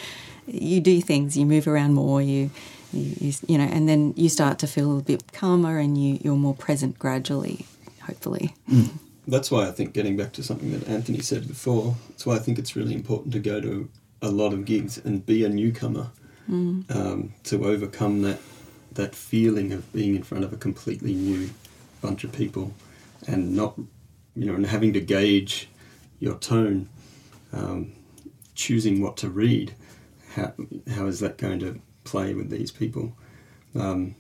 you 0.47 0.81
do 0.81 1.01
things, 1.01 1.37
you 1.37 1.47
move 1.47 1.67
around 1.67 1.95
more, 1.95 2.23
you, 2.23 2.51
you, 2.93 3.15
you, 3.21 3.33
you 3.49 3.59
know, 3.59 3.65
and 3.65 3.89
then 3.89 4.15
you 4.17 4.29
start 4.29 4.59
to 4.61 4.67
feel 4.67 4.99
a 4.99 5.03
bit 5.03 5.33
calmer 5.33 5.79
and 5.79 5.99
you, 5.99 6.19
you're 6.23 6.37
more 6.37 6.55
present 6.55 6.99
gradually, 6.99 7.67
hopefully. 8.03 8.55
Mm. 8.71 8.91
That's 9.27 9.51
why 9.51 9.67
I 9.67 9.71
think 9.71 9.95
getting 9.95 10.17
back 10.17 10.33
to 10.33 10.43
something 10.43 10.71
that 10.73 10.87
Anthony 10.87 11.21
said 11.21 11.49
before, 11.49 11.97
that's 12.11 12.27
why 12.27 12.37
I 12.37 12.39
think 12.39 12.59
it's 12.59 12.77
really 12.77 12.95
important 12.95 13.33
to 13.33 13.39
go 13.39 13.61
to 13.61 13.89
a 14.25 14.31
lot 14.31 14.53
of 14.53 14.65
gigs 14.65 14.99
and 14.99 15.25
be 15.25 15.45
a 15.45 15.49
newcomer 15.49 16.11
um, 16.49 17.33
to 17.45 17.65
overcome 17.65 18.23
that 18.23 18.39
that 18.93 19.15
feeling 19.15 19.73
of 19.73 19.93
being 19.93 20.15
in 20.15 20.23
front 20.23 20.45
of 20.45 20.53
a 20.53 20.57
completely 20.57 21.15
new 21.15 21.51
bunch 22.01 22.23
of 22.23 22.31
people 22.33 22.73
and 23.27 23.57
not, 23.57 23.77
you 24.37 24.47
know, 24.47 24.55
and 24.55 24.67
having 24.67 24.93
to 24.93 25.01
gauge 25.01 25.69
your 26.21 26.37
tone, 26.37 26.89
um, 27.53 27.93
choosing 28.55 29.01
what 29.03 29.17
to 29.17 29.29
read. 29.29 29.75
How, 30.35 30.53
how 30.95 31.07
is 31.07 31.19
that 31.21 31.39
going 31.39 31.59
to 31.61 31.81
play 32.05 32.35
with 32.35 32.51
these 32.51 32.71
people? 32.71 33.17
Um, 33.75 34.15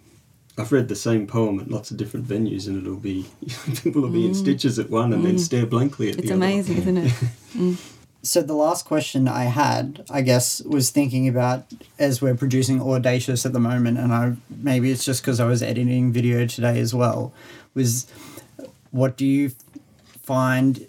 I've 0.56 0.72
read 0.72 0.88
the 0.88 0.96
same 0.96 1.26
poem 1.26 1.60
at 1.60 1.70
lots 1.70 1.90
of 1.90 1.96
different 1.96 2.26
venues, 2.26 2.66
and 2.66 2.80
it'll 2.80 2.96
be 2.96 3.26
people 3.82 4.02
will 4.02 4.10
be 4.10 4.26
in 4.26 4.34
stitches 4.34 4.78
at 4.78 4.90
one 4.90 5.12
and 5.12 5.24
then 5.24 5.38
stare 5.38 5.66
blankly 5.66 6.10
at 6.10 6.18
It's 6.18 6.28
the 6.28 6.34
other. 6.34 6.46
It's 6.46 6.68
amazing, 6.68 6.98
isn't 6.98 6.98
it? 7.62 7.78
So 8.24 8.40
the 8.40 8.54
last 8.54 8.86
question 8.86 9.28
I 9.28 9.44
had, 9.44 10.06
I 10.10 10.22
guess, 10.22 10.62
was 10.62 10.88
thinking 10.88 11.28
about 11.28 11.66
as 11.98 12.22
we're 12.22 12.34
producing 12.34 12.80
Audacious 12.80 13.44
at 13.44 13.52
the 13.52 13.60
moment, 13.60 13.98
and 13.98 14.14
I 14.14 14.36
maybe 14.48 14.90
it's 14.90 15.04
just 15.04 15.20
because 15.20 15.40
I 15.40 15.44
was 15.44 15.62
editing 15.62 16.10
video 16.10 16.46
today 16.46 16.80
as 16.80 16.94
well. 16.94 17.34
Was 17.74 18.06
what 18.90 19.18
do 19.18 19.26
you 19.26 19.52
find 20.22 20.86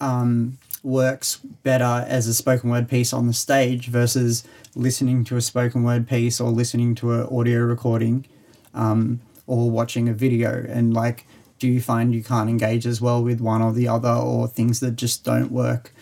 um, 0.00 0.56
works 0.82 1.36
better 1.62 2.06
as 2.08 2.26
a 2.26 2.32
spoken 2.32 2.70
word 2.70 2.88
piece 2.88 3.12
on 3.12 3.26
the 3.26 3.34
stage 3.34 3.88
versus 3.88 4.42
listening 4.74 5.22
to 5.24 5.36
a 5.36 5.42
spoken 5.42 5.82
word 5.82 6.08
piece 6.08 6.40
or 6.40 6.48
listening 6.48 6.94
to 6.94 7.12
an 7.12 7.26
audio 7.26 7.60
recording 7.60 8.24
um, 8.72 9.20
or 9.46 9.70
watching 9.70 10.08
a 10.08 10.14
video? 10.14 10.64
And 10.66 10.94
like, 10.94 11.26
do 11.58 11.68
you 11.68 11.82
find 11.82 12.14
you 12.14 12.24
can't 12.24 12.48
engage 12.48 12.86
as 12.86 13.02
well 13.02 13.22
with 13.22 13.42
one 13.42 13.60
or 13.60 13.74
the 13.74 13.86
other, 13.86 14.08
or 14.08 14.48
things 14.48 14.80
that 14.80 14.92
just 14.96 15.24
don't 15.24 15.52
work, 15.52 15.92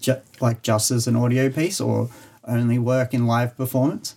ju- 0.00 0.20
like 0.40 0.62
just 0.62 0.90
as 0.90 1.06
an 1.06 1.16
audio 1.16 1.50
piece, 1.50 1.80
or 1.80 2.08
only 2.44 2.78
work 2.78 3.12
in 3.14 3.26
live 3.26 3.56
performance? 3.56 4.14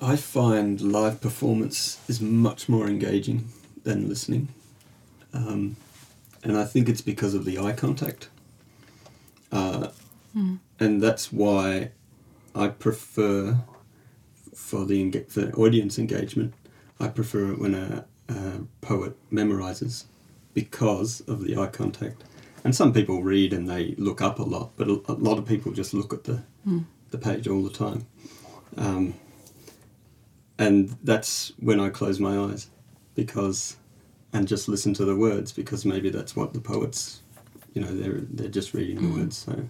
I 0.00 0.16
find 0.16 0.80
live 0.80 1.20
performance 1.20 1.98
is 2.08 2.20
much 2.20 2.68
more 2.68 2.86
engaging 2.86 3.48
than 3.84 4.08
listening, 4.08 4.48
um, 5.32 5.76
and 6.42 6.56
I 6.56 6.64
think 6.64 6.88
it's 6.88 7.00
because 7.00 7.34
of 7.34 7.44
the 7.44 7.58
eye 7.58 7.72
contact, 7.72 8.28
uh, 9.52 9.88
and 10.80 11.00
that's 11.02 11.32
why 11.32 11.90
I 12.54 12.68
prefer 12.68 13.58
for 14.54 14.84
the 14.84 15.02
enga- 15.02 15.28
for 15.30 15.50
audience 15.58 15.98
engagement. 15.98 16.52
I 17.00 17.08
prefer 17.08 17.52
it 17.52 17.58
when 17.58 17.74
a, 17.74 18.04
a 18.28 18.60
poet 18.80 19.16
memorizes 19.32 20.04
because 20.54 21.20
of 21.28 21.44
the 21.44 21.56
eye 21.56 21.66
contact. 21.68 22.24
And 22.64 22.74
some 22.74 22.92
people 22.94 23.22
read 23.22 23.52
and 23.52 23.68
they 23.68 23.94
look 23.98 24.22
up 24.22 24.38
a 24.38 24.42
lot, 24.42 24.72
but 24.76 24.88
a, 24.88 25.00
a 25.08 25.12
lot 25.12 25.38
of 25.38 25.44
people 25.46 25.72
just 25.72 25.92
look 25.94 26.12
at 26.14 26.24
the 26.24 26.42
the 27.10 27.18
page 27.18 27.46
all 27.46 27.62
the 27.62 27.70
time. 27.70 28.06
Um, 28.76 29.14
and 30.58 30.96
that's 31.02 31.52
when 31.58 31.78
I 31.78 31.90
close 31.90 32.18
my 32.18 32.36
eyes 32.38 32.68
because 33.14 33.76
and 34.32 34.48
just 34.48 34.66
listen 34.68 34.94
to 34.94 35.04
the 35.04 35.14
words 35.14 35.52
because 35.52 35.84
maybe 35.84 36.08
that's 36.10 36.34
what 36.34 36.54
the 36.54 36.60
poets 36.60 37.20
you 37.72 37.80
know 37.82 37.88
they're 37.88 38.20
they're 38.30 38.48
just 38.48 38.72
reading 38.74 38.96
the 39.00 39.08
words. 39.20 39.36
So 39.36 39.64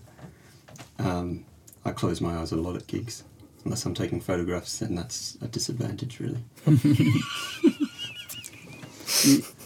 um, 0.99 1.45
I 1.85 1.91
close 1.91 2.21
my 2.21 2.37
eyes 2.39 2.53
a 2.53 2.57
lot 2.57 2.77
at 2.77 2.87
gigs 2.87 3.25
unless 3.65 3.85
I'm 3.87 3.95
taking 3.95 4.21
photographs 4.21 4.79
then 4.79 4.95
that's 4.95 5.37
a 5.43 5.49
disadvantage 5.49 6.21
really 6.21 6.45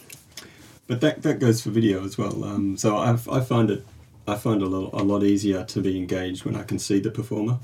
but 0.89 1.01
that 1.01 1.23
that 1.23 1.39
goes 1.39 1.63
for 1.63 1.71
video 1.71 2.05
as 2.05 2.19
well 2.19 2.43
um, 2.45 2.77
so 2.77 2.97
I, 2.97 3.13
I 3.31 3.41
find 3.41 3.71
it 3.71 3.87
I 4.29 4.37
find 4.37 4.61
a 4.61 4.67
lot, 4.67 4.91
a 4.93 5.03
lot 5.03 5.23
easier 5.23 5.65
to 5.65 5.81
be 5.81 5.97
engaged 5.97 6.45
when 6.45 6.55
I 6.55 6.63
can 6.63 6.79
see 6.79 7.01
the 7.01 7.11
performer. 7.11 7.59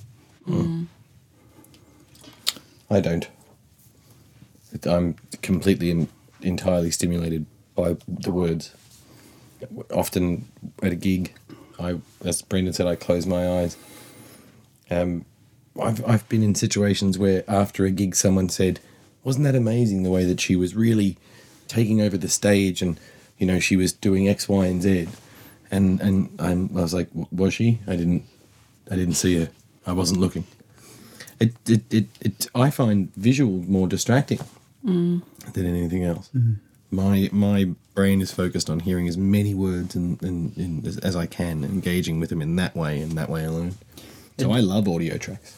I 2.91 3.01
don't. 3.01 3.29
I'm 4.87 5.17
completely 5.43 5.91
and 5.91 6.09
entirely 6.41 6.91
stimulated 6.91 7.45
by 7.75 7.97
the 8.09 8.33
words. 8.33 8.75
Often 9.93 10.49
at 10.83 10.93
a 10.93 10.97
gig, 10.97 11.35
I, 11.79 11.99
as 12.25 12.41
Brendan 12.41 12.73
said, 12.73 12.87
I 12.87 12.97
close 12.97 13.27
my 13.27 13.61
eyes. 13.61 13.77
Um, 14.91 15.27
I've 15.81 16.05
I've 16.07 16.29
been 16.31 16.43
in 16.43 16.55
situations 16.55 17.19
where 17.19 17.45
after 17.47 17.85
a 17.85 17.91
gig, 17.91 18.15
someone 18.15 18.49
said, 18.49 18.81
"Wasn't 19.23 19.45
that 19.45 19.55
amazing 19.55 20.03
the 20.03 20.11
way 20.11 20.25
that 20.25 20.41
she 20.41 20.57
was 20.57 20.75
really 20.75 21.19
taking 21.69 22.01
over 22.01 22.17
the 22.17 22.29
stage 22.29 22.81
and 22.81 22.99
you 23.39 23.47
know 23.47 23.59
she 23.59 23.77
was 23.77 23.93
doing 23.93 24.29
X, 24.29 24.49
Y, 24.49 24.67
and 24.67 24.83
Z," 24.83 25.09
and 25.71 26.01
and 26.01 26.31
I'm, 26.39 26.71
I 26.77 26.83
was 26.83 26.95
like, 26.95 27.09
"Was 27.33 27.55
she? 27.55 27.81
I 27.87 27.97
didn't 27.97 28.25
I 28.91 28.97
didn't 28.97 29.15
see 29.15 29.39
her. 29.41 29.51
I 29.87 29.93
wasn't 29.93 30.21
looking." 30.21 30.45
It 31.41 31.55
it, 31.69 31.83
it, 31.93 32.07
it 32.21 32.47
I 32.55 32.71
find 32.71 33.15
visual 33.17 33.63
more 33.69 33.89
distracting 33.89 34.39
mm. 34.85 35.23
than 35.53 35.67
anything 35.67 36.05
else. 36.05 36.31
Mm-hmm. 36.35 36.55
My 36.91 37.29
my 37.33 37.75
brain 37.95 38.21
is 38.21 38.33
focused 38.33 38.71
on 38.71 38.81
hearing 38.81 39.09
as 39.09 39.17
many 39.17 39.55
words 39.55 39.95
and, 39.95 40.21
and, 40.23 40.57
and 40.57 40.87
as, 40.87 40.99
as 40.99 41.17
I 41.17 41.27
can, 41.27 41.65
engaging 41.65 42.19
with 42.21 42.31
them 42.31 42.43
in 42.43 42.57
that 42.57 42.77
way 42.77 43.01
and 43.01 43.13
that 43.13 43.31
way 43.31 43.45
alone. 43.45 43.75
So 44.39 44.51
I 44.51 44.61
love 44.61 44.89
audio 44.89 45.17
tracks. 45.17 45.57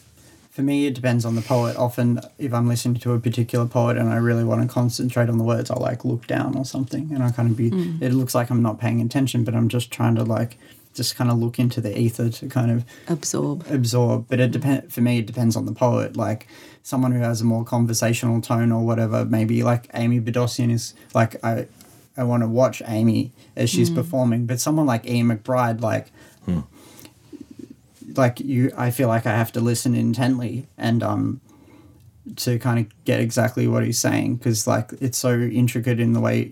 For 0.57 0.63
me, 0.63 0.87
it 0.87 0.95
depends 0.95 1.23
on 1.23 1.35
the 1.35 1.43
poet. 1.43 1.77
Often, 1.77 2.19
if 2.39 2.51
I'm 2.51 2.67
listening 2.67 2.99
to 3.01 3.13
a 3.13 3.19
particular 3.19 3.67
poet 3.67 3.95
and 3.95 4.09
I 4.09 4.15
really 4.15 4.43
want 4.43 4.63
to 4.63 4.67
concentrate 4.67 5.29
on 5.29 5.37
the 5.37 5.43
words, 5.43 5.69
I'll 5.69 5.79
like 5.79 6.03
look 6.03 6.25
down 6.25 6.57
or 6.57 6.65
something, 6.65 7.11
and 7.13 7.21
I 7.21 7.29
kind 7.29 7.51
of 7.51 7.55
be. 7.55 7.69
Mm. 7.69 8.01
It 8.01 8.11
looks 8.11 8.33
like 8.33 8.49
I'm 8.49 8.63
not 8.63 8.79
paying 8.79 8.99
attention, 8.99 9.43
but 9.43 9.53
I'm 9.53 9.69
just 9.69 9.91
trying 9.91 10.15
to 10.15 10.23
like 10.23 10.57
just 10.95 11.15
kind 11.15 11.29
of 11.29 11.37
look 11.37 11.59
into 11.59 11.79
the 11.79 11.95
ether 11.95 12.31
to 12.31 12.49
kind 12.49 12.71
of 12.71 12.85
Absorb. 13.07 13.67
absorb. 13.69 14.25
But 14.29 14.39
it 14.39 14.49
depend 14.49 14.91
for 14.91 15.01
me. 15.01 15.19
It 15.19 15.27
depends 15.27 15.55
on 15.55 15.67
the 15.67 15.73
poet. 15.73 16.17
Like 16.17 16.47
someone 16.81 17.11
who 17.11 17.19
has 17.19 17.39
a 17.39 17.45
more 17.45 17.63
conversational 17.63 18.41
tone 18.41 18.71
or 18.71 18.83
whatever. 18.83 19.25
Maybe 19.25 19.61
like 19.61 19.87
Amy 19.93 20.19
Bodossian 20.19 20.71
is 20.71 20.95
like 21.13 21.35
I. 21.45 21.67
I 22.19 22.23
want 22.23 22.41
to 22.41 22.47
watch 22.47 22.81
Amy 22.87 23.31
as 23.55 23.69
she's 23.69 23.91
mm. 23.91 23.95
performing, 23.95 24.47
but 24.47 24.59
someone 24.59 24.87
like 24.87 25.05
Ian 25.05 25.27
McBryde, 25.27 25.81
like 25.81 26.07
hmm. 26.45 26.61
Like 28.15 28.39
you 28.39 28.71
i 28.77 28.89
feel 28.91 29.09
like 29.09 29.25
i 29.25 29.31
have 29.35 29.51
to 29.51 29.59
listen 29.59 29.93
intently 29.93 30.65
and 30.77 31.03
um 31.03 31.41
to 32.37 32.57
kind 32.59 32.79
of 32.79 33.05
get 33.05 33.19
exactly 33.19 33.67
what 33.67 33.83
he's 33.83 33.99
saying 33.99 34.35
because 34.37 34.65
like 34.65 34.91
it's 35.01 35.17
so 35.17 35.37
intricate 35.39 35.99
in 35.99 36.13
the 36.13 36.19
way 36.21 36.51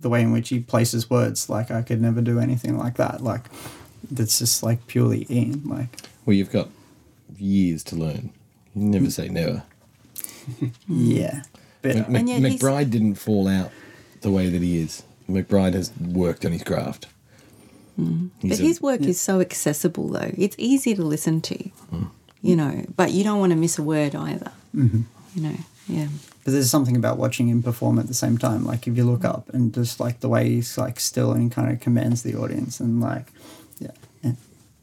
the 0.00 0.08
way 0.08 0.22
in 0.22 0.32
which 0.32 0.48
he 0.48 0.60
places 0.60 1.10
words 1.10 1.50
like 1.50 1.70
i 1.70 1.82
could 1.82 2.00
never 2.00 2.20
do 2.22 2.38
anything 2.40 2.78
like 2.78 2.96
that 2.96 3.22
like 3.22 3.48
that's 4.10 4.38
just 4.38 4.62
like 4.62 4.86
purely 4.86 5.26
ian 5.28 5.60
like 5.66 5.88
Well, 6.24 6.34
you've 6.34 6.52
got 6.52 6.68
years 7.36 7.82
to 7.84 7.96
learn. 7.96 8.30
You 8.74 8.84
never 8.88 9.10
say 9.10 9.28
never. 9.28 9.62
yeah 10.88 11.42
but 11.82 11.96
Mc- 11.96 12.08
Mc- 12.08 12.18
And 12.20 12.28
yet 12.28 12.42
he's- 12.42 12.60
McBryde 12.62 12.90
didn't 12.90 13.14
fall 13.16 13.46
out 13.48 13.70
the 14.22 14.30
way 14.30 14.48
that 14.48 14.62
he 14.62 14.78
is. 14.80 15.02
McBryde 15.28 15.74
has 15.74 15.92
worked 16.00 16.44
on 16.46 16.52
his 16.52 16.62
craft. 16.64 17.06
But 17.98 18.60
a- 18.60 18.62
his 18.62 18.80
work 18.80 19.00
is 19.02 19.20
so 19.20 19.40
accessible, 19.40 20.08
though. 20.08 20.32
It's 20.36 20.56
easy 20.58 20.94
to 20.94 21.02
listen 21.02 21.40
to, 21.42 21.70
you 22.42 22.54
know, 22.54 22.84
but 22.94 23.10
you 23.10 23.24
don't 23.24 23.40
want 23.40 23.50
to 23.50 23.56
miss 23.56 23.78
a 23.78 23.82
word 23.82 24.14
either. 24.14 24.52
Mm-hmm. 24.74 25.02
You 25.34 25.42
know, 25.42 25.56
yeah. 25.88 26.08
but 26.44 26.52
there's 26.52 26.70
something 26.70 26.96
about 26.96 27.16
watching 27.18 27.48
him 27.48 27.62
perform 27.62 27.98
at 27.98 28.06
the 28.06 28.14
same 28.14 28.38
time 28.38 28.64
like 28.64 28.86
if 28.86 28.96
you 28.96 29.04
look 29.04 29.24
up 29.24 29.48
and 29.50 29.72
just 29.72 30.00
like 30.00 30.20
the 30.20 30.28
way 30.28 30.48
he's 30.48 30.76
like 30.76 31.00
still 31.00 31.32
and 31.32 31.50
kind 31.50 31.70
of 31.70 31.80
commands 31.80 32.22
the 32.22 32.34
audience 32.34 32.80
and 32.80 33.00
like 33.00 33.32
yeah 33.78 33.90
and, 34.22 34.36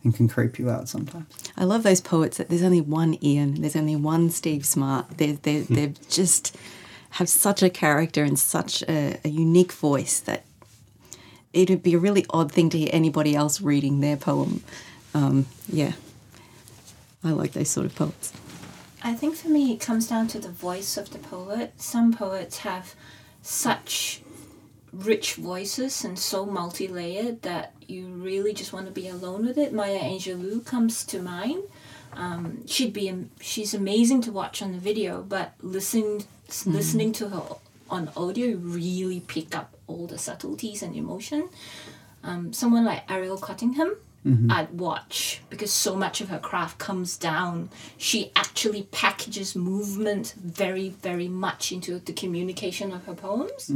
and 0.03 0.15
can 0.15 0.27
creep 0.27 0.57
you 0.57 0.69
out 0.69 0.87
sometimes 0.87 1.25
I 1.57 1.63
love 1.65 1.83
those 1.83 2.01
poets 2.01 2.37
that 2.37 2.49
there's 2.49 2.63
only 2.63 2.81
one 2.81 3.17
Ian, 3.23 3.61
there's 3.61 3.75
only 3.75 3.95
one 3.95 4.29
Steve 4.29 4.65
Smart. 4.65 5.17
They're, 5.17 5.33
they're, 5.33 5.63
they're 5.63 5.93
just 6.09 6.55
have 7.11 7.29
such 7.29 7.63
a 7.63 7.69
character 7.69 8.23
and 8.23 8.37
such 8.37 8.83
a, 8.83 9.17
a 9.23 9.29
unique 9.29 9.71
voice 9.71 10.19
that 10.21 10.43
it'd 11.56 11.82
be 11.82 11.94
a 11.94 11.99
really 11.99 12.26
odd 12.30 12.52
thing 12.52 12.69
to 12.69 12.77
hear 12.77 12.90
anybody 12.91 13.36
else 13.36 13.61
reading 13.61 14.02
their 14.02 14.18
poem. 14.18 14.64
Um, 15.14 15.45
yeah. 15.68 15.94
I 17.23 17.32
like 17.32 17.53
those 17.53 17.69
sort 17.69 17.88
of 17.88 17.95
poets. 17.95 18.34
I 19.02 19.14
think 19.14 19.36
for 19.36 19.49
me, 19.49 19.73
it 19.73 19.80
comes 19.80 20.07
down 20.07 20.27
to 20.30 20.40
the 20.40 20.49
voice 20.49 20.98
of 20.98 21.11
the 21.11 21.19
poet. 21.19 21.73
Some 21.77 22.14
poets 22.14 22.60
have 22.60 22.94
such 23.41 24.22
rich 24.91 25.36
voices 25.36 26.03
and 26.03 26.18
so 26.18 26.45
multi 26.45 26.88
layered 26.88 27.41
that 27.41 27.73
you 27.88 28.07
really 28.07 28.53
just 28.53 28.73
want 28.73 28.86
to 28.86 28.91
be 28.91 29.07
alone 29.07 29.45
with 29.45 29.57
it. 29.57 29.73
Maya 29.73 29.99
Angelou 29.99 30.65
comes 30.65 31.03
to 31.06 31.22
mind. 31.22 31.64
Um, 32.14 32.65
she'd 32.65 32.94
be 32.94 33.14
she's 33.41 33.73
amazing 33.73 34.22
to 34.22 34.32
watch 34.32 34.61
on 34.61 34.72
the 34.72 34.77
video, 34.77 35.22
but 35.22 35.53
listening 35.61 36.23
listening 36.65 37.11
to 37.14 37.30
her 37.30 37.41
on 37.90 38.10
audio 38.16 38.48
you 38.48 38.57
really 38.57 39.20
pick 39.22 39.56
up 39.56 39.76
all 39.88 40.07
the 40.07 40.18
subtleties 40.18 40.82
and 40.84 40.95
emotion. 40.95 41.49
Um, 42.24 42.52
someone 42.53 42.86
like 42.86 43.07
Arielle 43.07 43.40
Cottingham, 43.40 43.95
I'd 44.49 44.72
watch 44.72 45.41
because 45.52 45.72
so 45.72 45.95
much 45.95 46.20
of 46.20 46.30
her 46.30 46.40
craft 46.40 46.80
comes 46.80 47.16
down. 47.16 47.70
She 47.98 48.32
actually 48.36 48.84
packages 48.91 49.56
movement 49.56 50.34
very, 50.44 50.90
very 50.90 51.28
much 51.28 51.72
into 51.72 51.99
the 51.99 52.12
communication 52.14 52.91
of 52.91 53.06
her 53.06 53.14
poems. 53.14 53.70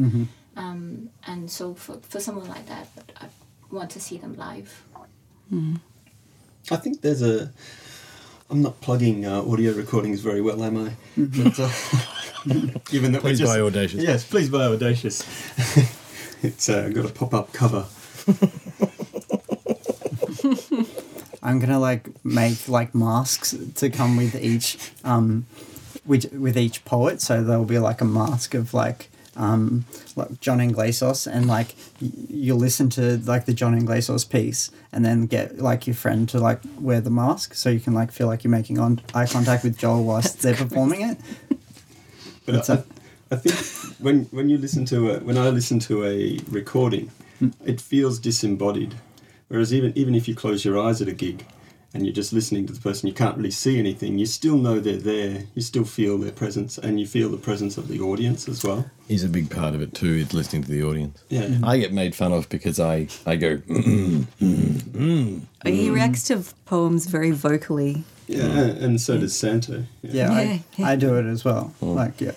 Um, 0.58 1.10
and 1.28 1.52
so 1.52 1.76
for, 1.76 1.98
for 2.02 2.20
someone 2.20 2.48
like 2.50 2.66
that, 2.68 2.88
I 3.22 3.26
want 3.72 3.92
to 3.92 4.00
see 4.00 4.18
them 4.18 4.36
live. 4.38 4.84
I 6.72 6.76
think 6.78 7.02
there's 7.02 7.22
a. 7.22 7.52
I'm 8.50 8.64
not 8.64 8.82
plugging 8.82 9.28
uh, 9.28 9.44
audio 9.44 9.74
recordings 9.74 10.22
very 10.22 10.42
well, 10.42 10.64
am 10.64 10.78
I? 10.88 10.92
But, 11.16 11.60
uh, 11.60 11.70
given 12.86 13.12
that 13.12 13.22
Please 13.22 13.40
we're 13.40 13.46
just, 13.46 13.54
buy 13.54 13.62
Audacious. 13.62 14.02
Yes, 14.02 14.24
please 14.24 14.50
buy 14.50 14.66
Audacious. 14.66 15.24
it's 16.44 16.70
uh, 16.70 16.90
got 16.90 17.06
a 17.06 17.10
pop-up 17.14 17.54
cover. 17.54 17.86
I'm 21.42 21.60
gonna 21.60 21.80
like 21.80 22.10
make 22.26 22.68
like 22.68 22.94
masks 22.94 23.56
to 23.76 23.90
come 23.90 24.18
with 24.18 24.36
each 24.36 24.78
um 25.04 25.46
with 26.06 26.32
with 26.34 26.58
each 26.58 26.84
poet, 26.86 27.22
so 27.22 27.44
there'll 27.44 27.66
be 27.66 27.80
like 27.80 28.02
a 28.02 28.06
mask 28.06 28.54
of 28.54 28.74
like 28.74 29.10
um 29.36 29.86
like 30.16 30.40
John 30.42 30.60
Inglesos 30.60 31.32
and 31.32 31.48
like 31.48 31.76
y- 32.02 32.12
you'll 32.30 32.58
listen 32.58 32.90
to 32.92 33.18
like 33.20 33.46
the 33.46 33.54
John 33.54 33.80
Inglesos 33.80 34.30
piece 34.30 34.70
and 34.92 35.06
then 35.06 35.28
get 35.28 35.60
like 35.60 35.88
your 35.88 35.96
friend 35.96 36.28
to 36.30 36.40
like 36.40 36.60
wear 36.80 37.00
the 37.00 37.10
mask 37.10 37.54
so 37.54 37.70
you 37.70 37.80
can 37.80 37.94
like 37.94 38.12
feel 38.12 38.28
like 38.28 38.44
you're 38.44 38.52
making 38.52 38.80
on 38.80 39.02
eye 39.14 39.26
contact 39.26 39.64
with 39.64 39.78
Joel 39.78 40.04
whilst 40.04 40.42
they're 40.42 40.56
performing 40.56 41.02
it. 41.02 41.18
But 42.50 42.68
What's 42.68 42.70
I. 42.70 42.84
I 43.32 43.36
think 43.36 44.00
when 44.00 44.26
when 44.26 44.50
you 44.50 44.58
listen 44.58 44.86
to 44.86 45.12
a 45.12 45.20
when 45.20 45.38
I 45.38 45.50
listen 45.50 45.78
to 45.82 46.04
a 46.04 46.40
recording, 46.50 47.12
hmm. 47.38 47.50
it 47.64 47.80
feels 47.80 48.18
disembodied. 48.18 48.96
Whereas 49.50 49.72
even 49.74 49.94
even 49.96 50.16
if 50.16 50.28
you 50.28 50.34
close 50.34 50.66
your 50.66 50.80
eyes 50.80 51.00
at 51.02 51.08
a 51.08 51.14
gig, 51.14 51.46
and 51.94 52.06
you're 52.06 52.14
just 52.14 52.34
listening 52.34 52.66
to 52.68 52.74
the 52.74 52.80
person, 52.80 53.08
you 53.08 53.14
can't 53.14 53.38
really 53.38 53.52
see 53.52 53.78
anything. 53.78 54.18
You 54.18 54.26
still 54.26 54.58
know 54.58 54.80
they're 54.80 54.98
there. 54.98 55.44
You 55.54 55.62
still 55.62 55.86
feel 55.86 56.18
their 56.18 56.32
presence, 56.32 56.80
and 56.80 57.00
you 57.00 57.06
feel 57.06 57.30
the 57.30 57.38
presence 57.38 57.78
of 57.78 57.88
the 57.88 58.00
audience 58.00 58.50
as 58.50 58.64
well. 58.64 58.90
He's 59.08 59.24
a 59.24 59.30
big 59.30 59.52
part 59.52 59.76
of 59.76 59.82
it 59.82 59.94
too. 59.94 60.16
Is 60.16 60.34
listening 60.34 60.64
to 60.64 60.72
the 60.72 60.84
audience. 60.84 61.24
Yeah. 61.30 61.48
Hmm. 61.48 61.66
I 61.66 61.78
get 61.78 61.94
made 61.94 62.16
fun 62.16 62.34
of 62.34 62.50
because 62.50 62.80
I 62.80 63.08
I 63.28 63.36
go. 63.36 63.58
Mm, 63.58 64.26
mm, 64.42 64.82
mm, 64.82 65.42
he 65.66 65.92
reacts 65.92 66.24
to 66.30 66.44
poems 66.66 67.06
very 67.06 67.30
vocally. 67.30 68.06
Yeah, 68.30 68.44
and, 68.46 68.78
and 68.84 69.02
so 69.02 69.18
does 69.18 69.36
Santo. 69.36 69.86
Yeah, 70.04 70.32
I, 70.32 70.64
Yeah. 70.78 70.88
I 70.88 70.96
do 70.96 71.16
it 71.18 71.26
as 71.26 71.44
well. 71.44 71.74
Like 71.82 72.22
yeah, 72.22 72.34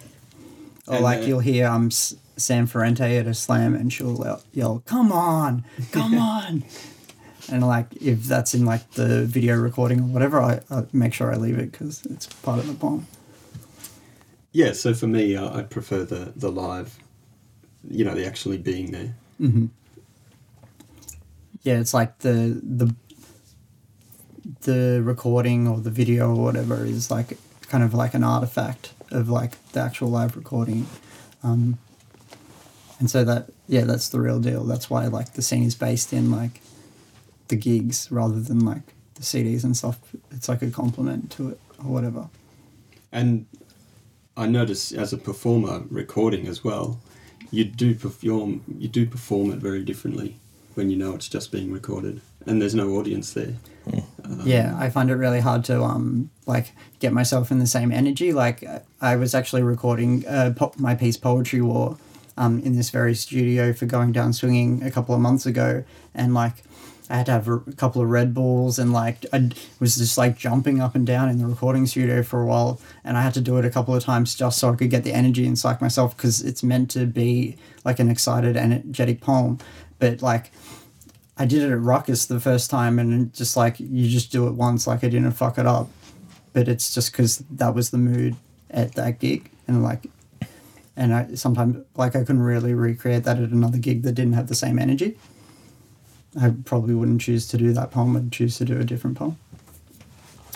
or 0.86 0.94
And, 0.94 1.05
like 1.05 1.19
uh, 1.20 1.23
you'll 1.27 1.40
hear 1.40 1.66
um 1.69 1.86
S- 1.89 2.14
Sam 2.39 2.66
Ferrante 2.66 3.02
at 3.19 3.27
a 3.27 3.35
slam 3.35 3.74
and 3.74 3.93
she'll 3.93 4.16
yell- 4.24 4.43
yell, 4.55 4.82
"Come 4.86 5.12
on, 5.12 5.64
come 5.93 6.14
on!" 6.35 6.64
And 7.51 7.66
like 7.66 7.89
if 8.01 8.23
that's 8.24 8.55
in 8.55 8.64
like 8.64 8.90
the 8.93 9.27
video 9.27 9.56
recording 9.56 10.01
or 10.01 10.05
whatever, 10.05 10.40
I, 10.40 10.60
I 10.70 10.85
make 10.94 11.12
sure 11.12 11.31
I 11.31 11.36
leave 11.36 11.59
it 11.59 11.73
because 11.73 12.02
it's 12.06 12.27
part 12.27 12.59
of 12.59 12.66
the 12.66 12.74
poem. 12.74 13.06
Yeah, 14.52 14.73
so 14.73 14.94
for 14.94 15.06
me, 15.09 15.36
uh, 15.36 15.59
I 15.59 15.62
prefer 15.62 16.05
the 16.05 16.32
the 16.35 16.51
live. 16.51 16.98
You 17.86 18.05
know, 18.06 18.14
the 18.14 18.24
actually 18.27 18.59
being 18.59 18.93
there. 18.93 19.14
Yeah, 21.64 21.78
it's 21.81 21.93
like 21.94 22.19
the 22.20 22.59
the 22.62 22.94
the 24.62 25.01
recording 25.02 25.69
or 25.69 25.78
the 25.81 25.90
video 25.90 26.31
or 26.31 26.43
whatever 26.43 26.85
is 26.85 27.10
like 27.10 27.39
kind 27.69 27.85
of 27.85 27.94
like 27.94 28.14
an 28.14 28.24
artifact 28.24 28.93
of 29.10 29.28
like 29.28 29.52
the 29.73 29.81
actual 29.81 30.09
live 30.09 30.36
recording. 30.36 30.86
Um, 31.43 31.78
and 32.98 33.10
so 33.10 33.24
that 33.24 33.51
yeah, 33.69 33.82
that's 33.82 34.09
the 34.09 34.20
real 34.20 34.40
deal. 34.40 34.64
That's 34.64 34.89
why 34.90 35.06
like 35.06 35.35
the 35.35 35.43
scene 35.43 35.64
is 35.64 35.74
based 35.74 36.12
in 36.12 36.31
like 36.31 36.60
the 37.48 37.56
gigs 37.56 38.10
rather 38.10 38.40
than 38.40 38.60
like 38.60 38.94
the 39.14 39.23
CDs 39.23 39.64
and 39.64 39.77
stuff. 39.77 39.98
It's 40.31 40.48
like 40.48 40.62
a 40.62 40.70
compliment 40.70 41.31
to 41.32 41.51
it 41.51 41.60
or 41.78 41.90
whatever. 41.90 42.28
And 43.10 43.47
I 44.36 44.47
notice 44.47 44.93
as 44.93 45.12
a 45.12 45.19
performer 45.19 45.82
recording 45.90 46.47
as 46.47 46.64
well, 46.64 47.01
you 47.51 47.64
do 47.64 47.94
perform 47.94 48.62
you 48.78 48.89
do 48.89 49.06
perform 49.06 49.52
it 49.52 49.59
very 49.59 49.82
differently. 49.85 50.36
When 50.74 50.90
you 50.90 50.97
know 50.97 51.15
it's 51.15 51.28
just 51.28 51.53
being 51.53 51.73
recorded 51.73 52.20
and 52.47 52.61
there's 52.61 52.74
no 52.74 52.90
audience 52.97 53.32
there. 53.32 53.55
yeah, 54.44 54.74
I 54.78 54.90
find 54.90 55.11
it 55.11 55.16
really 55.16 55.40
hard 55.40 55.65
to 55.66 55.82
um 55.82 56.31
like 56.47 56.73
get 57.01 57.12
myself 57.12 57.51
in 57.51 57.59
the 57.59 57.66
same 57.66 57.93
energy. 57.93 58.32
Like 58.32 58.65
I 59.01 59.16
was 59.16 59.35
actually 59.35 59.62
recording 59.62 60.27
uh, 60.27 60.53
po- 60.57 60.73
my 60.77 60.94
piece 60.94 61.16
Poetry 61.16 61.61
War 61.61 61.99
um, 62.36 62.61
in 62.61 62.77
this 62.77 62.90
very 62.90 63.15
studio 63.15 63.73
for 63.73 63.86
going 63.86 64.12
down 64.12 64.32
swinging 64.32 64.82
a 64.82 64.90
couple 64.90 65.15
of 65.15 65.20
months 65.20 65.47
ago, 65.47 65.85
and 66.15 66.35
like 66.35 66.62
I 67.11 67.16
had 67.16 67.27
to 67.27 67.32
have 67.32 67.49
a 67.49 67.59
couple 67.77 68.01
of 68.01 68.09
Red 68.09 68.32
Bulls 68.32 68.78
and 68.78 68.93
like 68.93 69.27
I 69.32 69.51
was 69.81 69.97
just 69.97 70.16
like 70.16 70.39
jumping 70.39 70.81
up 70.81 70.94
and 70.94 71.07
down 71.07 71.28
in 71.28 71.39
the 71.39 71.47
recording 71.47 71.86
studio 71.86 72.23
for 72.23 72.40
a 72.43 72.47
while, 72.47 72.81
and 73.05 73.16
I 73.16 73.23
had 73.23 73.35
to 73.35 73.40
do 73.40 73.59
it 73.59 73.65
a 73.65 73.70
couple 73.70 73.94
of 73.94 74.05
times 74.05 74.35
just 74.35 74.59
so 74.59 74.70
I 74.70 74.77
could 74.77 74.90
get 74.90 75.05
the 75.05 75.12
energy 75.12 75.47
and 75.47 75.59
psych 75.59 75.81
myself 75.81 76.16
because 76.16 76.40
it's 76.40 76.62
meant 76.62 76.90
to 76.93 77.07
be 77.07 77.57
like 77.85 77.99
an 77.99 78.09
excited, 78.09 78.57
energetic 78.57 79.20
poem, 79.20 79.59
but 80.02 80.20
like. 80.20 80.50
I 81.38 81.46
did 81.46 81.62
it 81.62 81.72
at 81.72 81.80
Ruckus 81.80 82.26
the 82.26 82.38
first 82.38 82.70
time, 82.70 82.98
and 82.98 83.32
just 83.32 83.56
like 83.56 83.80
you 83.80 84.06
just 84.06 84.30
do 84.30 84.46
it 84.48 84.52
once, 84.52 84.86
like 84.86 85.02
I 85.02 85.08
didn't 85.08 85.32
fuck 85.32 85.56
it 85.56 85.66
up. 85.66 85.88
But 86.52 86.68
it's 86.68 86.94
just 86.94 87.10
because 87.10 87.38
that 87.50 87.74
was 87.74 87.88
the 87.88 87.96
mood 87.98 88.36
at 88.70 88.92
that 88.96 89.18
gig, 89.18 89.50
and 89.66 89.82
like, 89.82 90.10
and 90.94 91.14
I 91.14 91.34
sometimes 91.34 91.78
like 91.96 92.14
I 92.14 92.20
couldn't 92.20 92.42
really 92.42 92.74
recreate 92.74 93.24
that 93.24 93.38
at 93.38 93.48
another 93.48 93.78
gig 93.78 94.02
that 94.02 94.12
didn't 94.12 94.34
have 94.34 94.48
the 94.48 94.54
same 94.54 94.78
energy. 94.78 95.16
I 96.40 96.52
probably 96.64 96.94
wouldn't 96.94 97.22
choose 97.22 97.48
to 97.48 97.56
do 97.56 97.72
that 97.72 97.90
poem. 97.90 98.14
I'd 98.14 98.30
choose 98.30 98.58
to 98.58 98.66
do 98.66 98.78
a 98.78 98.84
different 98.84 99.16
poem. 99.16 99.38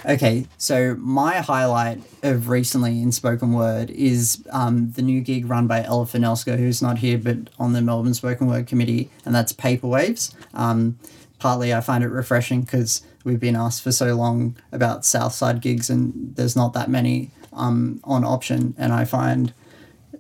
Okay, 0.07 0.47
so 0.57 0.95
my 1.01 1.39
highlight 1.39 2.01
of 2.23 2.49
recently 2.49 3.03
in 3.03 3.11
spoken 3.11 3.53
word 3.53 3.91
is 3.91 4.45
um, 4.53 4.93
the 4.93 5.03
new 5.03 5.21
gig 5.21 5.51
run 5.51 5.67
by 5.67 5.83
Ella 5.83 6.05
Finelska, 6.05 6.57
who's 6.57 6.81
not 6.81 6.99
here 6.99 7.19
but 7.19 7.51
on 7.59 7.73
the 7.73 7.83
Melbourne 7.83 8.15
Spoken 8.15 8.47
Word 8.47 8.69
Committee, 8.69 9.11
and 9.25 9.35
that's 9.35 9.51
Paper 9.51 9.89
Waves. 9.89 10.33
Um, 10.55 10.97
partly 11.41 11.75
I 11.75 11.81
find 11.81 12.05
it 12.05 12.09
refreshing 12.09 12.61
because 12.61 13.03
we've 13.25 13.41
been 13.41 13.57
asked 13.57 13.83
for 13.83 13.91
so 13.91 14.15
long 14.15 14.55
about 14.71 15.05
Southside 15.05 15.61
gigs 15.61 15.91
and 15.91 16.37
there's 16.37 16.55
not 16.55 16.73
that 16.75 16.89
many 16.89 17.33
um, 17.53 18.01
on 18.05 18.25
option, 18.25 18.77
and 18.79 18.93
I 18.93 19.05
find 19.05 19.53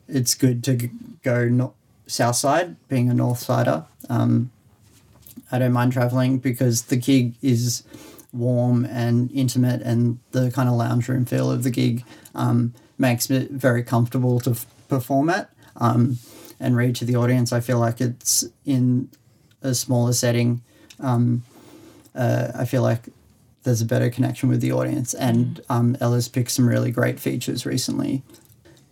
it's 0.08 0.34
good 0.34 0.64
to 0.64 0.90
go 1.22 1.48
no- 1.48 1.74
Southside, 2.08 2.74
being 2.88 3.08
a 3.08 3.14
North 3.14 3.38
Sider. 3.38 3.84
Um, 4.08 4.50
I 5.52 5.60
don't 5.60 5.72
mind 5.72 5.92
traveling 5.92 6.38
because 6.38 6.82
the 6.82 6.96
gig 6.96 7.34
is 7.40 7.84
warm 8.36 8.84
and 8.84 9.30
intimate, 9.32 9.82
and 9.82 10.18
the 10.32 10.50
kind 10.50 10.68
of 10.68 10.74
lounge 10.74 11.08
room 11.08 11.24
feel 11.24 11.50
of 11.50 11.62
the 11.62 11.70
gig 11.70 12.04
um, 12.34 12.74
makes 12.98 13.30
it 13.30 13.50
very 13.50 13.82
comfortable 13.82 14.40
to 14.40 14.50
f- 14.50 14.66
perform 14.88 15.30
at 15.30 15.50
um, 15.76 16.18
and 16.60 16.76
read 16.76 16.96
to 16.96 17.04
the 17.04 17.16
audience. 17.16 17.52
I 17.52 17.60
feel 17.60 17.78
like 17.78 18.00
it's 18.00 18.44
in 18.64 19.10
a 19.62 19.74
smaller 19.74 20.12
setting. 20.12 20.62
Um, 21.00 21.42
uh, 22.14 22.52
I 22.54 22.64
feel 22.64 22.82
like 22.82 23.08
there's 23.64 23.82
a 23.82 23.86
better 23.86 24.10
connection 24.10 24.48
with 24.48 24.60
the 24.60 24.72
audience, 24.72 25.12
and 25.12 25.60
um, 25.68 25.96
Ella's 26.00 26.28
picked 26.28 26.52
some 26.52 26.68
really 26.68 26.90
great 26.90 27.18
features 27.18 27.66
recently. 27.66 28.22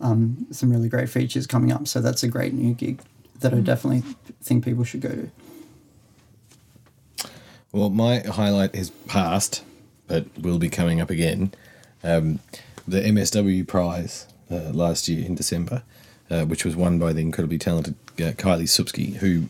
Um, 0.00 0.46
some 0.50 0.70
really 0.70 0.88
great 0.88 1.08
features 1.08 1.46
coming 1.46 1.72
up, 1.72 1.86
so 1.86 2.00
that's 2.00 2.22
a 2.22 2.28
great 2.28 2.52
new 2.52 2.74
gig 2.74 3.00
that 3.40 3.54
I 3.54 3.60
definitely 3.60 4.02
think 4.42 4.64
people 4.64 4.84
should 4.84 5.00
go 5.00 5.10
to. 5.10 5.30
Well, 7.74 7.90
my 7.90 8.20
highlight 8.20 8.72
is 8.72 8.90
past, 9.08 9.64
but 10.06 10.26
will 10.38 10.60
be 10.60 10.68
coming 10.68 11.00
up 11.00 11.10
again. 11.10 11.52
Um, 12.04 12.38
the 12.86 13.00
MSW 13.00 13.66
prize 13.66 14.28
uh, 14.48 14.70
last 14.70 15.08
year 15.08 15.26
in 15.26 15.34
December, 15.34 15.82
uh, 16.30 16.44
which 16.44 16.64
was 16.64 16.76
won 16.76 17.00
by 17.00 17.12
the 17.12 17.20
incredibly 17.20 17.58
talented 17.58 17.96
uh, 18.20 18.30
Kylie 18.38 18.68
Supski, 18.68 19.16
who 19.16 19.48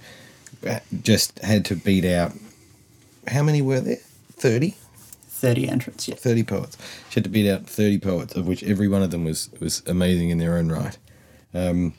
uh, 0.66 0.78
just 1.02 1.38
had 1.40 1.66
to 1.66 1.76
beat 1.76 2.06
out. 2.06 2.32
How 3.28 3.42
many 3.42 3.60
were 3.60 3.80
there? 3.80 3.98
30? 4.32 4.70
30 5.28 5.68
entrants, 5.68 6.08
yeah. 6.08 6.14
30 6.14 6.44
poets. 6.44 6.78
She 7.10 7.16
had 7.16 7.24
to 7.24 7.30
beat 7.30 7.50
out 7.50 7.66
30 7.66 7.98
poets, 7.98 8.34
of 8.34 8.46
which 8.46 8.62
every 8.62 8.88
one 8.88 9.02
of 9.02 9.10
them 9.10 9.24
was, 9.24 9.50
was 9.60 9.82
amazing 9.86 10.30
in 10.30 10.38
their 10.38 10.56
own 10.56 10.72
right. 10.72 10.96
Um, 11.52 11.92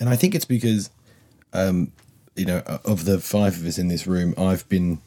and 0.00 0.08
I 0.08 0.16
think 0.16 0.34
it's 0.34 0.46
because, 0.46 0.88
um, 1.52 1.92
you 2.36 2.46
know, 2.46 2.62
of 2.86 3.04
the 3.04 3.20
five 3.20 3.60
of 3.60 3.66
us 3.66 3.76
in 3.76 3.88
this 3.88 4.06
room, 4.06 4.32
I've 4.38 4.66
been 4.70 5.02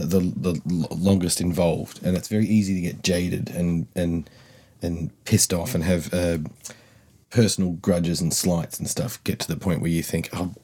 the, 0.00 0.32
the 0.36 0.60
longest 0.94 1.40
involved. 1.40 2.04
And 2.04 2.16
it's 2.16 2.28
very 2.28 2.46
easy 2.46 2.74
to 2.74 2.80
get 2.80 3.02
jaded 3.02 3.50
and, 3.50 3.86
and, 3.94 4.28
and 4.82 5.10
pissed 5.24 5.52
off 5.52 5.74
and 5.74 5.84
have 5.84 6.12
uh, 6.12 6.38
personal 7.30 7.72
grudges 7.72 8.20
and 8.20 8.32
slights 8.32 8.78
and 8.78 8.88
stuff 8.88 9.22
get 9.24 9.38
to 9.40 9.48
the 9.48 9.56
point 9.56 9.80
where 9.80 9.90
you 9.90 10.02
think, 10.02 10.28
oh, 10.32 10.54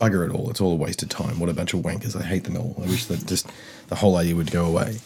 bugger 0.00 0.28
it 0.28 0.34
all. 0.34 0.50
It's 0.50 0.60
all 0.60 0.72
a 0.72 0.76
waste 0.76 1.02
of 1.02 1.08
time. 1.08 1.38
What 1.38 1.48
a 1.48 1.54
bunch 1.54 1.74
of 1.74 1.80
wankers. 1.80 2.18
I 2.18 2.24
hate 2.24 2.44
them 2.44 2.56
all. 2.56 2.74
I 2.82 2.86
wish 2.86 3.06
that 3.06 3.26
just 3.26 3.46
the 3.88 3.96
whole 3.96 4.16
idea 4.16 4.36
would 4.36 4.50
go 4.50 4.66
away 4.66 4.98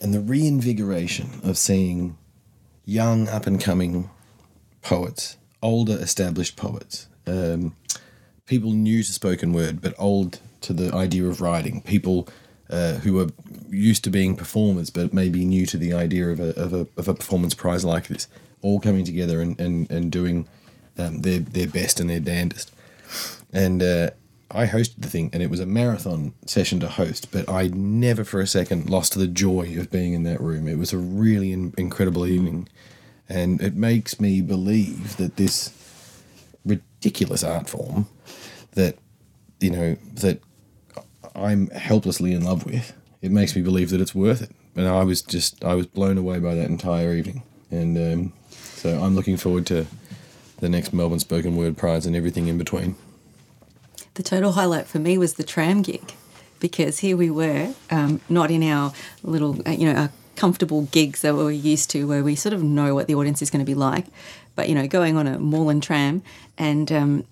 and 0.00 0.12
the 0.12 0.20
reinvigoration 0.20 1.40
of 1.42 1.56
seeing 1.56 2.16
young 2.84 3.28
up 3.28 3.46
and 3.46 3.60
coming 3.60 4.10
poets, 4.82 5.36
older 5.62 5.94
established 5.94 6.56
poets, 6.56 7.08
um, 7.26 7.74
people 8.46 8.72
new 8.72 9.02
to 9.02 9.12
spoken 9.12 9.52
word 9.52 9.80
but 9.80 9.94
old 9.98 10.38
to 10.60 10.72
the 10.72 10.94
idea 10.94 11.24
of 11.24 11.40
writing, 11.40 11.80
people 11.80 12.28
uh, 12.70 12.94
who 12.94 13.20
are 13.20 13.28
used 13.70 14.04
to 14.04 14.10
being 14.10 14.36
performers 14.36 14.90
but 14.90 15.12
maybe 15.12 15.44
new 15.44 15.66
to 15.66 15.76
the 15.76 15.92
idea 15.92 16.28
of 16.28 16.40
a, 16.40 16.50
of 16.60 16.72
a, 16.72 16.86
of 16.96 17.08
a 17.08 17.14
performance 17.14 17.54
prize 17.54 17.84
like 17.84 18.08
this, 18.08 18.28
all 18.62 18.80
coming 18.80 19.04
together 19.04 19.40
and, 19.40 19.60
and, 19.60 19.90
and 19.90 20.10
doing 20.10 20.48
um, 20.98 21.22
their, 21.22 21.40
their 21.40 21.68
best 21.68 22.00
and 22.00 22.10
their 22.10 22.20
damnedest. 22.20 22.72
And 23.52 23.82
uh, 23.82 24.10
I 24.50 24.66
hosted 24.66 25.00
the 25.00 25.08
thing, 25.08 25.30
and 25.32 25.42
it 25.42 25.50
was 25.50 25.60
a 25.60 25.66
marathon 25.66 26.34
session 26.46 26.80
to 26.80 26.88
host, 26.88 27.30
but 27.32 27.48
I 27.48 27.68
never 27.68 28.24
for 28.24 28.40
a 28.40 28.46
second 28.46 28.88
lost 28.88 29.14
the 29.14 29.26
joy 29.26 29.76
of 29.78 29.90
being 29.90 30.12
in 30.12 30.22
that 30.24 30.40
room. 30.40 30.68
It 30.68 30.78
was 30.78 30.92
a 30.92 30.98
really 30.98 31.52
in- 31.52 31.74
incredible 31.76 32.26
evening, 32.26 32.68
and 33.28 33.60
it 33.60 33.74
makes 33.74 34.20
me 34.20 34.40
believe 34.40 35.16
that 35.16 35.36
this 35.36 35.72
ridiculous 36.64 37.42
art 37.44 37.68
form 37.68 38.06
that 38.72 38.98
you 39.60 39.70
know 39.70 39.96
that 40.14 40.40
I'm 41.36 41.68
helplessly 41.68 42.32
in 42.32 42.44
love 42.44 42.64
with, 42.64 42.92
it 43.22 43.30
makes 43.30 43.54
me 43.54 43.62
believe 43.62 43.90
that 43.90 44.00
it's 44.00 44.14
worth 44.14 44.42
it. 44.42 44.50
And 44.74 44.88
I 44.88 45.04
was 45.04 45.22
just 45.22 45.64
I 45.64 45.74
was 45.74 45.86
blown 45.86 46.18
away 46.18 46.38
by 46.38 46.54
that 46.54 46.68
entire 46.68 47.14
evening, 47.14 47.42
and 47.70 47.96
um, 47.96 48.32
so 48.52 49.02
I'm 49.02 49.14
looking 49.14 49.36
forward 49.36 49.66
to 49.66 49.86
the 50.58 50.68
next 50.68 50.92
Melbourne 50.92 51.18
Spoken 51.18 51.56
Word 51.56 51.76
Prize 51.76 52.06
and 52.06 52.16
everything 52.16 52.48
in 52.48 52.58
between. 52.58 52.96
The 54.14 54.22
total 54.22 54.52
highlight 54.52 54.86
for 54.86 54.98
me 54.98 55.18
was 55.18 55.34
the 55.34 55.44
tram 55.44 55.82
gig 55.82 56.12
because 56.58 57.00
here 57.00 57.16
we 57.16 57.30
were, 57.30 57.74
um, 57.90 58.20
not 58.28 58.50
in 58.50 58.62
our 58.62 58.92
little, 59.22 59.60
uh, 59.68 59.72
you 59.72 59.92
know, 59.92 59.98
our 59.98 60.10
comfortable 60.36 60.82
gigs 60.82 61.22
that 61.22 61.34
we're 61.34 61.50
used 61.50 61.90
to 61.90 62.06
where 62.06 62.22
we 62.22 62.34
sort 62.34 62.52
of 62.52 62.62
know 62.62 62.94
what 62.94 63.06
the 63.06 63.14
audience 63.14 63.42
is 63.42 63.50
going 63.50 63.64
to 63.64 63.66
be 63.66 63.74
like, 63.74 64.06
but, 64.54 64.68
you 64.68 64.74
know, 64.74 64.86
going 64.86 65.16
on 65.16 65.26
a 65.26 65.38
Moreland 65.38 65.82
tram 65.82 66.22
and 66.56 66.90
um, 66.92 67.24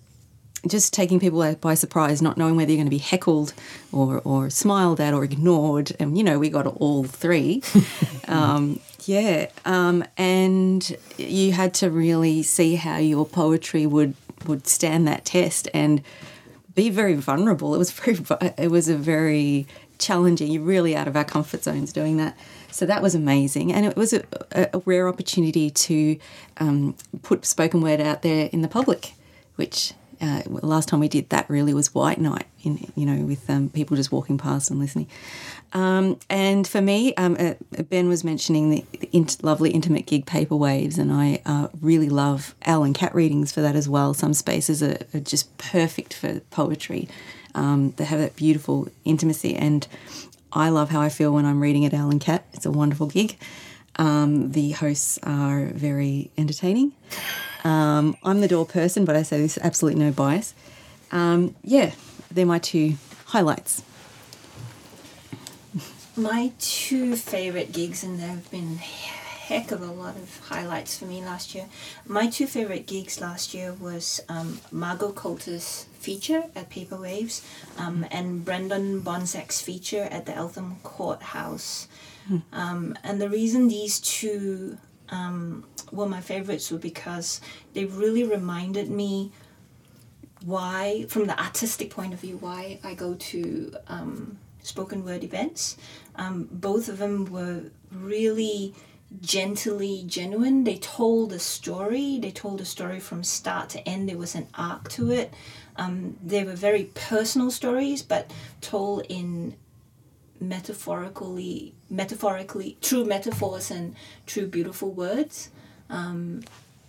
just 0.66 0.92
taking 0.92 1.20
people 1.20 1.54
by 1.56 1.74
surprise, 1.74 2.22
not 2.22 2.36
knowing 2.36 2.56
whether 2.56 2.70
you're 2.70 2.78
going 2.78 2.86
to 2.86 2.90
be 2.90 2.98
heckled 2.98 3.54
or, 3.92 4.20
or 4.24 4.50
smiled 4.50 5.00
at 5.00 5.14
or 5.14 5.24
ignored. 5.24 5.92
And, 5.98 6.16
you 6.16 6.24
know, 6.24 6.38
we 6.38 6.50
got 6.50 6.66
all 6.66 7.04
three. 7.04 7.62
um, 8.28 8.80
yeah. 9.04 9.50
Um, 9.64 10.04
and 10.16 10.96
you 11.18 11.52
had 11.52 11.74
to 11.74 11.90
really 11.90 12.42
see 12.42 12.76
how 12.76 12.98
your 12.98 13.26
poetry 13.26 13.86
would, 13.86 14.14
would 14.46 14.66
stand 14.66 15.06
that 15.06 15.24
test. 15.24 15.68
And, 15.74 16.02
be 16.74 16.90
very 16.90 17.14
vulnerable. 17.14 17.74
It 17.74 17.78
was 17.78 17.90
very, 17.92 18.18
it 18.58 18.70
was 18.70 18.88
a 18.88 18.96
very 18.96 19.66
challenging. 19.98 20.50
You're 20.50 20.62
really 20.62 20.96
out 20.96 21.08
of 21.08 21.16
our 21.16 21.24
comfort 21.24 21.62
zones 21.62 21.92
doing 21.92 22.16
that. 22.18 22.36
So 22.70 22.86
that 22.86 23.02
was 23.02 23.14
amazing, 23.14 23.72
and 23.72 23.86
it 23.86 23.96
was 23.96 24.12
a, 24.12 24.24
a 24.52 24.82
rare 24.84 25.06
opportunity 25.06 25.70
to 25.70 26.18
um, 26.56 26.96
put 27.22 27.46
spoken 27.46 27.80
word 27.80 28.00
out 28.00 28.22
there 28.22 28.48
in 28.52 28.62
the 28.62 28.68
public, 28.68 29.12
which 29.54 29.92
uh, 30.24 30.42
last 30.46 30.88
time 30.88 31.00
we 31.00 31.08
did 31.08 31.28
that 31.30 31.48
really 31.50 31.74
was 31.74 31.94
White 31.94 32.20
Night, 32.20 32.46
in 32.62 32.90
you 32.96 33.04
know, 33.04 33.24
with 33.24 33.48
um, 33.50 33.68
people 33.68 33.96
just 33.96 34.10
walking 34.10 34.38
past 34.38 34.70
and 34.70 34.80
listening. 34.80 35.06
Um, 35.72 36.18
and 36.30 36.66
for 36.66 36.80
me, 36.80 37.14
um, 37.16 37.36
uh, 37.38 37.54
Ben 37.90 38.08
was 38.08 38.24
mentioning 38.24 38.70
the, 38.70 38.84
the 39.00 39.10
int- 39.12 39.42
lovely 39.42 39.70
intimate 39.70 40.06
gig 40.06 40.24
Paper 40.24 40.56
Waves, 40.56 40.98
and 40.98 41.12
I 41.12 41.42
uh, 41.44 41.68
really 41.80 42.08
love 42.08 42.54
Al 42.64 42.84
and 42.84 42.94
Cat 42.94 43.14
readings 43.14 43.52
for 43.52 43.60
that 43.60 43.76
as 43.76 43.88
well. 43.88 44.14
Some 44.14 44.34
spaces 44.34 44.82
are, 44.82 44.98
are 45.12 45.20
just 45.20 45.56
perfect 45.58 46.14
for 46.14 46.40
poetry. 46.50 47.08
Um, 47.54 47.92
they 47.96 48.04
have 48.04 48.18
that 48.20 48.36
beautiful 48.36 48.88
intimacy, 49.04 49.54
and 49.54 49.86
I 50.52 50.70
love 50.70 50.90
how 50.90 51.00
I 51.00 51.08
feel 51.08 51.32
when 51.32 51.44
I'm 51.44 51.60
reading 51.60 51.84
at 51.84 51.92
Al 51.92 52.10
and 52.10 52.20
Cat. 52.20 52.46
It's 52.52 52.66
a 52.66 52.70
wonderful 52.70 53.08
gig. 53.08 53.36
Um, 53.96 54.52
the 54.52 54.72
hosts 54.72 55.18
are 55.22 55.66
very 55.66 56.30
entertaining. 56.36 56.92
Um, 57.62 58.16
I'm 58.22 58.40
the 58.40 58.48
door 58.48 58.66
person, 58.66 59.04
but 59.04 59.16
I 59.16 59.22
say 59.22 59.40
this 59.40 59.58
absolutely 59.58 60.00
no 60.00 60.10
bias. 60.10 60.54
Um, 61.12 61.54
yeah, 61.62 61.92
they're 62.30 62.46
my 62.46 62.58
two 62.58 62.96
highlights. 63.26 63.82
My 66.16 66.52
two 66.58 67.16
favorite 67.16 67.72
gigs, 67.72 68.04
and 68.04 68.18
there 68.20 68.28
have 68.28 68.50
been 68.50 68.78
heck 69.44 69.72
of 69.72 69.82
a 69.82 69.86
lot 69.86 70.16
of 70.16 70.38
highlights 70.48 70.96
for 70.96 71.04
me 71.04 71.22
last 71.22 71.54
year. 71.54 71.66
My 72.06 72.28
two 72.28 72.46
favorite 72.46 72.86
gigs 72.86 73.20
last 73.20 73.52
year 73.52 73.74
was 73.74 74.20
um, 74.28 74.60
Margot 74.72 75.12
Coulter's 75.12 75.84
feature 75.98 76.44
at 76.56 76.70
Paper 76.70 76.96
Waves 76.96 77.46
um, 77.76 78.06
and 78.10 78.44
Brendan 78.44 79.02
Bonsack's 79.02 79.60
feature 79.60 80.04
at 80.04 80.24
the 80.24 80.34
Eltham 80.34 80.76
Courthouse. 80.82 81.88
Um, 82.52 82.96
and 83.02 83.20
the 83.20 83.28
reason 83.28 83.68
these 83.68 84.00
two 84.00 84.78
um, 85.10 85.64
were 85.92 86.08
my 86.08 86.20
favorites 86.20 86.70
were 86.70 86.78
because 86.78 87.40
they 87.72 87.84
really 87.84 88.24
reminded 88.24 88.90
me 88.90 89.32
why, 90.44 91.06
from 91.08 91.26
the 91.26 91.40
artistic 91.40 91.90
point 91.90 92.12
of 92.12 92.20
view, 92.20 92.36
why 92.36 92.78
I 92.84 92.94
go 92.94 93.14
to 93.14 93.74
um, 93.88 94.38
spoken 94.62 95.04
word 95.04 95.24
events. 95.24 95.76
Um, 96.16 96.48
both 96.50 96.88
of 96.88 96.98
them 96.98 97.26
were 97.26 97.64
really 97.90 98.74
gently 99.20 100.04
genuine. 100.06 100.64
They 100.64 100.76
told 100.76 101.32
a 101.32 101.38
story. 101.38 102.18
They 102.18 102.30
told 102.30 102.60
a 102.60 102.64
story 102.64 103.00
from 103.00 103.24
start 103.24 103.68
to 103.70 103.88
end. 103.88 104.08
There 104.08 104.18
was 104.18 104.34
an 104.34 104.48
arc 104.54 104.88
to 104.90 105.10
it. 105.10 105.32
Um, 105.76 106.16
they 106.22 106.44
were 106.44 106.54
very 106.54 106.84
personal 106.94 107.50
stories, 107.50 108.02
but 108.02 108.30
told 108.60 109.06
in 109.08 109.56
metaphorically, 110.40 111.74
metaphorically 111.90 112.76
true 112.80 113.04
metaphors 113.04 113.70
and 113.70 113.94
true 114.26 114.46
beautiful 114.46 114.90
words. 114.90 115.50
Um, 115.90 116.42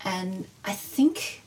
and 0.04 0.48
I 0.64 0.74
think 0.74 1.42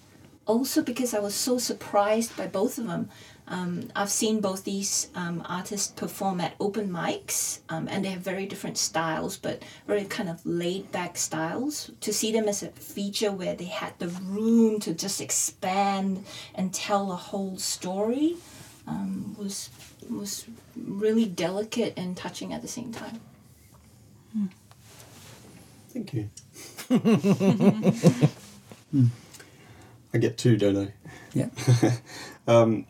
also 0.47 0.83
because 0.83 1.15
I 1.15 1.21
was 1.21 1.35
so 1.35 1.59
surprised 1.59 2.37
by 2.37 2.47
both 2.47 2.79
of 2.79 2.87
them. 2.87 3.11
Um, 3.47 3.89
I've 3.97 4.11
seen 4.11 4.41
both 4.41 4.65
these 4.65 5.09
um, 5.15 5.43
artists 5.49 5.93
perform 5.93 6.41
at 6.41 6.55
open 6.61 6.91
mics, 6.91 7.61
um, 7.71 7.89
and 7.89 8.05
they 8.05 8.11
have 8.11 8.21
very 8.21 8.45
different 8.45 8.77
styles, 8.77 9.39
but 9.39 9.63
very 9.87 10.05
kind 10.05 10.29
of 10.29 10.45
laid 10.45 10.93
back 10.93 11.17
styles. 11.17 11.91
To 12.03 12.13
see 12.13 12.31
them 12.31 12.47
as 12.47 12.63
a 12.63 12.69
feature 12.69 13.33
where 13.33 13.55
they 13.55 13.65
had 13.65 13.99
the 13.99 14.09
room 14.09 14.81
to 14.81 14.93
just 14.93 15.21
expand 15.23 16.27
and 16.55 16.75
tell 16.75 17.11
a 17.11 17.17
whole 17.17 17.57
story 17.57 18.37
um, 18.87 19.35
was 19.39 19.71
was 20.11 20.47
really 20.77 21.27
delicate 21.27 21.95
and 21.97 22.17
touching 22.17 22.53
at 22.53 22.63
the 22.63 22.69
same 22.69 22.93
time. 22.93 23.21
Thank 25.91 26.15
you. 26.15 26.31
I 30.13 30.19
get 30.19 30.37
two, 30.39 30.57
don't 30.57 30.77
I? 30.77 30.93
Yeah. 31.35 31.49
Um, 32.47 32.87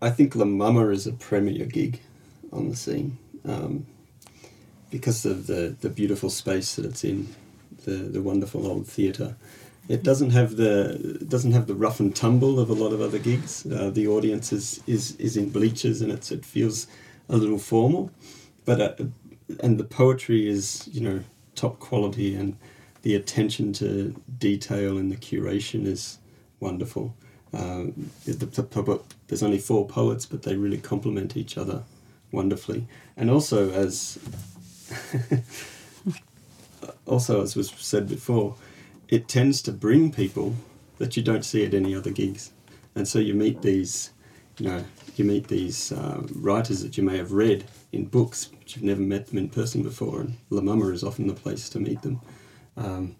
I 0.00 0.08
think 0.08 0.34
La 0.34 0.46
Mama 0.46 0.88
is 0.88 1.06
a 1.06 1.12
premier 1.12 1.66
gig 1.66 2.00
on 2.50 2.70
the 2.70 2.74
scene 2.74 3.18
um, 3.46 3.84
because 4.90 5.26
of 5.26 5.46
the, 5.46 5.76
the 5.82 5.90
beautiful 5.90 6.30
space 6.30 6.76
that 6.76 6.86
it's 6.86 7.04
in, 7.04 7.34
the, 7.84 7.90
the 7.90 8.22
wonderful 8.22 8.66
old 8.66 8.86
theatre. 8.86 9.36
It 9.88 10.02
doesn't 10.02 10.30
have 10.30 10.56
the 10.56 11.24
doesn't 11.28 11.52
have 11.52 11.66
the 11.66 11.74
rough 11.74 12.00
and 12.00 12.14
tumble 12.14 12.58
of 12.58 12.70
a 12.70 12.74
lot 12.74 12.92
of 12.92 13.00
other 13.00 13.18
gigs. 13.18 13.66
Uh, 13.66 13.90
the 13.90 14.06
audience 14.08 14.52
is, 14.52 14.82
is, 14.86 15.14
is 15.16 15.36
in 15.36 15.50
bleachers 15.50 16.00
and 16.00 16.10
it's 16.10 16.30
it 16.30 16.44
feels 16.44 16.86
a 17.28 17.36
little 17.36 17.58
formal, 17.58 18.10
but 18.64 18.80
uh, 18.80 19.04
and 19.60 19.78
the 19.78 19.84
poetry 19.84 20.48
is 20.48 20.88
you 20.92 21.00
know 21.00 21.20
top 21.54 21.78
quality 21.78 22.34
and 22.34 22.56
the 23.02 23.14
attention 23.14 23.72
to 23.74 24.14
detail 24.38 24.96
and 24.96 25.12
the 25.12 25.16
curation 25.16 25.86
is 25.86 26.18
wonderful. 26.60 27.14
The, 27.52 27.92
the, 28.26 28.46
the, 28.46 29.00
there's 29.28 29.42
only 29.42 29.58
four 29.58 29.86
poets, 29.86 30.26
but 30.26 30.42
they 30.42 30.56
really 30.56 30.78
complement 30.78 31.36
each 31.36 31.56
other 31.56 31.84
wonderfully. 32.32 32.86
And 33.16 33.30
also, 33.30 33.70
as 33.70 34.18
also 37.06 37.42
as 37.42 37.54
was 37.54 37.70
said 37.70 38.08
before, 38.08 38.56
it 39.14 39.28
tends 39.28 39.62
to 39.62 39.72
bring 39.72 40.10
people 40.10 40.56
that 40.98 41.16
you 41.16 41.22
don't 41.22 41.44
see 41.44 41.64
at 41.64 41.72
any 41.72 41.94
other 41.94 42.10
gigs, 42.10 42.50
and 42.96 43.06
so 43.06 43.20
you 43.20 43.32
meet 43.32 43.62
these, 43.62 44.10
you 44.58 44.66
know, 44.68 44.84
you 45.16 45.24
meet 45.24 45.46
these 45.46 45.92
uh, 45.92 46.20
writers 46.34 46.82
that 46.82 46.96
you 46.96 47.04
may 47.04 47.16
have 47.16 47.30
read 47.30 47.64
in 47.92 48.06
books, 48.06 48.46
but 48.46 48.74
you've 48.74 48.84
never 48.84 49.00
met 49.00 49.28
them 49.28 49.38
in 49.38 49.48
person 49.48 49.84
before. 49.84 50.20
And 50.22 50.36
La 50.50 50.60
Mama 50.60 50.88
is 50.88 51.04
often 51.04 51.28
the 51.28 51.34
place 51.34 51.68
to 51.70 51.78
meet 51.78 52.02
them. 52.02 52.20
Um, 52.76 53.14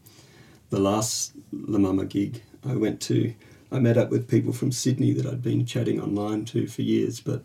the 0.70 0.80
last 0.80 1.32
La 1.52 1.78
Mama 1.78 2.04
gig 2.06 2.42
I 2.68 2.74
went 2.74 3.00
to, 3.02 3.32
I 3.70 3.78
met 3.78 3.96
up 3.96 4.10
with 4.10 4.28
people 4.28 4.52
from 4.52 4.72
Sydney 4.72 5.12
that 5.12 5.26
I'd 5.26 5.42
been 5.42 5.64
chatting 5.64 6.00
online 6.00 6.44
to 6.46 6.66
for 6.66 6.82
years, 6.82 7.20
but 7.20 7.44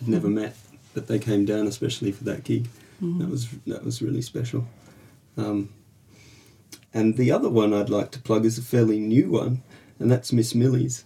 had 0.00 0.08
never 0.08 0.28
met. 0.28 0.56
But 0.92 1.06
they 1.06 1.20
came 1.20 1.44
down 1.44 1.68
especially 1.68 2.10
for 2.10 2.24
that 2.24 2.42
gig. 2.42 2.68
That 3.18 3.30
was 3.30 3.48
that 3.66 3.84
was 3.84 4.02
really 4.02 4.22
special. 4.22 4.66
Um, 5.36 5.68
and 6.92 7.16
the 7.16 7.30
other 7.30 7.48
one 7.48 7.72
I'd 7.72 7.90
like 7.90 8.10
to 8.12 8.18
plug 8.18 8.44
is 8.44 8.58
a 8.58 8.62
fairly 8.62 8.98
new 8.98 9.30
one, 9.30 9.62
and 9.98 10.10
that's 10.10 10.32
Miss 10.32 10.54
Millie's. 10.54 11.04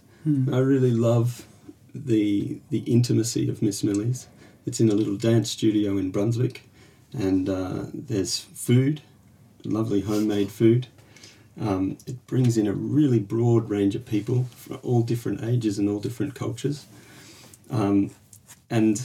I 0.53 0.57
really 0.59 0.91
love 0.91 1.45
the 1.93 2.59
the 2.69 2.79
intimacy 2.79 3.47
of 3.49 3.61
Miss 3.61 3.83
Millie's. 3.83 4.27
It's 4.65 4.79
in 4.79 4.89
a 4.89 4.95
little 4.95 5.15
dance 5.17 5.51
studio 5.51 5.97
in 5.97 6.11
Brunswick, 6.11 6.67
and 7.13 7.47
uh, 7.47 7.85
there's 7.93 8.39
food, 8.39 9.01
lovely 9.63 10.01
homemade 10.01 10.51
food. 10.51 10.87
Um, 11.61 11.97
it 12.05 12.25
brings 12.27 12.57
in 12.57 12.67
a 12.67 12.73
really 12.73 13.19
broad 13.19 13.69
range 13.69 13.95
of 13.95 14.05
people 14.05 14.45
from 14.55 14.79
all 14.83 15.03
different 15.03 15.43
ages 15.43 15.79
and 15.79 15.87
all 15.87 15.99
different 15.99 16.35
cultures. 16.35 16.85
Um, 17.69 18.11
and 18.69 19.01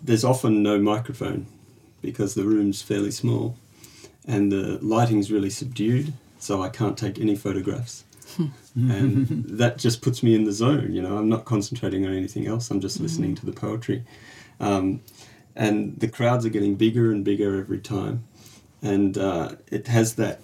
there's 0.00 0.24
often 0.24 0.62
no 0.62 0.78
microphone 0.78 1.46
because 2.00 2.34
the 2.34 2.44
room's 2.44 2.80
fairly 2.80 3.10
small 3.10 3.56
and 4.28 4.52
the 4.52 4.78
lighting's 4.82 5.32
really 5.32 5.50
subdued, 5.50 6.12
so 6.38 6.62
I 6.62 6.68
can't 6.68 6.96
take 6.96 7.18
any 7.18 7.34
photographs. 7.34 8.04
and 8.76 9.44
that 9.58 9.78
just 9.78 10.02
puts 10.02 10.22
me 10.22 10.34
in 10.34 10.44
the 10.44 10.52
zone, 10.52 10.92
you 10.92 11.02
know. 11.02 11.16
I'm 11.16 11.28
not 11.28 11.46
concentrating 11.46 12.06
on 12.06 12.14
anything 12.14 12.46
else, 12.46 12.70
I'm 12.70 12.80
just 12.80 13.00
listening 13.00 13.34
to 13.36 13.46
the 13.46 13.52
poetry. 13.52 14.04
Um, 14.60 15.00
and 15.56 15.98
the 15.98 16.08
crowds 16.08 16.46
are 16.46 16.50
getting 16.50 16.76
bigger 16.76 17.10
and 17.10 17.24
bigger 17.24 17.58
every 17.58 17.80
time. 17.80 18.24
And 18.82 19.18
uh, 19.18 19.56
it 19.72 19.88
has 19.88 20.14
that 20.14 20.40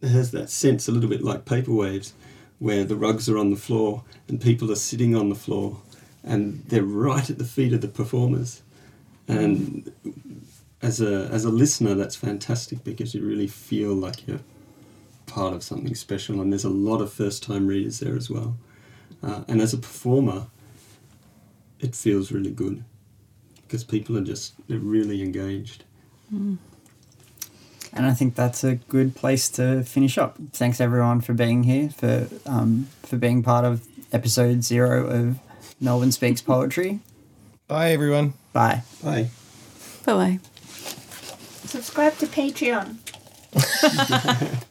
it 0.00 0.08
has 0.08 0.30
that 0.30 0.48
sense 0.48 0.86
a 0.88 0.92
little 0.92 1.08
bit 1.10 1.22
like 1.22 1.44
paper 1.44 1.72
waves 1.72 2.14
where 2.58 2.84
the 2.84 2.96
rugs 2.96 3.28
are 3.28 3.38
on 3.38 3.50
the 3.50 3.56
floor 3.56 4.04
and 4.28 4.40
people 4.40 4.70
are 4.70 4.76
sitting 4.76 5.16
on 5.16 5.28
the 5.28 5.34
floor 5.34 5.80
and 6.22 6.62
they're 6.68 6.82
right 6.82 7.28
at 7.28 7.38
the 7.38 7.44
feet 7.44 7.72
of 7.72 7.80
the 7.80 7.88
performers 7.88 8.62
and 9.28 9.92
as 10.84 11.00
a 11.00 11.28
as 11.32 11.44
a 11.44 11.50
listener 11.50 11.94
that's 11.94 12.14
fantastic 12.14 12.84
because 12.84 13.14
you 13.14 13.24
really 13.24 13.46
feel 13.46 13.94
like 13.94 14.26
you're 14.26 14.40
part 15.26 15.54
of 15.54 15.62
something 15.62 15.94
special 15.94 16.40
and 16.40 16.52
there's 16.52 16.64
a 16.64 16.68
lot 16.70 17.00
of 17.00 17.10
first 17.12 17.42
time 17.42 17.66
readers 17.66 17.98
there 18.00 18.14
as 18.14 18.28
well 18.30 18.56
uh, 19.22 19.42
and 19.48 19.60
as 19.62 19.72
a 19.72 19.78
performer 19.78 20.46
it 21.80 21.94
feels 21.94 22.30
really 22.30 22.50
good 22.50 22.84
because 23.62 23.82
people 23.82 24.16
are 24.18 24.24
just 24.24 24.52
they're 24.68 24.78
really 24.78 25.22
engaged 25.22 25.84
And 27.96 28.06
I 28.06 28.12
think 28.12 28.34
that's 28.34 28.64
a 28.64 28.74
good 28.74 29.14
place 29.14 29.48
to 29.50 29.84
finish 29.84 30.18
up. 30.18 30.36
Thanks 30.52 30.80
everyone 30.80 31.20
for 31.20 31.32
being 31.32 31.62
here, 31.62 31.90
for 31.90 32.26
um, 32.44 32.88
for 33.04 33.16
being 33.16 33.42
part 33.42 33.64
of 33.64 33.86
episode 34.12 34.64
zero 34.64 35.06
of 35.06 35.38
Melbourne 35.80 36.10
Speaks 36.10 36.42
Poetry. 36.42 36.98
Bye, 37.68 37.92
everyone. 37.92 38.34
Bye. 38.52 38.82
bye 39.02 39.30
Bye 40.04 40.12
bye. 40.12 40.40
Subscribe 41.74 42.16
to 42.18 42.26
Patreon. 42.28 42.98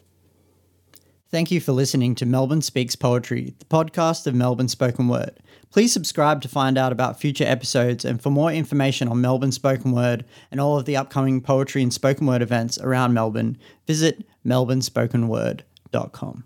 Thank 1.29 1.51
you 1.51 1.59
for 1.59 1.73
listening 1.73 2.15
to 2.15 2.25
Melbourne 2.25 2.61
Speaks 2.61 2.95
Poetry, 2.95 3.53
the 3.59 3.65
podcast 3.65 4.25
of 4.25 4.33
Melbourne 4.33 4.69
Spoken 4.69 5.09
Word. 5.09 5.37
Please 5.69 5.91
subscribe 5.91 6.41
to 6.43 6.47
find 6.47 6.77
out 6.77 6.93
about 6.93 7.19
future 7.19 7.43
episodes 7.43 8.05
and 8.05 8.21
for 8.21 8.29
more 8.29 8.53
information 8.53 9.09
on 9.09 9.19
Melbourne 9.19 9.51
Spoken 9.51 9.91
Word 9.91 10.23
and 10.49 10.61
all 10.61 10.77
of 10.77 10.85
the 10.85 10.95
upcoming 10.95 11.41
poetry 11.41 11.83
and 11.83 11.93
spoken 11.93 12.25
word 12.25 12.41
events 12.41 12.77
around 12.77 13.13
Melbourne, 13.13 13.57
visit 13.85 14.25
melbournespokenword.com. 14.45 16.43